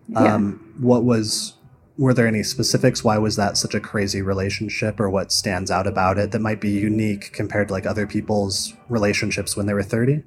Yeah. 0.09 0.35
Um, 0.35 0.75
what 0.81 1.05
was 1.05 1.55
were 1.99 2.15
there 2.15 2.27
any 2.29 2.43
specifics? 2.45 3.03
Why 3.03 3.19
was 3.19 3.35
that 3.37 3.57
such 3.57 3.75
a 3.75 3.81
crazy 3.81 4.23
relationship, 4.23 5.01
or 5.01 5.11
what 5.11 5.33
stands 5.33 5.71
out 5.71 5.87
about 5.87 6.17
it 6.19 6.31
that 6.31 6.41
might 6.41 6.61
be 6.61 6.71
unique 6.71 7.33
compared 7.33 7.69
to 7.69 7.75
like 7.75 7.87
other 7.87 8.07
people's 8.07 8.73
relationships 8.89 9.57
when 9.57 9.67
they 9.67 9.75
were 9.75 9.83
thirty? 9.83 10.23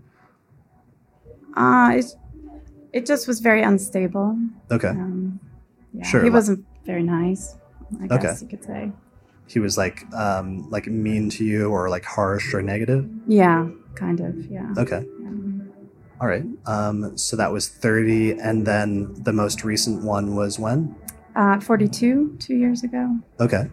Uh, 1.55 1.91
it, 1.95 2.05
it 2.93 3.05
just 3.05 3.27
was 3.27 3.39
very 3.39 3.61
unstable. 3.61 4.37
Okay, 4.71 4.89
Um, 4.89 5.39
yeah, 5.93 6.03
Sure, 6.05 6.23
He 6.23 6.29
wasn't 6.29 6.65
very 6.85 7.03
nice, 7.03 7.55
I 8.01 8.05
Okay. 8.05 8.17
guess 8.17 8.41
you 8.41 8.47
could 8.47 8.63
say. 8.63 8.91
he 9.47 9.59
was 9.59 9.77
like 9.77 10.03
um, 10.13 10.69
like 10.69 10.87
mean 10.87 11.29
to 11.31 11.43
you, 11.45 11.69
or 11.69 11.89
like 11.89 12.05
harsh 12.05 12.53
or 12.53 12.61
negative. 12.61 13.09
Yeah, 13.27 13.67
kind 13.95 14.19
of. 14.21 14.35
Yeah. 14.51 14.73
Okay. 14.77 15.05
All 16.21 16.27
right. 16.27 16.43
Um, 16.67 17.17
so 17.17 17.35
that 17.35 17.51
was 17.51 17.67
thirty, 17.67 18.31
and 18.39 18.65
then 18.65 19.13
the 19.23 19.33
most 19.33 19.63
recent 19.63 20.03
one 20.03 20.35
was 20.35 20.59
when? 20.59 20.95
Uh, 21.35 21.59
42, 21.61 22.37
two 22.39 22.55
years 22.55 22.83
ago. 22.83 23.17
Okay, 23.39 23.69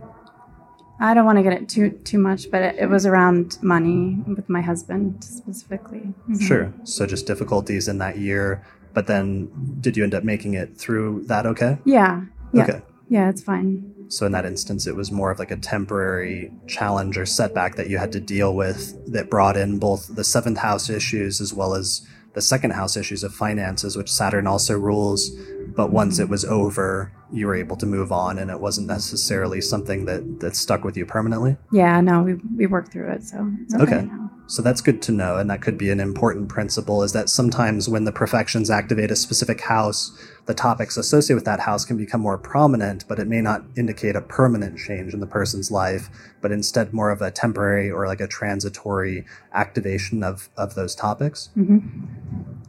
I 1.01 1.13
don't 1.15 1.25
want 1.27 1.39
to 1.39 1.43
get 1.43 1.53
it 1.53 1.69
too 1.69 1.91
too 1.91 2.19
much, 2.19 2.51
but 2.51 2.63
it, 2.63 2.77
it 2.79 2.87
was 2.89 3.05
around 3.07 3.59
money 3.63 4.17
with 4.27 4.49
my 4.49 4.61
husband 4.61 5.23
specifically. 5.23 6.15
Mhm. 6.29 6.41
sure. 6.41 6.73
So 6.85 7.07
just 7.07 7.27
difficulties 7.27 7.87
in 7.87 7.99
that 7.99 8.19
year, 8.19 8.63
but 8.95 9.07
then 9.07 9.49
did 9.81 9.97
you 9.97 10.03
end 10.05 10.15
up 10.15 10.25
making 10.25 10.55
it 10.55 10.77
through 10.77 11.25
that? 11.27 11.47
Okay. 11.47 11.79
Yeah. 11.85 12.23
Yeah. 12.53 12.63
Okay. 12.65 12.83
Yeah, 13.09 13.29
it's 13.29 13.43
fine. 13.43 13.95
So 14.09 14.27
in 14.27 14.33
that 14.33 14.45
instance, 14.47 14.87
it 14.87 14.97
was 14.97 15.13
more 15.13 15.31
of 15.31 15.39
like 15.39 15.51
a 15.51 15.57
temporary 15.57 16.51
challenge 16.67 17.17
or 17.19 17.27
setback 17.27 17.77
that 17.77 17.89
you 17.91 17.99
had 17.99 18.13
to 18.13 18.21
deal 18.21 18.55
with 18.55 18.97
that 19.13 19.29
brought 19.31 19.57
in 19.57 19.79
both 19.79 20.15
the 20.15 20.25
seventh 20.25 20.59
house 20.59 20.89
issues 20.91 21.41
as 21.41 21.53
well 21.55 21.75
as 21.75 22.07
the 22.39 22.43
second 22.43 22.71
house 22.71 22.97
issues 22.97 23.25
of 23.25 23.35
finances, 23.35 23.97
which 23.97 24.13
Saturn 24.13 24.47
also 24.47 24.79
rules. 24.79 25.31
But 25.75 25.91
once 25.91 26.21
it 26.21 26.29
was 26.29 26.45
over, 26.45 27.11
you 27.31 27.47
were 27.47 27.55
able 27.55 27.77
to 27.77 27.87
move 27.87 28.11
on, 28.13 28.39
and 28.39 28.51
it 28.51 28.61
wasn't 28.61 28.87
necessarily 28.87 29.61
something 29.61 30.05
that 30.07 30.41
that 30.41 30.57
stuck 30.57 30.85
with 30.85 30.97
you 30.97 31.05
permanently. 31.07 31.57
Yeah, 31.73 32.01
no, 32.01 32.23
we 32.23 32.35
we 32.57 32.67
worked 32.67 32.93
through 32.93 33.11
it, 33.13 33.25
so 33.25 33.51
it's 33.63 33.75
okay. 33.75 33.97
Okay. 33.97 34.09
So 34.51 34.63
that's 34.63 34.81
good 34.81 35.03
to 35.03 35.13
know, 35.13 35.37
and 35.37 35.51
that 35.51 35.61
could 35.61 35.77
be 35.77 35.91
an 35.91 36.01
important 36.01 36.49
principle. 36.49 37.03
Is 37.03 37.13
that 37.13 37.29
sometimes 37.29 37.87
when 37.87 38.05
the 38.05 38.13
profections 38.13 38.71
activate 38.71 39.11
a 39.11 39.17
specific 39.17 39.61
house, 39.61 40.11
the 40.47 40.55
topics 40.55 40.97
associated 40.97 41.35
with 41.35 41.45
that 41.45 41.61
house 41.61 41.85
can 41.85 41.99
become 41.99 42.23
more 42.23 42.39
prominent, 42.39 43.05
but 43.09 43.19
it 43.19 43.27
may 43.29 43.43
not 43.43 43.63
indicate 43.77 44.17
a 44.17 44.23
permanent 44.23 44.79
change 44.79 45.13
in 45.13 45.21
the 45.21 45.27
person's 45.27 45.71
life, 45.71 46.09
but 46.41 46.51
instead 46.51 46.95
more 46.95 47.11
of 47.11 47.21
a 47.21 47.31
temporary 47.31 47.91
or 47.91 48.07
like 48.07 48.23
a 48.23 48.27
transitory 48.27 49.27
activation 49.53 50.23
of 50.23 50.49
of 50.57 50.75
those 50.77 50.95
topics. 50.95 51.51
Mhm. 51.55 52.07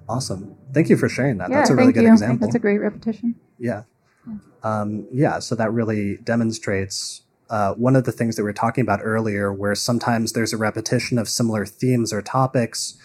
Awesome. 0.09 0.55
Thank 0.73 0.89
you 0.89 0.97
for 0.97 1.07
sharing 1.07 1.37
that. 1.37 1.49
yeah, 1.49 1.57
That's 1.59 1.69
a 1.69 1.75
really 1.75 1.93
good 1.93 2.03
you. 2.03 2.11
example. 2.11 2.45
That's 2.47 2.55
a 2.55 2.59
great 2.59 2.79
repetition. 2.79 3.35
Yeah. 3.57 3.83
Um, 4.63 5.07
yeah, 5.11 5.39
so 5.39 5.55
that 5.55 5.71
really 5.71 6.17
demonstrates 6.17 7.21
uh, 7.49 7.73
one 7.73 7.95
of 7.95 8.03
the 8.03 8.11
things 8.11 8.35
that 8.35 8.43
we 8.43 8.49
were 8.49 8.53
talking 8.53 8.81
about 8.81 8.99
earlier, 9.03 9.51
where 9.51 9.75
sometimes 9.75 10.33
there's 10.33 10.53
a 10.53 10.57
repetition 10.57 11.17
of 11.17 11.27
similar 11.27 11.65
themes 11.65 12.13
or 12.13 12.21
topics 12.21 12.95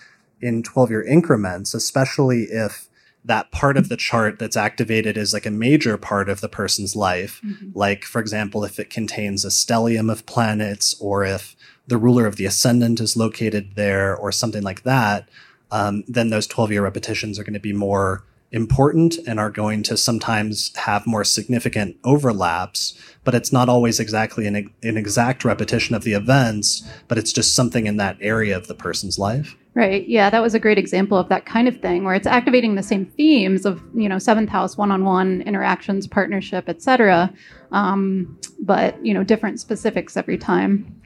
in 0.40 0.62
12 0.62 0.90
year 0.90 1.02
increments, 1.02 1.74
especially 1.74 2.43
if 2.44 2.89
that 3.24 3.51
part 3.51 3.78
of 3.78 3.89
the 3.89 3.97
chart 3.97 4.39
that's 4.39 4.56
activated 4.56 5.16
is 5.16 5.32
like 5.32 5.47
a 5.47 5.51
major 5.51 5.97
part 5.97 6.28
of 6.28 6.43
the 6.43 6.48
person's 6.48 6.94
life. 6.94 7.40
Like, 7.74 8.05
for 8.05 8.20
example, 8.20 8.64
if 8.64 8.78
it 8.78 8.90
contains 8.90 9.44
a 9.44 9.48
stellium 9.48 10.12
of 10.12 10.26
planets, 10.26 10.94
or 11.01 11.24
if 11.24 11.56
the 11.86 11.97
ruler 11.97 12.26
of 12.26 12.36
the 12.36 12.44
ascendant 12.44 13.01
is 13.01 13.16
located 13.16 13.76
there, 13.76 14.14
or 14.14 14.31
something 14.31 14.62
like 14.62 14.82
that, 14.82 15.28
um, 15.70 16.05
then 16.06 16.28
those 16.28 16.47
12 16.47 16.72
year 16.72 16.82
repetitions 16.82 17.39
are 17.39 17.44
going 17.44 17.55
to 17.55 17.60
be 17.60 17.72
more 17.72 18.24
important 18.55 19.18
and 19.26 19.40
are 19.40 19.51
going 19.51 19.82
to 19.82 19.97
sometimes 19.97 20.74
have 20.76 21.06
more 21.09 21.24
significant 21.24 21.97
overlaps, 22.05 22.97
but 23.24 23.35
it's 23.35 23.52
not 23.52 23.68
always 23.68 23.98
exactly 23.98 24.47
an, 24.47 24.72
an 24.82 24.97
exact 24.97 25.44
repetition 25.44 25.97
of 25.97 26.05
the 26.05 26.12
events, 26.12 26.89
but 27.09 27.18
it's 27.18 27.32
just 27.32 27.56
something 27.56 27.89
in 27.89 27.97
that 27.97 28.16
area 28.20 28.56
of 28.56 28.68
the 28.68 28.74
person's 28.74 29.18
life. 29.18 29.56
Right. 29.74 30.06
Yeah, 30.06 30.31
that 30.31 30.40
was 30.40 30.55
a 30.55 30.60
great 30.60 30.78
example 30.78 31.18
of 31.18 31.28
that 31.31 31.47
kind 31.47 31.66
of 31.66 31.81
thing 31.81 32.05
where 32.05 32.14
it's 32.14 32.28
activating 32.28 32.76
the 32.76 32.82
same 32.82 33.06
themes 33.06 33.66
of, 33.66 33.82
you 33.93 34.09
know, 34.09 34.20
seventh 34.20 34.51
house, 34.51 34.76
one-on-one 34.76 35.43
interactions, 35.43 36.06
partnership, 36.06 36.68
etc. 36.68 37.35
Um, 37.72 38.39
but, 38.60 39.05
you 39.05 39.12
know, 39.12 39.24
different 39.24 39.59
specifics 39.59 40.16
every 40.16 40.39
time. 40.39 41.02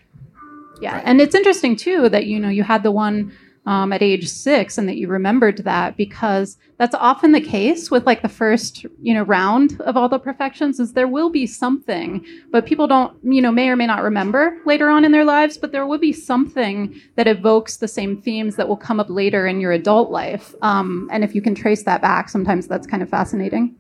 Yeah. 0.82 1.00
And 1.02 1.18
it's 1.22 1.34
interesting 1.34 1.76
too 1.76 2.10
that, 2.10 2.26
you 2.26 2.38
know, 2.38 2.50
you 2.50 2.62
had 2.62 2.82
the 2.82 2.92
one 2.92 3.32
um, 3.68 3.92
at 3.92 4.00
age 4.00 4.26
six 4.26 4.78
and 4.78 4.88
that 4.88 4.96
you 4.96 5.08
remembered 5.08 5.58
that 5.58 5.94
because 5.94 6.56
that's 6.78 6.94
often 6.94 7.32
the 7.32 7.40
case 7.40 7.90
with 7.90 8.06
like 8.06 8.22
the 8.22 8.28
first, 8.28 8.86
you 9.02 9.12
know, 9.12 9.24
round 9.24 9.78
of 9.82 9.94
all 9.94 10.08
the 10.08 10.18
profections 10.18 10.80
is 10.80 10.94
there 10.94 11.06
will 11.06 11.28
be 11.28 11.46
something, 11.46 12.24
but 12.50 12.64
people 12.64 12.86
don't, 12.86 13.14
you 13.22 13.42
know, 13.42 13.52
may 13.52 13.68
or 13.68 13.76
may 13.76 13.86
not 13.86 14.02
remember 14.02 14.56
later 14.64 14.88
on 14.88 15.04
in 15.04 15.12
their 15.12 15.26
lives, 15.26 15.58
but 15.58 15.70
there 15.70 15.86
will 15.86 15.98
be 15.98 16.14
something 16.14 16.98
that 17.16 17.28
evokes 17.28 17.76
the 17.76 17.88
same 17.88 18.22
themes 18.22 18.56
that 18.56 18.68
will 18.68 18.76
come 18.76 18.98
up 18.98 19.10
later 19.10 19.46
in 19.46 19.60
your 19.60 19.72
adult 19.72 20.10
life. 20.10 20.54
Um, 20.62 21.06
and 21.12 21.22
if 21.22 21.34
you 21.34 21.42
can 21.42 21.54
trace 21.54 21.82
that 21.82 22.00
back, 22.00 22.30
sometimes 22.30 22.68
that's 22.68 22.86
kind 22.86 23.02
of 23.02 23.10
fascinating. 23.10 23.76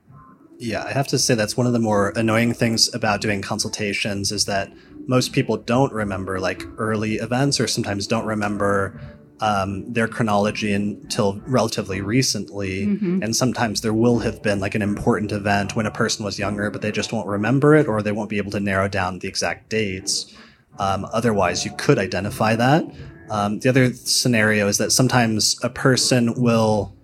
Yeah, 0.58 0.84
I 0.84 0.92
have 0.92 1.06
to 1.08 1.18
say 1.18 1.34
that's 1.34 1.56
one 1.56 1.66
of 1.66 1.72
the 1.72 1.78
more 1.78 2.12
annoying 2.14 2.52
things 2.52 2.92
about 2.92 3.22
doing 3.22 3.40
consultations 3.40 4.32
is 4.32 4.44
that 4.46 4.70
most 5.06 5.32
people 5.32 5.56
don't 5.56 5.92
remember 5.94 6.38
like 6.40 6.64
early 6.76 7.14
events 7.14 7.58
or 7.58 7.66
sometimes 7.66 8.06
don't 8.06 8.26
remember 8.26 9.00
um, 9.40 9.92
their 9.92 10.08
chronology 10.08 10.72
until 10.72 11.40
relatively 11.46 12.00
recently. 12.00 12.86
Mhm. 12.86 13.22
And 13.22 13.36
sometimes 13.36 13.80
there 13.80 13.94
will 13.94 14.18
have 14.20 14.42
been 14.42 14.60
like 14.60 14.74
an 14.74 14.82
important 14.82 15.32
event 15.32 15.76
when 15.76 15.86
a 15.86 15.90
person 15.90 16.24
was 16.24 16.38
younger, 16.38 16.70
but 16.70 16.82
they 16.82 16.90
just 16.90 17.12
won't 17.12 17.26
remember 17.26 17.74
it 17.74 17.86
or 17.86 18.02
they 18.02 18.12
won't 18.12 18.30
be 18.30 18.38
able 18.38 18.50
to 18.52 18.60
narrow 18.60 18.88
down 18.88 19.20
the 19.20 19.28
exact 19.28 19.70
dates. 19.70 20.26
Um, 20.78 21.06
otherwise, 21.12 21.64
you 21.64 21.72
could 21.76 21.98
identify 21.98 22.56
that. 22.56 22.84
Um, 23.30 23.58
the 23.58 23.68
other 23.68 23.92
scenario 23.92 24.68
is 24.68 24.78
that 24.78 24.92
sometimes 24.92 25.56
a 25.62 25.68
person 25.68 26.34
will 26.40 26.94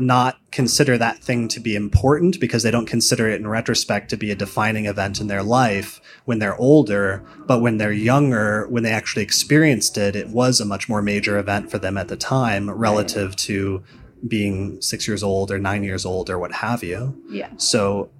not 0.00 0.38
consider 0.50 0.98
that 0.98 1.18
thing 1.18 1.48
to 1.48 1.60
be 1.60 1.74
important 1.74 2.38
because 2.40 2.62
they 2.62 2.70
don't 2.70 2.86
consider 2.86 3.28
it 3.28 3.40
in 3.40 3.46
retrospect 3.46 4.10
to 4.10 4.16
be 4.16 4.30
a 4.30 4.34
defining 4.34 4.86
event 4.86 5.20
in 5.20 5.26
their 5.26 5.42
life 5.42 6.00
when 6.24 6.38
they're 6.38 6.56
older. 6.56 7.24
But 7.46 7.60
when 7.60 7.78
they're 7.78 7.92
younger, 7.92 8.66
when 8.68 8.82
they 8.82 8.92
actually 8.92 9.22
experienced 9.22 9.96
it, 9.98 10.14
it 10.16 10.28
was 10.28 10.60
a 10.60 10.64
much 10.64 10.88
more 10.88 11.02
major 11.02 11.38
event 11.38 11.70
for 11.70 11.78
them 11.78 11.96
at 11.96 12.08
the 12.08 12.16
time 12.16 12.70
relative 12.70 13.36
to 13.36 13.82
being 14.26 14.80
six 14.80 15.08
years 15.08 15.22
old 15.22 15.50
or 15.50 15.58
nine 15.58 15.82
years 15.82 16.04
old 16.04 16.30
or 16.30 16.38
what 16.38 16.52
have 16.52 16.82
you. 16.82 17.20
Yeah. 17.28 17.50
So 17.56 18.10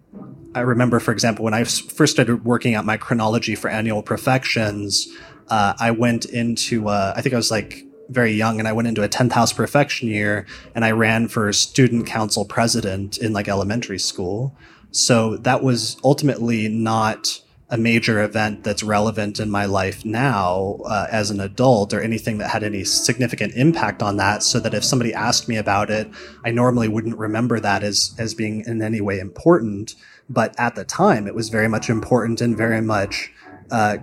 I 0.55 0.61
remember, 0.61 1.01
for 1.01 1.13
example, 1.13 1.45
when 1.45 1.55
I 1.55 1.65
first 1.65 2.13
started 2.13 2.45
working 2.45 2.75
out 2.75 2.85
my 2.85 2.97
chronology 2.97 3.55
for 3.55 3.69
annual 3.69 4.03
profections, 4.03 5.09
uh, 5.49 5.75
I 5.79 5.91
went 5.91 6.25
into, 6.27 6.89
uh, 6.89 7.15
I 7.17 7.23
think 7.23 7.35
I 7.35 7.37
was 7.37 7.51
like 7.51 7.85
very 8.13 8.33
young 8.33 8.59
and 8.59 8.69
I 8.69 8.73
went 8.73 8.89
into 8.89 9.03
a 9.03 9.09
10th 9.09 9.33
house 9.33 9.53
profection 9.53 10.09
year 10.09 10.47
and 10.75 10.85
I 10.85 10.91
ran 10.91 11.29
for 11.29 11.53
student 11.53 12.07
council 12.07 12.45
president 12.45 13.19
in 13.19 13.33
like 13.33 13.49
elementary 13.49 13.99
school. 13.99 14.55
So 14.91 15.37
that 15.39 15.63
was 15.63 15.97
ultimately 16.05 16.69
not 16.69 17.41
a 17.73 17.79
major 17.79 18.23
event 18.23 18.65
that's 18.65 18.83
relevant 18.83 19.41
in 19.41 19.51
my 19.51 19.65
life 19.65 20.05
now 20.05 20.79
uh, 20.85 21.07
as 21.11 21.31
an 21.31 21.41
adult 21.41 21.95
or 21.95 22.03
anything 22.03 22.37
that 22.37 22.51
had 22.51 22.63
any 22.63 22.85
significant 22.85 23.55
impact 23.55 24.03
on 24.03 24.19
that 24.19 24.43
so 24.43 24.61
that 24.61 24.75
if 24.75 24.85
somebody 24.85 25.15
asked 25.15 25.49
me 25.49 25.57
about 25.57 25.89
it 25.89 26.07
i 26.45 26.51
normally 26.51 26.87
wouldn't 26.87 27.17
remember 27.17 27.59
that 27.59 27.83
as 27.83 28.15
as 28.19 28.35
being 28.35 28.63
in 28.67 28.83
any 28.83 29.01
way 29.01 29.19
important 29.19 29.95
but 30.29 30.55
at 30.61 30.75
the 30.75 30.85
time 30.85 31.27
it 31.27 31.35
was 31.35 31.49
very 31.49 31.67
much 31.67 31.89
important 31.89 32.43
and 32.43 32.59
very 32.59 32.83
much 32.83 33.33
uh, 33.71 33.97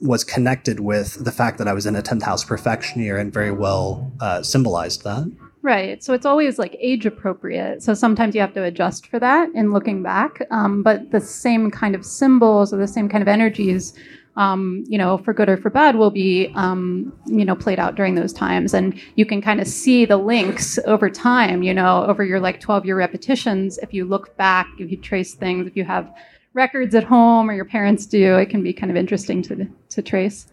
was 0.00 0.24
connected 0.24 0.80
with 0.80 1.24
the 1.24 1.32
fact 1.32 1.58
that 1.58 1.68
I 1.68 1.72
was 1.72 1.86
in 1.86 1.96
a 1.96 2.02
10th 2.02 2.22
house 2.22 2.44
profection 2.44 3.00
year 3.00 3.18
and 3.18 3.32
very 3.32 3.50
well 3.50 4.12
uh, 4.20 4.42
symbolized 4.42 5.04
that. 5.04 5.30
Right. 5.64 6.04
So 6.04 6.12
it's 6.12 6.26
always 6.26 6.58
like 6.58 6.76
age 6.78 7.06
appropriate. 7.06 7.82
So 7.82 7.94
sometimes 7.94 8.34
you 8.34 8.42
have 8.42 8.52
to 8.52 8.62
adjust 8.62 9.06
for 9.06 9.18
that 9.18 9.48
in 9.54 9.72
looking 9.72 10.02
back. 10.02 10.46
Um, 10.50 10.82
but 10.82 11.10
the 11.10 11.22
same 11.22 11.70
kind 11.70 11.94
of 11.94 12.04
symbols 12.04 12.74
or 12.74 12.76
the 12.76 12.86
same 12.86 13.08
kind 13.08 13.22
of 13.22 13.28
energies, 13.28 13.94
um, 14.36 14.84
you 14.86 14.98
know, 14.98 15.16
for 15.16 15.32
good 15.32 15.48
or 15.48 15.56
for 15.56 15.70
bad, 15.70 15.96
will 15.96 16.10
be, 16.10 16.52
um, 16.54 17.18
you 17.24 17.46
know, 17.46 17.56
played 17.56 17.78
out 17.78 17.94
during 17.94 18.14
those 18.14 18.30
times. 18.30 18.74
And 18.74 19.00
you 19.14 19.24
can 19.24 19.40
kind 19.40 19.58
of 19.58 19.66
see 19.66 20.04
the 20.04 20.18
links 20.18 20.78
over 20.84 21.08
time, 21.08 21.62
you 21.62 21.72
know, 21.72 22.04
over 22.04 22.22
your 22.22 22.40
like 22.40 22.60
12 22.60 22.84
year 22.84 22.98
repetitions. 22.98 23.78
If 23.78 23.94
you 23.94 24.04
look 24.04 24.36
back, 24.36 24.66
if 24.78 24.90
you 24.90 24.98
trace 24.98 25.34
things, 25.34 25.66
if 25.66 25.78
you 25.78 25.84
have 25.84 26.12
records 26.54 26.94
at 26.94 27.04
home 27.04 27.50
or 27.50 27.52
your 27.52 27.64
parents 27.64 28.06
do, 28.06 28.36
it 28.36 28.46
can 28.46 28.62
be 28.62 28.72
kind 28.72 28.90
of 28.90 28.96
interesting 28.96 29.42
to, 29.42 29.68
to 29.90 30.02
trace. 30.02 30.46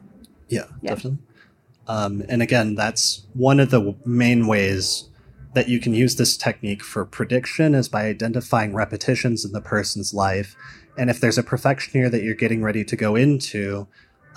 Yeah, 0.50 0.66
yeah. 0.82 0.90
definitely. 0.90 1.20
Um, 1.88 2.24
and 2.30 2.42
again, 2.42 2.76
that's 2.76 3.26
one 3.34 3.60
of 3.60 3.72
the 3.72 3.96
main 4.06 4.48
ways 4.48 5.10
that 5.54 5.68
you 5.68 5.80
can 5.80 5.94
use 5.94 6.16
this 6.16 6.38
technique 6.38 6.84
for 6.84 7.06
prediction 7.06 7.76
is 7.76 7.90
by 7.90 8.06
identifying 8.06 8.74
repetitions 8.74 9.44
in 9.44 9.52
the 9.52 9.62
person's 9.62 10.14
life. 10.14 10.56
And 10.98 11.10
if 11.10 11.20
there's 11.20 11.38
a 11.38 11.44
profection 11.44 12.00
here 12.00 12.10
that 12.10 12.24
you're 12.24 12.36
getting 12.36 12.64
ready 12.64 12.84
to 12.86 12.96
go 12.96 13.16
into, 13.16 13.88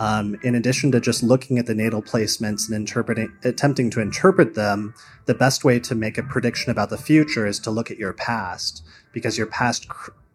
um, 0.00 0.36
in 0.42 0.56
addition 0.56 0.90
to 0.92 1.00
just 1.00 1.22
looking 1.22 1.58
at 1.58 1.66
the 1.66 1.74
natal 1.74 2.02
placements 2.02 2.66
and 2.66 2.74
interpreting, 2.74 3.32
attempting 3.44 3.90
to 3.90 4.00
interpret 4.00 4.54
them, 4.54 4.94
the 5.26 5.34
best 5.34 5.64
way 5.64 5.78
to 5.80 5.94
make 5.94 6.18
a 6.18 6.22
prediction 6.22 6.72
about 6.72 6.90
the 6.90 6.98
future 6.98 7.46
is 7.46 7.60
to 7.60 7.70
look 7.70 7.90
at 7.90 7.98
your 7.98 8.12
past 8.12 8.84
because 9.12 9.38
your 9.38 9.46
past 9.46 9.86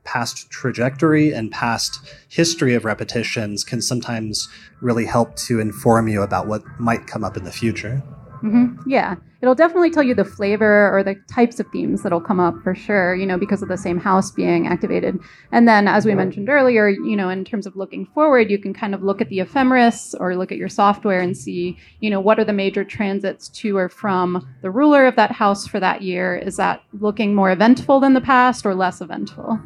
past 0.09 0.49
trajectory 0.49 1.31
and 1.31 1.51
past 1.51 1.99
history 2.29 2.73
of 2.73 2.83
repetitions 2.83 3.63
can 3.63 3.79
sometimes 3.79 4.49
really 4.81 5.05
help 5.05 5.35
to 5.35 5.59
inform 5.59 6.07
you 6.07 6.23
about 6.23 6.47
what 6.47 6.63
might 6.79 7.05
come 7.05 7.23
up 7.23 7.37
in 7.37 7.43
the 7.43 7.51
future. 7.51 8.01
Mm-hmm. 8.41 8.89
Yeah, 8.89 9.17
it'll 9.41 9.53
definitely 9.53 9.91
tell 9.91 10.01
you 10.01 10.15
the 10.15 10.25
flavor 10.25 10.97
or 10.97 11.03
the 11.03 11.15
types 11.31 11.59
of 11.59 11.67
themes 11.71 12.01
that'll 12.01 12.21
come 12.21 12.39
up 12.39 12.55
for 12.63 12.73
sure, 12.73 13.13
you 13.13 13.25
know, 13.25 13.37
because 13.37 13.61
of 13.61 13.67
the 13.67 13.77
same 13.77 13.99
house 13.99 14.31
being 14.31 14.65
activated. 14.65 15.19
And 15.51 15.67
then, 15.67 15.87
as 15.87 16.05
we 16.05 16.15
mentioned 16.15 16.49
earlier, 16.49 16.87
you 16.87 17.15
know, 17.15 17.29
in 17.29 17.45
terms 17.45 17.67
of 17.67 17.75
looking 17.75 18.07
forward, 18.07 18.49
you 18.49 18.57
can 18.57 18.73
kind 18.73 18.95
of 18.95 19.03
look 19.03 19.21
at 19.21 19.29
the 19.29 19.41
ephemeris 19.41 20.15
or 20.19 20.35
look 20.35 20.51
at 20.51 20.57
your 20.57 20.69
software 20.69 21.19
and 21.19 21.37
see, 21.37 21.77
you 21.99 22.09
know, 22.09 22.21
what 22.21 22.39
are 22.39 22.45
the 22.45 22.53
major 22.53 22.83
transits 22.83 23.49
to 23.49 23.77
or 23.77 23.89
from 23.89 24.47
the 24.61 24.71
ruler 24.71 25.05
of 25.05 25.17
that 25.17 25.33
house 25.33 25.67
for 25.67 25.79
that 25.79 26.01
year? 26.01 26.35
Is 26.37 26.55
that 26.57 26.81
looking 26.99 27.35
more 27.35 27.51
eventful 27.51 27.99
than 27.99 28.13
the 28.13 28.21
past 28.21 28.65
or 28.65 28.73
less 28.73 29.01
eventful? 29.01 29.59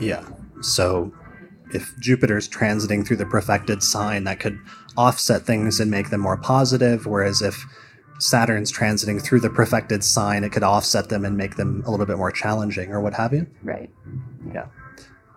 Yeah. 0.00 0.24
So 0.60 1.12
if 1.72 1.92
Jupiter's 1.98 2.48
transiting 2.48 3.06
through 3.06 3.16
the 3.16 3.26
profected 3.26 3.82
sign, 3.82 4.24
that 4.24 4.40
could 4.40 4.58
offset 4.96 5.42
things 5.42 5.80
and 5.80 5.90
make 5.90 6.10
them 6.10 6.20
more 6.20 6.36
positive. 6.36 7.06
Whereas 7.06 7.42
if 7.42 7.64
Saturn's 8.18 8.72
transiting 8.72 9.22
through 9.22 9.40
the 9.40 9.50
profected 9.50 10.04
sign, 10.04 10.44
it 10.44 10.52
could 10.52 10.62
offset 10.62 11.08
them 11.08 11.24
and 11.24 11.36
make 11.36 11.56
them 11.56 11.82
a 11.86 11.90
little 11.90 12.06
bit 12.06 12.18
more 12.18 12.30
challenging 12.30 12.92
or 12.92 13.00
what 13.00 13.14
have 13.14 13.32
you. 13.32 13.46
Right. 13.62 13.90
Yeah. 14.52 14.66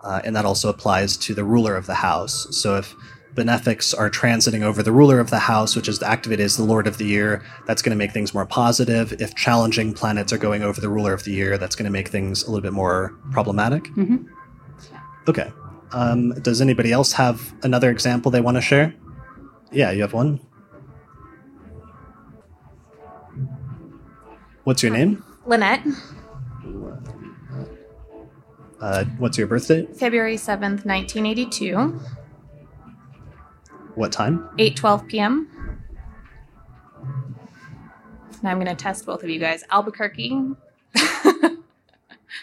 Uh, 0.04 0.22
and 0.24 0.36
that 0.36 0.46
also 0.46 0.70
applies 0.70 1.18
to 1.18 1.34
the 1.34 1.44
ruler 1.44 1.76
of 1.76 1.88
the 1.88 1.96
house. 1.96 2.48
So 2.52 2.78
if 2.78 2.94
benefics 3.34 3.94
are 3.94 4.10
transiting 4.10 4.62
over 4.62 4.84
the 4.84 4.92
ruler 4.92 5.20
of 5.20 5.30
the 5.30 5.40
house, 5.40 5.76
which 5.76 5.90
is 5.90 6.02
activated 6.02 6.46
as 6.46 6.58
the 6.58 6.64
lord 6.64 6.88
of 6.88 6.98
the 6.98 7.06
year, 7.06 7.44
that's 7.66 7.82
going 7.82 7.90
to 7.92 7.98
make 7.98 8.12
things 8.12 8.34
more 8.34 8.46
positive. 8.46 9.14
If 9.20 9.36
challenging 9.36 9.94
planets 9.94 10.32
are 10.32 10.38
going 10.38 10.64
over 10.64 10.80
the 10.80 10.90
ruler 10.90 11.12
of 11.12 11.24
the 11.24 11.32
year, 11.32 11.58
that's 11.58 11.76
going 11.76 11.86
to 11.86 11.92
make 11.92 12.10
things 12.10 12.44
a 12.44 12.48
little 12.48 12.62
bit 12.62 12.72
more 12.72 13.18
problematic. 13.32 13.84
Mm-hmm. 13.86 14.28
Okay. 15.28 15.52
Um, 15.92 16.32
does 16.42 16.62
anybody 16.62 16.92
else 16.92 17.14
have 17.14 17.54
another 17.64 17.90
example 17.90 18.32
they 18.32 18.42
want 18.42 18.58
to 18.58 18.62
share? 18.62 18.94
Yeah, 19.72 19.92
you 19.92 20.02
have 20.02 20.14
one. 20.14 20.40
What's 24.64 24.82
your 24.82 24.92
name? 24.92 25.24
Lynette. 25.46 25.86
Uh, 28.82 29.06
what's 29.18 29.38
your 29.38 29.48
birthday? 29.48 29.86
February 29.86 30.36
7th, 30.36 30.86
1982. 30.86 32.00
What 33.96 34.12
time? 34.12 34.50
8:12 34.58 35.08
p.m. 35.08 35.48
Now 38.44 38.52
I'm 38.52 38.58
going 38.58 38.68
to 38.68 38.76
test 38.76 39.06
both 39.06 39.24
of 39.24 39.30
you 39.30 39.40
guys. 39.40 39.64
Albuquerque. 39.72 40.56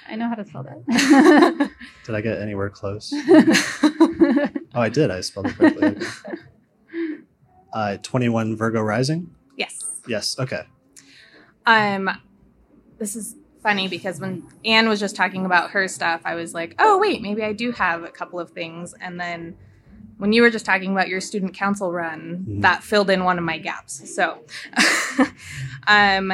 I 0.09 0.17
know 0.17 0.29
how 0.29 0.35
to 0.35 0.45
spell 0.45 0.65
that. 0.65 1.71
did 2.05 2.15
I 2.15 2.21
get 2.21 2.41
anywhere 2.41 2.71
close? 2.71 3.13
oh, 3.29 4.51
I 4.75 4.89
did. 4.89 5.11
I 5.11 5.21
spelled 5.21 5.47
it 5.47 5.57
correctly. 5.57 5.97
Uh, 7.75 7.97
21 8.03 8.55
Virgo 8.55 8.83
rising? 8.83 9.35
Yes. 9.57 10.03
Yes. 10.07 10.39
Okay. 10.39 10.65
Um, 11.65 12.11
this 12.99 13.17
is 13.17 13.37
funny 13.63 13.89
because 13.89 14.21
when 14.21 14.47
Anne 14.65 14.91
was 14.91 15.01
just 15.01 15.17
talking 15.17 15.47
about 15.47 15.71
her 15.71 15.89
stuff, 15.89 16.21
I 16.25 16.35
was 16.35 16.53
like, 16.53 16.75
oh, 16.79 16.99
wait, 16.99 17.23
maybe 17.23 17.43
I 17.43 17.55
do 17.55 17.73
have 17.73 18.03
a 18.03 18.11
couple 18.11 18.39
of 18.39 18.51
things. 18.51 18.95
And 19.01 19.19
then 19.19 19.57
when 20.19 20.33
you 20.33 20.43
were 20.43 20.51
just 20.51 20.67
talking 20.67 20.93
about 20.93 21.09
your 21.09 21.21
student 21.21 21.55
council 21.55 21.93
run, 21.93 22.45
mm-hmm. 22.47 22.61
that 22.61 22.83
filled 22.83 23.09
in 23.11 23.25
one 23.25 23.39
of 23.39 23.45
my 23.45 23.59
gaps. 23.59 24.15
So, 24.15 24.45
um, 25.87 26.33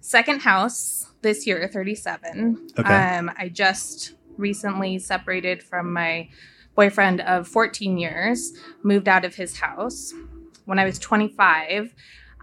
second 0.00 0.40
house 0.40 0.97
this 1.22 1.46
year, 1.46 1.68
37. 1.72 2.68
Okay. 2.78 2.94
Um, 2.94 3.30
I 3.36 3.48
just 3.48 4.14
recently 4.36 4.98
separated 4.98 5.62
from 5.62 5.92
my 5.92 6.28
boyfriend 6.74 7.20
of 7.22 7.48
14 7.48 7.98
years, 7.98 8.52
moved 8.82 9.08
out 9.08 9.24
of 9.24 9.34
his 9.34 9.58
house. 9.58 10.14
When 10.64 10.78
I 10.78 10.84
was 10.84 10.98
25, 10.98 11.92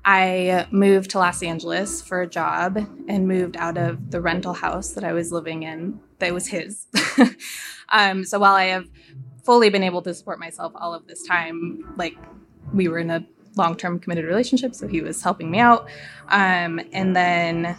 I 0.03 0.67
moved 0.71 1.11
to 1.11 1.19
Los 1.19 1.41
Angeles 1.41 2.01
for 2.01 2.21
a 2.21 2.27
job 2.27 2.77
and 3.07 3.27
moved 3.27 3.57
out 3.57 3.77
of 3.77 4.11
the 4.11 4.21
rental 4.21 4.53
house 4.53 4.91
that 4.91 5.03
I 5.03 5.13
was 5.13 5.31
living 5.31 5.63
in 5.63 5.99
that 6.19 6.33
was 6.33 6.47
his. 6.47 6.87
um, 7.89 8.23
so 8.23 8.39
while 8.39 8.55
I 8.55 8.65
have 8.65 8.87
fully 9.43 9.69
been 9.69 9.83
able 9.83 10.01
to 10.03 10.13
support 10.13 10.39
myself 10.39 10.73
all 10.75 10.93
of 10.93 11.07
this 11.07 11.23
time, 11.23 11.93
like 11.97 12.15
we 12.73 12.87
were 12.87 12.99
in 12.99 13.09
a 13.09 13.25
long 13.55 13.75
term 13.75 13.99
committed 13.99 14.25
relationship, 14.25 14.75
so 14.75 14.87
he 14.87 15.01
was 15.01 15.21
helping 15.21 15.49
me 15.49 15.59
out. 15.59 15.87
Um, 16.29 16.79
and 16.93 17.15
then 17.15 17.77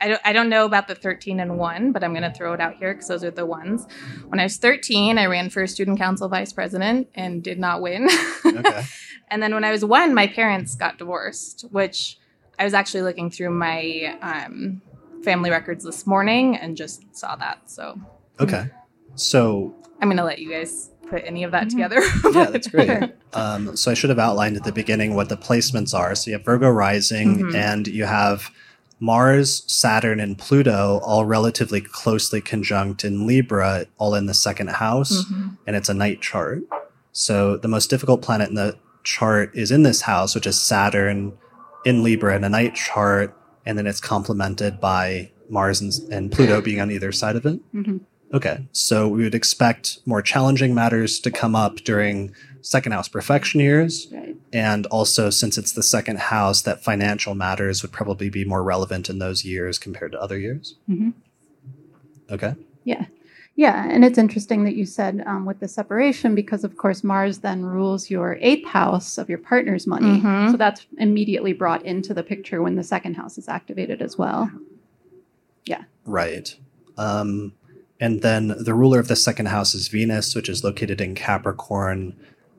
I 0.00 0.08
don't, 0.08 0.20
I 0.24 0.32
don't 0.32 0.48
know 0.48 0.66
about 0.66 0.88
the 0.88 0.94
13 0.94 1.40
and 1.40 1.58
1, 1.58 1.92
but 1.92 2.04
I'm 2.04 2.12
going 2.12 2.22
to 2.22 2.32
throw 2.32 2.52
it 2.52 2.60
out 2.60 2.76
here 2.76 2.92
because 2.92 3.08
those 3.08 3.24
are 3.24 3.30
the 3.30 3.46
ones. 3.46 3.86
When 4.28 4.40
I 4.40 4.44
was 4.44 4.56
13, 4.58 5.18
I 5.18 5.26
ran 5.26 5.50
for 5.50 5.66
student 5.66 5.98
council 5.98 6.28
vice 6.28 6.52
president 6.52 7.08
and 7.14 7.42
did 7.42 7.58
not 7.58 7.80
win. 7.80 8.08
Okay. 8.44 8.84
and 9.28 9.42
then 9.42 9.54
when 9.54 9.64
I 9.64 9.70
was 9.70 9.84
1, 9.84 10.14
my 10.14 10.26
parents 10.26 10.74
got 10.74 10.98
divorced, 10.98 11.66
which 11.70 12.18
I 12.58 12.64
was 12.64 12.74
actually 12.74 13.02
looking 13.02 13.30
through 13.30 13.50
my 13.50 14.16
um, 14.20 14.82
family 15.22 15.50
records 15.50 15.84
this 15.84 16.06
morning 16.06 16.56
and 16.56 16.76
just 16.76 17.02
saw 17.16 17.36
that. 17.36 17.70
So, 17.70 18.00
okay. 18.40 18.70
So, 19.14 19.74
I'm 20.00 20.08
going 20.08 20.18
to 20.18 20.24
let 20.24 20.38
you 20.38 20.50
guys 20.50 20.90
put 21.08 21.22
any 21.24 21.44
of 21.44 21.52
that 21.52 21.68
mm-hmm. 21.68 21.78
together. 21.78 22.00
yeah, 22.38 22.50
that's 22.50 22.68
great. 22.68 23.14
Um, 23.32 23.76
so, 23.76 23.90
I 23.90 23.94
should 23.94 24.08
have 24.08 24.18
outlined 24.18 24.56
at 24.56 24.64
the 24.64 24.72
beginning 24.72 25.14
what 25.14 25.28
the 25.28 25.36
placements 25.36 25.92
are. 25.92 26.14
So, 26.14 26.30
you 26.30 26.36
have 26.38 26.44
Virgo 26.44 26.70
rising 26.70 27.38
mm-hmm. 27.38 27.56
and 27.56 27.86
you 27.86 28.06
have 28.06 28.50
Mars, 28.98 29.64
Saturn, 29.66 30.20
and 30.20 30.38
Pluto 30.38 31.00
all 31.02 31.24
relatively 31.24 31.80
closely 31.80 32.40
conjunct 32.40 33.04
in 33.04 33.26
Libra, 33.26 33.86
all 33.98 34.14
in 34.14 34.26
the 34.26 34.34
second 34.34 34.70
house, 34.70 35.24
mm-hmm. 35.24 35.48
and 35.66 35.76
it's 35.76 35.88
a 35.88 35.94
night 35.94 36.22
chart. 36.22 36.62
So 37.12 37.56
the 37.56 37.68
most 37.68 37.90
difficult 37.90 38.22
planet 38.22 38.48
in 38.48 38.54
the 38.54 38.78
chart 39.04 39.50
is 39.54 39.70
in 39.70 39.82
this 39.82 40.02
house, 40.02 40.34
which 40.34 40.46
is 40.46 40.60
Saturn 40.60 41.36
in 41.84 42.02
Libra 42.02 42.36
in 42.36 42.44
a 42.44 42.48
night 42.48 42.74
chart, 42.74 43.36
and 43.64 43.78
then 43.78 43.86
it's 43.86 44.00
complemented 44.00 44.80
by 44.80 45.30
Mars 45.48 45.80
and, 45.80 45.92
and 46.12 46.32
Pluto 46.32 46.60
being 46.60 46.80
on 46.80 46.90
either 46.90 47.12
side 47.12 47.36
of 47.36 47.46
it. 47.46 47.60
Mm-hmm. 47.74 47.98
Okay, 48.34 48.66
so 48.72 49.06
we 49.06 49.22
would 49.22 49.34
expect 49.34 50.00
more 50.04 50.20
challenging 50.20 50.74
matters 50.74 51.20
to 51.20 51.30
come 51.30 51.54
up 51.54 51.76
during 51.76 52.34
second 52.66 52.90
house 52.90 53.06
profection 53.06 53.60
years. 53.60 54.08
Right. 54.10 54.36
And 54.52 54.86
also, 54.86 55.30
since 55.30 55.56
it's 55.56 55.72
the 55.72 55.84
second 55.84 56.18
house, 56.18 56.62
that 56.62 56.82
financial 56.82 57.36
matters 57.36 57.80
would 57.82 57.92
probably 57.92 58.28
be 58.28 58.44
more 58.44 58.62
relevant 58.62 59.08
in 59.08 59.20
those 59.20 59.44
years 59.44 59.78
compared 59.78 60.12
to 60.12 60.20
other 60.20 60.36
years. 60.36 60.74
Mm-hmm. 60.90 61.10
Okay. 62.28 62.56
Yeah. 62.82 63.06
Yeah. 63.54 63.88
And 63.88 64.04
it's 64.04 64.18
interesting 64.18 64.64
that 64.64 64.74
you 64.74 64.84
said 64.84 65.22
um, 65.26 65.46
with 65.46 65.60
the 65.60 65.68
separation, 65.68 66.34
because 66.34 66.64
of 66.64 66.76
course, 66.76 67.04
Mars 67.04 67.38
then 67.38 67.64
rules 67.64 68.10
your 68.10 68.36
eighth 68.40 68.66
house 68.66 69.16
of 69.16 69.28
your 69.28 69.38
partner's 69.38 69.86
money. 69.86 70.18
Mm-hmm. 70.18 70.50
So 70.50 70.56
that's 70.56 70.86
immediately 70.98 71.52
brought 71.52 71.86
into 71.86 72.14
the 72.14 72.24
picture 72.24 72.62
when 72.62 72.74
the 72.74 72.82
second 72.82 73.14
house 73.14 73.38
is 73.38 73.48
activated 73.48 74.02
as 74.02 74.18
well. 74.18 74.50
Yeah. 75.66 75.84
Right. 76.04 76.56
Um, 76.98 77.52
and 78.00 78.22
then 78.22 78.48
the 78.58 78.74
ruler 78.74 78.98
of 78.98 79.08
the 79.08 79.16
second 79.16 79.46
house 79.46 79.72
is 79.72 79.86
Venus, 79.88 80.34
which 80.34 80.48
is 80.48 80.64
located 80.64 81.00
in 81.00 81.14
Capricorn. 81.14 82.16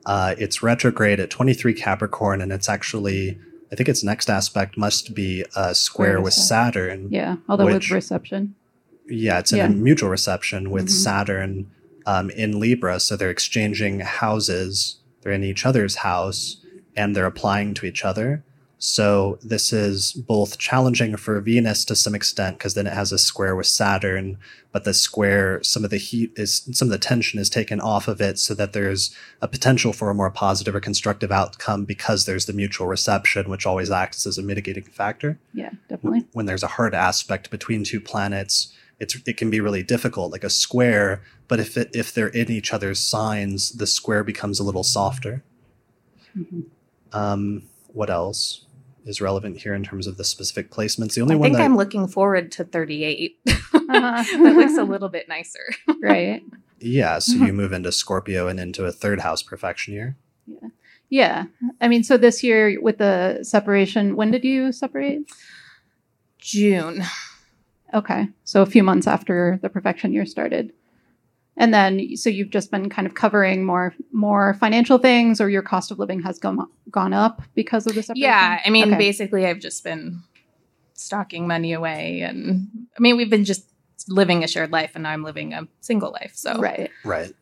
Uh, 0.07 0.35
it's 0.37 0.63
retrograde 0.63 1.19
at 1.19 1.29
23 1.29 1.73
Capricorn, 1.73 2.41
and 2.41 2.53
it's 2.53 2.69
actually, 2.69 3.37
I 3.73 3.75
think 3.75 3.89
its 3.89 4.05
next 4.05 4.29
aspect 4.29 4.77
must 4.77 5.13
be 5.13 5.43
a 5.53 5.75
square 5.75 6.21
with 6.21 6.33
Saturn. 6.33 7.09
Yeah, 7.11 7.35
although 7.49 7.65
which, 7.65 7.73
with 7.73 7.91
reception. 7.91 8.55
Yeah, 9.09 9.39
it's 9.39 9.51
yeah. 9.51 9.65
a 9.65 9.69
mutual 9.69 10.09
reception 10.09 10.71
with 10.71 10.85
mm-hmm. 10.85 11.03
Saturn 11.03 11.71
um, 12.05 12.29
in 12.29 12.57
Libra. 12.57 13.01
So 13.01 13.17
they're 13.17 13.29
exchanging 13.29 13.99
houses. 13.99 14.97
They're 15.21 15.33
in 15.33 15.43
each 15.43 15.65
other's 15.65 15.97
house, 15.97 16.65
and 16.95 17.13
they're 17.13 17.25
applying 17.25 17.73
to 17.75 17.85
each 17.85 18.05
other. 18.05 18.45
So 18.79 19.39
this 19.41 19.73
is 19.73 20.13
both 20.13 20.59
challenging 20.59 21.17
for 21.17 21.39
Venus 21.41 21.83
to 21.85 21.95
some 21.95 22.13
extent 22.13 22.59
because 22.59 22.75
then 22.75 22.85
it 22.85 22.93
has 22.93 23.11
a 23.11 23.17
square 23.17 23.55
with 23.55 23.65
Saturn, 23.65 24.37
but 24.71 24.83
the 24.83 24.93
square, 24.93 25.63
some 25.63 25.83
of 25.83 25.89
the 25.89 25.97
heat 25.97 26.31
is, 26.35 26.69
some 26.71 26.87
of 26.87 26.91
the 26.91 26.99
tension 26.99 27.39
is 27.39 27.49
taken 27.49 27.81
off 27.81 28.07
of 28.07 28.21
it 28.21 28.37
so 28.37 28.53
that 28.53 28.73
there's 28.73 29.15
a 29.41 29.47
potential 29.47 29.93
for 29.93 30.11
a 30.11 30.13
more 30.13 30.29
positive 30.29 30.75
or 30.75 30.79
constructive 30.79 31.31
outcome 31.31 31.85
because 31.85 32.25
there's 32.25 32.45
the 32.45 32.53
mutual 32.53 32.85
reception, 32.85 33.49
which 33.49 33.65
always 33.65 33.89
acts 33.89 34.27
as 34.27 34.37
a 34.37 34.43
mitigating 34.43 34.83
factor. 34.83 35.39
Yeah, 35.55 35.71
definitely. 35.89 36.27
When 36.33 36.45
there's 36.45 36.63
a 36.63 36.67
hard 36.67 36.93
aspect 36.93 37.49
between 37.49 37.83
two 37.83 37.99
planets, 37.99 38.71
it's 38.99 39.17
it 39.25 39.37
can 39.37 39.49
be 39.49 39.59
really 39.59 39.83
difficult, 39.83 40.31
like 40.31 40.43
a 40.43 40.49
square. 40.51 41.23
But 41.47 41.59
if 41.59 41.77
it, 41.77 41.95
if 41.95 42.13
they're 42.13 42.27
in 42.27 42.51
each 42.51 42.73
other's 42.73 42.99
signs, 42.99 43.71
the 43.71 43.87
square 43.87 44.23
becomes 44.23 44.59
a 44.59 44.63
little 44.63 44.83
softer. 44.83 45.43
Mhm. 46.37 46.65
Um, 47.11 47.63
what 47.87 48.09
else 48.11 48.65
is 49.07 49.21
relevant 49.21 49.57
here 49.57 49.73
in 49.73 49.83
terms 49.83 50.05
of 50.05 50.17
the 50.17 50.23
specific 50.23 50.69
placements? 50.69 51.15
The 51.15 51.21
only 51.21 51.35
one 51.35 51.47
I 51.47 51.49
one 51.49 51.49
think 51.51 51.57
that 51.57 51.65
I'm 51.65 51.77
looking 51.77 52.07
forward 52.07 52.51
to 52.53 52.63
38. 52.63 53.39
Uh-huh. 53.47 53.79
that 53.87 54.55
looks 54.55 54.77
a 54.77 54.83
little 54.83 55.09
bit 55.09 55.27
nicer. 55.29 55.65
right. 56.01 56.43
yeah, 56.79 57.19
so 57.19 57.33
you 57.33 57.53
move 57.53 57.73
into 57.73 57.91
Scorpio 57.91 58.47
and 58.47 58.59
into 58.59 58.85
a 58.85 58.91
third 58.91 59.21
house 59.21 59.41
profection 59.41 59.93
year. 59.93 60.17
Yeah. 60.45 60.69
Yeah. 61.09 61.45
I 61.79 61.87
mean, 61.87 62.03
so 62.03 62.17
this 62.17 62.43
year 62.43 62.81
with 62.81 62.97
the 62.97 63.39
separation, 63.43 64.17
when 64.17 64.29
did 64.29 64.43
you 64.43 64.73
separate? 64.73 65.31
June. 66.37 67.03
Okay. 67.93 68.27
So 68.43 68.61
a 68.61 68.65
few 68.65 68.83
months 68.83 69.07
after 69.07 69.57
the 69.61 69.69
profection 69.69 70.11
year 70.11 70.25
started. 70.25 70.73
And 71.59 71.73
then 71.73 72.15
so 72.15 72.29
you've 72.29 72.51
just 72.51 72.69
been 72.71 72.87
kind 72.89 73.07
of 73.07 73.15
covering 73.15 73.65
more 73.65 73.93
more 74.11 74.53
financial 74.55 74.97
things 74.99 75.41
or 75.41 75.49
your 75.49 75.63
cost 75.63 75.91
of 75.91 75.97
living 75.99 76.21
has 76.21 76.37
gone 76.39 76.67
gone 76.91 77.13
up 77.13 77.41
because 77.55 77.87
of 77.87 77.95
this. 77.95 78.07
separation? 78.07 78.29
Yeah, 78.29 78.61
I 78.63 78.69
mean, 78.69 78.89
Okay. 78.89 78.97
basically, 78.97 79.45
I've 79.47 79.59
just 79.59 79.83
been 79.83 80.21
stocking 80.93 81.47
money 81.47 81.73
away, 81.73 82.21
and 82.21 82.67
I 82.97 82.99
mean, 83.01 83.17
we've 83.17 83.29
been 83.29 83.43
just 83.45 83.69
living 84.07 84.43
a 84.43 84.47
shared 84.47 84.71
life, 84.71 84.91
and 84.93 85.03
now 85.03 85.09
I'm 85.11 85.23
living 85.23 85.53
a 85.53 85.67
single 85.81 86.11
life. 86.11 86.33
So 86.35 86.59
Right. 86.59 86.91
Right. 87.03 87.33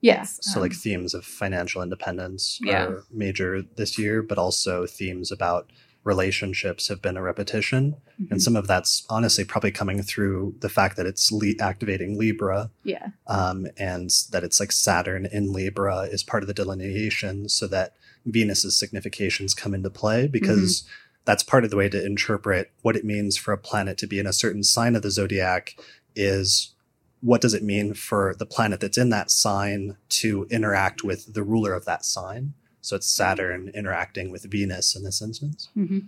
Yes. 0.00 0.38
So 0.42 0.58
Um, 0.60 0.62
like 0.62 0.74
themes 0.74 1.14
of 1.14 1.24
financial 1.24 1.82
independence 1.82 2.58
Yeah. 2.62 2.84
are 2.84 3.04
major 3.10 3.62
this 3.62 3.98
year, 3.98 4.22
but 4.22 4.36
also 4.38 4.86
themes 4.86 5.32
about 5.32 5.70
relationships 6.04 6.88
have 6.88 7.00
been 7.02 7.16
a 7.16 7.22
repetition. 7.22 7.96
And 8.30 8.42
some 8.42 8.54
of 8.56 8.66
that's 8.66 9.04
honestly 9.10 9.44
probably 9.44 9.72
coming 9.72 10.02
through 10.02 10.54
the 10.60 10.68
fact 10.68 10.96
that 10.96 11.06
it's 11.06 11.32
le- 11.32 11.54
activating 11.60 12.18
Libra 12.18 12.70
Yeah. 12.84 13.08
um, 13.26 13.66
and 13.78 14.10
that 14.30 14.44
it's 14.44 14.60
like 14.60 14.70
Saturn 14.70 15.26
in 15.26 15.52
Libra 15.52 16.02
is 16.02 16.22
part 16.22 16.42
of 16.42 16.46
the 16.46 16.54
delineation 16.54 17.48
so 17.48 17.66
that 17.68 17.94
Venus's 18.26 18.78
significations 18.78 19.54
come 19.54 19.74
into 19.74 19.90
play 19.90 20.28
because 20.28 20.84
that's 21.24 21.42
part 21.42 21.64
of 21.64 21.70
the 21.70 21.76
way 21.76 21.88
to 21.88 22.04
interpret 22.04 22.70
what 22.82 22.96
it 22.96 23.04
means 23.04 23.36
for 23.36 23.52
a 23.52 23.58
planet 23.58 23.96
to 23.98 24.06
be 24.06 24.18
in 24.18 24.26
a 24.26 24.32
certain 24.32 24.62
sign 24.62 24.94
of 24.94 25.02
the 25.02 25.10
zodiac 25.10 25.74
is 26.14 26.74
what 27.20 27.40
does 27.40 27.54
it 27.54 27.62
mean 27.62 27.94
for 27.94 28.34
the 28.38 28.44
planet 28.46 28.80
that's 28.80 28.98
in 28.98 29.08
that 29.08 29.30
sign 29.30 29.96
to 30.10 30.46
interact 30.50 31.02
with 31.02 31.32
the 31.32 31.42
ruler 31.42 31.72
of 31.72 31.86
that 31.86 32.04
sign 32.04 32.52
so 32.84 32.96
it's 32.96 33.06
saturn 33.06 33.70
interacting 33.74 34.30
with 34.30 34.44
venus 34.50 34.94
in 34.96 35.02
this 35.04 35.20
instance 35.22 35.68
hmm 35.74 36.00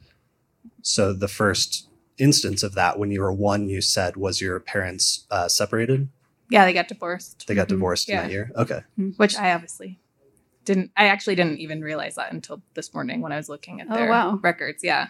so 0.82 1.12
the 1.12 1.28
first 1.28 1.88
instance 2.18 2.62
of 2.62 2.74
that 2.74 2.98
when 2.98 3.10
you 3.10 3.20
were 3.20 3.32
one 3.32 3.68
you 3.68 3.80
said 3.80 4.16
was 4.16 4.40
your 4.40 4.58
parents 4.60 5.26
uh, 5.30 5.48
separated 5.48 6.08
yeah, 6.48 6.64
they 6.64 6.72
got 6.72 6.86
divorced, 6.88 7.46
they 7.48 7.54
got 7.56 7.66
Mhm. 7.66 7.70
divorced 7.70 8.08
in 8.08 8.16
that 8.16 8.30
year 8.30 8.50
okay 8.56 8.80
which 9.16 9.36
I 9.36 9.52
obviously 9.52 9.98
didn't. 10.64 10.90
I 10.96 11.06
actually 11.08 11.34
didn't 11.36 11.58
even 11.60 11.80
realize 11.82 12.14
that 12.16 12.32
until 12.32 12.62
this 12.74 12.92
morning 12.94 13.20
when 13.20 13.32
I 13.32 13.36
was 13.36 13.48
looking 13.48 13.80
at 13.80 13.86
Oh, 13.90 13.94
their 13.94 14.08
wow. 14.10 14.38
records. 14.42 14.82
Yeah, 14.82 15.08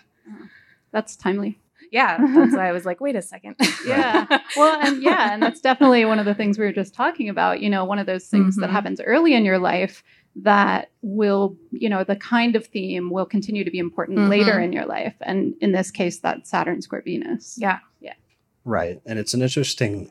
That's 0.92 1.16
timely. 1.16 1.58
yeah. 1.90 2.18
That's 2.34 2.54
why 2.54 2.68
I 2.68 2.72
was 2.72 2.84
like, 2.84 3.00
wait 3.00 3.16
a 3.16 3.22
second. 3.22 3.56
Yeah. 3.84 4.26
Well, 4.56 4.78
and 4.80 5.02
yeah, 5.02 5.32
and 5.32 5.42
that's 5.42 5.60
definitely 5.60 6.04
one 6.04 6.18
of 6.18 6.26
the 6.26 6.34
things 6.34 6.58
we 6.58 6.64
were 6.66 6.72
just 6.72 6.94
talking 6.94 7.28
about. 7.28 7.60
You 7.60 7.70
know, 7.70 7.84
one 7.84 7.98
of 7.98 8.06
those 8.06 8.26
things 8.28 8.56
that 8.56 8.68
Mhm. 8.70 8.72
happens 8.72 9.00
early 9.00 9.32
in 9.34 9.44
your 9.44 9.58
life 9.58 10.02
that 10.42 10.90
will, 11.02 11.56
you 11.72 11.88
know, 11.88 12.04
the 12.04 12.16
kind 12.16 12.56
of 12.56 12.66
theme 12.66 13.10
will 13.10 13.24
continue 13.24 13.64
to 13.64 13.70
be 13.70 13.78
important 13.78 14.18
Mhm. 14.18 14.28
later 14.28 14.60
in 14.60 14.72
your 14.72 14.84
life. 14.84 15.14
And 15.22 15.54
in 15.60 15.72
this 15.72 15.90
case, 15.90 16.18
that's 16.18 16.50
Saturn 16.50 16.82
square 16.82 17.02
Venus. 17.02 17.56
yeah. 17.58 17.78
Yeah. 18.00 18.12
Right. 18.64 19.00
And 19.06 19.18
it's 19.18 19.32
an 19.32 19.40
interesting, 19.40 20.10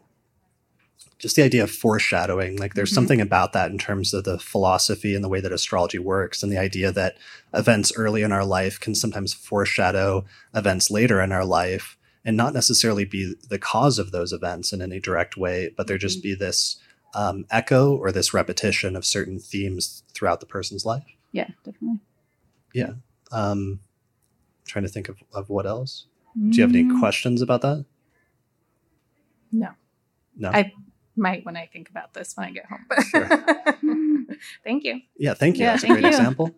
just 1.20 1.36
the 1.36 1.44
idea 1.44 1.64
of 1.64 1.70
foreshadowing. 1.70 2.58
Like 2.58 2.74
there's 2.74 2.92
Mhm. 2.92 2.96
something 2.96 3.22
about 3.22 3.54
that 3.54 3.70
in 3.70 3.78
terms 3.78 4.14
of 4.14 4.24
the 4.24 4.40
philosophy 4.40 5.14
and 5.14 5.24
the 5.24 5.30
way 5.30 5.42
that 5.42 5.52
astrology 5.52 6.00
works, 6.00 6.42
and 6.42 6.52
the 6.52 6.58
idea 6.58 6.92
that 6.92 7.18
events 7.54 7.92
early 7.96 8.24
in 8.24 8.32
our 8.32 8.46
life 8.46 8.80
can 8.80 8.96
sometimes 8.96 9.34
foreshadow 9.34 10.26
events 10.56 10.90
later 10.90 11.22
in 11.22 11.32
our 11.32 11.46
life 11.46 11.98
and 12.24 12.36
not 12.36 12.54
necessarily 12.56 13.06
be 13.06 13.36
the 13.50 13.60
cause 13.60 14.00
of 14.00 14.12
those 14.12 14.34
events 14.34 14.74
in 14.74 14.82
any 14.82 15.00
direct 15.00 15.38
way, 15.38 15.70
but 15.78 15.86
there 15.86 16.00
just 16.00 16.20
Mhm. 16.20 16.24
be 16.24 16.34
this 16.36 16.78
um, 17.14 17.45
echo 17.52 17.95
or 17.95 18.11
this 18.11 18.34
repetition 18.34 18.95
of 18.95 19.06
certain 19.06 19.40
themes 19.40 20.03
throughout 20.14 20.40
the 20.40 20.45
person's 20.45 20.86
life. 20.86 21.06
Yeah, 21.32 21.48
definitely. 21.64 21.99
Yeah. 22.73 22.94
Um, 23.32 23.80
trying 24.65 24.84
to 24.84 24.90
think 24.90 25.10
of, 25.10 25.18
of 25.34 25.49
what 25.49 25.65
else. 25.65 26.07
Do 26.49 26.57
you 26.57 26.64
have 26.64 26.72
any 26.72 26.84
Mm, 26.84 26.99
questions 26.99 27.41
about 27.41 27.61
that? 27.61 27.86
No. 29.52 29.69
No. 30.38 30.49
I 30.52 30.73
might 31.15 31.45
when 31.45 31.56
I 31.56 31.65
think 31.68 31.90
about 31.90 32.14
this 32.14 32.36
when 32.36 32.48
I 32.48 32.52
get 32.52 32.65
home. 32.65 34.27
Thank 34.65 34.84
you. 34.84 34.99
Yeah, 35.18 35.34
thank 35.34 35.56
you. 35.57 35.64
Yeah, 35.64 35.72
That's 35.72 35.84
a 35.84 35.88
great 35.88 36.03
you. 36.03 36.10
example. 36.10 36.53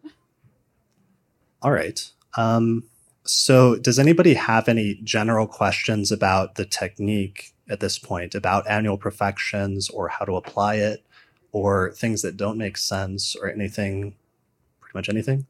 All 1.62 1.72
right. 1.72 2.10
Um, 2.36 2.84
so, 3.24 3.76
does 3.76 4.00
anybody 4.00 4.34
have 4.36 4.68
any 4.68 4.96
general 5.04 5.48
questions 5.48 6.12
about 6.12 6.56
the 6.56 6.66
technique 6.66 7.54
at 7.70 7.80
this 7.80 8.00
point, 8.00 8.36
about 8.36 8.68
annual 8.70 8.98
profections 8.98 9.90
or 9.90 10.08
how 10.08 10.26
to 10.26 10.36
apply 10.36 10.76
it, 10.76 11.06
or 11.52 11.92
things 11.92 12.22
that 12.22 12.38
don't 12.38 12.58
make 12.58 12.78
sense, 12.78 13.36
or 13.36 13.50
anything, 13.50 14.16
pretty 14.80 14.98
much 14.98 15.10
anything? 15.10 15.46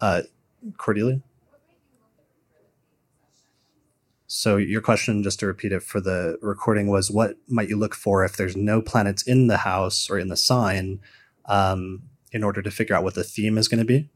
Uh, 0.00 0.22
Cordelia? 0.76 1.20
So, 4.30 4.56
your 4.58 4.82
question, 4.82 5.22
just 5.22 5.40
to 5.40 5.46
repeat 5.46 5.72
it 5.72 5.82
for 5.82 6.00
the 6.00 6.38
recording, 6.42 6.88
was 6.88 7.10
what 7.10 7.36
might 7.48 7.68
you 7.70 7.78
look 7.78 7.94
for 7.94 8.24
if 8.24 8.36
there's 8.36 8.56
no 8.56 8.82
planets 8.82 9.22
in 9.22 9.46
the 9.46 9.58
house 9.58 10.10
or 10.10 10.18
in 10.18 10.28
the 10.28 10.36
sign 10.36 11.00
um, 11.46 12.02
in 12.30 12.44
order 12.44 12.60
to 12.60 12.70
figure 12.70 12.94
out 12.94 13.02
what 13.04 13.14
the 13.14 13.24
theme 13.24 13.56
is 13.56 13.68
going 13.68 13.78
to 13.80 13.86
be? 13.86 14.10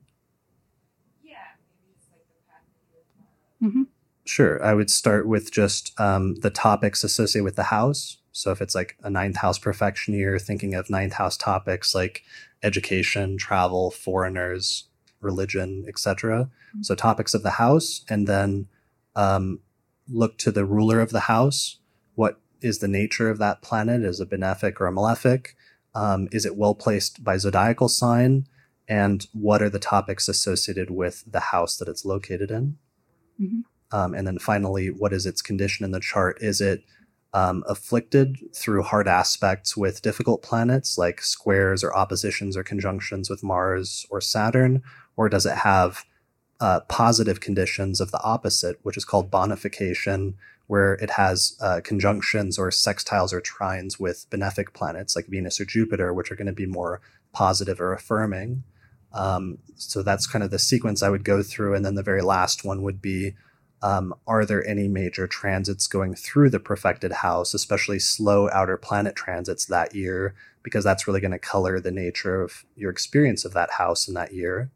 Mhm. 3.63 3.87
Sure. 4.33 4.65
I 4.65 4.73
would 4.73 4.89
start 4.89 5.29
with 5.29 5.53
just 5.53 5.93
um, 6.01 6.37
the 6.37 6.49
topics 6.49 7.05
associated 7.05 7.45
with 7.45 7.57
the 7.57 7.65
house. 7.65 8.17
So 8.33 8.51
if 8.51 8.63
it's 8.63 8.75
like 8.75 8.97
a 9.03 9.11
ninth 9.11 9.37
house 9.37 9.59
profection 9.59 10.15
year, 10.15 10.39
thinking 10.39 10.75
of 10.75 10.89
ninth 10.89 11.13
house 11.13 11.37
topics 11.37 11.95
like 11.95 12.23
education, 12.63 13.37
travel, 13.37 13.91
foreigners, 13.91 14.85
religion, 15.21 15.85
etc. 15.87 16.49
So 16.81 16.95
topics 16.95 17.35
of 17.35 17.43
the 17.43 17.51
house, 17.51 18.07
and 18.09 18.27
then 18.27 18.69
um, 19.15 19.61
look 20.09 20.39
to 20.39 20.51
the 20.51 20.65
ruler 20.65 21.03
of 21.03 21.11
the 21.11 21.21
house. 21.21 21.77
What 22.15 22.41
is 22.63 22.79
the 22.79 22.89
nature 22.89 23.29
of 23.29 23.37
that 23.37 23.61
planet? 23.61 24.03
Is 24.03 24.19
it 24.19 24.31
benefic 24.31 24.81
or 24.81 24.87
a 24.87 24.93
malefic? 24.93 25.57
Um, 25.95 26.31
is 26.33 26.47
it 26.47 26.57
well 26.57 26.75
placed 26.75 27.23
by 27.23 27.37
zodiacal 27.37 27.91
sign? 27.91 28.47
And 28.89 29.27
what 29.35 29.61
are 29.61 29.69
the 29.69 29.79
topics 29.79 30.27
associated 30.27 30.89
with 30.89 31.23
the 31.31 31.41
house 31.53 31.77
that 31.77 31.89
it's 31.89 32.07
located 32.07 32.51
in? 32.51 32.79
Mhm. 33.39 33.65
Um, 33.93 34.15
and 34.15 34.27
then 34.27 34.39
finally, 34.39 34.89
what 34.89 35.13
is 35.13 35.27
its 35.27 35.43
condition 35.43 35.85
in 35.85 35.91
the 35.91 36.01
chart? 36.01 36.39
Is 36.41 36.61
it 36.61 36.83
um, 37.35 37.63
afflicted 37.67 38.39
through 38.55 38.83
hard 38.83 39.09
aspects 39.09 39.77
with 39.77 40.03
difficult 40.03 40.43
planets 40.43 40.99
like 40.99 41.23
squares 41.23 41.85
or 41.85 41.95
oppositions 41.97 42.57
or 42.57 42.63
conjunctions 42.63 43.31
with 43.31 43.43
Mars 43.43 44.07
or 44.11 44.21
Saturn? 44.21 44.83
Or 45.17 45.29
does 45.29 45.47
it 45.47 45.57
have 45.59 46.05
uh, 46.61 46.81
positive 46.89 47.41
conditions 47.41 48.01
of 48.01 48.13
the 48.13 48.23
opposite, 48.23 48.79
which 48.83 48.97
is 48.97 49.05
called 49.05 49.31
bonification, 49.31 50.35
where 50.69 50.95
it 50.95 51.11
has 51.11 51.57
uh, 51.61 51.81
conjunctions 51.83 52.59
or 52.59 52.71
sextiles 52.71 53.33
or 53.33 53.41
trines 53.41 53.99
with 53.99 54.27
benefic 54.31 54.73
planets 54.73 55.17
like 55.17 55.27
Venus 55.27 55.61
or 55.61 55.65
Jupiter, 55.65 56.15
which 56.15 56.31
are 56.31 56.37
going 56.37 56.47
to 56.47 56.53
be 56.53 56.67
more 56.67 57.01
positive 57.33 57.81
or 57.81 57.93
affirming? 57.93 58.63
Um, 59.13 59.59
so 59.75 60.03
that's 60.03 60.27
kind 60.27 60.43
of 60.43 60.51
the 60.51 60.59
sequence 60.59 61.03
I 61.03 61.11
would 61.11 61.25
go 61.25 61.43
through. 61.43 61.75
And 61.75 61.85
then 61.85 61.97
the 61.97 62.03
very 62.03 62.23
last 62.23 62.65
one 62.65 62.83
would 62.83 63.03
be 63.03 63.35
um, 63.83 64.15
Are 64.27 64.45
there 64.45 64.67
any 64.67 64.89
major 64.89 65.27
transits 65.27 65.87
going 65.87 66.15
through 66.15 66.51
the 66.51 66.61
profected 66.61 67.13
house, 67.13 67.53
especially 67.53 67.99
slow 67.99 68.49
outer 68.51 68.77
planet 68.77 69.17
transits 69.17 69.67
that 69.67 69.95
year? 69.95 70.35
Because 70.63 70.85
that's 70.85 71.07
really 71.07 71.21
going 71.21 71.33
to 71.33 71.39
color 71.39 71.81
the 71.81 71.91
nature 71.91 72.41
of 72.41 72.65
your 72.77 72.91
experience 72.91 73.45
of 73.45 73.53
that 73.55 73.73
house 73.73 74.07
in 74.07 74.15
that 74.15 74.33
year. 74.33 74.71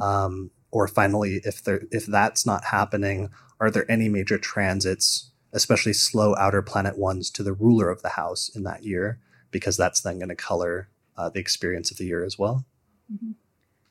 Um, 0.00 0.50
or 0.70 0.86
finally, 0.86 1.40
if 1.44 1.62
there 1.64 1.82
if 1.90 2.06
that's 2.06 2.46
not 2.46 2.66
happening, 2.66 3.30
are 3.58 3.70
there 3.70 3.90
any 3.90 4.08
major 4.08 4.38
transits, 4.38 5.30
especially 5.52 5.92
slow 5.92 6.36
outer 6.36 6.62
planet 6.62 6.96
ones, 6.96 7.30
to 7.30 7.42
the 7.42 7.52
ruler 7.52 7.90
of 7.90 8.02
the 8.02 8.10
house 8.10 8.48
in 8.54 8.62
that 8.64 8.84
year? 8.84 9.18
Because 9.50 9.76
that's 9.76 10.00
then 10.00 10.18
going 10.18 10.28
to 10.28 10.36
color 10.36 10.88
uh, 11.16 11.28
the 11.28 11.40
experience 11.40 11.90
of 11.90 11.96
the 11.96 12.06
year 12.06 12.24
as 12.24 12.38
well. 12.38 12.64
Mm-hmm. 13.12 13.32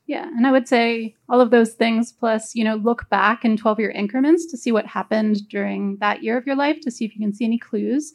Yeah, 0.05 0.27
and 0.27 0.45
I 0.45 0.51
would 0.51 0.67
say 0.67 1.15
all 1.30 1.39
of 1.39 1.49
those 1.49 1.73
things 1.73 2.11
plus, 2.11 2.55
you 2.55 2.63
know, 2.63 2.75
look 2.75 3.09
back 3.09 3.45
in 3.45 3.55
12 3.55 3.80
year 3.80 3.91
increments 3.91 4.45
to 4.51 4.57
see 4.57 4.71
what 4.71 4.85
happened 4.85 5.47
during 5.47 5.97
that 5.97 6.23
year 6.23 6.38
of 6.38 6.45
your 6.45 6.57
life 6.57 6.81
to 6.81 6.91
see 6.91 7.05
if 7.05 7.15
you 7.15 7.21
can 7.21 7.34
see 7.34 7.45
any 7.45 7.57
clues. 7.57 8.13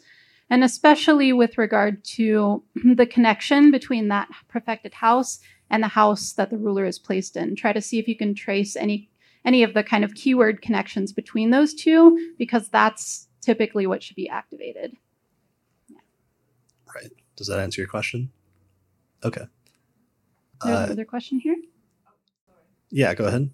And 0.50 0.62
especially 0.64 1.32
with 1.32 1.56
regard 1.56 2.04
to 2.04 2.62
the 2.94 3.06
connection 3.06 3.70
between 3.70 4.08
that 4.08 4.28
profected 4.48 4.94
house 4.94 5.40
and 5.70 5.82
the 5.82 5.88
house 5.88 6.32
that 6.34 6.50
the 6.50 6.58
ruler 6.58 6.84
is 6.84 6.98
placed 6.98 7.36
in. 7.36 7.56
Try 7.56 7.72
to 7.72 7.80
see 7.80 7.98
if 7.98 8.08
you 8.08 8.16
can 8.16 8.34
trace 8.34 8.76
any 8.76 9.08
any 9.44 9.62
of 9.62 9.72
the 9.72 9.82
kind 9.82 10.04
of 10.04 10.14
keyword 10.14 10.60
connections 10.60 11.12
between 11.12 11.50
those 11.50 11.72
two 11.72 12.34
because 12.38 12.68
that's 12.68 13.28
typically 13.40 13.86
what 13.86 14.02
should 14.02 14.16
be 14.16 14.28
activated. 14.28 14.94
Yeah. 15.88 15.98
Right. 16.94 17.10
Does 17.36 17.46
that 17.46 17.60
answer 17.60 17.80
your 17.80 17.88
question? 17.88 18.30
Okay. 19.24 19.44
There's 20.62 20.76
uh, 20.76 20.84
another 20.86 21.04
question 21.04 21.38
here. 21.38 21.56
Yeah, 22.90 23.14
go 23.14 23.26
ahead. 23.26 23.50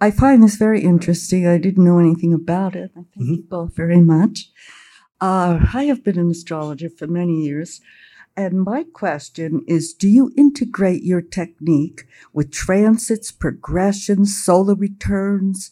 I 0.00 0.10
find 0.10 0.42
this 0.42 0.56
very 0.56 0.82
interesting. 0.82 1.46
I 1.46 1.58
didn't 1.58 1.84
know 1.84 1.98
anything 1.98 2.34
about 2.34 2.76
it. 2.76 2.90
I 2.94 2.94
thank 2.94 3.08
mm-hmm. 3.16 3.34
you 3.34 3.42
both 3.42 3.74
very 3.74 4.00
much. 4.00 4.50
Uh, 5.20 5.66
I 5.72 5.84
have 5.84 6.04
been 6.04 6.18
an 6.18 6.30
astrologer 6.30 6.90
for 6.90 7.06
many 7.06 7.44
years, 7.44 7.80
and 8.36 8.62
my 8.62 8.84
question 8.92 9.62
is 9.66 9.94
Do 9.94 10.08
you 10.08 10.32
integrate 10.36 11.02
your 11.04 11.22
technique 11.22 12.06
with 12.32 12.50
transits, 12.50 13.30
progressions, 13.30 14.36
solar 14.36 14.74
returns, 14.74 15.70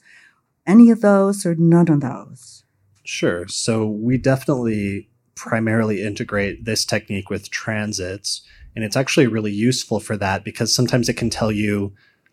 any 0.67 0.91
of 0.91 1.01
those, 1.01 1.45
or 1.45 1.55
none 1.55 1.91
of 1.91 2.01
those? 2.01 2.65
Sure. 3.05 3.49
So 3.49 3.87
we 3.87 4.17
definitely 4.17 5.11
primarily 5.35 6.03
integrate 6.03 6.65
this 6.65 6.85
technique 6.85 7.29
with 7.29 7.51
transits. 7.51 8.43
And 8.75 8.85
it's 8.85 8.97
actually 8.97 9.27
really 9.27 9.53
useful 9.53 10.01
for 10.01 10.17
that 10.17 10.45
because 10.45 10.75
sometimes 10.75 11.09
it 11.09 11.17
can 11.17 11.29
tell 11.29 11.51
you 11.51 11.93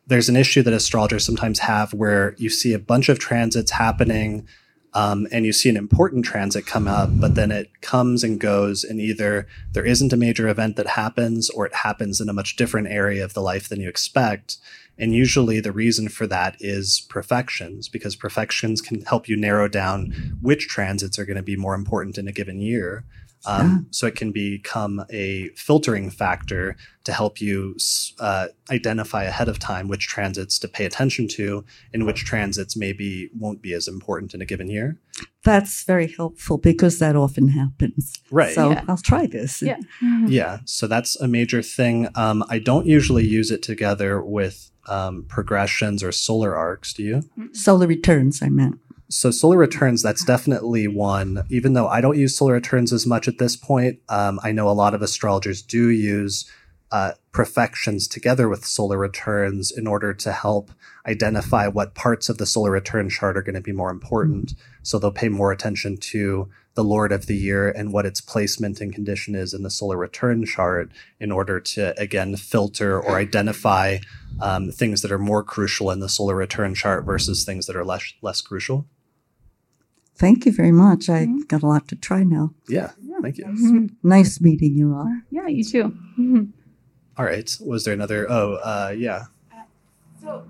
there's 0.10 0.30
an 0.30 0.36
issue 0.36 0.64
that 0.64 0.73
astrologers 0.73 1.23
sometimes 1.23 1.60
have 1.60 1.94
where 1.94 2.36
you 2.38 2.49
see 2.49 2.73
a 2.73 2.80
bunch 2.80 3.10
of 3.10 3.19
transits 3.19 3.72
happening 3.72 4.48
um, 4.95 5.27
and 5.31 5.45
you 5.45 5.53
see 5.53 5.69
an 5.69 5.77
important 5.77 6.26
transit 6.26 6.65
come 6.65 6.88
up, 6.88 7.11
but 7.19 7.36
then 7.36 7.52
it 7.52 7.69
comes 7.81 8.23
and 8.23 8.40
goes, 8.40 8.84
and 8.84 8.99
either 8.99 9.48
there 9.73 9.86
isn't 9.86 10.11
a 10.11 10.18
major 10.18 10.48
event 10.48 10.77
that 10.77 10.88
happens 10.88 11.52
or 11.52 11.68
it 11.68 11.76
happens 11.76 12.19
in 12.19 12.27
a 12.27 12.34
much 12.34 12.56
different 12.56 12.88
area 12.88 13.23
of 13.23 13.36
the 13.36 13.41
life 13.41 13.69
than 13.69 13.80
you 13.80 13.88
expect. 13.88 14.57
And 14.98 15.14
usually 15.14 15.60
the 15.60 15.72
reason 15.72 16.10
for 16.10 16.26
that 16.27 16.57
is 16.60 17.02
profections, 17.07 17.88
because 17.88 18.15
profections 18.15 18.81
can 18.81 19.02
help 19.02 19.30
you 19.30 19.38
narrow 19.38 19.68
down 19.68 20.38
which 20.41 20.68
transits 20.68 21.19
are 21.19 21.26
going 21.26 21.38
to 21.38 21.44
be 21.44 21.56
more 21.56 21.76
important 21.76 22.18
in 22.18 22.27
a 22.27 22.34
given 22.34 22.60
year. 22.60 23.06
Um, 23.45 23.67
yeah. 23.67 23.77
So 23.91 24.07
it 24.07 24.15
can 24.15 24.31
become 24.31 25.03
a 25.09 25.49
filtering 25.55 26.09
factor 26.09 26.75
to 27.05 27.13
help 27.13 27.39
you 27.39 27.75
uh, 28.19 28.47
identify 28.69 29.23
ahead 29.23 29.47
of 29.47 29.59
time 29.59 29.87
which 29.87 30.07
transits 30.07 30.59
to 30.59 30.67
pay 30.67 30.85
attention 30.85 31.27
to 31.29 31.63
and 31.93 32.05
which 32.05 32.25
transits 32.25 32.75
maybe 32.75 33.29
won't 33.37 33.61
be 33.61 33.73
as 33.73 33.87
important 33.87 34.33
in 34.33 34.41
a 34.41 34.45
given 34.45 34.69
year. 34.69 34.97
That's 35.43 35.83
very 35.85 36.07
helpful 36.07 36.57
because 36.57 36.99
that 36.99 37.15
often 37.15 37.47
happens. 37.49 38.13
Right. 38.29 38.53
So 38.53 38.71
yeah. 38.71 38.83
I'll 38.87 38.97
try 38.97 39.25
this. 39.25 39.61
Yeah. 39.61 39.77
Mm-hmm. 40.03 40.27
Yeah. 40.27 40.59
So 40.65 40.87
that's 40.87 41.15
a 41.19 41.27
major 41.27 41.61
thing. 41.61 42.09
Um, 42.15 42.43
I 42.49 42.59
don't 42.59 42.85
usually 42.85 43.25
use 43.25 43.51
it 43.51 43.63
together 43.63 44.21
with 44.21 44.69
um, 44.87 45.23
progressions 45.27 46.03
or 46.03 46.11
solar 46.11 46.55
arcs. 46.55 46.93
Do 46.93 47.03
you? 47.03 47.23
Solar 47.53 47.87
returns, 47.87 48.41
I 48.41 48.49
meant. 48.49 48.79
So 49.11 49.31
solar 49.31 49.57
returns, 49.57 50.03
that's 50.03 50.23
definitely 50.23 50.88
one. 50.88 51.44
Even 51.49 51.73
though 51.73 51.88
I 51.88 51.99
don't 51.99 52.18
use 52.18 52.38
solar 52.38 52.53
returns 52.53 52.94
as 52.94 53.07
much 53.07 53.27
at 53.27 53.40
this 53.40 53.56
point, 53.56 53.99
um, 54.07 54.40
I 54.44 54.52
know 54.52 54.69
a 54.69 54.72
lot 54.72 54.94
of 54.94 55.02
astrologers 55.02 55.64
do 55.64 55.90
use 55.90 56.45
uh, 56.91 57.14
profections 57.31 58.07
together 58.07 58.48
with 58.48 58.65
solar 58.65 58.98
returns 58.98 59.72
in 59.72 59.88
order 59.88 60.14
to 60.14 60.31
help 60.31 60.72
identify 61.07 61.68
what 61.68 61.95
parts 61.95 62.30
of 62.30 62.38
the 62.38 62.45
solar 62.45 62.72
return 62.72 63.10
chart 63.10 63.36
are 63.36 63.41
going 63.41 63.56
to 63.56 63.61
be 63.61 63.72
more 63.72 63.90
important. 63.90 64.53
So 64.84 64.99
they'll 64.99 65.11
pay 65.11 65.30
more 65.30 65.52
attention 65.52 65.98
to 65.98 66.49
the 66.76 66.84
Lord 66.84 67.11
of 67.11 67.26
the 67.26 67.36
year 67.36 67.69
and 67.69 67.91
what 67.91 68.06
its 68.06 68.22
placement 68.22 68.80
and 68.80 68.94
condition 68.94 69.34
is 69.34 69.53
in 69.53 69.64
the 69.64 69.72
solar 69.72 69.98
return 69.98 70.45
chart 70.45 70.91
in 71.19 71.31
order 71.31 71.60
to, 71.60 71.99
again, 71.99 72.36
filter 72.36 72.99
or 72.99 73.18
identify 73.18 73.98
um, 74.40 74.72
things 74.72 75.02
that 75.02 75.11
are 75.11 75.19
more 75.19 75.44
crucial 75.44 75.90
in 75.90 75.99
the 75.99 76.10
solar 76.10 76.36
return 76.36 76.76
chart 76.76 77.06
versus 77.06 77.44
things 77.44 77.65
that 77.65 77.76
are 77.76 77.86
less, 77.86 78.14
less 78.22 78.41
crucial. 78.41 78.86
Thank 80.19 80.45
you 80.45 80.51
very 80.51 80.73
much. 80.73 81.09
I 81.09 81.25
mm-hmm. 81.25 81.39
got 81.47 81.63
a 81.63 81.67
lot 81.67 81.87
to 81.87 81.95
try 81.95 82.23
now. 82.23 82.53
Yeah, 82.67 82.91
thank 83.21 83.37
you. 83.37 83.45
Mm-hmm. 83.45 83.85
Nice 84.03 84.41
meeting 84.41 84.75
you 84.75 84.93
all. 84.93 85.09
Yeah, 85.31 85.47
you 85.47 85.63
too. 85.63 85.85
Mm-hmm. 86.19 86.43
All 87.17 87.25
right. 87.25 87.57
Was 87.65 87.85
there 87.85 87.93
another? 87.93 88.29
Oh, 88.29 88.55
uh, 88.55 88.93
yeah. 88.95 89.27
Uh, 89.49 89.63
so 90.21 90.43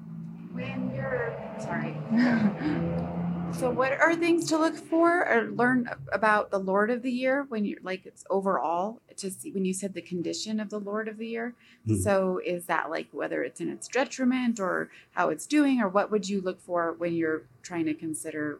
when 0.54 0.92
you're 0.96 1.38
sorry. 1.60 1.96
so 3.60 3.70
what 3.70 3.92
are 3.92 4.16
things 4.16 4.48
to 4.50 4.58
look 4.58 4.76
for 4.76 5.28
or 5.28 5.52
learn 5.52 5.88
about 6.12 6.50
the 6.50 6.60
Lord 6.60 6.90
of 6.90 7.04
the 7.04 7.12
Year 7.12 7.46
when 7.50 7.64
you're 7.64 7.80
like 7.84 8.08
it's 8.08 8.26
overall 8.28 9.02
to 9.18 9.30
see 9.30 9.52
when 9.52 9.66
you 9.66 9.74
said 9.76 9.94
the 9.94 10.02
condition 10.02 10.60
of 10.60 10.72
the 10.72 10.80
Lord 10.80 11.08
of 11.08 11.20
the 11.20 11.28
Year? 11.28 11.54
Mm. 11.88 12.02
So 12.02 12.42
is 12.44 12.66
that 12.66 12.90
like 12.90 13.10
whether 13.12 13.44
it's 13.44 13.62
in 13.62 13.70
its 13.70 13.88
detriment 13.88 14.60
or 14.60 14.90
how 15.12 15.30
it's 15.30 15.46
doing, 15.46 15.80
or 15.80 15.88
what 15.90 16.10
would 16.10 16.28
you 16.28 16.42
look 16.42 16.60
for 16.60 16.94
when 16.98 17.14
you're 17.14 17.44
trying 17.62 17.86
to 17.86 17.94
consider 17.94 18.60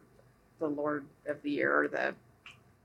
the 0.60 0.68
Lord 0.68 1.04
of 1.26 1.42
the 1.42 1.50
Year 1.50 1.76
or 1.76 1.88
the 1.88 2.14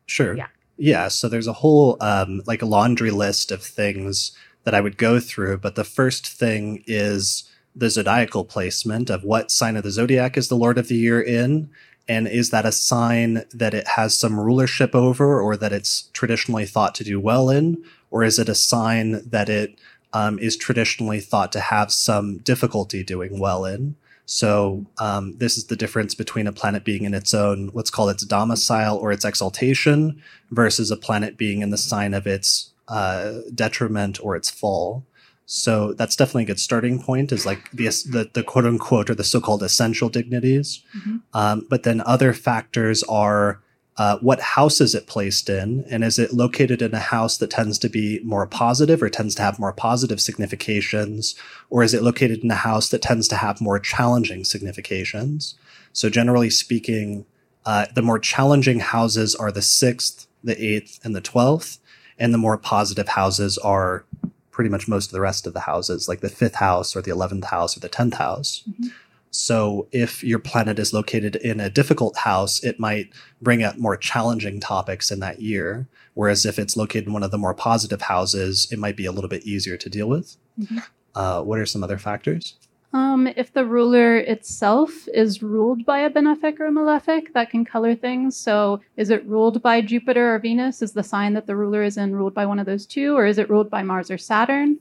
Sure. 0.07 0.35
Yeah. 0.35 0.47
Yeah. 0.77 1.07
So 1.07 1.30
there's 1.30 1.47
a 1.47 1.53
whole 1.53 1.97
um, 2.02 2.41
like 2.45 2.61
a 2.61 2.65
laundry 2.65 3.11
list 3.11 3.52
of 3.52 3.61
things 3.61 4.31
that 4.64 4.73
I 4.73 4.81
would 4.81 4.97
go 4.97 5.19
through, 5.19 5.57
but 5.60 5.76
the 5.76 5.84
first 5.84 6.27
thing 6.27 6.84
is 6.88 7.49
the 7.76 7.89
zodiacal 7.89 8.45
placement 8.45 9.10
of 9.10 9.23
what 9.23 9.52
sign 9.52 9.76
of 9.76 9.84
the 9.84 9.91
zodiac 9.91 10.38
is 10.38 10.47
the 10.47 10.56
Lord 10.56 10.77
of 10.77 10.88
the 10.88 10.95
Year 10.95 11.22
in, 11.22 11.69
and 12.07 12.27
is 12.27 12.49
that 12.49 12.65
a 12.65 12.72
sign 12.72 13.43
that 13.53 13.73
it 13.73 13.88
has 13.89 14.18
some 14.18 14.39
rulership 14.39 14.95
over, 14.95 15.39
or 15.39 15.57
that 15.57 15.73
it's 15.73 16.10
traditionally 16.14 16.65
thought 16.65 16.95
to 16.95 17.03
do 17.03 17.19
well 17.19 17.49
in, 17.49 17.84
or 18.10 18.23
is 18.23 18.39
it 18.39 18.49
a 18.49 18.56
sign 18.56 19.27
that 19.30 19.49
it 19.49 19.77
um, 20.14 20.39
is 20.39 20.56
traditionally 20.56 21.19
thought 21.19 21.52
to 21.52 21.60
have 21.60 21.91
some 21.91 22.38
difficulty 22.38 23.03
doing 23.03 23.39
well 23.39 23.65
in? 23.65 23.95
So 24.26 24.85
um, 24.97 25.38
this 25.38 25.57
is 25.57 25.65
the 25.65 25.76
difference 25.76 26.15
between 26.15 26.47
a 26.47 26.52
planet 26.52 26.84
being 26.84 27.03
in 27.03 27.14
its 27.14 27.34
own, 27.34 27.69
let's 27.73 27.91
call 27.91 28.10
its 28.10 28.26
domicile 28.26 28.97
or 28.97 29.11
its 29.11 29.26
exaltation, 29.26 30.22
versus 30.52 30.91
a 30.91 30.97
planet 30.97 31.38
being 31.38 31.61
in 31.61 31.69
the 31.69 31.77
sign 31.77 32.14
of 32.14 32.26
its 32.26 32.72
uh, 32.88 33.34
detriment 33.53 34.19
or 34.23 34.35
its 34.35 34.49
fall. 34.49 35.06
So 35.45 35.93
that's 35.93 36.15
definitely 36.15 36.43
a 36.43 36.47
good 36.47 36.60
starting 36.60 37.02
point. 37.02 37.31
Is 37.31 37.45
like 37.45 37.69
the 37.72 37.85
the, 37.85 38.30
the 38.34 38.43
quote 38.43 38.65
unquote 38.65 39.11
or 39.11 39.15
the 39.15 39.23
so 39.23 39.39
called 39.39 39.61
essential 39.61 40.10
dignities. 40.10 40.81
Mm-hmm. 40.97 41.18
Um, 41.34 41.68
but 41.69 41.84
then 41.84 42.02
other 42.02 42.34
factors 42.34 43.03
are 43.03 43.61
uh, 43.97 44.17
what 44.19 44.41
house 44.41 44.81
is 44.81 44.93
it 44.93 45.07
placed 45.07 45.49
in? 45.49 45.85
And 45.89 46.03
is 46.03 46.19
it 46.19 46.34
located 46.34 46.81
in 46.81 46.93
a 46.93 46.99
house 46.99 47.38
that 47.38 47.49
tends 47.49 47.80
to 47.80 47.89
be 47.89 48.19
more 48.23 48.45
positive 48.45 49.01
or 49.01 49.09
tends 49.09 49.35
to 49.35 49.41
have 49.41 49.59
more 49.59 49.72
positive 49.72 50.19
significations? 50.19 51.35
Or 51.69 51.81
is 51.81 51.93
it 51.93 52.03
located 52.03 52.43
in 52.43 52.51
a 52.51 52.55
house 52.55 52.89
that 52.89 53.01
tends 53.01 53.27
to 53.30 53.38
have 53.38 53.61
more 53.61 53.80
challenging 53.80 54.43
significations? 54.43 55.55
So 55.93 56.09
generally 56.09 56.49
speaking, 56.49 57.26
uh, 57.65 57.85
the 57.95 58.01
more 58.01 58.19
challenging 58.19 58.80
houses 58.80 59.34
are 59.34 59.51
the 59.51 59.61
sixth, 59.61 60.27
the 60.43 60.61
eighth, 60.61 60.99
and 61.03 61.15
the 61.15 61.22
twelfth. 61.22 61.80
And 62.19 62.34
the 62.34 62.38
more 62.38 62.57
positive 62.57 63.09
houses 63.09 63.57
are 63.57 64.05
pretty 64.51 64.69
much 64.69 64.88
most 64.88 65.07
of 65.07 65.11
the 65.11 65.22
rest 65.22 65.47
of 65.47 65.53
the 65.53 65.59
houses, 65.61 66.07
like 66.07 66.22
the 66.22 66.30
fifth 66.30 66.55
house 66.55 66.95
or 66.95 67.01
the 67.01 67.11
11th 67.11 67.43
house 67.45 67.76
or 67.76 67.81
the 67.81 67.89
10th 67.89 68.13
house. 68.13 68.63
Mm-hmm. 68.69 68.88
So 69.36 69.88
if 69.91 70.24
your 70.24 70.40
planet 70.40 70.80
is 70.80 70.94
located 70.94 71.36
in 71.36 71.60
a 71.60 71.70
difficult 71.70 72.18
house, 72.18 72.64
it 72.64 72.80
might 72.80 73.10
bring 73.41 73.64
up 73.64 73.78
more 73.78 73.98
challenging 73.98 74.60
topics 74.60 75.12
in 75.12 75.20
that 75.20 75.41
year. 75.41 75.88
Whereas 76.14 76.45
if 76.45 76.57
it's 76.57 76.78
located 76.78 77.07
in 77.07 77.14
one 77.14 77.24
of 77.24 77.32
the 77.32 77.38
more 77.38 77.53
positive 77.53 78.03
houses, 78.03 78.68
it 78.72 78.80
might 78.80 78.95
be 78.95 79.06
a 79.06 79.12
little 79.12 79.30
bit 79.30 79.44
easier 79.44 79.76
to 79.78 79.90
deal 79.90 80.07
with. 80.07 80.38
Mm-hmm. 80.60 80.80
Uh, 81.14 81.41
what 81.41 81.60
are 81.60 81.66
some 81.66 81.84
other 81.84 81.98
factors? 81.98 82.56
Um, 82.94 83.28
if 83.36 83.52
the 83.52 83.66
ruler 83.66 84.18
itself 84.18 85.10
is 85.14 85.44
ruled 85.44 85.86
by 85.86 85.99
a 85.99 86.10
benefic 86.10 86.62
or 86.62 86.68
a 86.68 86.72
malefic, 86.72 87.34
that 87.34 87.49
can 87.49 87.66
color 87.66 87.94
things. 87.94 88.38
So, 88.38 88.80
is 88.95 89.10
it 89.10 89.26
ruled 89.28 89.62
by 89.62 89.82
Jupiter 89.82 90.34
or 90.34 90.40
Venus? 90.40 90.82
Is 90.82 90.94
the 90.94 91.03
sign 91.03 91.34
that 91.34 91.45
the 91.45 91.57
ruler 91.57 91.84
is 91.84 91.98
in 91.98 92.16
ruled 92.16 92.34
by 92.34 92.45
one 92.45 92.57
of 92.57 92.66
those 92.66 92.86
two, 92.86 93.18
or 93.18 93.26
is 93.26 93.38
it 93.38 93.49
ruled 93.49 93.70
by 93.70 93.84
Mars 93.84 94.10
or 94.10 94.18
Saturn? 94.18 94.80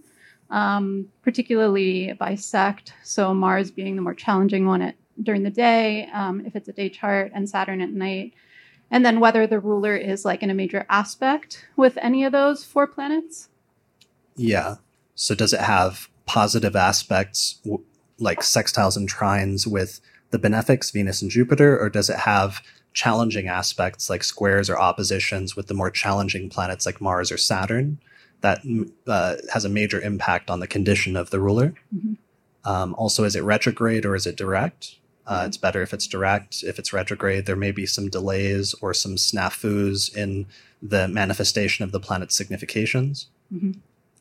Um, 0.51 1.09
particularly 1.23 2.13
by 2.15 2.35
sect. 2.35 2.93
So 3.03 3.35
Mars 3.35 3.71
being 3.71 3.97
the 3.97 4.03
more 4.03 4.15
challenging 4.15 4.67
one 4.67 4.83
at, 4.83 4.95
during 5.23 5.43
the 5.43 5.51
day, 5.51 6.09
um, 6.13 6.45
if 6.45 6.57
it's 6.57 6.69
a 6.69 6.73
day 6.73 6.89
chart, 6.89 7.33
and 7.35 7.49
Saturn 7.49 7.81
at 7.81 7.91
night. 7.91 8.35
And 8.91 9.05
then 9.05 9.21
whether 9.21 9.47
the 9.47 9.59
ruler 9.59 9.97
is 9.97 10.25
like 10.25 10.43
in 10.43 10.51
a 10.51 10.55
major 10.55 10.87
aspect 10.89 11.67
with 11.77 11.97
any 12.01 12.25
of 12.25 12.33
those 12.33 12.65
four 12.65 12.87
planets. 12.87 13.49
Yeah. 14.37 14.77
So 15.15 15.35
does 15.35 15.53
it 15.53 15.61
have 15.61 16.09
positive 16.27 16.77
aspects 16.77 17.61
like 18.19 18.41
sextiles 18.41 18.97
and 18.97 19.11
trines 19.11 19.67
with 19.67 20.01
the 20.31 20.39
benefics, 20.39 20.91
Venus 20.91 21.23
and 21.23 21.31
Jupiter, 21.31 21.79
or 21.79 21.89
does 21.89 22.11
it 22.11 22.19
have 22.19 22.61
challenging 22.93 23.49
aspects 23.49 24.09
like 24.09 24.23
squares 24.25 24.71
or 24.71 24.79
oppositions 24.79 25.57
with 25.57 25.67
the 25.67 25.75
more 25.75 25.91
challenging 25.91 26.49
planets 26.49 26.87
like 26.87 27.01
Mars 27.01 27.31
or 27.33 27.37
Saturn? 27.37 27.99
That 28.45 28.61
uh, 29.07 29.37
has 29.55 29.65
a 29.65 29.71
major 29.71 29.99
impact 30.01 30.51
on 30.51 30.61
the 30.61 30.67
condition 30.67 31.17
of 31.17 31.31
the 31.31 31.41
ruler. 31.41 31.73
Mhm. 31.97 32.19
Um, 32.65 32.95
also, 32.99 33.25
is 33.25 33.35
it 33.35 33.43
retrograde 33.43 34.05
or 34.05 34.15
is 34.15 34.27
it 34.27 34.37
direct? 34.37 34.97
Uh, 35.27 35.45
it's 35.47 35.57
better 35.57 35.81
if 35.81 35.95
it's 35.95 36.07
direct. 36.07 36.63
If 36.63 36.79
it's 36.79 36.93
retrograde, 36.93 37.47
there 37.47 37.57
may 37.57 37.73
be 37.73 37.87
some 37.87 38.11
delays 38.11 38.75
or 38.83 38.93
some 38.93 39.17
snafus 39.17 40.15
in 40.15 40.45
the 40.83 41.09
manifestation 41.09 41.85
of 41.85 41.91
the 41.93 42.01
planet's 42.01 42.37
significations 42.37 43.29
Mhm. 43.55 43.77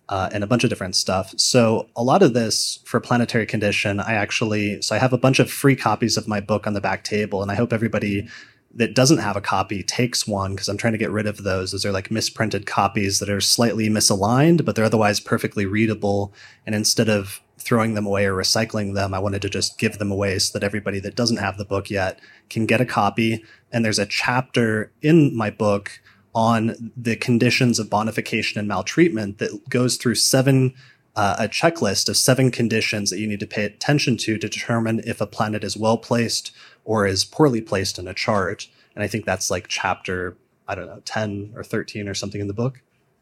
uh, 0.08 0.30
and 0.32 0.42
a 0.42 0.48
bunch 0.48 0.64
of 0.64 0.70
different 0.70 0.96
stuff. 0.96 1.34
So 1.36 1.90
a 1.98 2.04
lot 2.04 2.24
of 2.24 2.34
this 2.34 2.80
for 2.86 3.02
planetary 3.02 3.46
condition, 3.46 4.00
I 4.00 4.14
actually 4.14 4.82
so 4.82 4.96
I 4.96 5.00
have 5.00 5.12
a 5.12 5.18
bunch 5.18 5.40
of 5.40 5.52
free 5.52 5.76
copies 5.76 6.16
of 6.16 6.30
my 6.30 6.40
book 6.40 6.66
on 6.66 6.74
the 6.74 6.82
back 6.90 7.04
table, 7.04 7.42
and 7.42 7.52
I 7.52 7.56
hope 7.56 7.74
everybody 7.74 8.28
that 8.76 8.96
doesn't 8.96 9.20
have 9.20 9.36
a 9.36 9.42
copy 9.42 9.84
takes 9.84 10.28
one 10.28 10.52
because 10.52 10.68
I'm 10.68 10.78
trying 10.78 10.94
to 10.94 11.00
get 11.00 11.12
rid 11.12 11.28
of 11.28 11.44
those. 11.44 11.72
Those 11.72 11.86
are 11.86 11.92
like 11.92 12.10
misprinted 12.10 12.66
copies 12.66 13.20
that 13.20 13.30
are 13.30 13.42
slightly 13.42 13.88
misaligned, 13.88 14.66
but 14.66 14.76
they're 14.76 14.86
otherwise 14.86 15.20
perfectly 15.20 15.66
readable. 15.66 16.34
And 16.66 16.74
instead 16.74 17.10
of 17.10 17.42
throwing 17.60 17.94
them 17.94 18.08
away 18.08 18.26
or 18.26 18.34
recycling 18.34 18.96
them, 18.96 19.14
I 19.14 19.20
wanted 19.20 19.44
to 19.44 19.50
just 19.50 19.78
give 19.78 20.00
them 20.00 20.12
away 20.12 20.40
so 20.40 20.58
that 20.58 20.66
everybody 20.66 21.00
that 21.02 21.16
doesn't 21.16 21.38
have 21.38 21.58
the 21.58 21.66
book 21.66 21.90
yet 21.90 22.20
can 22.50 22.66
get 22.66 22.82
a 22.82 22.86
copy. 22.86 23.44
And 23.72 23.86
there's 23.86 24.00
a 24.00 24.08
chapter 24.08 24.92
in 25.02 25.36
my 25.36 25.52
book 25.52 26.02
on 26.34 26.92
the 26.98 27.16
conditions 27.16 27.78
of 27.78 27.90
bonification 27.90 28.58
and 28.58 28.68
maltreatment 28.68 29.38
that 29.38 29.70
goes 29.70 29.98
through 29.98 30.16
seven 30.16 30.74
uh, 31.16 31.36
a 31.38 31.48
checklist 31.48 32.10
of 32.10 32.18
seven 32.18 32.50
conditions 32.50 33.12
that 33.12 33.20
you 33.20 33.28
need 33.28 33.40
to 33.40 33.46
pay 33.46 33.66
attention 33.66 34.18
to 34.18 34.38
to 34.40 34.50
determine 34.50 35.00
if 35.06 35.22
a 35.22 35.28
planet 35.28 35.64
is 35.64 35.78
well 35.78 35.98
placed 35.98 36.52
or 36.86 37.06
is 37.08 37.26
poorly 37.26 37.62
placed 37.62 37.98
in 38.00 38.08
a 38.08 38.14
chart. 38.14 38.68
And 38.96 39.04
I 39.04 39.08
think 39.08 39.26
that's 39.26 39.50
like 39.50 39.68
chapter 39.68 40.38
I 40.68 40.76
don't 40.76 40.88
know 40.88 41.02
ten 41.06 41.52
or 41.56 41.64
thirteen 41.64 42.08
or 42.08 42.14
something 42.14 42.42
in 42.42 42.48
the 42.48 42.54
book. 42.54 42.82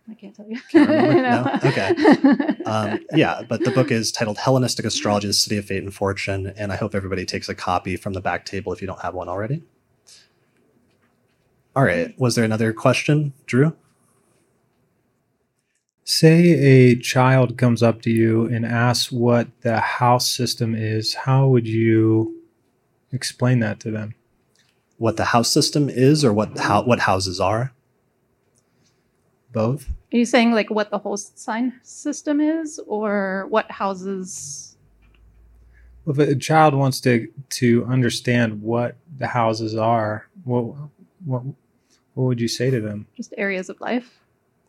I 0.10 0.14
can't 0.14 0.36
tell 0.36 0.48
you. 0.48 0.60
Can't 0.72 0.90
remember? 0.90 1.22
No. 1.22 1.44
No? 1.44 1.60
Okay. 1.64 2.56
Um, 2.66 3.00
yeah, 3.14 3.42
but 3.48 3.64
the 3.64 3.72
book 3.72 3.92
is 3.92 4.12
titled 4.12 4.38
Hellenistic 4.38 4.86
Astrology: 4.86 5.28
The 5.28 5.34
Study 5.34 5.58
of 5.58 5.66
Fate 5.66 5.84
and 5.84 5.94
Fortune, 5.94 6.54
and 6.58 6.72
I 6.72 6.76
hope 6.76 6.96
everybody 6.96 7.26
takes 7.26 7.50
a 7.50 7.56
copy 7.56 7.96
from 7.96 8.14
the 8.14 8.22
back 8.22 8.46
table 8.46 8.74
if 8.74 8.82
you 8.82 8.88
don't 8.88 9.02
have 9.02 9.14
one 9.14 9.30
already. 9.30 9.64
All 11.76 11.84
right. 11.84 12.18
Was 12.20 12.36
there 12.36 12.44
another 12.44 12.74
question, 12.74 13.34
Drew? 13.46 13.76
Say 16.04 16.50
a 16.50 16.96
child 16.96 17.58
comes 17.58 17.82
up 17.82 18.02
to 18.02 18.10
you 18.10 18.46
and 18.46 18.66
asks 18.66 19.12
what 19.12 19.48
the 19.62 19.80
house 19.80 20.30
system 20.30 20.76
is. 20.76 21.14
How 21.14 21.48
would 21.48 21.68
you 21.68 22.41
explain 23.12 23.60
that 23.60 23.80
to 23.82 23.92
them? 23.92 24.16
What 24.98 25.18
the 25.18 25.26
house 25.26 25.50
system 25.52 25.90
is, 25.90 26.24
or 26.24 26.32
what 26.34 26.58
how 26.58 26.84
what 26.84 27.00
houses 27.02 27.40
are? 27.40 27.74
Both. 29.52 29.90
Are 30.14 30.18
you 30.18 30.26
saying 30.26 30.52
like 30.54 30.70
what 30.70 30.92
the 30.92 30.98
whole 30.98 31.18
sign 31.18 31.80
system 31.84 32.40
is, 32.40 32.80
or 32.88 33.48
what 33.50 33.70
houses? 33.72 34.78
If 36.08 36.18
a 36.18 36.36
child 36.36 36.74
wants 36.74 37.00
to 37.02 37.28
to 37.62 37.86
understand 37.86 38.62
what 38.62 38.96
the 39.18 39.28
houses 39.28 39.76
are, 39.76 40.28
what 40.44 40.64
what 41.26 41.44
what 42.14 42.24
would 42.26 42.42
you 42.42 42.48
say 42.48 42.70
to 42.70 42.80
them? 42.82 43.08
Just 43.16 43.34
areas 43.38 43.70
of 43.70 43.80
life. 43.82 44.20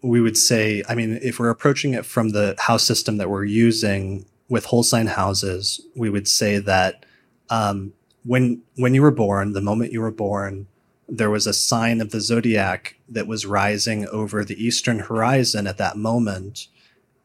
we 0.02 0.20
would 0.20 0.36
say, 0.36 0.82
I 0.89 0.94
mean, 0.94 1.19
if 1.23 1.39
we're 1.39 1.51
approaching 1.51 1.94
it 1.94 2.05
from 2.05 2.31
the 2.31 2.56
house 2.59 2.82
system 2.85 3.19
that 3.19 3.31
we're 3.31 3.44
using 3.44 4.27
with 4.48 4.64
whole 4.66 4.82
sign 4.82 5.06
houses, 5.06 5.81
we 5.94 6.10
would 6.10 6.27
say 6.27 6.59
that 6.59 7.05
um, 7.51 7.93
when 8.24 8.62
when 8.77 8.94
you 8.94 9.03
were 9.03 9.11
born, 9.11 9.53
the 9.53 9.61
moment 9.61 9.93
you 9.93 10.01
were 10.01 10.11
born, 10.11 10.66
there 11.09 11.31
was 11.31 11.47
a 11.47 11.53
sign 11.53 12.01
of 12.01 12.11
the 12.11 12.20
zodiac 12.20 12.97
that 13.09 13.27
was 13.27 13.47
rising 13.47 14.07
over 14.09 14.44
the 14.44 14.62
eastern 14.65 15.01
horizon 15.01 15.66
at 15.66 15.78
that 15.78 15.97
moment, 15.97 16.69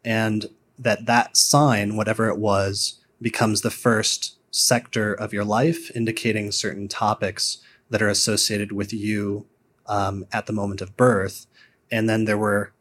and 0.03 0.47
that 0.77 1.05
that 1.05 1.37
sign, 1.37 1.95
whatever 1.95 2.27
it 2.27 2.37
was, 2.37 2.99
becomes 3.21 3.61
the 3.61 3.71
first 3.71 4.37
sector 4.51 5.13
of 5.13 5.33
your 5.33 5.45
life, 5.45 5.95
indicating 5.95 6.51
certain 6.51 6.87
topics 6.87 7.59
that 7.89 8.01
are 8.01 8.09
associated 8.09 8.71
with 8.71 8.91
you 8.91 9.45
um, 9.85 10.25
at 10.31 10.45
the 10.45 10.53
moment 10.53 10.81
of 10.81 10.97
birth. 10.97 11.45
And 11.91 12.09
then 12.09 12.25
there 12.25 12.37
were 12.37 12.73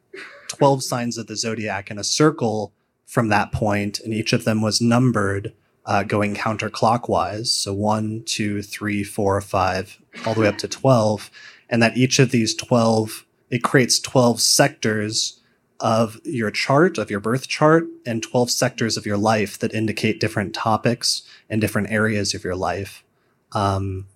12 0.49 0.83
signs 0.83 1.19
of 1.19 1.27
the 1.27 1.37
zodiac 1.37 1.91
in 1.91 1.99
a 1.99 2.05
circle 2.05 2.73
from 3.05 3.29
that 3.29 3.53
point 3.53 4.01
and 4.01 4.13
each 4.13 4.33
of 4.33 4.45
them 4.45 4.61
was 4.61 4.81
numbered 4.81 5.53
uh, 5.87 6.03
going 6.03 6.35
counterclockwise. 6.35 7.47
So 7.47 7.73
one 7.73 8.23
two 8.25 8.63
three 8.63 9.05
four 9.05 9.41
five 9.41 9.99
all 10.27 10.35
the 10.35 10.41
way 10.41 10.49
up 10.49 10.59
to 10.59 10.69
12 10.69 11.31
and 11.69 11.83
that 11.83 11.97
each 11.97 12.19
of 12.19 12.31
these 12.31 12.55
12 12.55 13.25
it 13.51 13.63
creates 13.63 14.01
12 14.01 14.41
sectors 14.41 15.41
of 15.79 16.19
your 16.25 16.51
chart 16.51 16.99
of 16.99 17.11
your 17.11 17.21
birth 17.21 17.49
chart 17.49 17.85
and 18.05 18.23
12 18.23 18.51
sectors 18.51 18.97
of 18.97 19.07
your 19.07 19.17
life 19.17 19.59
that 19.59 19.75
indicate 19.75 20.21
different 20.21 20.55
topics 20.55 21.23
and 21.49 21.61
different 21.61 21.91
areas 21.91 22.35
of 22.35 22.45
your 22.45 22.57
life. 22.57 23.05
Um, 23.53 24.07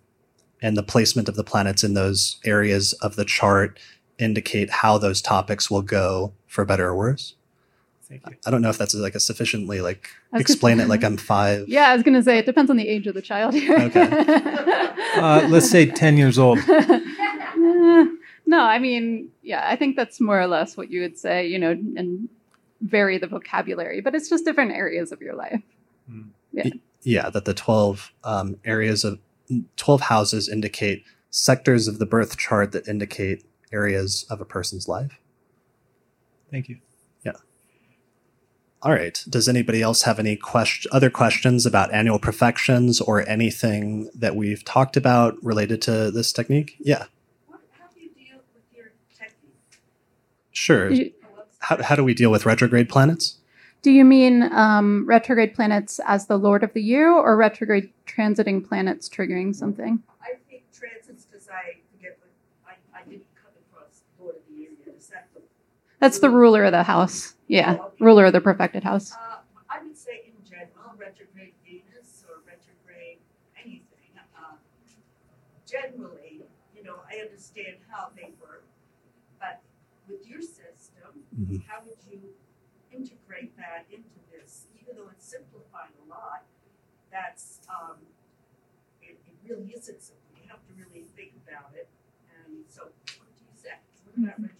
and 0.62 0.76
the 0.76 0.82
placement 0.82 1.28
of 1.28 1.36
the 1.36 1.44
planets 1.44 1.84
in 1.84 1.94
those 1.94 2.36
areas 2.44 2.92
of 2.94 3.16
the 3.16 3.24
chart 3.24 3.78
indicate 4.18 4.70
how 4.70 4.98
those 4.98 5.22
topics 5.22 5.70
will 5.70 5.82
go 5.82 6.32
for 6.46 6.64
better 6.64 6.88
or 6.88 6.96
worse. 6.96 7.34
Thank 8.10 8.28
you. 8.28 8.36
I 8.44 8.50
don't 8.50 8.60
know 8.60 8.68
if 8.70 8.76
that's 8.76 8.94
like 8.94 9.14
a 9.14 9.20
sufficiently 9.20 9.80
like 9.80 10.10
explain 10.34 10.78
gonna- 10.78 10.86
it 10.86 10.90
like 10.90 11.04
I'm 11.08 11.16
five. 11.16 11.68
Yeah, 11.68 11.88
I 11.88 11.94
was 11.94 12.02
gonna 12.02 12.22
say 12.22 12.38
it 12.38 12.44
depends 12.44 12.70
on 12.70 12.76
the 12.76 12.88
age 12.88 13.06
of 13.06 13.14
the 13.14 13.22
child 13.22 13.54
here. 13.54 13.90
Uh, 15.10 15.44
let's 15.50 15.68
say 15.68 15.86
ten 15.86 16.16
years 16.16 16.38
old. 16.38 16.58
No, 18.46 18.62
I 18.62 18.80
mean, 18.80 19.28
yeah, 19.42 19.62
I 19.64 19.76
think 19.76 19.94
that's 19.94 20.20
more 20.20 20.40
or 20.40 20.48
less 20.48 20.76
what 20.76 20.90
you 20.90 21.00
would 21.02 21.16
say, 21.16 21.46
you 21.46 21.56
know, 21.56 21.70
and 21.70 22.28
vary 22.80 23.16
the 23.16 23.28
vocabulary, 23.28 24.00
but 24.00 24.12
it's 24.16 24.28
just 24.28 24.44
different 24.44 24.72
areas 24.72 25.12
of 25.12 25.20
your 25.20 25.34
life. 25.34 25.62
Yeah. 26.52 26.70
Yeah, 27.02 27.30
that 27.30 27.44
the 27.44 27.54
12 27.54 28.12
um, 28.24 28.56
areas 28.64 29.04
of 29.04 29.20
12 29.76 30.00
houses 30.00 30.48
indicate 30.48 31.04
sectors 31.30 31.86
of 31.86 32.00
the 32.00 32.06
birth 32.06 32.38
chart 32.38 32.72
that 32.72 32.88
indicate 32.88 33.44
areas 33.72 34.26
of 34.28 34.40
a 34.40 34.44
person's 34.44 34.88
life. 34.88 35.20
Thank 36.50 36.68
you. 36.68 36.78
All 38.82 38.92
right. 38.92 39.22
Does 39.28 39.46
anybody 39.48 39.82
else 39.82 40.02
have 40.02 40.18
any 40.18 40.36
question, 40.36 40.90
other 40.92 41.10
questions 41.10 41.66
about 41.66 41.92
annual 41.92 42.18
profections 42.18 43.00
or 43.00 43.28
anything 43.28 44.10
that 44.14 44.34
we've 44.34 44.64
talked 44.64 44.96
about 44.96 45.36
related 45.44 45.82
to 45.82 46.10
this 46.10 46.32
technique? 46.32 46.76
Yeah, 46.80 47.04
sure. 50.52 50.90
You- 50.90 51.12
How, 51.62 51.82
how 51.82 51.94
do 51.94 52.02
we 52.04 52.14
deal 52.14 52.30
with 52.30 52.46
retrograde 52.46 52.88
planets? 52.88 53.36
Do 53.82 53.90
you 53.90 54.04
mean 54.04 54.42
um, 54.52 55.04
retrograde 55.06 55.54
planets 55.54 56.00
as 56.06 56.26
the 56.26 56.38
Lord 56.38 56.62
of 56.62 56.72
the 56.72 56.82
Year 56.82 57.10
or 57.12 57.36
retrograde 57.36 57.90
transiting 58.06 58.66
planets 58.66 59.08
triggering 59.10 59.54
something? 59.54 60.02
I 60.22 60.34
think 60.48 60.62
transits 60.72 61.26
because 61.26 61.48
I 61.48 61.76
forget 61.92 62.18
what 62.20 62.30
I, 62.94 62.98
I 62.98 63.02
didn't 63.04 63.26
come 63.34 63.52
across 63.70 64.00
Lord 64.18 64.36
of 64.36 64.42
the 64.50 64.54
Year 64.60 64.70
yet. 64.86 64.94
Is 64.98 65.06
that 65.08 65.28
the 65.34 65.40
That's 66.00 66.18
the 66.18 66.30
ruler 66.30 66.64
of 66.64 66.72
the 66.72 66.82
house. 66.82 67.34
Yeah, 67.46 67.78
ruler 68.00 68.26
of 68.26 68.32
the 68.32 68.40
profected 68.40 68.84
house. 68.84 69.12
Uh, 69.12 69.38
I 69.68 69.82
would 69.82 69.96
say 69.96 70.26
in 70.26 70.44
general, 70.48 70.94
retrograde 70.96 71.54
Venus 71.64 72.24
or 72.28 72.40
retrograde 72.46 73.18
anything. 73.58 73.86
Uh, 74.36 74.56
generally, 75.66 76.42
you 76.74 76.82
know, 76.82 76.96
I 77.10 77.18
understand 77.20 77.76
how 77.90 78.08
they 78.16 78.32
work, 78.40 78.64
but 79.38 79.60
with 80.08 80.26
your 80.28 80.40
system, 80.42 81.24
Mhm. 81.38 81.64
how 81.66 81.82
would 81.84 81.98
you 82.10 82.34
integrate 82.90 83.56
that 83.56 83.86
into 83.90 84.18
this? 84.32 84.66
Even 84.80 84.96
though 84.96 85.08
it's 85.10 85.26
simplifying 85.26 85.92
a 86.04 86.08
lot, 86.08 86.44
that's 87.10 87.60
um, 87.68 87.98
it, 89.02 89.20
it 89.26 89.36
really 89.48 89.72
isn't 89.74 90.02
simple. 90.02 90.30
You 90.42 90.48
have 90.48 90.64
to 90.66 90.72
really 90.74 91.04
think 91.16 91.32
about 91.46 91.74
it. 91.74 91.88
And 92.46 92.64
so, 92.68 92.84
what 93.18 93.28
do 93.36 93.44
you 93.44 93.54
say? 93.54 93.74
What 94.04 94.16
about 94.16 94.40
retrograde 94.40 94.40
planning? 94.40 94.59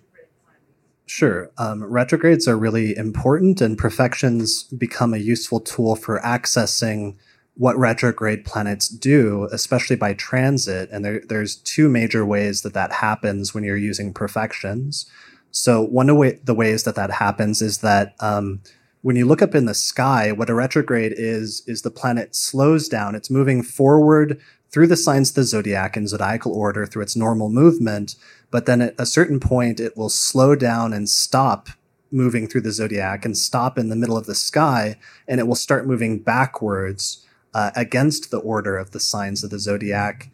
Sure. 1.21 1.51
Um, 1.59 1.85
retrogrades 1.85 2.49
are 2.49 2.57
really 2.57 2.97
important, 2.97 3.61
and 3.61 3.77
profections 3.77 4.63
become 4.63 5.13
a 5.13 5.19
useful 5.19 5.61
tool 5.61 5.95
for 5.95 6.19
accessing 6.21 7.15
what 7.59 7.77
retrograde 7.77 8.47
planets 8.47 8.89
do, 8.89 9.47
especially 9.53 9.97
by 9.97 10.15
transit. 10.15 10.89
And 10.91 11.05
there, 11.05 11.21
there's 11.29 11.57
two 11.57 11.91
major 11.91 12.25
ways 12.25 12.63
that 12.63 12.73
that 12.73 12.91
happens 12.91 13.53
when 13.53 13.65
you're 13.65 13.77
using 13.77 14.15
profections. 14.15 15.05
So 15.51 15.83
one 15.83 16.09
of 16.09 16.17
way, 16.17 16.41
the 16.43 16.55
ways 16.55 16.85
that 16.85 16.95
that 16.95 17.11
happens 17.11 17.61
is 17.61 17.81
that 17.81 18.15
um, 18.21 18.63
when 19.03 19.17
you 19.17 19.27
look 19.27 19.43
up 19.43 19.55
in 19.55 19.67
the 19.67 19.75
sky, 19.75 20.33
what 20.33 20.49
a 20.49 20.55
retrograde 20.55 21.13
is 21.15 21.63
is 21.67 21.83
the 21.83 21.91
planet 21.91 22.35
slows 22.35 22.89
down. 22.89 23.15
It's 23.15 23.29
moving 23.29 23.63
forward 23.63 24.41
through 24.71 24.87
the 24.87 24.97
signs 24.97 25.31
of 25.31 25.35
the 25.35 25.45
zodiac 25.45 25.99
in 25.99 26.07
zodiacal 26.07 26.55
order 26.55 26.87
through 26.87 27.03
its 27.03 27.17
normal 27.17 27.51
movement, 27.51 28.15
but 28.51 28.67
then 28.67 28.83
at 28.83 28.95
a 28.99 29.07
certain 29.07 29.41
point 29.41 29.81
it 29.81 29.97
will 29.97 30.09
slow 30.09 30.55
down 30.55 30.93
and 30.93 31.09
stop 31.09 31.69
moving 32.11 32.47
through 32.47 32.63
the 32.63 32.73
zodiac 32.73 33.25
and 33.25 33.37
stop 33.37 33.79
in 33.79 33.89
the 33.89 33.97
middle 33.97 34.17
of 34.17 34.27
the 34.27 34.35
sky, 34.35 34.97
and 35.29 35.41
it 35.41 35.47
will 35.47 35.55
start 35.55 35.87
moving 35.87 36.19
backwards 36.19 37.25
uh, 37.55 37.71
against 37.77 38.31
the 38.31 38.39
order 38.39 38.77
of 38.77 38.91
the 38.91 39.01
signs 39.01 39.45
of 39.45 39.51
the 39.51 39.59
zodiac 39.59 40.31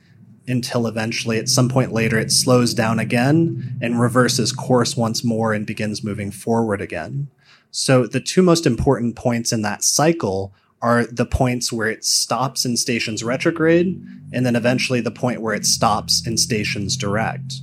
until 0.48 0.86
eventually 0.86 1.38
at 1.38 1.48
some 1.48 1.68
point 1.68 1.93
later 1.93 2.18
it 2.18 2.30
slows 2.30 2.72
down 2.72 2.98
again 2.98 3.78
and 3.82 4.01
reverses 4.01 4.52
course 4.52 4.97
once 4.97 5.24
more 5.24 5.52
and 5.52 5.66
begins 5.66 6.05
moving 6.05 6.30
forward 6.30 6.80
again. 6.80 7.28
So 7.70 8.06
the 8.06 8.20
two 8.20 8.43
most 8.43 8.64
important 8.64 9.16
points 9.16 9.52
in 9.52 9.62
that 9.62 9.82
cycle 9.82 10.55
are 10.80 11.05
the 11.05 11.26
points 11.26 11.72
where 11.72 11.88
it 11.88 12.05
stops 12.05 12.64
in 12.64 12.76
stations 12.76 13.24
retrograde 13.24 14.01
and 14.32 14.47
then 14.47 14.55
eventually 14.55 15.01
the 15.01 15.10
point 15.10 15.40
where 15.40 15.55
it 15.55 15.66
stops 15.66 16.24
in 16.26 16.36
stations 16.36 16.97
direct. 16.97 17.55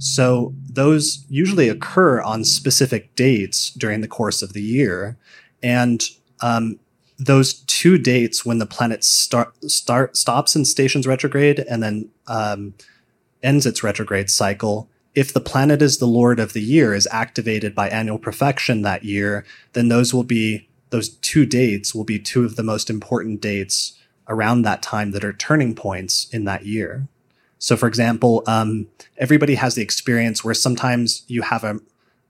So 0.00 0.54
those 0.66 1.26
usually 1.28 1.68
occur 1.68 2.22
on 2.22 2.42
specific 2.44 3.14
dates 3.14 3.70
during 3.70 4.00
the 4.00 4.08
course 4.08 4.40
of 4.40 4.54
the 4.54 4.62
year. 4.62 5.18
And 5.62 6.02
um, 6.40 6.80
those 7.18 7.52
two 7.52 7.98
dates 7.98 8.44
when 8.44 8.58
the 8.58 8.66
planet 8.66 9.04
start, 9.04 9.52
start 9.70 10.16
stops 10.16 10.56
in 10.56 10.64
stations 10.64 11.06
retrograde 11.06 11.60
and 11.60 11.82
then 11.82 12.08
um, 12.26 12.72
ends 13.42 13.66
its 13.66 13.84
retrograde 13.84 14.30
cycle 14.30 14.88
if 15.14 15.32
the 15.32 15.40
planet 15.40 15.82
is 15.82 15.98
the 15.98 16.06
lord 16.06 16.40
of 16.40 16.52
the 16.52 16.62
year 16.62 16.94
is 16.94 17.08
activated 17.10 17.74
by 17.74 17.88
annual 17.88 18.18
profection 18.18 18.82
that 18.82 19.04
year 19.04 19.44
then 19.72 19.88
those 19.88 20.14
will 20.14 20.24
be 20.24 20.68
those 20.90 21.10
two 21.16 21.44
dates 21.44 21.94
will 21.94 22.04
be 22.04 22.18
two 22.18 22.44
of 22.44 22.56
the 22.56 22.62
most 22.62 22.88
important 22.88 23.40
dates 23.40 23.98
around 24.28 24.62
that 24.62 24.82
time 24.82 25.10
that 25.10 25.24
are 25.24 25.32
turning 25.32 25.74
points 25.74 26.28
in 26.32 26.44
that 26.44 26.64
year 26.64 27.06
so 27.60 27.76
for 27.76 27.86
example 27.86 28.42
um, 28.48 28.88
everybody 29.16 29.54
has 29.54 29.76
the 29.76 29.82
experience 29.82 30.42
where 30.42 30.54
sometimes 30.54 31.22
you 31.28 31.42
have 31.42 31.62
a 31.62 31.78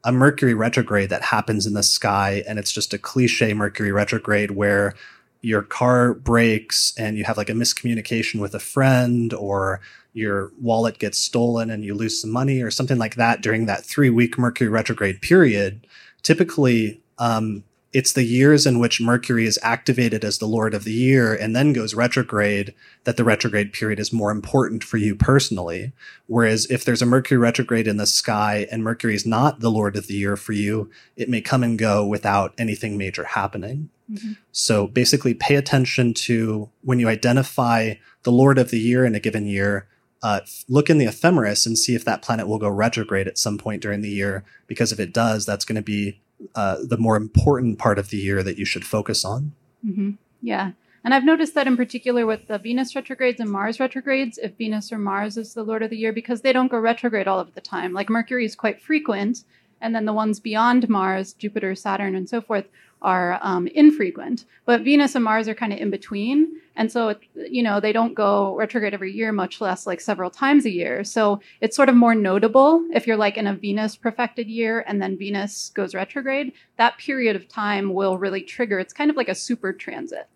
a 0.04 0.12
Mercury 0.12 0.54
retrograde 0.54 1.10
that 1.10 1.22
happens 1.22 1.66
in 1.66 1.74
the 1.74 1.82
sky, 1.82 2.42
and 2.48 2.58
it's 2.58 2.72
just 2.72 2.94
a 2.94 2.98
cliche 2.98 3.52
Mercury 3.52 3.92
retrograde 3.92 4.52
where 4.52 4.94
your 5.42 5.62
car 5.62 6.14
breaks 6.14 6.92
and 6.98 7.16
you 7.16 7.24
have 7.24 7.36
like 7.36 7.50
a 7.50 7.54
miscommunication 7.54 8.40
with 8.40 8.54
a 8.54 8.60
friend, 8.60 9.34
or 9.34 9.80
your 10.12 10.52
wallet 10.60 10.98
gets 10.98 11.18
stolen 11.18 11.70
and 11.70 11.84
you 11.84 11.94
lose 11.94 12.20
some 12.20 12.30
money, 12.30 12.62
or 12.62 12.70
something 12.70 12.98
like 12.98 13.16
that 13.16 13.42
during 13.42 13.66
that 13.66 13.84
three 13.84 14.10
week 14.10 14.38
Mercury 14.38 14.68
retrograde 14.68 15.20
period. 15.20 15.86
Typically, 16.22 17.00
um, 17.18 17.62
it's 17.92 18.12
the 18.12 18.22
years 18.22 18.66
in 18.66 18.78
which 18.78 19.00
Mercury 19.00 19.46
is 19.46 19.58
activated 19.62 20.24
as 20.24 20.38
the 20.38 20.46
Lord 20.46 20.74
of 20.74 20.84
the 20.84 20.92
year 20.92 21.34
and 21.34 21.56
then 21.56 21.72
goes 21.72 21.92
retrograde 21.92 22.72
that 23.02 23.16
the 23.16 23.24
retrograde 23.24 23.72
period 23.72 23.98
is 23.98 24.12
more 24.12 24.30
important 24.30 24.84
for 24.84 24.96
you 24.96 25.16
personally. 25.16 25.92
Whereas 26.26 26.66
if 26.70 26.84
there's 26.84 27.02
a 27.02 27.06
Mercury 27.06 27.38
retrograde 27.38 27.88
in 27.88 27.96
the 27.96 28.06
sky 28.06 28.68
and 28.70 28.84
Mercury 28.84 29.16
is 29.16 29.26
not 29.26 29.58
the 29.58 29.72
Lord 29.72 29.96
of 29.96 30.06
the 30.06 30.14
year 30.14 30.36
for 30.36 30.52
you, 30.52 30.88
it 31.16 31.28
may 31.28 31.40
come 31.40 31.64
and 31.64 31.76
go 31.78 32.06
without 32.06 32.54
anything 32.58 32.96
major 32.96 33.24
happening. 33.24 33.90
Mm-hmm. 34.10 34.32
So 34.52 34.86
basically, 34.86 35.34
pay 35.34 35.56
attention 35.56 36.14
to 36.14 36.68
when 36.82 37.00
you 37.00 37.08
identify 37.08 37.94
the 38.22 38.32
Lord 38.32 38.58
of 38.58 38.70
the 38.70 38.80
year 38.80 39.04
in 39.04 39.14
a 39.14 39.20
given 39.20 39.46
year. 39.46 39.88
Uh, 40.22 40.40
look 40.68 40.90
in 40.90 40.98
the 40.98 41.06
ephemeris 41.06 41.64
and 41.64 41.78
see 41.78 41.94
if 41.94 42.04
that 42.04 42.20
planet 42.20 42.46
will 42.46 42.58
go 42.58 42.68
retrograde 42.68 43.26
at 43.26 43.38
some 43.38 43.56
point 43.56 43.80
during 43.80 44.02
the 44.02 44.10
year. 44.10 44.44
Because 44.66 44.92
if 44.92 45.00
it 45.00 45.14
does, 45.14 45.46
that's 45.46 45.64
going 45.64 45.76
to 45.76 45.82
be 45.82 46.20
uh, 46.54 46.78
the 46.82 46.96
more 46.96 47.16
important 47.16 47.78
part 47.78 47.98
of 47.98 48.10
the 48.10 48.16
year 48.16 48.42
that 48.42 48.58
you 48.58 48.64
should 48.64 48.84
focus 48.84 49.24
on. 49.24 49.52
Mm-hmm. 49.84 50.12
Yeah. 50.42 50.72
And 51.02 51.14
I've 51.14 51.24
noticed 51.24 51.54
that 51.54 51.66
in 51.66 51.76
particular 51.76 52.26
with 52.26 52.46
the 52.46 52.58
Venus 52.58 52.94
retrogrades 52.94 53.40
and 53.40 53.50
Mars 53.50 53.80
retrogrades, 53.80 54.38
if 54.38 54.56
Venus 54.56 54.92
or 54.92 54.98
Mars 54.98 55.36
is 55.36 55.54
the 55.54 55.62
Lord 55.62 55.82
of 55.82 55.90
the 55.90 55.96
year, 55.96 56.12
because 56.12 56.42
they 56.42 56.52
don't 56.52 56.70
go 56.70 56.78
retrograde 56.78 57.26
all 57.26 57.40
of 57.40 57.54
the 57.54 57.60
time. 57.60 57.92
Like 57.92 58.10
Mercury 58.10 58.44
is 58.44 58.54
quite 58.54 58.82
frequent, 58.82 59.44
and 59.80 59.94
then 59.94 60.04
the 60.04 60.12
ones 60.12 60.40
beyond 60.40 60.88
Mars, 60.88 61.32
Jupiter, 61.32 61.74
Saturn, 61.74 62.14
and 62.14 62.28
so 62.28 62.42
forth, 62.42 62.66
are 63.02 63.38
um, 63.42 63.66
infrequent. 63.68 64.44
But 64.64 64.82
Venus 64.82 65.14
and 65.14 65.24
Mars 65.24 65.48
are 65.48 65.54
kind 65.54 65.72
of 65.72 65.78
in 65.78 65.90
between. 65.90 66.60
And 66.76 66.90
so, 66.90 67.14
you 67.34 67.62
know, 67.62 67.80
they 67.80 67.92
don't 67.92 68.14
go 68.14 68.54
retrograde 68.56 68.94
every 68.94 69.12
year, 69.12 69.32
much 69.32 69.60
less 69.60 69.86
like 69.86 70.00
several 70.00 70.30
times 70.30 70.64
a 70.64 70.70
year. 70.70 71.04
So 71.04 71.40
it's 71.60 71.76
sort 71.76 71.88
of 71.88 71.94
more 71.94 72.14
notable 72.14 72.86
if 72.92 73.06
you're 73.06 73.16
like 73.16 73.36
in 73.36 73.46
a 73.46 73.54
Venus 73.54 73.96
profected 73.96 74.48
year 74.48 74.84
and 74.86 75.00
then 75.00 75.18
Venus 75.18 75.70
goes 75.74 75.94
retrograde, 75.94 76.52
that 76.76 76.98
period 76.98 77.36
of 77.36 77.48
time 77.48 77.92
will 77.92 78.18
really 78.18 78.42
trigger. 78.42 78.78
It's 78.78 78.92
kind 78.92 79.10
of 79.10 79.16
like 79.16 79.28
a 79.28 79.34
super 79.34 79.72
transit. 79.72 80.28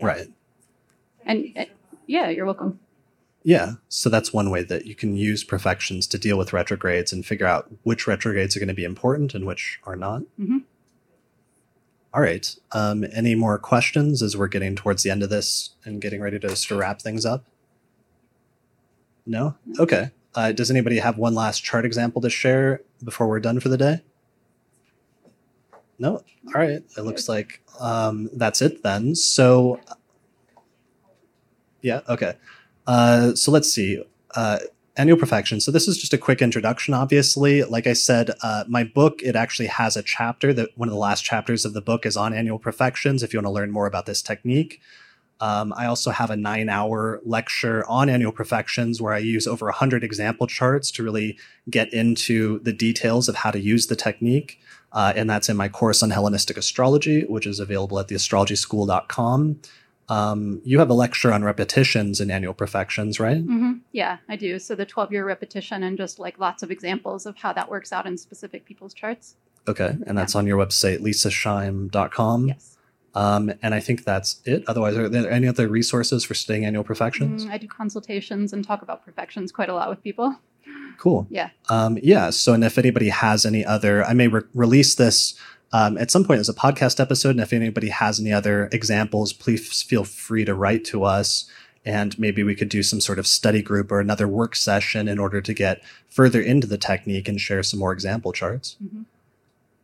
Right. 0.00 0.28
And 1.24 1.52
uh, 1.56 1.64
yeah, 2.06 2.28
you're 2.28 2.46
welcome. 2.46 2.80
Yeah. 3.44 3.74
So 3.88 4.10
that's 4.10 4.32
one 4.32 4.50
way 4.50 4.62
that 4.64 4.86
you 4.86 4.94
can 4.94 5.16
use 5.16 5.44
profections 5.44 6.06
to 6.08 6.18
deal 6.18 6.36
with 6.36 6.52
retrogrades 6.52 7.12
and 7.12 7.24
figure 7.24 7.46
out 7.46 7.70
which 7.82 8.06
retrogrades 8.06 8.56
are 8.56 8.60
going 8.60 8.68
to 8.68 8.74
be 8.74 8.84
important 8.84 9.34
and 9.34 9.46
which 9.46 9.80
are 9.84 9.96
not. 9.96 10.22
Mm-hmm. 10.38 10.58
All 12.14 12.22
right. 12.22 12.56
Um, 12.72 13.04
any 13.12 13.34
more 13.34 13.58
questions 13.58 14.22
as 14.22 14.36
we're 14.36 14.48
getting 14.48 14.74
towards 14.74 15.02
the 15.02 15.10
end 15.10 15.22
of 15.22 15.30
this 15.30 15.70
and 15.84 16.00
getting 16.00 16.20
ready 16.20 16.38
to, 16.38 16.48
to 16.48 16.76
wrap 16.76 17.02
things 17.02 17.26
up? 17.26 17.44
No? 19.26 19.56
Okay. 19.78 20.10
Uh, 20.34 20.52
does 20.52 20.70
anybody 20.70 20.98
have 20.98 21.18
one 21.18 21.34
last 21.34 21.62
chart 21.62 21.84
example 21.84 22.22
to 22.22 22.30
share 22.30 22.80
before 23.04 23.28
we're 23.28 23.40
done 23.40 23.60
for 23.60 23.68
the 23.68 23.76
day? 23.76 24.02
No? 25.98 26.22
All 26.46 26.52
right. 26.54 26.82
It 26.96 27.02
looks 27.02 27.28
like 27.28 27.60
um, 27.78 28.30
that's 28.32 28.62
it 28.62 28.82
then. 28.82 29.14
So, 29.14 29.80
yeah, 31.82 32.00
okay. 32.08 32.34
Uh, 32.86 33.34
so 33.34 33.50
let's 33.50 33.70
see. 33.70 34.02
Uh, 34.34 34.58
annual 34.98 35.16
profection. 35.16 35.60
So 35.60 35.70
this 35.70 35.86
is 35.86 35.96
just 35.96 36.12
a 36.12 36.18
quick 36.18 36.42
introduction. 36.42 36.92
Obviously, 36.92 37.62
like 37.62 37.86
I 37.86 37.92
said, 37.92 38.32
uh, 38.42 38.64
my 38.68 38.84
book 38.84 39.22
it 39.22 39.36
actually 39.36 39.68
has 39.68 39.96
a 39.96 40.02
chapter 40.02 40.52
that 40.52 40.70
one 40.76 40.88
of 40.88 40.92
the 40.92 40.98
last 40.98 41.24
chapters 41.24 41.64
of 41.64 41.72
the 41.72 41.80
book 41.80 42.04
is 42.04 42.16
on 42.16 42.34
annual 42.34 42.58
profections 42.58 43.22
If 43.22 43.32
you 43.32 43.38
want 43.38 43.46
to 43.46 43.52
learn 43.52 43.70
more 43.70 43.86
about 43.86 44.06
this 44.06 44.20
technique, 44.20 44.80
um, 45.40 45.72
I 45.76 45.86
also 45.86 46.10
have 46.10 46.30
a 46.30 46.36
nine-hour 46.36 47.20
lecture 47.24 47.84
on 47.88 48.08
annual 48.08 48.32
profections 48.32 49.00
where 49.00 49.12
I 49.12 49.18
use 49.18 49.46
over 49.46 49.70
hundred 49.70 50.02
example 50.02 50.46
charts 50.48 50.90
to 50.92 51.02
really 51.04 51.38
get 51.70 51.92
into 51.92 52.58
the 52.60 52.72
details 52.72 53.28
of 53.28 53.36
how 53.36 53.52
to 53.52 53.60
use 53.60 53.86
the 53.86 53.96
technique. 53.96 54.60
Uh, 54.92 55.12
and 55.14 55.28
that's 55.28 55.48
in 55.48 55.56
my 55.56 55.68
course 55.68 56.02
on 56.02 56.10
Hellenistic 56.10 56.56
astrology, 56.56 57.24
which 57.26 57.46
is 57.46 57.60
available 57.60 57.98
at 57.98 58.08
theastrologyschool.com. 58.08 59.60
Um, 60.08 60.62
you 60.64 60.78
have 60.78 60.88
a 60.88 60.94
lecture 60.94 61.32
on 61.32 61.44
repetitions 61.44 62.20
in 62.20 62.30
annual 62.30 62.54
Profections, 62.54 63.20
right? 63.20 63.38
Mm-hmm. 63.38 63.72
Yeah, 63.92 64.18
I 64.28 64.36
do. 64.36 64.58
So 64.58 64.74
the 64.74 64.86
12 64.86 65.12
year 65.12 65.24
repetition 65.24 65.82
and 65.82 65.96
just 65.96 66.18
like 66.18 66.38
lots 66.38 66.62
of 66.62 66.70
examples 66.70 67.26
of 67.26 67.36
how 67.36 67.52
that 67.52 67.70
works 67.70 67.92
out 67.92 68.06
in 68.06 68.16
specific 68.16 68.64
people's 68.64 68.94
charts. 68.94 69.36
Okay. 69.66 69.96
And 70.06 70.16
that's 70.16 70.34
on 70.34 70.46
your 70.46 70.58
website, 70.58 71.00
leisaschaim.com. 71.00 72.48
Yes. 72.48 72.78
Um, 73.14 73.52
and 73.62 73.74
I 73.74 73.80
think 73.80 74.04
that's 74.04 74.40
it. 74.44 74.64
Otherwise, 74.66 74.96
are 74.96 75.08
there 75.08 75.30
any 75.30 75.48
other 75.48 75.68
resources 75.68 76.24
for 76.24 76.34
studying 76.34 76.64
annual 76.64 76.84
profections? 76.84 77.44
Mm, 77.44 77.50
I 77.50 77.58
do 77.58 77.66
consultations 77.66 78.52
and 78.52 78.64
talk 78.64 78.80
about 78.80 79.02
profections 79.02 79.52
quite 79.52 79.68
a 79.68 79.74
lot 79.74 79.90
with 79.90 80.02
people. 80.02 80.36
Cool. 80.98 81.26
Yeah. 81.30 81.50
Um, 81.68 81.98
yeah. 82.02 82.30
So, 82.30 82.54
and 82.54 82.64
if 82.64 82.78
anybody 82.78 83.08
has 83.08 83.46
any 83.46 83.64
other, 83.64 84.04
I 84.04 84.14
may 84.14 84.28
re- 84.28 84.42
release 84.54 84.94
this 84.94 85.34
um, 85.72 85.98
at 85.98 86.10
some 86.10 86.24
point 86.24 86.40
as 86.40 86.48
a 86.48 86.54
podcast 86.54 87.00
episode. 87.00 87.30
And 87.30 87.40
if 87.40 87.52
anybody 87.52 87.88
has 87.88 88.20
any 88.20 88.32
other 88.32 88.68
examples, 88.72 89.32
please 89.32 89.82
feel 89.82 90.04
free 90.04 90.44
to 90.44 90.54
write 90.54 90.84
to 90.86 91.04
us. 91.04 91.50
And 91.84 92.18
maybe 92.18 92.42
we 92.42 92.54
could 92.54 92.68
do 92.68 92.82
some 92.82 93.00
sort 93.00 93.18
of 93.18 93.26
study 93.26 93.62
group 93.62 93.90
or 93.90 94.00
another 94.00 94.28
work 94.28 94.56
session 94.56 95.08
in 95.08 95.18
order 95.18 95.40
to 95.40 95.54
get 95.54 95.82
further 96.08 96.40
into 96.40 96.66
the 96.66 96.78
technique 96.78 97.28
and 97.28 97.40
share 97.40 97.62
some 97.62 97.80
more 97.80 97.92
example 97.92 98.32
charts. 98.32 98.76
Mm-hmm. 98.82 99.02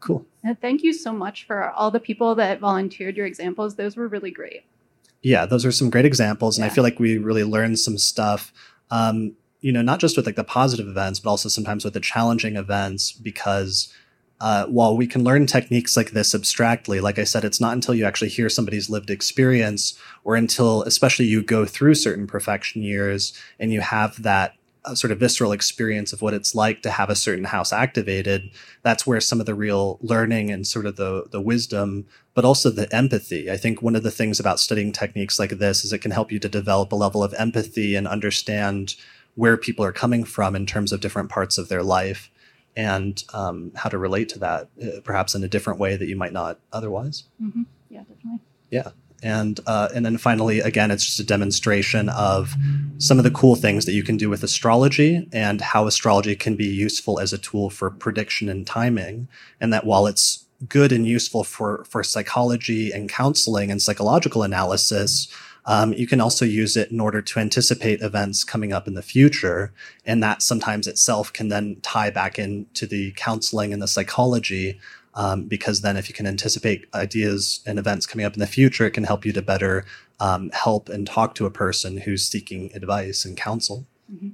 Cool. 0.00 0.26
And 0.42 0.60
thank 0.60 0.82
you 0.82 0.92
so 0.92 1.12
much 1.12 1.46
for 1.46 1.70
all 1.70 1.90
the 1.90 2.00
people 2.00 2.34
that 2.34 2.60
volunteered 2.60 3.16
your 3.16 3.24
examples. 3.24 3.76
Those 3.76 3.96
were 3.96 4.06
really 4.06 4.30
great. 4.30 4.64
Yeah, 5.22 5.46
those 5.46 5.64
are 5.64 5.72
some 5.72 5.88
great 5.88 6.04
examples. 6.04 6.58
And 6.58 6.66
yeah. 6.66 6.70
I 6.70 6.74
feel 6.74 6.84
like 6.84 6.98
we 6.98 7.16
really 7.16 7.44
learned 7.44 7.78
some 7.78 7.96
stuff. 7.96 8.52
Um, 8.90 9.32
you 9.62 9.72
know, 9.72 9.80
not 9.80 9.98
just 9.98 10.14
with 10.18 10.26
like 10.26 10.36
the 10.36 10.44
positive 10.44 10.86
events, 10.86 11.20
but 11.20 11.30
also 11.30 11.48
sometimes 11.48 11.86
with 11.86 11.94
the 11.94 12.00
challenging 12.00 12.56
events 12.56 13.12
because 13.12 13.90
uh, 14.44 14.66
while 14.66 14.94
we 14.94 15.06
can 15.06 15.24
learn 15.24 15.46
techniques 15.46 15.96
like 15.96 16.10
this 16.10 16.34
abstractly, 16.34 17.00
like 17.00 17.18
I 17.18 17.24
said, 17.24 17.46
it's 17.46 17.62
not 17.62 17.72
until 17.72 17.94
you 17.94 18.04
actually 18.04 18.28
hear 18.28 18.50
somebody's 18.50 18.90
lived 18.90 19.08
experience 19.08 19.98
or 20.22 20.36
until, 20.36 20.82
especially, 20.82 21.24
you 21.24 21.42
go 21.42 21.64
through 21.64 21.94
certain 21.94 22.26
profection 22.26 22.82
years 22.82 23.32
and 23.58 23.72
you 23.72 23.80
have 23.80 24.22
that 24.22 24.54
uh, 24.84 24.94
sort 24.94 25.12
of 25.12 25.18
visceral 25.18 25.52
experience 25.52 26.12
of 26.12 26.20
what 26.20 26.34
it's 26.34 26.54
like 26.54 26.82
to 26.82 26.90
have 26.90 27.08
a 27.08 27.16
certain 27.16 27.44
house 27.44 27.72
activated. 27.72 28.50
That's 28.82 29.06
where 29.06 29.18
some 29.18 29.40
of 29.40 29.46
the 29.46 29.54
real 29.54 29.98
learning 30.02 30.50
and 30.50 30.66
sort 30.66 30.84
of 30.84 30.96
the 30.96 31.24
the 31.30 31.40
wisdom, 31.40 32.04
but 32.34 32.44
also 32.44 32.68
the 32.68 32.94
empathy. 32.94 33.50
I 33.50 33.56
think 33.56 33.80
one 33.80 33.96
of 33.96 34.02
the 34.02 34.10
things 34.10 34.38
about 34.38 34.60
studying 34.60 34.92
techniques 34.92 35.38
like 35.38 35.52
this 35.52 35.86
is 35.86 35.92
it 35.94 36.02
can 36.02 36.10
help 36.10 36.30
you 36.30 36.38
to 36.40 36.50
develop 36.50 36.92
a 36.92 36.96
level 36.96 37.24
of 37.24 37.32
empathy 37.38 37.96
and 37.96 38.06
understand 38.06 38.94
where 39.36 39.56
people 39.56 39.86
are 39.86 39.92
coming 39.92 40.22
from 40.22 40.54
in 40.54 40.66
terms 40.66 40.92
of 40.92 41.00
different 41.00 41.30
parts 41.30 41.56
of 41.56 41.70
their 41.70 41.82
life 41.82 42.30
and 42.76 43.22
um, 43.32 43.72
how 43.74 43.88
to 43.88 43.98
relate 43.98 44.28
to 44.30 44.38
that, 44.40 44.68
uh, 44.82 45.00
perhaps 45.04 45.34
in 45.34 45.44
a 45.44 45.48
different 45.48 45.78
way 45.78 45.96
that 45.96 46.06
you 46.06 46.16
might 46.16 46.32
not 46.32 46.58
otherwise. 46.72 47.24
Mm-hmm. 47.42 47.62
Yeah, 47.88 48.00
definitely. 48.00 48.40
Yeah, 48.70 48.90
and 49.22 49.60
uh, 49.66 49.88
and 49.94 50.04
then 50.04 50.18
finally, 50.18 50.60
again, 50.60 50.90
it's 50.90 51.04
just 51.04 51.20
a 51.20 51.24
demonstration 51.24 52.08
of 52.08 52.54
some 52.98 53.18
of 53.18 53.24
the 53.24 53.30
cool 53.30 53.56
things 53.56 53.86
that 53.86 53.92
you 53.92 54.02
can 54.02 54.16
do 54.16 54.28
with 54.28 54.42
astrology 54.42 55.28
and 55.32 55.60
how 55.60 55.86
astrology 55.86 56.36
can 56.36 56.56
be 56.56 56.66
useful 56.66 57.18
as 57.18 57.32
a 57.32 57.38
tool 57.38 57.70
for 57.70 57.90
prediction 57.90 58.48
and 58.48 58.66
timing, 58.66 59.28
and 59.60 59.72
that 59.72 59.86
while 59.86 60.06
it's 60.06 60.44
good 60.68 60.92
and 60.92 61.06
useful 61.06 61.44
for 61.44 61.84
for 61.84 62.02
psychology 62.02 62.92
and 62.92 63.08
counseling 63.08 63.70
and 63.70 63.80
psychological 63.80 64.42
analysis. 64.42 65.28
Um, 65.66 65.92
you 65.94 66.06
can 66.06 66.20
also 66.20 66.44
use 66.44 66.76
it 66.76 66.90
in 66.90 67.00
order 67.00 67.22
to 67.22 67.40
anticipate 67.40 68.02
events 68.02 68.44
coming 68.44 68.72
up 68.72 68.86
in 68.86 68.94
the 68.94 69.02
future. 69.02 69.72
And 70.04 70.22
that 70.22 70.42
sometimes 70.42 70.86
itself 70.86 71.32
can 71.32 71.48
then 71.48 71.78
tie 71.82 72.10
back 72.10 72.38
into 72.38 72.86
the 72.86 73.12
counseling 73.16 73.72
and 73.72 73.80
the 73.80 73.88
psychology. 73.88 74.78
Um, 75.16 75.44
because 75.44 75.82
then, 75.82 75.96
if 75.96 76.08
you 76.08 76.14
can 76.14 76.26
anticipate 76.26 76.86
ideas 76.92 77.60
and 77.66 77.78
events 77.78 78.04
coming 78.04 78.26
up 78.26 78.34
in 78.34 78.40
the 78.40 78.48
future, 78.48 78.84
it 78.84 78.90
can 78.90 79.04
help 79.04 79.24
you 79.24 79.32
to 79.32 79.42
better 79.42 79.84
um, 80.18 80.50
help 80.52 80.88
and 80.88 81.06
talk 81.06 81.36
to 81.36 81.46
a 81.46 81.52
person 81.52 81.98
who's 81.98 82.26
seeking 82.26 82.72
advice 82.74 83.24
and 83.24 83.36
counsel. 83.36 83.86
Mm-hmm. 84.12 84.30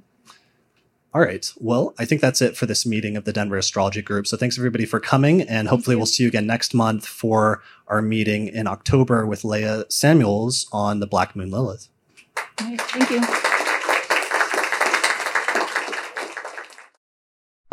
All 1.13 1.21
right. 1.21 1.51
Well, 1.57 1.93
I 1.99 2.05
think 2.05 2.21
that's 2.21 2.41
it 2.41 2.55
for 2.55 2.65
this 2.65 2.85
meeting 2.85 3.17
of 3.17 3.25
the 3.25 3.33
Denver 3.33 3.57
Astrology 3.57 4.01
Group. 4.01 4.27
So 4.27 4.37
thanks 4.37 4.57
everybody 4.57 4.85
for 4.85 5.01
coming, 5.01 5.41
and 5.41 5.67
hopefully 5.67 5.97
we'll 5.97 6.05
see 6.05 6.23
you 6.23 6.29
again 6.29 6.47
next 6.47 6.73
month 6.73 7.05
for 7.05 7.61
our 7.87 8.01
meeting 8.01 8.47
in 8.47 8.65
October 8.65 9.25
with 9.25 9.43
Leah 9.43 9.83
Samuels 9.89 10.67
on 10.71 11.01
the 11.01 11.07
Black 11.07 11.35
Moon 11.35 11.51
Lilith. 11.51 11.89
thank 12.57 13.09
you. 13.09 13.21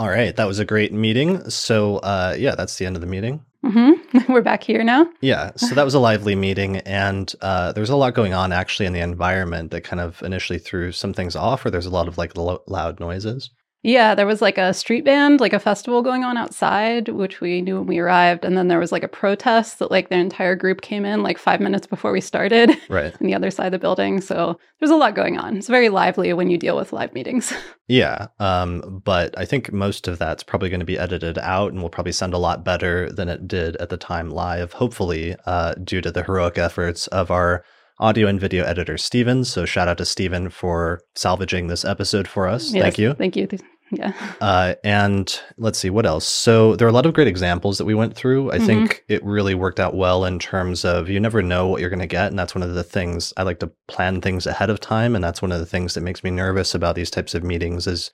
All 0.00 0.08
right, 0.08 0.34
that 0.34 0.46
was 0.46 0.58
a 0.58 0.64
great 0.64 0.92
meeting. 0.92 1.48
So, 1.48 1.98
uh, 1.98 2.34
yeah, 2.36 2.56
that's 2.56 2.76
the 2.76 2.86
end 2.86 2.96
of 2.96 3.00
the 3.00 3.06
meeting. 3.06 3.44
Mm-hmm. 3.68 4.32
We're 4.32 4.42
back 4.42 4.62
here 4.62 4.82
now. 4.82 5.10
Yeah, 5.20 5.52
so 5.56 5.74
that 5.74 5.84
was 5.84 5.94
a 5.94 5.98
lively 5.98 6.34
meeting, 6.34 6.78
and 6.78 7.32
uh, 7.42 7.72
there 7.72 7.82
was 7.82 7.90
a 7.90 7.96
lot 7.96 8.14
going 8.14 8.32
on 8.32 8.50
actually 8.52 8.86
in 8.86 8.94
the 8.94 9.00
environment 9.00 9.70
that 9.72 9.82
kind 9.82 10.00
of 10.00 10.22
initially 10.22 10.58
threw 10.58 10.90
some 10.92 11.12
things 11.12 11.36
off, 11.36 11.66
or 11.66 11.70
there's 11.70 11.86
a 11.86 11.90
lot 11.90 12.08
of 12.08 12.16
like 12.16 12.36
lo- 12.36 12.62
loud 12.66 12.98
noises. 12.98 13.50
Yeah, 13.84 14.16
there 14.16 14.26
was 14.26 14.42
like 14.42 14.58
a 14.58 14.74
street 14.74 15.04
band, 15.04 15.38
like 15.40 15.52
a 15.52 15.60
festival 15.60 16.02
going 16.02 16.24
on 16.24 16.36
outside, 16.36 17.08
which 17.08 17.40
we 17.40 17.62
knew 17.62 17.76
when 17.78 17.86
we 17.86 17.98
arrived. 18.00 18.44
And 18.44 18.56
then 18.56 18.66
there 18.66 18.80
was 18.80 18.90
like 18.90 19.04
a 19.04 19.08
protest 19.08 19.78
that 19.78 19.92
like 19.92 20.08
the 20.08 20.16
entire 20.16 20.56
group 20.56 20.80
came 20.80 21.04
in 21.04 21.22
like 21.22 21.38
five 21.38 21.60
minutes 21.60 21.86
before 21.86 22.10
we 22.12 22.20
started. 22.20 22.70
Right. 22.88 23.12
on 23.20 23.26
the 23.26 23.34
other 23.34 23.50
side 23.50 23.66
of 23.66 23.72
the 23.72 23.78
building. 23.78 24.20
So 24.20 24.58
there's 24.80 24.90
a 24.90 24.96
lot 24.96 25.14
going 25.14 25.36
on. 25.36 25.58
It's 25.58 25.68
very 25.68 25.90
lively 25.90 26.32
when 26.32 26.48
you 26.48 26.56
deal 26.56 26.76
with 26.76 26.92
live 26.92 27.12
meetings. 27.14 27.52
Yeah. 27.90 28.26
Um, 28.38 29.00
but 29.02 29.32
I 29.38 29.46
think 29.46 29.72
most 29.72 30.08
of 30.08 30.18
that's 30.18 30.42
probably 30.42 30.68
going 30.68 30.80
to 30.80 30.84
be 30.84 30.98
edited 30.98 31.38
out 31.38 31.72
and 31.72 31.80
will 31.80 31.88
probably 31.88 32.12
sound 32.12 32.34
a 32.34 32.38
lot 32.38 32.62
better 32.62 33.10
than 33.10 33.30
it 33.30 33.48
did 33.48 33.76
at 33.76 33.88
the 33.88 33.96
time 33.96 34.28
live, 34.28 34.74
hopefully, 34.74 35.36
uh, 35.46 35.72
due 35.82 36.02
to 36.02 36.10
the 36.10 36.22
heroic 36.22 36.58
efforts 36.58 37.06
of 37.06 37.30
our 37.30 37.64
audio 38.00 38.26
and 38.28 38.40
video 38.40 38.64
editor, 38.64 38.96
Steven. 38.96 39.44
So 39.44 39.64
shout 39.64 39.88
out 39.88 39.98
to 39.98 40.04
Steven 40.04 40.50
for 40.50 41.00
salvaging 41.14 41.66
this 41.68 41.84
episode 41.84 42.28
for 42.28 42.46
us. 42.46 42.72
Yes, 42.72 42.82
Thank 42.82 42.98
you. 42.98 43.14
Thank 43.14 43.36
you. 43.36 43.48
Yeah. 43.90 44.12
Uh, 44.40 44.74
and 44.84 45.40
let's 45.56 45.78
see 45.78 45.88
what 45.88 46.04
else. 46.04 46.28
So 46.28 46.76
there 46.76 46.86
are 46.86 46.90
a 46.90 46.92
lot 46.94 47.06
of 47.06 47.14
great 47.14 47.26
examples 47.26 47.78
that 47.78 47.86
we 47.86 47.94
went 47.94 48.14
through. 48.14 48.52
I 48.52 48.58
Mhm. 48.58 48.66
think 48.66 49.04
it 49.08 49.24
really 49.24 49.54
worked 49.54 49.80
out 49.80 49.94
well 49.96 50.26
in 50.26 50.38
terms 50.38 50.84
of 50.84 51.08
you 51.08 51.18
never 51.18 51.40
know 51.42 51.66
what 51.68 51.80
you're 51.80 51.88
going 51.88 51.98
to 52.00 52.06
get, 52.06 52.26
and 52.28 52.38
that's 52.38 52.54
one 52.54 52.62
of 52.62 52.74
the 52.74 52.82
things 52.84 53.32
I 53.38 53.44
like 53.44 53.60
to 53.60 53.70
plan 53.86 54.20
things 54.20 54.46
ahead 54.46 54.68
of 54.68 54.78
time, 54.78 55.14
and 55.14 55.24
that's 55.24 55.40
one 55.40 55.52
of 55.52 55.58
the 55.58 55.64
things 55.66 55.94
that 55.94 56.02
makes 56.02 56.22
me 56.22 56.30
nervous 56.30 56.74
about 56.74 56.96
these 56.96 57.10
types 57.10 57.34
of 57.34 57.42
meetings. 57.42 57.86
Is 57.86 58.10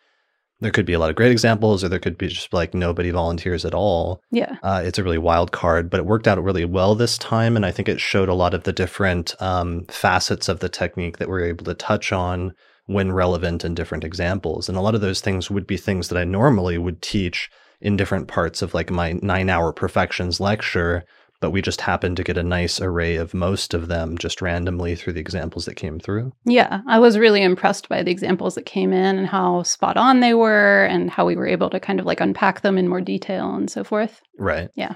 there 0.65 0.73
could 0.73 0.87
be 0.87 0.95
a 0.95 0.99
lot 0.99 1.11
of 1.11 1.17
great 1.17 1.31
examples, 1.31 1.85
or 1.85 1.91
there 1.91 1.99
could 1.99 2.17
be 2.17 2.27
just 2.27 2.51
like 2.55 2.73
nobody 2.73 3.11
volunteers 3.11 3.67
at 3.67 3.75
all. 3.75 4.23
Yeah. 4.31 4.57
Uh, 4.63 4.83
it's 4.83 4.99
a 4.99 5.05
really 5.05 5.19
wild 5.19 5.53
card, 5.53 5.91
but 5.91 6.01
it 6.01 6.07
worked 6.07 6.27
out 6.27 6.43
really 6.43 6.65
well 6.65 6.95
this 6.95 7.19
time, 7.19 7.55
and 7.55 7.67
I 7.67 7.71
think 7.71 7.87
it 7.87 8.01
showed 8.01 8.31
a 8.31 8.35
lot 8.35 8.55
of 8.55 8.63
the 8.63 8.73
different 8.73 9.35
um, 9.43 9.85
facets 9.91 10.49
of 10.49 10.61
the 10.61 10.71
technique 10.71 11.19
that 11.19 11.29
we're 11.29 11.45
able 11.45 11.67
to 11.67 11.75
touch 11.75 12.13
on 12.13 12.55
when 12.87 13.13
relevant 13.13 13.63
in 13.63 13.75
different 13.75 14.05
examples. 14.05 14.67
And 14.67 14.79
a 14.79 14.81
lot 14.81 14.95
of 14.95 15.03
those 15.03 15.21
things 15.21 15.51
would 15.51 15.67
be 15.67 15.77
things 15.77 16.09
that 16.09 16.17
I 16.17 16.25
normally 16.25 16.79
would 16.79 17.03
teach 17.03 17.51
in 17.83 17.99
different 17.99 18.29
parts 18.29 18.63
of 18.63 18.73
like 18.73 18.91
my 18.91 19.13
nine 19.21 19.51
hour 19.51 19.71
profections 19.71 20.41
lecture, 20.41 21.05
but 21.45 21.51
we 21.51 21.61
just 21.61 21.83
happened 21.83 22.17
to 22.17 22.25
get 22.25 22.39
a 22.39 22.43
nice 22.43 22.81
array 22.81 23.17
of 23.17 23.35
most 23.35 23.75
of 23.75 23.89
them 23.89 24.17
just 24.17 24.41
randomly 24.41 24.97
through 24.97 25.13
the 25.13 25.21
examples 25.21 25.67
that 25.67 25.75
came 25.75 26.01
through. 26.01 26.33
Yeah, 26.47 26.81
I 26.89 26.99
was 26.99 27.19
really 27.19 27.43
impressed 27.43 27.87
by 27.91 28.03
the 28.03 28.11
examples 28.11 28.55
that 28.55 28.65
came 28.65 28.95
in 28.95 29.19
and 29.19 29.27
how 29.27 29.63
spot 29.63 29.99
on 29.99 30.21
they 30.21 30.33
were 30.33 30.87
and 30.87 31.11
how 31.11 31.27
we 31.27 31.37
were 31.37 31.47
able 31.47 31.69
to 31.69 31.79
kind 31.79 32.01
of 32.01 32.07
like 32.07 32.19
unpack 32.23 32.63
them 32.63 32.79
in 32.79 32.89
more 32.89 33.03
detail 33.03 33.55
and 33.55 33.69
so 33.69 33.85
forth. 33.85 34.23
Right. 34.39 34.71
Yeah. 34.75 34.95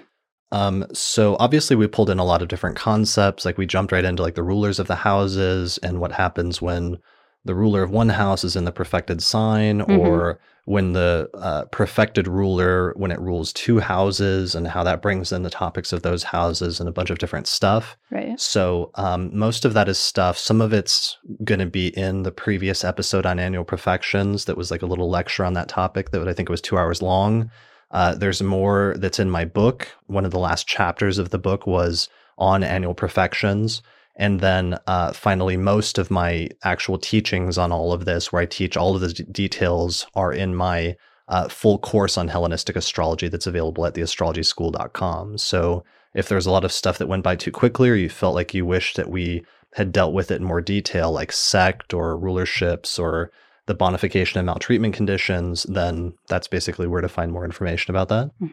Um, 0.50 0.86
so 0.94 1.36
obviously 1.38 1.76
we 1.76 1.86
pulled 1.86 2.08
in 2.08 2.18
a 2.18 2.24
lot 2.24 2.40
of 2.40 2.48
different 2.48 2.76
concepts. 2.78 3.44
Like 3.44 3.58
we 3.58 3.66
jumped 3.66 3.92
right 3.92 4.06
into 4.06 4.22
like 4.22 4.34
the 4.34 4.42
rulers 4.42 4.78
of 4.78 4.86
the 4.86 4.96
houses 4.96 5.76
and 5.82 6.00
what 6.00 6.12
happens 6.12 6.62
when 6.62 6.96
the 7.44 7.54
ruler 7.54 7.82
of 7.82 7.90
one 7.90 8.08
house 8.08 8.42
is 8.42 8.56
in 8.56 8.64
the 8.64 8.72
profected 8.72 9.22
sign 9.22 9.80
Mhm. 9.80 9.98
or 9.98 10.40
when 10.68 10.92
the 10.92 11.26
uh, 11.32 11.64
profected 11.66 12.28
ruler 12.28 12.92
when 12.94 13.10
it 13.10 13.18
rules 13.18 13.54
two 13.54 13.80
houses 13.80 14.54
and 14.54 14.68
how 14.68 14.84
that 14.84 15.00
brings 15.00 15.32
in 15.32 15.42
the 15.42 15.48
topics 15.48 15.94
of 15.94 16.02
those 16.02 16.22
houses 16.22 16.78
and 16.78 16.86
a 16.86 16.92
bunch 16.92 17.08
of 17.08 17.16
different 17.16 17.46
stuff. 17.46 17.96
Right. 18.10 18.38
so 18.38 18.90
um, 18.96 19.30
most 19.32 19.64
of 19.64 19.72
that 19.72 19.88
is 19.88 19.96
stuff. 19.96 20.36
Some 20.36 20.60
of 20.60 20.74
it's 20.74 21.16
going 21.42 21.60
to 21.60 21.66
be 21.66 21.88
in 21.96 22.22
the 22.22 22.30
previous 22.30 22.84
episode 22.84 23.24
on 23.24 23.38
annual 23.38 23.64
profections 23.64 24.44
that 24.44 24.58
was 24.58 24.70
like 24.70 24.82
a 24.82 24.86
little 24.86 25.08
lecture 25.08 25.42
on 25.42 25.54
that 25.54 25.68
topic 25.68 26.10
that 26.10 26.28
i 26.28 26.34
think 26.34 26.50
was 26.50 26.60
two 26.60 26.76
hours 26.76 27.00
long. 27.00 27.50
Uh, 27.90 28.14
there's 28.14 28.42
more 28.42 28.94
that's 28.98 29.18
in 29.18 29.30
my 29.30 29.46
book. 29.46 29.88
One 30.06 30.26
of 30.26 30.32
the 30.32 30.38
last 30.38 30.66
chapters 30.66 31.16
of 31.16 31.30
the 31.30 31.38
book 31.38 31.66
was 31.66 32.10
on 32.36 32.62
annual 32.62 32.94
profections 32.94 33.80
and 34.18 34.40
then 34.40 34.76
uh, 34.86 35.12
finally, 35.12 35.56
most 35.56 35.96
of 35.96 36.10
my 36.10 36.48
actual 36.64 36.98
teachings 36.98 37.56
on 37.56 37.72
all 37.72 37.92
of 37.92 38.04
this, 38.04 38.32
where 38.32 38.42
I 38.42 38.46
teach 38.46 38.76
all 38.76 38.94
of 38.94 39.00
the 39.00 39.12
d- 39.12 39.24
details, 39.30 40.06
are 40.14 40.32
in 40.32 40.54
my 40.54 40.96
uh, 41.28 41.48
full 41.48 41.78
course 41.78 42.18
on 42.18 42.28
Hellenistic 42.28 42.74
astrology 42.76 43.28
that's 43.28 43.46
available 43.46 43.86
at 43.86 43.94
theastrologyschool.com. 43.94 45.38
So 45.38 45.84
if 46.14 46.28
there's 46.28 46.46
a 46.46 46.50
lot 46.50 46.64
of 46.64 46.72
stuff 46.72 46.98
that 46.98 47.06
went 47.06 47.22
by 47.22 47.36
too 47.36 47.52
quickly, 47.52 47.88
or 47.90 47.94
you 47.94 48.08
felt 48.08 48.34
like 48.34 48.54
you 48.54 48.66
wish 48.66 48.94
that 48.94 49.10
we 49.10 49.44
had 49.74 49.92
dealt 49.92 50.14
with 50.14 50.30
it 50.30 50.40
in 50.40 50.44
more 50.44 50.60
detail, 50.62 51.12
like 51.12 51.30
sect 51.30 51.94
or 51.94 52.18
rulerships 52.18 52.98
or 52.98 53.30
the 53.66 53.74
bonification 53.74 54.36
and 54.36 54.46
maltreatment 54.46 54.94
conditions, 54.94 55.64
then 55.64 56.14
that's 56.28 56.48
basically 56.48 56.86
where 56.86 57.02
to 57.02 57.08
find 57.08 57.30
more 57.30 57.44
information 57.44 57.94
about 57.94 58.08
that. 58.08 58.30
Mhm. 58.42 58.52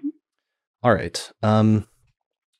All 0.83 0.93
right. 0.93 1.31
Um, 1.41 1.87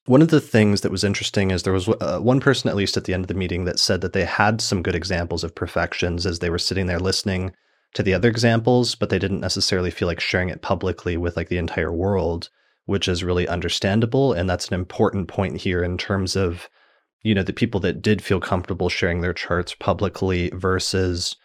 one 0.06 0.22
of 0.22 0.30
the 0.30 0.42
things 0.42 0.82
that 0.82 0.92
was 0.92 1.04
interesting 1.04 1.52
is 1.52 1.64
there 1.64 1.74
was 1.74 1.90
uh, 1.90 2.20
one 2.20 2.40
person, 2.40 2.70
at 2.70 2.76
least 2.76 2.96
at 2.96 3.06
the 3.06 3.14
end 3.14 3.24
of 3.24 3.28
the 3.28 3.34
meeting, 3.34 3.66
that 3.66 3.80
said 3.80 4.02
that 4.02 4.14
they 4.14 4.26
had 4.26 4.62
some 4.62 4.84
good 4.84 4.96
examples 4.96 5.44
of 5.44 5.56
profections 5.56 6.26
as 6.26 6.40
they 6.40 6.50
were 6.50 6.60
sitting 6.60 6.86
there 6.86 7.00
listening 7.00 7.54
to 7.96 8.04
the 8.04 8.14
other 8.14 8.30
examples, 8.30 8.94
but 8.94 9.10
they 9.10 9.18
didn't 9.18 9.40
necessarily 9.40 9.90
feel 9.90 10.08
like 10.08 10.20
sharing 10.20 10.50
it 10.50 10.62
publicly 10.62 11.18
with 11.18 11.36
like 11.36 11.50
the 11.50 11.58
entire 11.58 11.92
world, 11.92 12.50
which 12.86 13.08
is 13.08 13.24
really 13.24 13.48
understandable. 13.48 14.34
And 14.34 14.50
that's 14.50 14.68
an 14.68 14.76
important 14.76 15.28
point 15.28 15.58
here 15.58 15.84
in 15.84 15.98
terms 15.98 16.36
of, 16.36 16.70
you 17.24 17.34
know, 17.34 17.44
the 17.44 17.54
people 17.54 17.80
that 17.80 18.02
did 18.02 18.22
feel 18.22 18.40
comfortable 18.40 18.90
sharing 18.90 19.22
their 19.22 19.34
charts 19.34 19.74
publicly 19.74 20.52
versus 20.54 21.36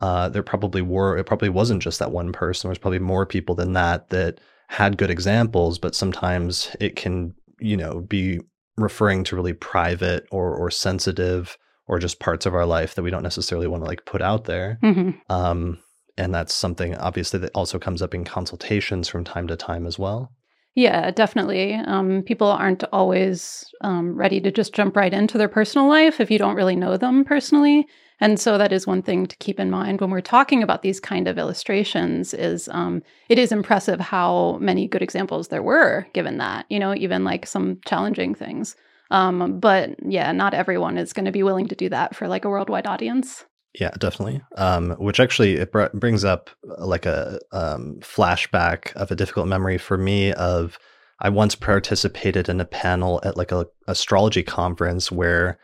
uh, 0.00 0.28
there 0.30 0.42
probably 0.42 0.80
were, 0.80 1.18
it 1.18 1.24
probably 1.24 1.48
wasn't 1.48 1.82
just 1.82 1.98
that 1.98 2.12
one 2.12 2.32
person. 2.32 2.68
There's 2.68 2.78
probably 2.78 2.98
more 2.98 3.26
people 3.26 3.54
than 3.54 3.74
that 3.74 4.08
that 4.08 4.40
had 4.68 4.96
good 4.96 5.10
examples, 5.10 5.78
but 5.78 5.94
sometimes 5.94 6.74
it 6.80 6.96
can 6.96 7.34
you 7.60 7.76
know 7.76 8.00
be 8.00 8.40
referring 8.76 9.24
to 9.24 9.36
really 9.36 9.52
private 9.54 10.26
or 10.30 10.54
or 10.54 10.70
sensitive 10.70 11.56
or 11.86 11.98
just 11.98 12.20
parts 12.20 12.46
of 12.46 12.54
our 12.54 12.66
life 12.66 12.94
that 12.94 13.02
we 13.02 13.10
don't 13.10 13.22
necessarily 13.22 13.66
want 13.66 13.82
to 13.82 13.88
like 13.88 14.04
put 14.04 14.22
out 14.22 14.44
there 14.44 14.78
hmm 14.82 15.10
um 15.30 15.78
and 16.18 16.34
that's 16.34 16.54
something 16.54 16.94
obviously 16.96 17.38
that 17.38 17.50
also 17.54 17.78
comes 17.78 18.02
up 18.02 18.14
in 18.14 18.24
consultations 18.24 19.08
from 19.08 19.24
time 19.24 19.46
to 19.46 19.56
time 19.56 19.86
as 19.86 19.98
well 19.98 20.30
Yeah, 20.74 21.10
definitely. 21.10 21.72
Um, 21.74 22.22
people 22.22 22.48
aren't 22.48 22.84
always 22.92 23.64
um, 23.80 24.14
ready 24.14 24.40
to 24.42 24.50
just 24.52 24.74
jump 24.74 24.94
right 24.94 25.14
into 25.14 25.38
their 25.38 25.48
personal 25.48 25.88
life 25.88 26.20
if 26.20 26.30
you 26.30 26.38
don't 26.38 26.54
really 26.54 26.76
know 26.76 26.98
them 26.98 27.24
personally. 27.24 27.86
And 28.20 28.40
so 28.40 28.56
that 28.56 28.72
is 28.72 28.86
one 28.86 29.02
thing 29.02 29.26
to 29.26 29.36
keep 29.36 29.60
in 29.60 29.70
mind 29.70 30.00
when 30.00 30.10
we're 30.10 30.20
talking 30.20 30.62
about 30.62 30.82
these 30.82 31.00
kind 31.00 31.28
of 31.28 31.38
illustrations 31.38 32.32
is 32.32 32.68
um, 32.72 33.02
it 33.28 33.38
is 33.38 33.52
impressive 33.52 34.00
how 34.00 34.56
many 34.60 34.88
good 34.88 35.02
examples 35.02 35.48
there 35.48 35.62
were 35.62 36.06
given 36.14 36.38
that, 36.38 36.64
you 36.70 36.78
know, 36.78 36.94
even 36.94 37.24
like 37.24 37.46
some 37.46 37.78
challenging 37.84 38.34
things. 38.34 38.74
Um, 39.10 39.60
but 39.60 39.96
yeah, 40.04 40.32
not 40.32 40.54
everyone 40.54 40.98
is 40.98 41.12
going 41.12 41.26
to 41.26 41.32
be 41.32 41.42
willing 41.42 41.68
to 41.68 41.76
do 41.76 41.88
that 41.90 42.16
for 42.16 42.26
like 42.26 42.44
a 42.44 42.48
worldwide 42.48 42.86
audience. 42.86 43.44
Yeah, 43.78 43.90
definitely. 43.98 44.40
Um, 44.56 44.92
which 44.92 45.20
actually 45.20 45.56
it 45.56 45.70
br- 45.70 45.86
brings 45.92 46.24
up 46.24 46.48
uh, 46.78 46.86
like 46.86 47.04
a 47.04 47.38
um, 47.52 47.98
flashback 48.00 48.92
of 48.94 49.10
a 49.10 49.16
difficult 49.16 49.46
memory 49.46 49.76
for 49.76 49.98
me 49.98 50.32
of 50.32 50.78
I 51.20 51.28
once 51.28 51.54
participated 51.54 52.48
in 52.48 52.60
a 52.60 52.64
panel 52.64 53.20
at 53.22 53.36
like 53.36 53.52
a 53.52 53.66
astrology 53.86 54.42
conference 54.42 55.12
where 55.12 55.58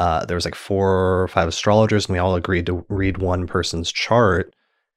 uh, 0.00 0.24
there 0.24 0.34
was 0.34 0.46
like 0.46 0.54
four 0.54 1.20
or 1.20 1.28
five 1.28 1.46
astrologers 1.46 2.06
and 2.06 2.14
we 2.14 2.18
all 2.18 2.34
agreed 2.34 2.64
to 2.64 2.86
read 2.88 3.18
one 3.18 3.46
person's 3.46 3.92
chart 3.92 4.54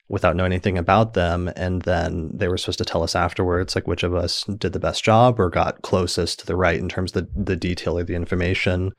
without 0.07 0.34
knowing 0.34 0.53
anything 0.53 0.77
about 0.77 1.13
them 1.13 1.51
and 1.57 1.81
then 1.81 2.31
they 2.34 2.47
were 2.47 2.57
supposed 2.57 2.77
to 2.77 2.85
tell 2.85 3.03
us 3.03 3.13
afterwards 3.13 3.75
like 3.75 3.85
which 3.85 4.03
of 4.03 4.15
us 4.15 4.45
did 4.45 4.71
the 4.71 4.80
best 4.80 5.03
job 5.03 5.41
or 5.41 5.49
got 5.49 5.81
closest 5.81 6.39
to 6.39 6.45
the 6.45 6.55
right 6.55 6.80
in 6.80 6.88
terms 6.88 7.13
of 7.13 7.25
the, 7.25 7.43
the 7.43 7.57
detail 7.57 7.97
or 7.97 8.03
the 8.05 8.15
information. 8.15 8.93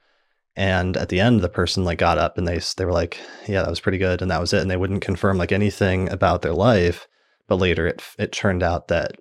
And 0.55 0.95
at 0.99 1.09
the 1.09 1.21
end 1.21 1.41
the 1.41 1.49
person 1.49 1.85
like 1.85 2.01
got 2.01 2.19
up 2.19 2.37
and 2.37 2.47
they 2.47 2.61
they 2.77 2.85
were 2.85 2.93
like 2.93 3.19
yeah 3.49 3.63
that 3.63 3.71
was 3.71 3.81
pretty 3.81 3.97
good 3.97 4.21
and 4.21 4.31
that 4.31 4.43
was 4.43 4.53
it 4.53 4.61
and 4.61 4.71
they 4.71 4.77
wouldn't 4.77 5.01
confirm 5.01 5.39
like 5.39 5.53
anything 5.53 6.13
about 6.13 6.43
their 6.43 6.53
life. 6.53 7.09
But 7.49 7.57
later 7.57 7.87
it 7.87 8.03
it 8.19 8.31
turned 8.31 8.63
out 8.63 8.89
that 8.89 9.13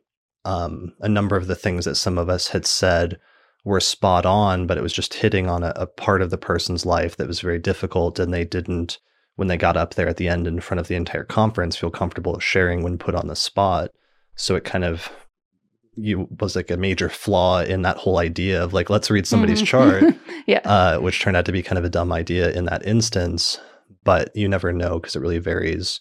um, 0.43 0.95
a 0.99 1.07
number 1.07 1.38
of 1.38 1.47
the 1.47 1.55
things 1.55 1.85
that 1.85 1.95
some 1.95 2.18
of 2.18 2.27
us 2.27 2.49
had 2.49 2.65
said 2.65 3.19
were 3.64 3.80
spot 3.80 4.26
on, 4.26 4.68
but 4.68 4.77
it 4.77 4.81
was 4.84 4.94
just 4.94 5.14
hitting 5.14 5.48
on 5.49 5.64
a, 5.64 5.72
a 5.76 5.88
part 5.88 6.22
of 6.22 6.30
the 6.30 6.38
person's 6.38 6.85
life 6.85 7.15
that 7.18 7.27
was 7.27 7.40
very 7.40 7.60
difficult, 7.60 8.19
and 8.19 8.34
they 8.34 8.44
didn't, 8.44 8.99
when 9.35 9.48
they 9.48 9.57
got 9.57 9.77
up 9.77 9.94
there 9.94 10.07
at 10.07 10.18
the 10.18 10.27
end 10.27 10.48
in 10.48 10.60
front 10.60 10.80
of 10.80 10.88
the 10.88 10.95
entire 10.95 11.23
conference, 11.23 11.76
feel 11.77 11.90
comfortable 11.91 12.38
sharing 12.40 12.84
when 12.84 12.98
put 12.98 13.15
on 13.15 13.27
the 13.27 13.35
spot. 13.35 13.90
So 14.35 14.56
it 14.56 14.64
kind 14.64 14.84
of 14.84 15.10
you 15.95 16.27
was 16.40 16.56
like 16.56 16.72
a 16.72 16.77
major 16.77 17.07
flaw 17.07 17.61
in 17.61 17.84
that 17.84 17.98
whole 17.98 18.18
idea 18.18 18.64
of 18.64 18.73
like 18.73 18.90
let's 18.90 19.11
read 19.11 19.27
somebody's 19.27 19.61
Mhm. 19.61 19.65
chart 19.68 20.03
yeah. 20.48 20.61
uh, 20.65 20.98
which 20.98 21.19
turned 21.19 21.38
out 21.38 21.45
to 21.45 21.52
be 21.52 21.61
kind 21.61 21.77
of 21.77 21.85
a 21.85 21.90
dumb 21.90 22.11
idea 22.11 22.49
in 22.52 22.65
that 22.65 22.84
instance. 22.85 23.60
But 24.03 24.35
you 24.35 24.48
never 24.49 24.73
know 24.73 24.99
because 24.99 25.15
it 25.15 25.19
really 25.22 25.38
varies 25.38 25.99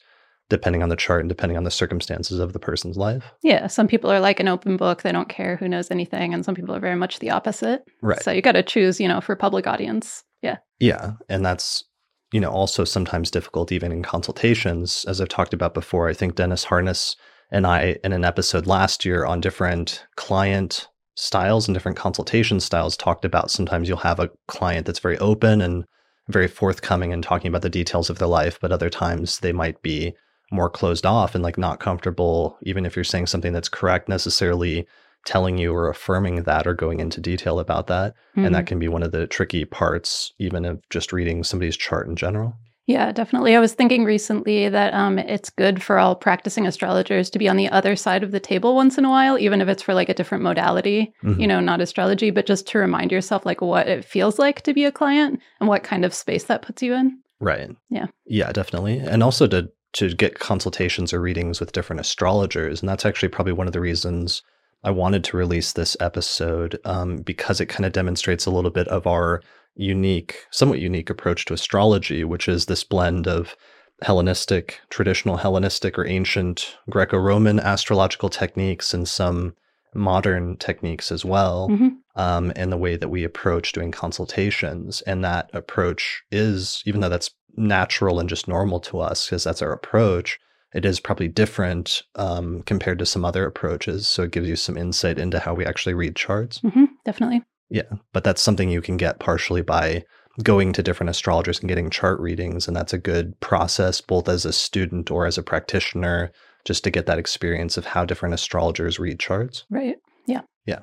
depending 0.52 0.82
on 0.82 0.90
the 0.90 0.96
chart 0.96 1.20
and 1.20 1.30
depending 1.30 1.56
on 1.56 1.64
the 1.64 1.70
circumstances 1.70 2.38
of 2.38 2.52
the 2.52 2.58
person's 2.58 2.98
life. 2.98 3.32
Yeah, 3.42 3.66
some 3.68 3.88
people 3.88 4.12
are 4.12 4.20
like 4.20 4.38
an 4.38 4.48
open 4.48 4.76
book; 4.76 5.00
they 5.02 5.10
don't 5.10 5.30
care 5.30 5.56
who 5.56 5.66
knows 5.66 5.90
anything, 5.90 6.34
and 6.34 6.44
some 6.44 6.54
people 6.54 6.74
are 6.74 6.80
very 6.80 6.94
much 6.94 7.18
the 7.18 7.30
opposite. 7.30 7.82
Right. 8.02 8.22
So 8.22 8.30
you 8.30 8.42
got 8.42 8.52
to 8.52 8.62
choose, 8.62 9.00
you 9.00 9.08
know, 9.08 9.22
for 9.22 9.34
public 9.34 9.66
audience. 9.66 10.24
Yeah. 10.42 10.58
Yeah. 10.78 11.12
And 11.30 11.44
that's, 11.44 11.84
you 12.32 12.40
know, 12.40 12.50
also 12.50 12.84
sometimes 12.84 13.30
difficult 13.30 13.72
even 13.72 13.92
in 13.92 14.02
consultations. 14.02 15.06
As 15.08 15.20
I've 15.20 15.28
talked 15.28 15.54
about 15.54 15.72
before, 15.72 16.08
I 16.08 16.14
think 16.14 16.34
Dennis 16.34 16.64
Harness 16.64 17.16
and 17.50 17.66
I, 17.66 17.96
in 18.04 18.12
an 18.12 18.24
episode 18.24 18.66
last 18.66 19.04
year 19.04 19.24
on 19.24 19.40
different 19.40 20.04
client 20.16 20.88
styles 21.14 21.66
and 21.66 21.74
different 21.74 21.96
consultation 21.96 22.60
styles, 22.60 22.96
talked 22.96 23.24
about 23.24 23.50
sometimes 23.50 23.88
you'll 23.88 23.98
have 23.98 24.20
a 24.20 24.30
client 24.48 24.86
that's 24.86 24.98
very 24.98 25.18
open 25.18 25.60
and 25.62 25.84
very 26.28 26.48
forthcoming 26.48 27.12
and 27.12 27.22
talking 27.22 27.48
about 27.48 27.62
the 27.62 27.68
details 27.68 28.08
of 28.08 28.18
their 28.18 28.28
life, 28.28 28.58
but 28.60 28.72
other 28.72 28.90
times 28.90 29.40
they 29.40 29.52
might 29.52 29.80
be 29.82 30.14
more 30.52 30.70
closed 30.70 31.06
off 31.06 31.34
and 31.34 31.42
like 31.42 31.58
not 31.58 31.80
comfortable, 31.80 32.58
even 32.62 32.84
if 32.86 32.94
you're 32.96 33.04
saying 33.04 33.26
something 33.26 33.52
that's 33.52 33.68
correct, 33.68 34.08
necessarily 34.08 34.86
telling 35.24 35.56
you 35.56 35.72
or 35.72 35.88
affirming 35.88 36.42
that 36.42 36.66
or 36.66 36.74
going 36.74 36.98
into 37.00 37.20
detail 37.20 37.60
about 37.60 37.86
that. 37.86 38.14
And 38.34 38.54
that 38.54 38.64
Mhm. 38.64 38.66
can 38.68 38.78
be 38.80 38.88
one 38.88 39.02
of 39.04 39.12
the 39.12 39.26
tricky 39.28 39.64
parts, 39.64 40.32
even 40.38 40.64
of 40.64 40.80
just 40.90 41.12
reading 41.12 41.44
somebody's 41.44 41.76
chart 41.76 42.08
in 42.08 42.16
general. 42.16 42.54
Yeah, 42.88 43.12
definitely. 43.12 43.54
I 43.54 43.60
was 43.60 43.74
thinking 43.74 44.02
recently 44.04 44.68
that 44.68 44.92
um, 44.92 45.16
it's 45.16 45.50
good 45.50 45.80
for 45.80 46.00
all 46.00 46.16
practicing 46.16 46.66
astrologers 46.66 47.30
to 47.30 47.38
be 47.38 47.48
on 47.48 47.56
the 47.56 47.68
other 47.68 47.94
side 47.94 48.24
of 48.24 48.32
the 48.32 48.40
table 48.40 48.74
once 48.74 48.98
in 48.98 49.04
a 49.04 49.08
while, 49.08 49.38
even 49.38 49.60
if 49.60 49.68
it's 49.68 49.84
for 49.84 49.94
like 49.94 50.08
a 50.08 50.14
different 50.14 50.42
modality, 50.42 51.12
Mhm. 51.22 51.38
you 51.40 51.46
know, 51.46 51.60
not 51.60 51.80
astrology, 51.80 52.30
but 52.30 52.44
just 52.44 52.66
to 52.68 52.78
remind 52.78 53.12
yourself 53.12 53.46
like 53.46 53.60
what 53.60 53.86
it 53.86 54.04
feels 54.04 54.40
like 54.40 54.62
to 54.62 54.74
be 54.74 54.84
a 54.84 54.90
client 54.90 55.38
and 55.60 55.68
what 55.68 55.84
kind 55.84 56.04
of 56.04 56.12
space 56.12 56.44
that 56.44 56.62
puts 56.62 56.82
you 56.82 56.92
in. 56.94 57.18
Right. 57.38 57.70
Yeah. 57.88 58.06
Yeah, 58.26 58.50
definitely. 58.50 58.98
And 58.98 59.22
also 59.22 59.46
to 59.46 59.70
to 59.94 60.14
get 60.14 60.39
consultations 60.39 61.12
or 61.12 61.20
readings 61.20 61.60
with 61.60 61.73
different 61.73 62.01
astrologers. 62.01 62.81
And 62.81 62.89
that's 62.89 63.05
actually 63.05 63.28
probably 63.28 63.52
one 63.52 63.66
of 63.66 63.73
the 63.73 63.81
reasons 63.81 64.43
I 64.85 64.90
wanted 64.90 65.23
to 65.24 65.36
release 65.36 65.73
this 65.73 65.97
episode 66.01 66.78
um, 66.85 67.19
because 67.19 67.60
it 67.60 67.66
kind 67.66 67.85
of 67.86 67.93
demonstrates 67.93 68.47
a 68.47 68.51
little 68.51 68.70
bit 68.70 68.89
of 68.89 69.06
our 69.06 69.43
unique, 69.74 70.44
somewhat 70.51 70.81
unique 70.81 71.09
approach 71.10 71.44
to 71.47 71.55
astrology, 71.55 72.24
which 72.24 72.48
is 72.48 72.66
this 72.66 72.85
blend 72.85 73.27
of 73.28 73.55
Hellenistic, 74.02 74.81
traditional 74.90 75.36
Hellenistic 75.36 75.97
or 75.98 76.06
ancient 76.06 76.77
Greco 76.90 77.16
Roman 77.19 77.60
astrological 77.60 78.28
techniques 78.28 78.93
and 78.93 79.09
some 79.09 79.55
modern 79.94 80.56
techniques 80.56 81.12
as 81.12 81.24
well 81.24 81.69
Mhm. 81.69 81.97
um, 82.16 82.52
and 82.56 82.73
the 82.73 82.78
way 82.78 82.97
that 82.97 83.10
we 83.10 83.23
approach 83.24 83.73
doing 83.73 83.93
consultations. 83.93 85.02
And 85.02 85.23
that 85.23 85.51
approach 85.52 86.23
is, 86.32 86.82
even 86.86 87.01
though 87.01 87.10
that's 87.10 87.31
natural 87.56 88.18
and 88.20 88.28
just 88.28 88.48
normal 88.48 88.80
to 88.80 89.00
us, 89.00 89.26
because 89.26 89.44
that's 89.44 89.62
our 89.62 89.72
approach, 89.72 90.38
it 90.74 90.84
is 90.84 91.00
probably 91.00 91.28
different 91.28 92.02
um, 92.14 92.62
compared 92.62 92.98
to 92.98 93.06
some 93.06 93.24
other 93.24 93.44
approaches. 93.46 94.08
So 94.08 94.22
it 94.22 94.30
gives 94.30 94.48
you 94.48 94.56
some 94.56 94.76
insight 94.76 95.18
into 95.18 95.38
how 95.38 95.54
we 95.54 95.66
actually 95.66 95.94
read 95.94 96.16
charts. 96.16 96.60
hmm 96.60 96.84
definitely. 97.04 97.42
Yeah. 97.68 97.90
But 98.12 98.24
that's 98.24 98.42
something 98.42 98.68
you 98.68 98.82
can 98.82 98.96
get 98.96 99.18
partially 99.18 99.62
by 99.62 100.04
going 100.42 100.72
to 100.72 100.82
different 100.82 101.10
astrologers 101.10 101.60
and 101.60 101.68
getting 101.68 101.90
chart 101.90 102.20
readings. 102.20 102.66
And 102.66 102.76
that's 102.76 102.92
a 102.92 102.98
good 102.98 103.38
process, 103.40 104.00
both 104.00 104.28
as 104.28 104.44
a 104.44 104.52
student 104.52 105.10
or 105.10 105.26
as 105.26 105.36
a 105.36 105.42
practitioner, 105.42 106.32
just 106.64 106.84
to 106.84 106.90
get 106.90 107.06
that 107.06 107.18
experience 107.18 107.76
of 107.76 107.84
how 107.84 108.04
different 108.04 108.34
astrologers 108.34 108.98
read 108.98 109.18
charts. 109.18 109.64
Right. 109.68 109.96
Yeah. 110.26 110.42
Yeah. 110.64 110.80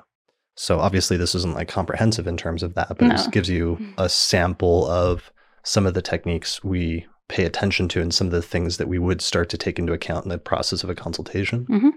So 0.56 0.78
obviously 0.78 1.16
this 1.16 1.34
isn't 1.34 1.54
like 1.54 1.68
comprehensive 1.68 2.26
in 2.26 2.36
terms 2.36 2.62
of 2.62 2.74
that, 2.74 2.88
but 2.88 3.02
it 3.02 3.10
just 3.10 3.32
gives 3.32 3.48
you 3.48 3.78
a 3.96 4.08
sample 4.08 4.86
of 4.88 5.32
some 5.62 5.86
of 5.86 5.94
the 5.94 6.02
techniques 6.02 6.62
we 6.64 7.06
pay 7.28 7.44
attention 7.44 7.88
to 7.88 8.00
and 8.00 8.12
some 8.12 8.26
of 8.26 8.32
the 8.32 8.42
things 8.42 8.76
that 8.76 8.88
we 8.88 8.98
would 8.98 9.22
start 9.22 9.48
to 9.50 9.58
take 9.58 9.78
into 9.78 9.92
account 9.92 10.24
in 10.24 10.30
the 10.30 10.38
process 10.38 10.82
of 10.82 10.90
a 10.90 10.94
consultation. 10.94 11.66
Mhm. 11.66 11.92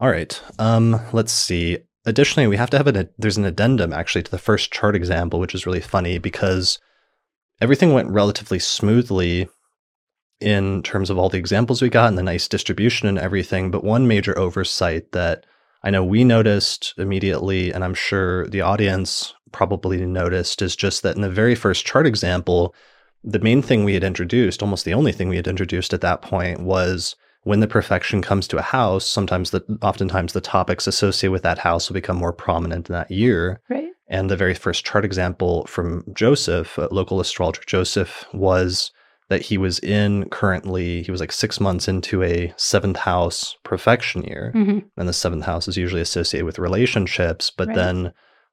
All 0.00 0.10
right. 0.10 0.40
Um, 0.58 1.00
let's 1.12 1.32
see. 1.32 1.78
Additionally, 2.04 2.48
we 2.48 2.56
have 2.56 2.70
to 2.70 2.76
have 2.76 2.88
an 2.88 3.08
there's 3.16 3.36
an 3.36 3.44
addendum 3.44 3.92
actually 3.92 4.24
to 4.24 4.30
the 4.30 4.38
first 4.38 4.72
chart 4.72 4.96
example, 4.96 5.38
which 5.38 5.54
is 5.54 5.66
really 5.66 5.80
funny 5.80 6.18
because 6.18 6.80
everything 7.60 7.92
went 7.92 8.10
relatively 8.10 8.58
smoothly 8.58 9.48
in 10.40 10.82
terms 10.82 11.08
of 11.08 11.16
all 11.18 11.28
the 11.28 11.38
examples 11.38 11.80
we 11.80 11.88
got 11.88 12.08
and 12.08 12.18
the 12.18 12.22
nice 12.22 12.48
distribution 12.48 13.06
and 13.06 13.18
everything. 13.18 13.70
But 13.70 13.84
one 13.84 14.08
major 14.08 14.36
oversight 14.36 15.12
that 15.12 15.46
I 15.84 15.90
know 15.90 16.04
we 16.04 16.24
noticed 16.24 16.94
immediately, 16.98 17.72
and 17.72 17.84
I'm 17.84 17.94
sure 17.94 18.48
the 18.48 18.60
audience 18.62 19.34
probably 19.52 20.04
noticed, 20.04 20.62
is 20.62 20.74
just 20.76 21.02
that 21.02 21.16
in 21.16 21.22
the 21.22 21.30
very 21.30 21.54
first 21.54 21.84
chart 21.84 22.06
example, 22.06 22.74
the 23.24 23.38
main 23.38 23.62
thing 23.62 23.84
we 23.84 23.94
had 23.94 24.04
introduced, 24.04 24.62
almost 24.62 24.84
the 24.84 24.94
only 24.94 25.12
thing 25.12 25.28
we 25.28 25.36
had 25.36 25.46
introduced 25.46 25.92
at 25.94 26.00
that 26.00 26.22
point, 26.22 26.60
was 26.60 27.14
when 27.44 27.60
the 27.60 27.66
profection 27.68 28.22
comes 28.22 28.46
to 28.48 28.58
a 28.58 28.62
house, 28.62 29.06
sometimes 29.06 29.50
the 29.50 29.62
oftentimes 29.82 30.32
the 30.32 30.40
topics 30.40 30.86
associated 30.86 31.32
with 31.32 31.42
that 31.42 31.58
house 31.58 31.88
will 31.88 31.94
become 31.94 32.16
more 32.16 32.32
prominent 32.32 32.88
in 32.88 32.92
that 32.92 33.10
year. 33.10 33.60
Right. 33.68 33.88
And 34.08 34.30
the 34.30 34.36
very 34.36 34.54
first 34.54 34.84
chart 34.84 35.04
example 35.04 35.64
from 35.66 36.04
Joseph, 36.14 36.78
uh, 36.78 36.88
local 36.90 37.20
astrologer 37.20 37.62
Joseph, 37.66 38.26
was 38.32 38.92
that 39.28 39.42
he 39.42 39.56
was 39.56 39.78
in 39.78 40.28
currently, 40.28 41.02
he 41.02 41.10
was 41.10 41.20
like 41.20 41.32
six 41.32 41.58
months 41.58 41.88
into 41.88 42.22
a 42.22 42.52
seventh 42.56 42.98
house 42.98 43.56
profection 43.64 44.22
year. 44.24 44.52
Mhm. 44.54 44.84
And 44.96 45.08
the 45.08 45.12
seventh 45.12 45.44
house 45.44 45.66
is 45.66 45.76
usually 45.76 46.02
associated 46.02 46.44
with 46.44 46.58
relationships. 46.58 47.50
But 47.50 47.68
Right. 47.68 47.76
then 47.76 48.12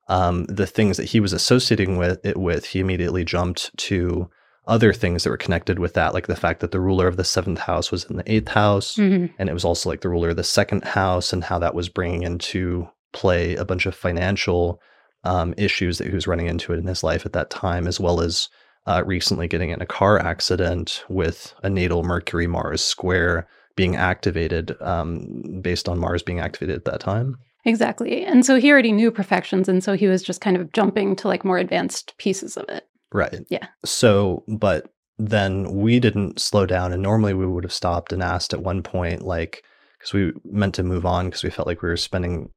um, 0.10 0.46
the 0.46 0.68
things 0.68 0.98
that 0.98 1.06
he 1.06 1.20
was 1.20 1.34
associating 1.34 1.98
with 1.98 2.20
it 2.26 2.38
with, 2.38 2.66
he 2.66 2.80
immediately 2.80 3.24
jumped 3.24 3.76
to 3.78 4.30
other 4.68 4.94
things 4.94 5.24
that 5.24 5.30
were 5.30 5.38
connected 5.38 5.80
with 5.80 5.94
that, 5.94 6.14
like 6.14 6.28
the 6.28 6.36
fact 6.36 6.60
that 6.60 6.72
the 6.72 6.80
ruler 6.80 7.08
of 7.08 7.18
the 7.18 7.24
seventh 7.24 7.60
house 7.60 7.92
was 7.92 8.04
in 8.06 8.18
the 8.18 8.32
eighth 8.32 8.50
house. 8.50 8.98
Mhm. 8.98 9.32
And 9.40 9.50
it 9.50 9.54
was 9.54 9.66
also 9.66 9.90
like 9.90 10.02
the 10.02 10.10
ruler 10.10 10.30
of 10.30 10.36
the 10.36 10.44
second 10.44 10.84
house 10.84 11.34
and 11.34 11.44
how 11.44 11.58
that 11.60 11.74
was 11.74 11.90
bringing 11.90 12.24
into 12.24 12.88
play 13.14 13.56
a 13.56 13.66
bunch 13.66 13.86
of 13.86 13.96
financial 13.96 14.80
um, 15.24 15.54
issues 15.58 15.98
that 15.98 16.08
he 16.08 16.14
was 16.14 16.28
running 16.28 16.48
into 16.48 16.72
it 16.72 16.78
in 16.78 16.88
his 16.88 17.04
life 17.04 17.26
at 17.26 17.34
that 17.34 17.50
time, 17.50 17.88
as 17.88 18.00
well 18.00 18.22
as 18.22 18.50
uh, 18.88 19.04
recently 19.06 19.48
getting 19.48 19.70
in 19.72 19.82
a 19.82 19.86
car 19.86 20.20
accident 20.20 21.04
with 21.10 21.54
a 21.64 21.70
natal 21.70 22.04
Mercury 22.04 22.48
Mars 22.48 22.84
square 22.84 23.48
being 23.76 23.96
activated 23.96 24.76
um, 24.82 25.60
based 25.62 25.90
on 25.90 26.00
Mars 26.00 26.24
being 26.24 26.40
activated 26.40 26.76
at 26.76 26.86
that 26.86 27.00
time. 27.00 27.38
Exactly. 27.66 28.24
And 28.26 28.46
so 28.46 28.56
he 28.56 28.72
already 28.72 28.92
knew 28.92 29.12
profections. 29.12 29.68
And 29.68 29.84
so 29.84 29.94
he 29.94 30.08
was 30.08 30.24
just 30.24 30.42
kind 30.42 30.56
of 30.58 30.72
jumping 30.72 31.16
to 31.18 31.28
like 31.28 31.44
more 31.44 31.58
advanced 31.58 32.18
pieces 32.18 32.56
of 32.58 32.68
it. 32.70 32.88
Right. 33.12 33.40
Yeah. 33.50 33.68
So, 33.86 34.44
but 34.48 34.92
then 35.18 35.72
we 35.74 36.00
didn't 36.00 36.40
slow 36.40 36.66
down. 36.66 36.94
And 36.94 37.04
normally 37.04 37.34
we 37.34 37.46
would 37.48 37.64
have 37.66 37.74
stopped 37.74 38.14
and 38.14 38.24
asked 38.24 38.54
at 38.54 38.64
one 38.64 38.82
point, 38.82 39.24
like, 39.24 39.64
because 39.98 40.14
we 40.14 40.32
meant 40.46 40.76
to 40.76 40.84
move 40.84 41.06
on 41.06 41.26
because 41.26 41.44
we 41.44 41.50
felt 41.50 41.68
like 41.68 41.82
we 41.82 41.90
were 41.90 41.98
spending 41.98 42.50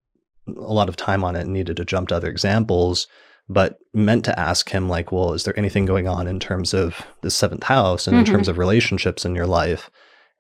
a 0.47 0.73
lot 0.73 0.89
of 0.89 0.97
time 0.97 1.25
on 1.25 1.35
it 1.35 1.41
and 1.43 1.53
needed 1.53 1.77
to 1.79 1.85
jump 1.85 2.09
to 2.09 2.17
other 2.17 2.29
examples, 2.29 3.09
but 3.49 3.79
meant 3.93 4.25
to 4.27 4.39
ask 4.39 4.71
him, 4.71 4.89
like, 4.89 5.11
well, 5.11 5.33
is 5.33 5.43
there 5.45 5.59
anything 5.59 5.85
going 5.85 6.07
on 6.07 6.29
in 6.29 6.39
terms 6.39 6.73
of 6.73 7.05
the 7.23 7.31
seventh 7.31 7.65
house 7.65 8.07
and 8.07 8.17
in 8.17 8.25
Mhm. 8.25 8.29
terms 8.29 8.49
of 8.49 8.59
relationships 8.59 9.25
in 9.25 9.35
your 9.35 9.47
life? 9.47 9.91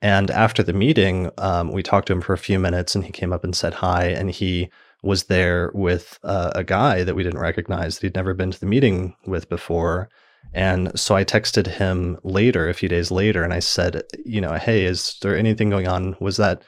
And 0.02 0.32
after 0.32 0.64
the 0.64 0.72
meeting, 0.72 1.30
um, 1.38 1.70
we 1.70 1.82
talked 1.82 2.08
to 2.08 2.12
him 2.12 2.20
for 2.20 2.32
a 2.32 2.38
few 2.38 2.58
minutes 2.58 2.94
and 2.94 3.04
he 3.04 3.12
came 3.12 3.32
up 3.32 3.44
and 3.44 3.54
said 3.54 3.74
hi. 3.74 4.06
And 4.06 4.30
he 4.32 4.68
was 5.02 5.24
there 5.24 5.70
with 5.74 6.18
uh, 6.24 6.50
a 6.56 6.64
guy 6.64 7.04
that 7.04 7.14
we 7.14 7.22
didn't 7.22 7.38
recognize 7.38 7.94
that 7.94 8.06
he'd 8.06 8.16
never 8.16 8.34
been 8.34 8.50
to 8.50 8.60
the 8.60 8.66
meeting 8.66 9.14
with 9.26 9.48
before. 9.48 10.08
And 10.52 10.98
so 10.98 11.14
I 11.14 11.24
texted 11.24 11.66
him 11.66 12.18
later, 12.24 12.68
a 12.68 12.74
few 12.74 12.88
days 12.88 13.12
later, 13.12 13.44
and 13.44 13.54
I 13.54 13.60
said, 13.60 14.02
you 14.24 14.40
know, 14.40 14.54
hey, 14.54 14.84
is 14.84 15.16
there 15.22 15.36
anything 15.36 15.70
going 15.70 15.86
on? 15.86 16.16
Was 16.20 16.36
that 16.36 16.62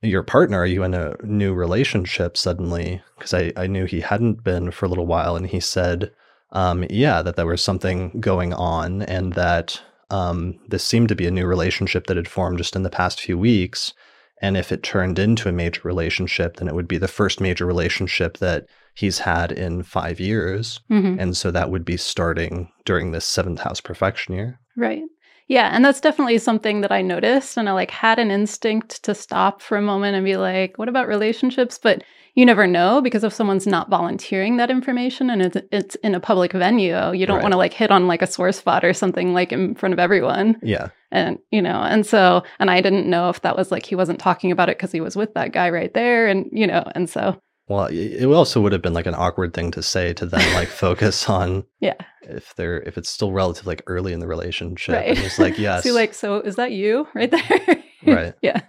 your 0.00 0.22
partner? 0.22 0.60
Are 0.60 0.66
you 0.66 0.84
in 0.84 0.94
a 0.94 1.16
new 1.24 1.52
relationship 1.52 2.36
suddenly? 2.36 3.02
Because 3.18 3.34
I, 3.34 3.52
I 3.56 3.66
knew 3.66 3.84
he 3.86 4.00
hadn't 4.00 4.44
been 4.44 4.70
for 4.70 4.86
a 4.86 4.88
little 4.88 5.06
while. 5.06 5.34
And 5.34 5.46
he 5.46 5.58
said, 5.58 6.12
um, 6.52 6.86
yeah, 6.88 7.22
that 7.22 7.34
there 7.34 7.46
was 7.46 7.62
something 7.62 8.20
going 8.20 8.54
on 8.54 9.02
and 9.02 9.34
that 9.34 9.82
um, 10.10 10.58
this 10.68 10.84
seemed 10.84 11.08
to 11.08 11.14
be 11.14 11.26
a 11.26 11.30
new 11.30 11.46
relationship 11.46 12.06
that 12.06 12.16
had 12.16 12.28
formed 12.28 12.58
just 12.58 12.76
in 12.76 12.82
the 12.82 12.90
past 12.90 13.20
few 13.20 13.38
weeks. 13.38 13.92
And 14.40 14.56
if 14.56 14.70
it 14.70 14.82
turned 14.82 15.18
into 15.18 15.48
a 15.48 15.52
major 15.52 15.80
relationship, 15.84 16.56
then 16.56 16.68
it 16.68 16.74
would 16.74 16.88
be 16.88 16.98
the 16.98 17.08
first 17.08 17.40
major 17.40 17.66
relationship 17.66 18.38
that 18.38 18.66
he's 18.94 19.18
had 19.18 19.52
in 19.52 19.82
five 19.82 20.20
years. 20.20 20.80
Mhm. 20.90 21.16
And 21.18 21.36
so 21.36 21.50
that 21.50 21.70
would 21.70 21.84
be 21.84 21.96
starting 21.96 22.70
during 22.84 23.10
this 23.10 23.24
seventh 23.24 23.60
house 23.60 23.80
profection 23.80 24.34
year. 24.34 24.60
Right. 24.76 25.02
Yeah, 25.48 25.70
and 25.72 25.84
that's 25.84 26.00
definitely 26.00 26.38
something 26.38 26.82
that 26.82 26.92
I 26.92 27.00
noticed 27.00 27.56
and 27.56 27.68
I 27.68 27.72
like 27.72 27.90
had 27.90 28.18
an 28.18 28.30
instinct 28.30 29.02
to 29.04 29.14
stop 29.14 29.62
for 29.62 29.78
a 29.78 29.82
moment 29.82 30.14
and 30.14 30.24
be 30.24 30.36
like, 30.36 30.76
what 30.78 30.90
about 30.90 31.08
relationships? 31.08 31.78
But 31.82 32.04
you 32.38 32.46
never 32.46 32.68
know 32.68 33.00
because 33.00 33.24
if 33.24 33.32
someone's 33.32 33.66
not 33.66 33.90
volunteering 33.90 34.58
that 34.58 34.70
information 34.70 35.28
and 35.28 35.42
it's, 35.42 35.56
it's 35.72 35.94
in 35.96 36.14
a 36.14 36.20
public 36.20 36.52
venue, 36.52 37.10
you 37.12 37.26
don't 37.26 37.36
Right. 37.38 37.42
want 37.42 37.52
to 37.52 37.58
like 37.58 37.72
hit 37.72 37.90
on 37.90 38.06
like 38.06 38.22
a 38.22 38.28
sore 38.28 38.52
spot 38.52 38.84
or 38.84 38.92
something 38.92 39.34
like 39.34 39.50
in 39.52 39.74
front 39.74 39.92
of 39.92 39.98
everyone. 39.98 40.56
Yeah. 40.62 40.90
And, 41.10 41.38
you 41.50 41.60
know, 41.60 41.80
and 41.82 42.06
so, 42.06 42.44
and 42.60 42.70
I 42.70 42.80
didn't 42.80 43.10
know 43.10 43.28
if 43.28 43.40
that 43.42 43.56
was 43.56 43.72
like 43.72 43.84
he 43.84 43.96
wasn't 43.96 44.20
talking 44.20 44.52
about 44.52 44.68
it 44.68 44.76
because 44.78 44.92
he 44.92 45.00
was 45.00 45.16
with 45.16 45.34
that 45.34 45.50
guy 45.52 45.68
right 45.70 45.92
there. 45.94 46.28
And, 46.28 46.46
you 46.52 46.66
know, 46.68 46.84
and 46.94 47.10
so, 47.10 47.40
Well, 47.66 47.86
it 47.90 48.24
also 48.26 48.60
would 48.60 48.70
have 48.72 48.82
been 48.82 48.94
like 48.94 49.06
an 49.06 49.16
awkward 49.16 49.52
thing 49.52 49.72
to 49.72 49.82
say 49.82 50.12
to 50.14 50.24
then 50.26 50.54
like 50.54 50.68
focus 50.86 51.28
on 51.28 51.64
yeah. 51.80 51.94
if 52.22 52.54
they're 52.54 52.80
if 52.82 52.96
it's 52.96 53.08
still 53.08 53.32
relatively 53.32 53.72
like 53.72 53.82
early 53.88 54.12
in 54.12 54.20
the 54.20 54.28
relationship. 54.28 54.94
Right. 54.94 55.08
And 55.08 55.18
it's 55.18 55.40
like, 55.40 55.58
yes. 55.66 55.82
so 55.82 55.92
like, 55.92 56.14
so 56.14 56.40
is 56.40 56.54
that 56.54 56.70
you 56.70 57.08
right 57.16 57.32
there? 57.32 57.82
Right. 58.06 58.34
yeah. 58.42 58.60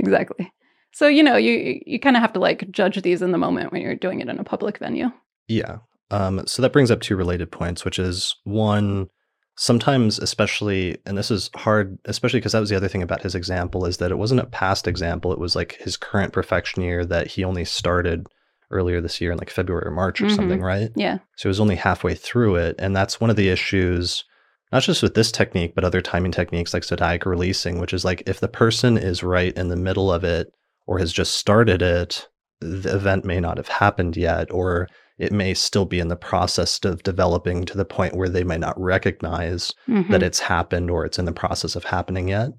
exactly. 0.00 0.50
So, 0.94 1.08
you 1.08 1.22
know, 1.22 1.36
you 1.36 1.80
you 1.84 1.98
kind 1.98 2.16
of 2.16 2.22
have 2.22 2.32
to 2.34 2.38
like 2.40 2.70
judge 2.70 3.00
these 3.02 3.20
in 3.20 3.32
the 3.32 3.38
moment 3.38 3.72
when 3.72 3.82
you're 3.82 3.96
doing 3.96 4.20
it 4.20 4.28
in 4.28 4.38
a 4.38 4.44
public 4.44 4.78
venue. 4.78 5.10
Yeah. 5.48 5.78
Um, 6.10 6.46
so 6.46 6.62
that 6.62 6.72
brings 6.72 6.90
up 6.90 7.00
two 7.00 7.16
related 7.16 7.50
points, 7.50 7.84
which 7.84 7.98
is 7.98 8.36
one, 8.44 9.08
sometimes, 9.56 10.18
especially, 10.18 10.96
and 11.06 11.18
this 11.18 11.30
is 11.30 11.50
hard, 11.56 11.98
especially 12.04 12.38
because 12.40 12.52
that 12.52 12.60
was 12.60 12.70
the 12.70 12.76
other 12.76 12.88
thing 12.88 13.02
about 13.02 13.22
his 13.22 13.34
example, 13.34 13.84
is 13.86 13.96
that 13.96 14.10
it 14.12 14.18
wasn't 14.18 14.40
a 14.40 14.46
past 14.46 14.86
example. 14.86 15.32
It 15.32 15.38
was 15.40 15.56
like 15.56 15.76
his 15.80 15.96
current 15.96 16.32
profection 16.32 16.82
year 16.82 17.04
that 17.04 17.26
he 17.28 17.42
only 17.44 17.64
started 17.64 18.26
earlier 18.70 19.00
this 19.00 19.20
year 19.20 19.32
in 19.32 19.38
like 19.38 19.50
February 19.50 19.86
or 19.86 19.90
March 19.90 20.20
or 20.20 20.26
Mhm. 20.26 20.36
something, 20.36 20.60
right? 20.62 20.90
Yeah. 20.94 21.18
So 21.36 21.44
he 21.44 21.48
was 21.48 21.60
only 21.60 21.76
halfway 21.76 22.14
through 22.14 22.56
it. 22.56 22.76
And 22.78 22.94
that's 22.94 23.20
one 23.20 23.30
of 23.30 23.36
the 23.36 23.48
issues, 23.48 24.24
not 24.72 24.82
just 24.82 25.02
with 25.02 25.14
this 25.14 25.30
technique, 25.32 25.74
but 25.74 25.84
other 25.84 26.00
timing 26.00 26.32
techniques 26.32 26.72
like 26.72 26.84
zodiac 26.84 27.26
releasing, 27.26 27.78
which 27.80 27.92
is 27.92 28.04
like 28.04 28.22
if 28.26 28.40
the 28.40 28.48
person 28.48 28.96
is 28.96 29.22
right 29.22 29.56
in 29.56 29.68
the 29.68 29.76
middle 29.76 30.12
of 30.12 30.24
it 30.24 30.52
or 30.86 30.98
has 30.98 31.12
just 31.12 31.34
started 31.34 31.82
it, 31.82 32.28
the 32.60 32.94
event 32.94 33.24
may 33.24 33.40
not 33.40 33.56
have 33.56 33.68
happened 33.68 34.16
yet, 34.16 34.50
or 34.50 34.88
it 35.18 35.32
may 35.32 35.54
still 35.54 35.84
be 35.84 36.00
in 36.00 36.08
the 36.08 36.16
process 36.16 36.80
of 36.84 37.02
developing 37.02 37.64
to 37.64 37.76
the 37.76 37.84
point 37.84 38.16
where 38.16 38.28
they 38.28 38.42
might 38.44 38.60
not 38.60 38.78
recognize 38.80 39.72
Mhm. 39.88 40.10
that 40.10 40.22
it's 40.22 40.40
happened 40.40 40.90
or 40.90 41.04
it's 41.04 41.18
in 41.18 41.24
the 41.24 41.32
process 41.32 41.76
of 41.76 41.84
happening 41.84 42.28
yet. 42.28 42.50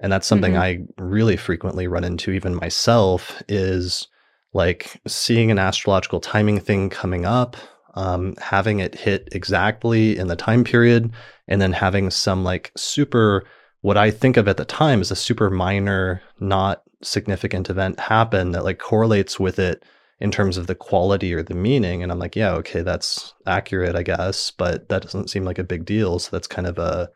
And 0.00 0.12
that's 0.12 0.26
something 0.26 0.54
Mhm. 0.54 0.60
I 0.60 0.78
really 1.02 1.36
frequently 1.36 1.86
run 1.86 2.04
into, 2.04 2.30
even 2.30 2.54
myself, 2.54 3.42
is 3.48 4.06
like 4.54 5.00
seeing 5.06 5.50
an 5.50 5.58
astrological 5.58 6.20
timing 6.20 6.60
thing 6.60 6.88
coming 6.88 7.26
up, 7.26 7.56
um, 7.94 8.34
having 8.40 8.78
it 8.78 8.94
hit 8.94 9.28
exactly 9.32 10.16
in 10.16 10.28
the 10.28 10.36
time 10.36 10.64
period, 10.64 11.10
and 11.46 11.60
then 11.60 11.72
having 11.72 12.10
some 12.10 12.42
like 12.44 12.72
super, 12.76 13.44
what 13.82 13.96
I 13.98 14.10
think 14.10 14.36
of 14.36 14.48
at 14.48 14.56
the 14.56 14.64
time 14.64 15.02
is 15.02 15.10
a 15.10 15.16
super 15.16 15.50
minor, 15.50 16.22
not 16.40 16.82
significant 17.02 17.70
event 17.70 18.00
happen 18.00 18.52
that 18.52 18.64
like 18.64 18.78
correlates 18.78 19.38
with 19.38 19.58
it 19.58 19.84
in 20.20 20.30
terms 20.30 20.56
of 20.56 20.66
the 20.66 20.74
quality 20.74 21.32
or 21.32 21.42
the 21.42 21.54
meaning. 21.54 22.02
And 22.02 22.10
I'm 22.10 22.18
like, 22.18 22.34
yeah, 22.34 22.52
okay, 22.54 22.82
that's 22.82 23.34
accurate, 23.46 23.94
I 23.94 24.02
guess, 24.02 24.50
but 24.50 24.88
that 24.88 25.02
doesn't 25.02 25.30
seem 25.30 25.44
like 25.44 25.58
a 25.58 25.64
big 25.64 25.84
deal. 25.84 26.18
So 26.18 26.30
that's 26.32 26.48
kind 26.48 26.66
of 26.66 26.78
a 26.78 27.10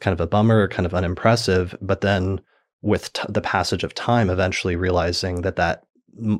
kind 0.00 0.12
of 0.12 0.20
a 0.20 0.26
bummer, 0.26 0.68
kind 0.68 0.84
of 0.84 0.94
unimpressive. 0.94 1.74
But 1.80 2.02
then 2.02 2.40
with 2.82 3.12
t- 3.14 3.22
the 3.28 3.40
passage 3.40 3.84
of 3.84 3.94
time, 3.94 4.28
eventually 4.28 4.76
realizing 4.76 5.42
that 5.42 5.56
that 5.56 5.84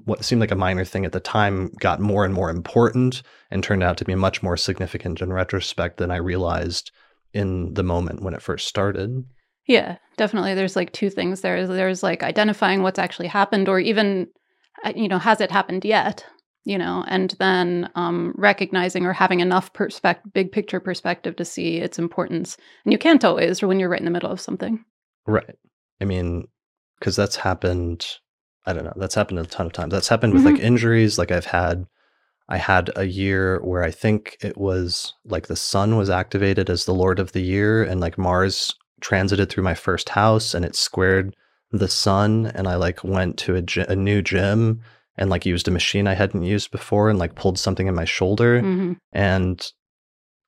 what 0.04 0.24
seemed 0.24 0.40
like 0.40 0.50
a 0.50 0.56
minor 0.56 0.84
thing 0.84 1.04
at 1.04 1.12
the 1.12 1.20
time 1.20 1.70
got 1.78 2.00
more 2.00 2.24
and 2.24 2.34
more 2.34 2.50
important 2.50 3.22
and 3.50 3.62
turned 3.62 3.82
out 3.82 3.96
to 3.96 4.04
be 4.04 4.14
much 4.14 4.42
more 4.42 4.56
significant 4.56 5.20
in 5.20 5.32
retrospect 5.32 5.98
than 5.98 6.10
I 6.10 6.16
realized 6.16 6.90
in 7.32 7.74
the 7.74 7.82
moment 7.82 8.22
when 8.22 8.34
it 8.34 8.42
first 8.42 8.66
started. 8.66 9.24
Yeah, 9.68 9.98
definitely. 10.16 10.54
There's 10.54 10.74
like 10.76 10.92
two 10.92 11.10
things 11.10 11.42
there. 11.42 11.66
There's 11.66 12.02
like 12.02 12.22
identifying 12.24 12.82
what's 12.82 12.98
actually 12.98 13.28
happened, 13.28 13.68
or 13.68 13.78
even, 13.78 14.26
uh, 14.84 14.92
you 14.96 15.06
know, 15.08 15.18
has 15.18 15.40
it 15.40 15.50
happened 15.52 15.84
yet? 15.84 16.24
You 16.64 16.76
know, 16.76 17.04
and 17.08 17.34
then 17.38 17.88
um, 17.94 18.34
recognizing 18.36 19.06
or 19.06 19.12
having 19.12 19.40
enough 19.40 19.72
perspective, 19.72 20.32
big 20.32 20.52
picture 20.52 20.80
perspective 20.80 21.36
to 21.36 21.44
see 21.44 21.76
its 21.78 21.98
importance. 21.98 22.56
And 22.84 22.92
you 22.92 22.98
can't 22.98 23.24
always 23.24 23.62
when 23.62 23.78
you're 23.78 23.88
right 23.88 24.00
in 24.00 24.04
the 24.04 24.10
middle 24.10 24.30
of 24.30 24.40
something. 24.40 24.84
Right. 25.26 25.56
I 26.00 26.04
mean, 26.04 26.48
because 26.98 27.16
that's 27.16 27.36
happened. 27.36 28.06
I 28.66 28.72
don't 28.72 28.84
know. 28.84 28.92
That's 28.96 29.14
happened 29.14 29.38
a 29.38 29.44
ton 29.44 29.66
of 29.66 29.72
times. 29.72 29.92
That's 29.92 30.08
happened 30.08 30.34
with 30.34 30.42
Mhm. 30.42 30.52
like 30.52 30.60
injuries. 30.60 31.18
Like 31.18 31.30
I've 31.30 31.46
had, 31.46 31.86
I 32.50 32.58
had 32.58 32.90
a 32.96 33.04
year 33.04 33.60
where 33.62 33.82
I 33.82 33.90
think 33.90 34.36
it 34.42 34.58
was 34.58 35.14
like 35.24 35.46
the 35.46 35.56
sun 35.56 35.96
was 35.96 36.10
activated 36.10 36.68
as 36.68 36.84
the 36.84 36.94
Lord 36.94 37.18
of 37.18 37.32
the 37.32 37.42
Year, 37.42 37.82
and 37.82 38.00
like 38.00 38.18
Mars 38.18 38.74
transited 39.00 39.48
through 39.50 39.64
my 39.64 39.74
first 39.74 40.08
house, 40.10 40.54
and 40.54 40.64
it 40.64 40.74
squared 40.76 41.34
the 41.70 41.88
sun, 41.88 42.46
and 42.54 42.66
I 42.66 42.76
like 42.76 43.04
went 43.04 43.36
to 43.38 43.54
a, 43.56 43.62
gy- 43.62 43.84
a 43.88 43.96
new 43.96 44.22
gym 44.22 44.80
and 45.16 45.30
like 45.30 45.44
used 45.44 45.66
a 45.68 45.72
machine 45.72 46.06
I 46.06 46.14
hadn't 46.14 46.44
used 46.44 46.70
before, 46.70 47.10
and 47.10 47.18
like 47.18 47.34
pulled 47.34 47.58
something 47.58 47.86
in 47.86 47.94
my 47.94 48.04
shoulder, 48.04 48.60
Mhm. 48.62 48.96
and 49.12 49.72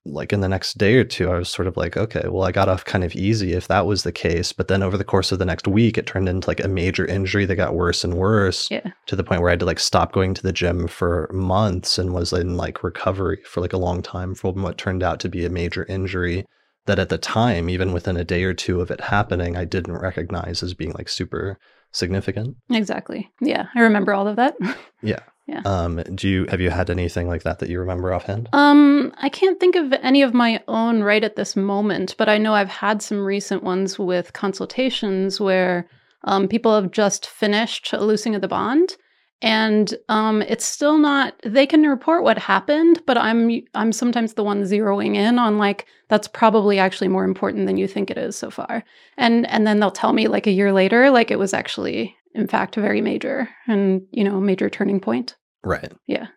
like 0.03 0.33
in 0.33 0.41
the 0.41 0.49
next 0.49 0.79
day 0.79 0.95
or 0.95 1.03
two, 1.03 1.29
I 1.29 1.37
was 1.37 1.47
sort 1.47 1.67
of 1.67 1.77
like, 1.77 1.95
okay, 1.95 2.23
well, 2.27 2.41
I 2.41 2.51
got 2.51 2.67
off 2.67 2.83
kind 2.85 3.03
of 3.03 3.13
easy 3.13 3.53
if 3.53 3.67
that 3.67 3.85
was 3.85 4.01
the 4.01 4.11
case. 4.11 4.51
But 4.51 4.67
then 4.67 4.81
over 4.81 4.97
the 4.97 5.03
course 5.03 5.31
of 5.31 5.37
the 5.37 5.45
next 5.45 5.67
week, 5.67 5.95
it 5.95 6.07
turned 6.07 6.27
into 6.27 6.49
like 6.49 6.59
a 6.59 6.67
major 6.67 7.05
injury 7.05 7.45
that 7.45 7.55
got 7.55 7.75
worse 7.75 8.03
and 8.03 8.15
worse 8.15 8.71
Yeah. 8.71 8.93
to 9.05 9.15
the 9.15 9.23
point 9.23 9.41
where 9.41 9.51
I 9.51 9.53
had 9.53 9.59
to 9.59 9.67
like 9.67 9.79
stop 9.79 10.11
going 10.11 10.33
to 10.33 10.41
the 10.41 10.51
gym 10.51 10.87
for 10.87 11.29
months 11.31 11.99
and 11.99 12.15
was 12.15 12.33
in 12.33 12.57
like 12.57 12.81
recovery 12.83 13.43
for 13.45 13.61
like 13.61 13.73
a 13.73 13.77
long 13.77 14.01
time 14.01 14.33
from 14.33 14.63
what 14.63 14.79
turned 14.79 15.03
out 15.03 15.19
to 15.19 15.29
be 15.29 15.45
a 15.45 15.51
major 15.51 15.85
injury 15.87 16.47
that 16.85 16.99
at 16.99 17.09
the 17.09 17.17
time, 17.17 17.69
even 17.69 17.93
within 17.93 18.17
a 18.17 18.23
day 18.23 18.43
or 18.43 18.53
two 18.53 18.81
of 18.81 18.91
it 18.91 19.01
happening, 19.01 19.55
I 19.55 19.65
didn't 19.65 19.97
recognize 19.97 20.63
as 20.63 20.73
being 20.73 20.93
like 20.93 21.09
super 21.09 21.57
significant. 21.91 22.57
Exactly. 22.69 23.29
Yeah, 23.39 23.67
I 23.75 23.81
remember 23.81 24.13
all 24.13 24.27
of 24.27 24.37
that. 24.37 24.55
Yeah. 25.03 25.21
Yeah. 25.47 25.63
Um, 25.65 26.03
do 26.13 26.29
you 26.29 26.45
have 26.45 26.61
you 26.61 26.69
had 26.69 26.91
anything 26.91 27.27
like 27.27 27.41
that 27.41 27.57
that 27.59 27.69
you 27.69 27.79
remember 27.79 28.13
offhand? 28.13 28.47
Um, 28.53 29.11
I 29.17 29.29
can't 29.29 29.59
think 29.59 29.75
of 29.75 29.91
any 29.93 30.21
of 30.21 30.33
my 30.33 30.61
own 30.67 31.01
right 31.01 31.23
at 31.23 31.35
this 31.35 31.55
moment, 31.55 32.13
but 32.19 32.29
I 32.29 32.37
know 32.37 32.53
I've 32.53 32.69
had 32.69 33.01
some 33.01 33.25
recent 33.25 33.63
ones 33.63 33.97
with 33.97 34.33
consultations 34.33 35.41
where 35.41 35.87
um, 36.23 36.47
people 36.47 36.73
have 36.75 36.91
just 36.91 37.25
finished 37.25 37.91
a 37.93 38.05
loosing 38.05 38.35
of 38.35 38.41
the 38.41 38.47
bond, 38.47 38.95
and 39.41 39.93
um, 40.09 40.41
it's 40.43 40.65
still 40.65 40.97
not. 40.97 41.35
They 41.43 41.65
can 41.65 41.83
report 41.83 42.23
what 42.23 42.37
happened, 42.37 43.01
but 43.05 43.17
I'm 43.17 43.61
I'm 43.73 43.91
sometimes 43.91 44.33
the 44.33 44.43
one 44.43 44.63
zeroing 44.63 45.15
in 45.15 45.39
on 45.39 45.57
like 45.57 45.85
that's 46.09 46.27
probably 46.27 46.79
actually 46.79 47.07
more 47.07 47.23
important 47.23 47.65
than 47.65 47.77
you 47.77 47.87
think 47.87 48.11
it 48.11 48.17
is 48.17 48.35
so 48.35 48.49
far, 48.49 48.83
and 49.17 49.47
and 49.47 49.65
then 49.65 49.79
they'll 49.79 49.91
tell 49.91 50.13
me 50.13 50.27
like 50.27 50.47
a 50.47 50.51
year 50.51 50.71
later, 50.71 51.09
like 51.09 51.31
it 51.31 51.39
was 51.39 51.53
actually 51.53 52.15
in 52.33 52.47
fact 52.47 52.75
very 52.75 53.01
major 53.01 53.49
and 53.67 54.03
you 54.11 54.23
know 54.23 54.39
major 54.39 54.69
turning 54.69 54.99
point. 54.99 55.35
Right. 55.63 55.91
Yeah. 56.07 56.27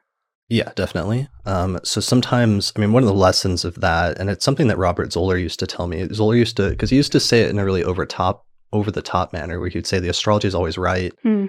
Yeah, 0.50 0.72
definitely. 0.74 1.26
Um, 1.46 1.80
so 1.84 2.02
sometimes, 2.02 2.70
I 2.76 2.80
mean, 2.80 2.92
one 2.92 3.02
of 3.02 3.06
the 3.06 3.14
lessons 3.14 3.64
of 3.64 3.80
that, 3.80 4.18
and 4.18 4.28
it's 4.28 4.44
something 4.44 4.68
that 4.68 4.76
Robert 4.76 5.10
Zoller 5.10 5.38
used 5.38 5.58
to 5.60 5.66
tell 5.66 5.86
me. 5.86 6.06
Zoller 6.12 6.36
used 6.36 6.58
to, 6.58 6.68
because 6.68 6.90
he 6.90 6.96
used 6.96 7.12
to 7.12 7.20
say 7.20 7.40
it 7.40 7.50
in 7.50 7.58
a 7.58 7.64
really 7.64 7.82
over 7.82 8.04
top, 8.04 8.44
over 8.70 8.90
the 8.90 9.00
top 9.00 9.32
manner, 9.32 9.58
where 9.58 9.70
he'd 9.70 9.86
say 9.86 9.98
the 9.98 10.10
astrology 10.10 10.46
is 10.46 10.54
always 10.54 10.76
right. 10.76 11.14
Hmm. 11.22 11.46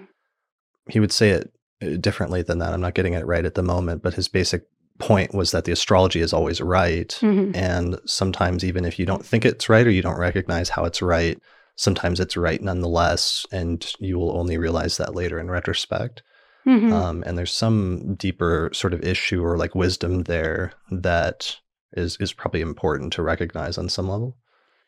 He 0.89 0.99
would 0.99 1.11
say 1.11 1.29
it 1.31 1.51
uh, 1.81 1.97
differently 1.97 2.41
than 2.41 2.59
that. 2.59 2.73
I'm 2.73 2.81
not 2.81 2.93
getting 2.93 3.13
it 3.13 3.25
right 3.25 3.45
at 3.45 3.55
the 3.55 3.63
moment, 3.63 4.01
but 4.03 4.13
his 4.13 4.27
basic 4.27 4.63
point 4.99 5.33
was 5.33 5.51
that 5.51 5.65
the 5.65 5.71
astrology 5.73 6.21
is 6.21 6.31
always 6.31 6.61
right, 6.61 7.09
Mhm. 7.21 7.55
and 7.55 7.99
sometimes 8.05 8.63
even 8.63 8.85
if 8.85 8.97
you 8.97 9.05
don't 9.05 9.25
think 9.25 9.43
it's 9.43 9.67
right 9.67 9.85
or 9.85 9.89
you 9.91 10.01
don't 10.01 10.17
recognize 10.19 10.69
how 10.69 10.85
it's 10.85 11.01
right, 11.01 11.37
sometimes 11.75 12.19
it's 12.21 12.37
right 12.37 12.61
nonetheless, 12.61 13.45
and 13.51 13.93
you 13.99 14.17
will 14.17 14.37
only 14.37 14.57
realize 14.57 14.95
that 14.97 15.13
later 15.13 15.37
in 15.37 15.51
retrospect. 15.51 16.21
Mhm. 16.65 16.93
Um, 16.93 17.23
and 17.27 17.37
there's 17.37 17.51
some 17.51 18.15
deeper 18.15 18.69
sort 18.73 18.93
of 18.93 19.03
issue 19.03 19.43
or 19.43 19.57
like 19.57 19.75
wisdom 19.75 20.23
there 20.23 20.71
that 20.89 21.57
is 21.93 22.17
is 22.19 22.31
probably 22.33 22.61
important 22.61 23.11
to 23.13 23.21
recognize 23.21 23.77
on 23.77 23.89
some 23.89 24.07
level. 24.09 24.37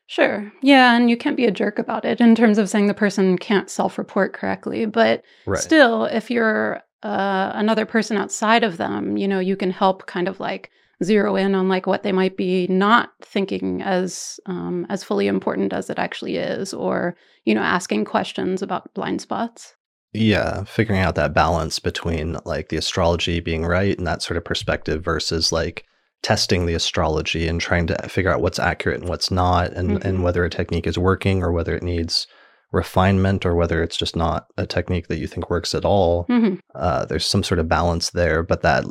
Sure. 0.08 0.52
Yeah, 0.62 0.96
and 0.96 1.10
you 1.10 1.18
can't 1.18 1.38
be 1.38 1.46
a 1.46 1.52
jerk 1.52 1.78
about 1.78 2.06
it 2.06 2.22
in 2.22 2.34
terms 2.34 2.58
of 2.58 2.70
saying 2.70 2.88
the 2.88 2.94
person 2.94 3.38
can't 3.38 3.70
self-report 3.70 4.34
correctly, 4.34 4.86
but 4.86 5.24
Right. 5.46 5.60
still 5.60 6.06
if 6.06 6.32
you're 6.32 6.82
uh, 7.04 7.52
another 7.54 7.86
person 7.86 8.18
outside 8.18 8.64
of 8.64 8.78
them, 8.78 9.18
you 9.18 9.28
know, 9.28 9.40
you 9.40 9.56
can 9.56 9.70
help 9.70 10.06
kind 10.08 10.28
of 10.28 10.40
like 10.40 10.72
zero 11.04 11.36
in 11.36 11.54
on 11.54 11.70
like 11.70 11.86
what 11.86 12.04
they 12.04 12.12
might 12.12 12.38
be 12.38 12.68
not 12.68 13.12
thinking 13.22 13.82
as 13.82 14.40
um, 14.46 14.86
as 14.90 15.04
fully 15.04 15.28
important 15.28 15.74
as 15.74 15.90
it 15.90 16.00
actually 16.00 16.38
is 16.38 16.74
or, 16.74 17.16
you 17.44 17.54
know, 17.54 17.62
asking 17.62 18.06
questions 18.06 18.62
about 18.62 18.94
blind 18.94 19.22
spots. 19.22 19.76
Yeah, 20.14 20.64
figuring 20.64 21.02
out 21.02 21.16
that 21.16 21.34
balance 21.34 21.80
between 21.80 22.38
like 22.46 22.70
the 22.70 22.78
astrology 22.78 23.42
being 23.42 23.66
right 23.66 23.96
and 23.98 24.08
that 24.08 24.22
sort 24.22 24.38
of 24.38 24.46
perspective 24.46 25.04
versus 25.04 25.52
like 25.52 25.84
testing 26.24 26.66
the 26.66 26.74
astrology 26.74 27.48
and 27.48 27.62
trying 27.62 27.88
to 27.88 27.96
figure 28.10 28.32
out 28.32 28.42
what's 28.42 28.60
accurate 28.60 29.00
and 29.02 29.10
what's 29.10 29.32
not 29.32 29.72
and 29.74 30.04
and 30.04 30.20
Mhm. 30.20 30.24
whether 30.24 30.44
a 30.44 30.50
technique 30.50 30.88
is 30.88 30.98
working 30.98 31.44
or 31.44 31.52
whether 31.52 31.76
it 31.76 31.84
needs 31.84 32.28
refinement 32.74 33.46
or 33.46 33.56
whether 33.56 33.82
it's 33.82 33.96
just 33.96 34.16
not 34.16 34.48
a 34.58 34.66
technique 34.66 35.08
that 35.08 35.20
you 35.20 35.28
think 35.28 35.50
works 35.50 35.74
at 35.74 35.86
all. 35.86 36.26
Mhm. 36.30 36.60
Uh, 36.76 37.06
there's 37.06 37.26
some 37.26 37.44
sort 37.44 37.60
of 37.60 37.70
balance 37.70 38.10
there, 38.10 38.44
but 38.44 38.62
that 38.62 38.84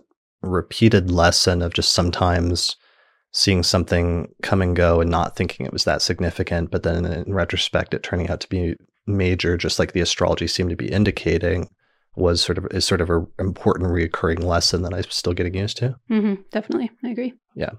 repeated 0.42 1.10
lesson 1.10 1.60
of 1.62 1.74
just 1.74 1.92
sometimes 1.92 2.76
seeing 3.32 3.62
something 3.62 4.28
come 4.42 4.62
and 4.62 4.74
go 4.76 5.00
and 5.02 5.10
not 5.10 5.36
thinking 5.36 5.66
it 5.66 5.72
was 5.72 5.84
that 5.84 6.00
significant, 6.00 6.70
but 6.70 6.84
then 6.84 7.04
in 7.04 7.34
retrospect, 7.34 7.92
it 7.92 8.02
turning 8.02 8.30
out 8.30 8.40
to 8.40 8.48
be 8.48 8.74
major, 9.06 9.58
just 9.58 9.78
like 9.78 9.92
the 9.92 10.00
astrology 10.00 10.46
seemed 10.46 10.70
to 10.70 10.76
be 10.76 10.90
indicating, 10.90 11.68
was 12.16 12.40
sort 12.40 12.58
of 12.58 12.66
is 12.70 12.84
sort 12.84 13.00
of 13.00 13.10
an 13.10 13.26
important 13.38 13.90
reoccurring 13.90 14.42
lesson 14.42 14.82
that 14.82 14.94
I'm 14.94 15.04
still 15.04 15.34
getting 15.34 15.54
used 15.54 15.76
to. 15.78 15.96
Mm-hmm, 16.10 16.42
definitely, 16.50 16.90
I 17.04 17.10
agree. 17.10 17.34
Yeah. 17.54 17.70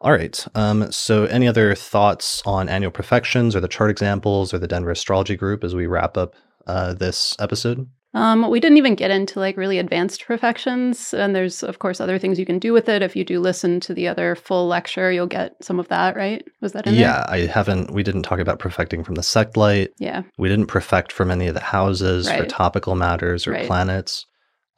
All 0.00 0.12
right. 0.12 0.46
Um, 0.54 0.90
so, 0.92 1.24
any 1.24 1.48
other 1.48 1.74
thoughts 1.74 2.42
on 2.44 2.68
annual 2.68 2.90
profections 2.90 3.56
or 3.56 3.60
the 3.60 3.68
chart 3.68 3.90
examples 3.90 4.52
or 4.52 4.58
the 4.58 4.68
Denver 4.68 4.90
Astrology 4.90 5.36
Group 5.36 5.64
as 5.64 5.74
we 5.74 5.86
wrap 5.86 6.16
up 6.16 6.34
uh, 6.66 6.94
this 6.94 7.36
episode? 7.38 7.88
Um, 8.14 8.48
we 8.48 8.60
didn't 8.60 8.78
even 8.78 8.94
get 8.94 9.10
into 9.10 9.40
like 9.40 9.56
really 9.56 9.78
advanced 9.78 10.24
profections. 10.24 11.12
and 11.12 11.34
there's 11.34 11.62
of 11.62 11.80
course 11.80 12.00
other 12.00 12.18
things 12.18 12.38
you 12.38 12.46
can 12.46 12.58
do 12.60 12.72
with 12.72 12.88
it. 12.88 13.02
If 13.02 13.16
you 13.16 13.24
do 13.24 13.40
listen 13.40 13.80
to 13.80 13.94
the 13.94 14.06
other 14.08 14.36
full 14.36 14.66
lecture, 14.68 15.10
you'll 15.10 15.26
get 15.26 15.52
some 15.60 15.80
of 15.80 15.88
that. 15.88 16.14
Right? 16.16 16.44
Was 16.60 16.72
that 16.72 16.86
in 16.86 16.94
yeah, 16.94 17.24
there? 17.28 17.30
I 17.30 17.46
haven't. 17.46 17.92
We 17.92 18.02
didn't 18.02 18.22
talk 18.22 18.38
about 18.38 18.60
profecting 18.60 19.04
from 19.04 19.16
the 19.16 19.22
sect 19.22 19.56
light. 19.56 19.90
Yeah. 19.98 20.22
We 20.38 20.48
didn't 20.48 20.66
profect 20.66 21.10
from 21.12 21.30
any 21.30 21.48
of 21.48 21.54
the 21.54 21.60
houses 21.60 22.28
or 22.30 22.46
topical 22.46 22.94
matters 22.94 23.46
or 23.46 23.52
Right. 23.52 23.66
planets. 23.66 24.26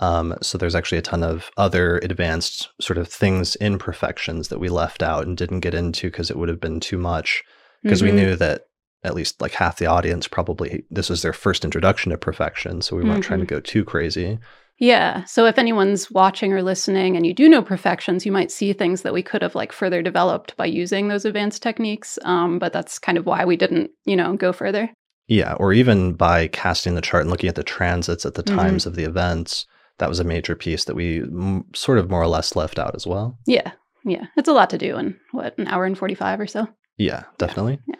Um, 0.01 0.35
so 0.43 0.59
there's 0.59 0.75
actually 0.75 0.99
a 0.99 1.03
ton 1.03 1.23
of 1.23 1.51
other 1.57 1.99
advanced 2.03 2.69
sort 2.81 2.99
of 2.99 3.09
things 3.09 3.57
in 3.57 3.79
profections 3.79 4.49
that 4.49 4.59
we 4.61 4.69
left 4.69 5.03
out 5.03 5.27
and 5.27 5.37
didn't 5.37 5.61
get 5.61 5.73
into 5.75 6.09
because 6.11 6.31
it 6.31 6.37
would 6.37 6.51
have 6.51 6.61
been 6.61 6.81
too 6.81 6.99
much. 6.99 7.43
Because 7.83 8.03
Mhm. 8.03 8.05
we 8.05 8.13
knew 8.13 8.37
that 8.37 8.63
at 9.05 9.15
least 9.15 9.41
like 9.41 9.53
half 9.53 9.77
the 9.79 9.87
audience 9.87 10.27
probably 10.29 10.85
this 10.91 11.09
was 11.09 11.23
their 11.23 11.33
first 11.33 11.65
introduction 11.65 12.11
to 12.11 12.19
profection, 12.19 12.83
so 12.83 12.97
we 12.97 13.05
weren't 13.05 13.23
trying 13.25 13.41
to 13.41 13.47
Mm-hmm. 13.47 13.55
go 13.57 13.61
too 13.61 13.85
crazy. 13.85 14.39
Yeah. 14.79 15.25
So 15.25 15.47
if 15.47 15.59
anyone's 15.59 16.11
watching 16.11 16.53
or 16.53 16.63
listening 16.63 17.17
and 17.17 17.27
you 17.27 17.33
do 17.33 17.49
know 17.49 17.63
profections, 17.63 18.27
you 18.27 18.33
might 18.33 18.51
see 18.51 18.73
things 18.75 19.03
that 19.03 19.15
we 19.15 19.23
could 19.23 19.41
have 19.41 19.55
like 19.55 19.73
further 19.73 20.03
developed 20.03 20.55
by 20.59 20.67
using 20.67 21.09
those 21.09 21.25
advanced 21.25 21.63
techniques. 21.63 22.19
Um, 22.25 22.59
but 22.59 22.75
that's 22.75 22.99
kind 22.99 23.17
of 23.17 23.25
why 23.25 23.47
we 23.47 23.57
didn't, 23.57 23.91
you 24.05 24.17
know, 24.17 24.37
go 24.37 24.53
further. 24.53 24.91
Yeah, 25.29 25.55
or 25.55 25.73
even 25.73 26.13
by 26.13 26.49
casting 26.49 26.95
the 26.95 27.01
chart 27.01 27.23
and 27.23 27.31
looking 27.31 27.49
at 27.49 27.55
the 27.55 27.63
transits 27.65 28.27
at 28.27 28.35
the 28.35 28.43
Mhm. 28.43 28.55
times 28.55 28.85
of 28.87 28.97
the 28.97 29.05
events, 29.05 29.65
that 29.99 30.11
was 30.11 30.21
a 30.21 30.25
major 30.25 30.55
piece 30.55 30.85
that 30.85 30.95
we 30.95 31.21
m- 31.23 31.65
sort 31.75 31.97
of 31.99 32.11
more 32.11 32.21
or 32.23 32.29
less 32.29 32.55
left 32.55 32.79
out 32.79 32.95
as 32.95 33.07
well. 33.07 33.39
Yeah. 33.47 33.73
Yeah. 34.05 34.27
It's 34.37 34.49
a 34.49 34.53
lot 34.53 34.69
to 34.71 34.79
do 34.79 34.99
in 34.99 35.17
what, 35.33 35.57
an 35.59 35.69
hour 35.69 35.87
and 35.87 35.97
45 35.97 36.39
or 36.39 36.47
so? 36.47 36.69
Yeah, 36.99 37.25
definitely. 37.39 37.79
Yeah. 37.89 37.95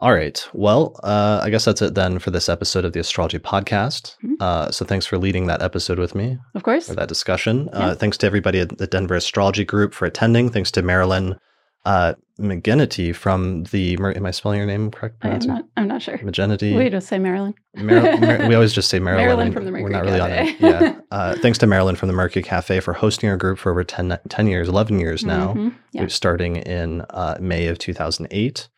All 0.00 0.14
right. 0.14 0.42
Well, 0.54 0.98
uh, 1.02 1.40
I 1.42 1.50
guess 1.50 1.66
that's 1.66 1.82
it 1.82 1.94
then 1.94 2.18
for 2.18 2.30
this 2.30 2.48
episode 2.48 2.84
of 2.86 2.94
the 2.94 3.00
Astrology 3.00 3.38
Podcast. 3.38 4.16
Mm-hmm. 4.24 4.34
Uh, 4.40 4.70
so 4.70 4.84
thanks 4.86 5.04
for 5.04 5.18
leading 5.18 5.46
that 5.48 5.60
episode 5.60 5.98
with 5.98 6.14
me. 6.14 6.38
Of 6.54 6.62
course. 6.62 6.88
For 6.88 6.94
that 6.94 7.08
discussion. 7.08 7.68
Yeah. 7.72 7.78
Uh, 7.78 7.94
thanks 7.94 8.16
to 8.18 8.26
everybody 8.26 8.60
at 8.60 8.78
the 8.78 8.86
Denver 8.86 9.14
Astrology 9.16 9.64
Group 9.64 9.92
for 9.92 10.06
attending. 10.06 10.48
Thanks 10.48 10.70
to 10.72 10.82
Marilyn 10.82 11.36
uh, 11.84 12.14
McGinnity 12.38 13.14
from 13.14 13.64
the. 13.64 13.98
Am 14.16 14.24
I 14.24 14.30
spelling 14.30 14.56
your 14.58 14.66
name 14.66 14.90
correct? 14.90 15.16
I 15.22 15.28
am 15.30 15.38
not, 15.40 15.64
I'm 15.76 15.88
not 15.88 16.00
sure. 16.00 16.16
McGinnity. 16.18 16.74
We 16.76 16.88
just 16.88 17.06
say 17.08 17.18
Marilyn. 17.18 17.54
Mar- 17.74 18.16
Mar- 18.18 18.48
we 18.48 18.54
always 18.54 18.72
just 18.72 18.88
say 18.88 18.98
Marilyn. 19.00 19.26
Marilyn 19.26 19.52
from 19.52 19.64
the 19.66 19.72
We're 19.72 19.88
Mercury 19.90 19.92
not 19.92 20.04
really 20.04 20.20
on 20.20 20.30
Cafe. 20.30 20.50
it. 20.52 20.60
Yeah. 20.60 20.96
Uh, 21.10 21.34
thanks 21.42 21.58
to 21.58 21.66
Marilyn 21.66 21.96
from 21.96 22.06
the 22.06 22.12
Mercury 22.14 22.40
Cafe 22.40 22.78
for 22.78 22.92
hosting 22.92 23.28
our 23.28 23.36
group 23.36 23.58
for 23.58 23.72
over 23.72 23.82
10, 23.82 24.16
10 24.28 24.46
years, 24.46 24.68
11 24.68 25.00
years 25.00 25.24
now. 25.24 25.54
Mhm. 25.54 25.74
Yeah. 25.90 26.06
Starting 26.06 26.54
in 26.54 27.00
uh, 27.10 27.36
May 27.40 27.66
of 27.66 27.78
2008 27.80 28.68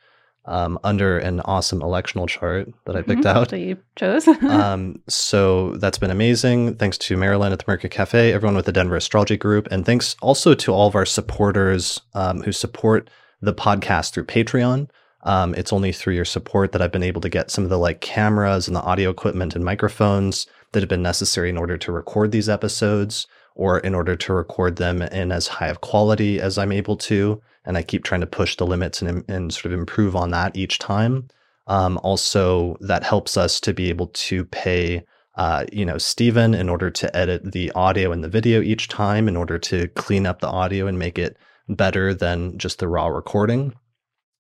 um, 0.45 0.79
under 0.83 1.19
an 1.19 1.41
awesome 1.41 1.81
electional 1.81 2.29
chart 2.29 2.69
that 2.87 2.97
I 2.97 3.03
picked 3.03 3.23
Mhm. 3.23 3.27
out. 3.27 3.49
That 3.51 3.61
you 3.61 3.77
chose. 3.97 4.27
um, 4.43 5.01
so 5.09 5.77
that's 5.77 5.99
been 5.99 6.11
amazing. 6.11 6.75
Thanks 6.77 6.99
to 6.99 7.17
Marilyn 7.17 7.53
at 7.53 7.59
the 7.61 7.65
Mercury 7.69 7.91
Cafe, 7.91 8.33
everyone 8.33 8.57
with 8.57 8.67
the 8.67 8.73
Denver 8.73 8.97
Astrology 8.97 9.37
Group, 9.37 9.69
and 9.71 9.87
thanks 9.87 10.17
also 10.21 10.55
to 10.55 10.73
all 10.73 10.89
of 10.89 10.95
our 10.95 11.07
supporters 11.07 12.01
um, 12.15 12.43
who 12.43 12.53
support 12.53 13.09
the 13.41 13.55
podcast 13.55 14.13
through 14.13 14.25
Patreon. 14.27 14.89
Um, 15.25 15.55
it's 15.55 15.73
only 15.73 15.93
through 15.93 16.15
your 16.15 16.25
support 16.25 16.73
that 16.73 16.83
I've 16.83 16.91
been 16.93 17.03
able 17.05 17.21
to 17.21 17.29
get 17.29 17.51
some 17.51 17.63
of 17.65 17.71
the 17.71 17.79
like 17.79 18.01
cameras 18.01 18.67
and 18.67 18.75
the 18.77 18.83
audio 18.83 19.11
equipment 19.11 19.55
and 19.55 19.65
microphones 19.65 20.47
that 20.73 20.81
have 20.81 20.89
been 20.89 21.03
necessary 21.03 21.49
in 21.51 21.57
order 21.57 21.77
to 21.79 21.93
record 21.93 22.33
these 22.33 22.49
episodes 22.49 23.27
or 23.55 23.79
in 23.81 23.95
order 23.95 24.17
to 24.17 24.33
record 24.33 24.77
them 24.77 25.03
in 25.03 25.31
as 25.31 25.47
high 25.47 25.69
of 25.69 25.81
quality 25.81 26.41
as 26.41 26.59
I'm 26.59 26.73
able 26.73 26.97
to. 26.97 27.41
And 27.65 27.77
I 27.77 27.83
keep 27.83 28.05
trying 28.05 28.21
to 28.23 28.27
push 28.27 28.57
the 28.57 28.67
limits 28.67 29.03
and, 29.03 29.25
and 29.29 29.53
sort 29.53 29.73
of 29.73 29.79
improve 29.79 30.17
on 30.17 30.31
that 30.31 30.57
each 30.57 30.79
time. 30.79 31.29
Um, 31.69 31.99
also, 32.03 32.77
that 32.81 33.05
helps 33.05 33.37
us 33.37 33.61
to 33.61 33.73
be 33.73 33.89
able 33.89 34.09
to 34.09 34.45
pay, 34.47 35.05
uh, 35.37 35.65
you 35.73 35.85
know, 35.85 35.99
Stephen 35.99 36.55
in 36.55 36.69
order 36.69 36.91
to 36.91 37.17
edit 37.17 37.53
the 37.53 37.71
audio 37.73 38.11
and 38.11 38.25
the 38.25 38.29
video 38.29 38.61
each 38.61 38.89
time, 38.89 39.29
in 39.29 39.37
order 39.37 39.59
to 39.59 39.89
clean 39.89 40.27
up 40.27 40.41
the 40.41 40.49
audio 40.49 40.87
and 40.87 40.99
make 40.99 41.19
it 41.19 41.37
better 41.69 42.13
than 42.13 42.59
just 42.59 42.79
the 42.79 42.89
raw 42.89 43.07
recording. 43.07 43.75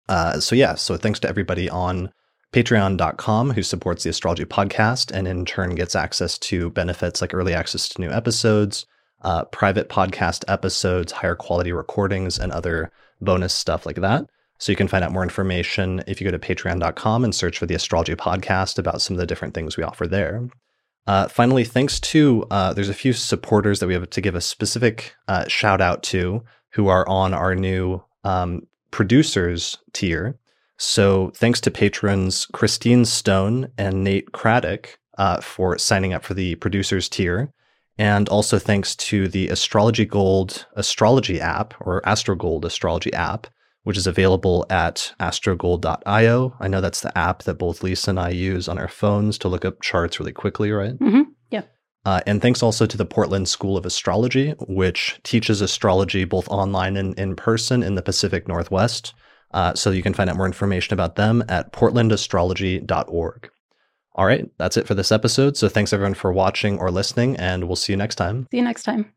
Uh, 0.08 0.40
so 0.40 0.56
yeah, 0.56 0.74
so 0.74 0.96
thanks 0.96 1.20
to 1.20 1.28
everybody 1.28 1.70
on 1.70 2.12
patreon.com 2.52 3.50
who 3.50 3.62
supports 3.62 4.04
the 4.04 4.10
astrology 4.10 4.44
podcast 4.44 5.10
and 5.10 5.26
in 5.26 5.44
turn 5.44 5.74
gets 5.74 5.96
access 5.96 6.38
to 6.38 6.70
benefits 6.70 7.20
like 7.20 7.32
early 7.32 7.54
access 7.54 7.88
to 7.88 8.00
new 8.00 8.10
episodes, 8.10 8.84
uh, 9.22 9.44
private 9.46 9.88
podcast 9.88 10.44
episodes, 10.48 11.12
higher 11.12 11.34
quality 11.34 11.72
recordings, 11.72 12.38
and 12.38 12.52
other 12.52 12.90
bonus 13.24 13.54
stuff 13.54 13.86
like 13.86 13.96
that. 13.96 14.24
So 14.58 14.70
you 14.70 14.76
can 14.76 14.88
find 14.88 15.02
out 15.02 15.12
more 15.12 15.24
information 15.24 16.04
if 16.06 16.20
you 16.20 16.30
go 16.30 16.36
to 16.36 16.38
patreon.com 16.38 17.24
and 17.24 17.34
search 17.34 17.58
for 17.58 17.66
the 17.66 17.74
astrology 17.74 18.14
podcast 18.14 18.78
about 18.78 19.02
some 19.02 19.14
of 19.14 19.18
the 19.18 19.26
different 19.26 19.54
things 19.54 19.76
we 19.76 19.82
offer 19.82 20.06
there. 20.06 20.48
Uh, 21.06 21.26
finally, 21.26 21.64
thanks 21.64 21.98
to 21.98 22.46
uh, 22.50 22.72
there's 22.72 22.88
a 22.88 22.94
few 22.94 23.12
supporters 23.12 23.80
that 23.80 23.88
we 23.88 23.94
have 23.94 24.08
to 24.08 24.20
give 24.20 24.36
a 24.36 24.40
specific 24.40 25.16
uh, 25.26 25.48
shout 25.48 25.80
out 25.80 26.02
to 26.04 26.44
who 26.70 26.88
are 26.88 27.08
on 27.08 27.34
our 27.34 27.54
new 27.54 28.02
um, 28.24 28.66
producers 28.92 29.78
tier. 29.92 30.38
So 30.78 31.32
thanks 31.34 31.60
to 31.62 31.70
patrons 31.70 32.46
Christine 32.46 33.04
Stone 33.04 33.68
and 33.76 34.04
Nate 34.04 34.32
Craddock 34.32 34.98
uh, 35.18 35.40
for 35.40 35.76
signing 35.78 36.12
up 36.12 36.22
for 36.22 36.34
the 36.34 36.54
producers 36.56 37.08
tier. 37.08 37.52
And 37.98 38.28
also 38.28 38.58
thanks 38.58 38.96
to 38.96 39.28
the 39.28 39.48
Astrology 39.48 40.04
Gold 40.04 40.66
astrology 40.74 41.40
app 41.40 41.74
or 41.80 42.00
AstroGold 42.02 42.64
astrology 42.64 43.12
app, 43.12 43.46
which 43.82 43.96
is 43.96 44.06
available 44.06 44.64
at 44.70 45.12
astrogold.io. 45.20 46.56
I 46.58 46.68
know 46.68 46.80
that's 46.80 47.00
the 47.00 47.16
app 47.16 47.42
that 47.42 47.54
both 47.58 47.80
Leisa 47.80 48.08
and 48.08 48.20
I 48.20 48.30
use 48.30 48.68
on 48.68 48.78
our 48.78 48.88
phones 48.88 49.38
to 49.38 49.48
look 49.48 49.64
up 49.64 49.82
charts 49.82 50.18
really 50.18 50.32
quickly, 50.32 50.72
right? 50.72 50.94
hmm 50.94 51.22
Yeah. 51.50 51.62
Uh, 52.04 52.20
and 52.26 52.40
thanks 52.40 52.62
also 52.62 52.86
to 52.86 52.96
the 52.96 53.04
Portland 53.04 53.48
School 53.48 53.76
of 53.76 53.86
Astrology, 53.86 54.54
which 54.66 55.20
teaches 55.22 55.60
astrology 55.60 56.24
both 56.24 56.48
online 56.48 56.96
and 56.96 57.16
in 57.18 57.36
person 57.36 57.82
in 57.82 57.94
the 57.94 58.02
Pacific 58.02 58.48
Northwest. 58.48 59.14
Uh, 59.52 59.74
so 59.74 59.90
you 59.90 60.02
can 60.02 60.14
find 60.14 60.30
out 60.30 60.36
more 60.36 60.46
information 60.46 60.94
about 60.94 61.16
them 61.16 61.44
at 61.48 61.72
portlandastrology.org. 61.72 63.50
All 64.14 64.26
right, 64.26 64.48
that's 64.58 64.76
it 64.76 64.86
for 64.86 64.94
this 64.94 65.10
episode. 65.10 65.56
So 65.56 65.68
thanks 65.68 65.92
everyone 65.92 66.14
for 66.14 66.32
watching 66.32 66.78
or 66.78 66.90
listening, 66.90 67.36
and 67.36 67.64
we'll 67.64 67.76
see 67.76 67.92
you 67.92 67.96
next 67.96 68.16
time. 68.16 68.46
See 68.50 68.58
you 68.58 68.64
next 68.64 68.82
time. 68.82 69.12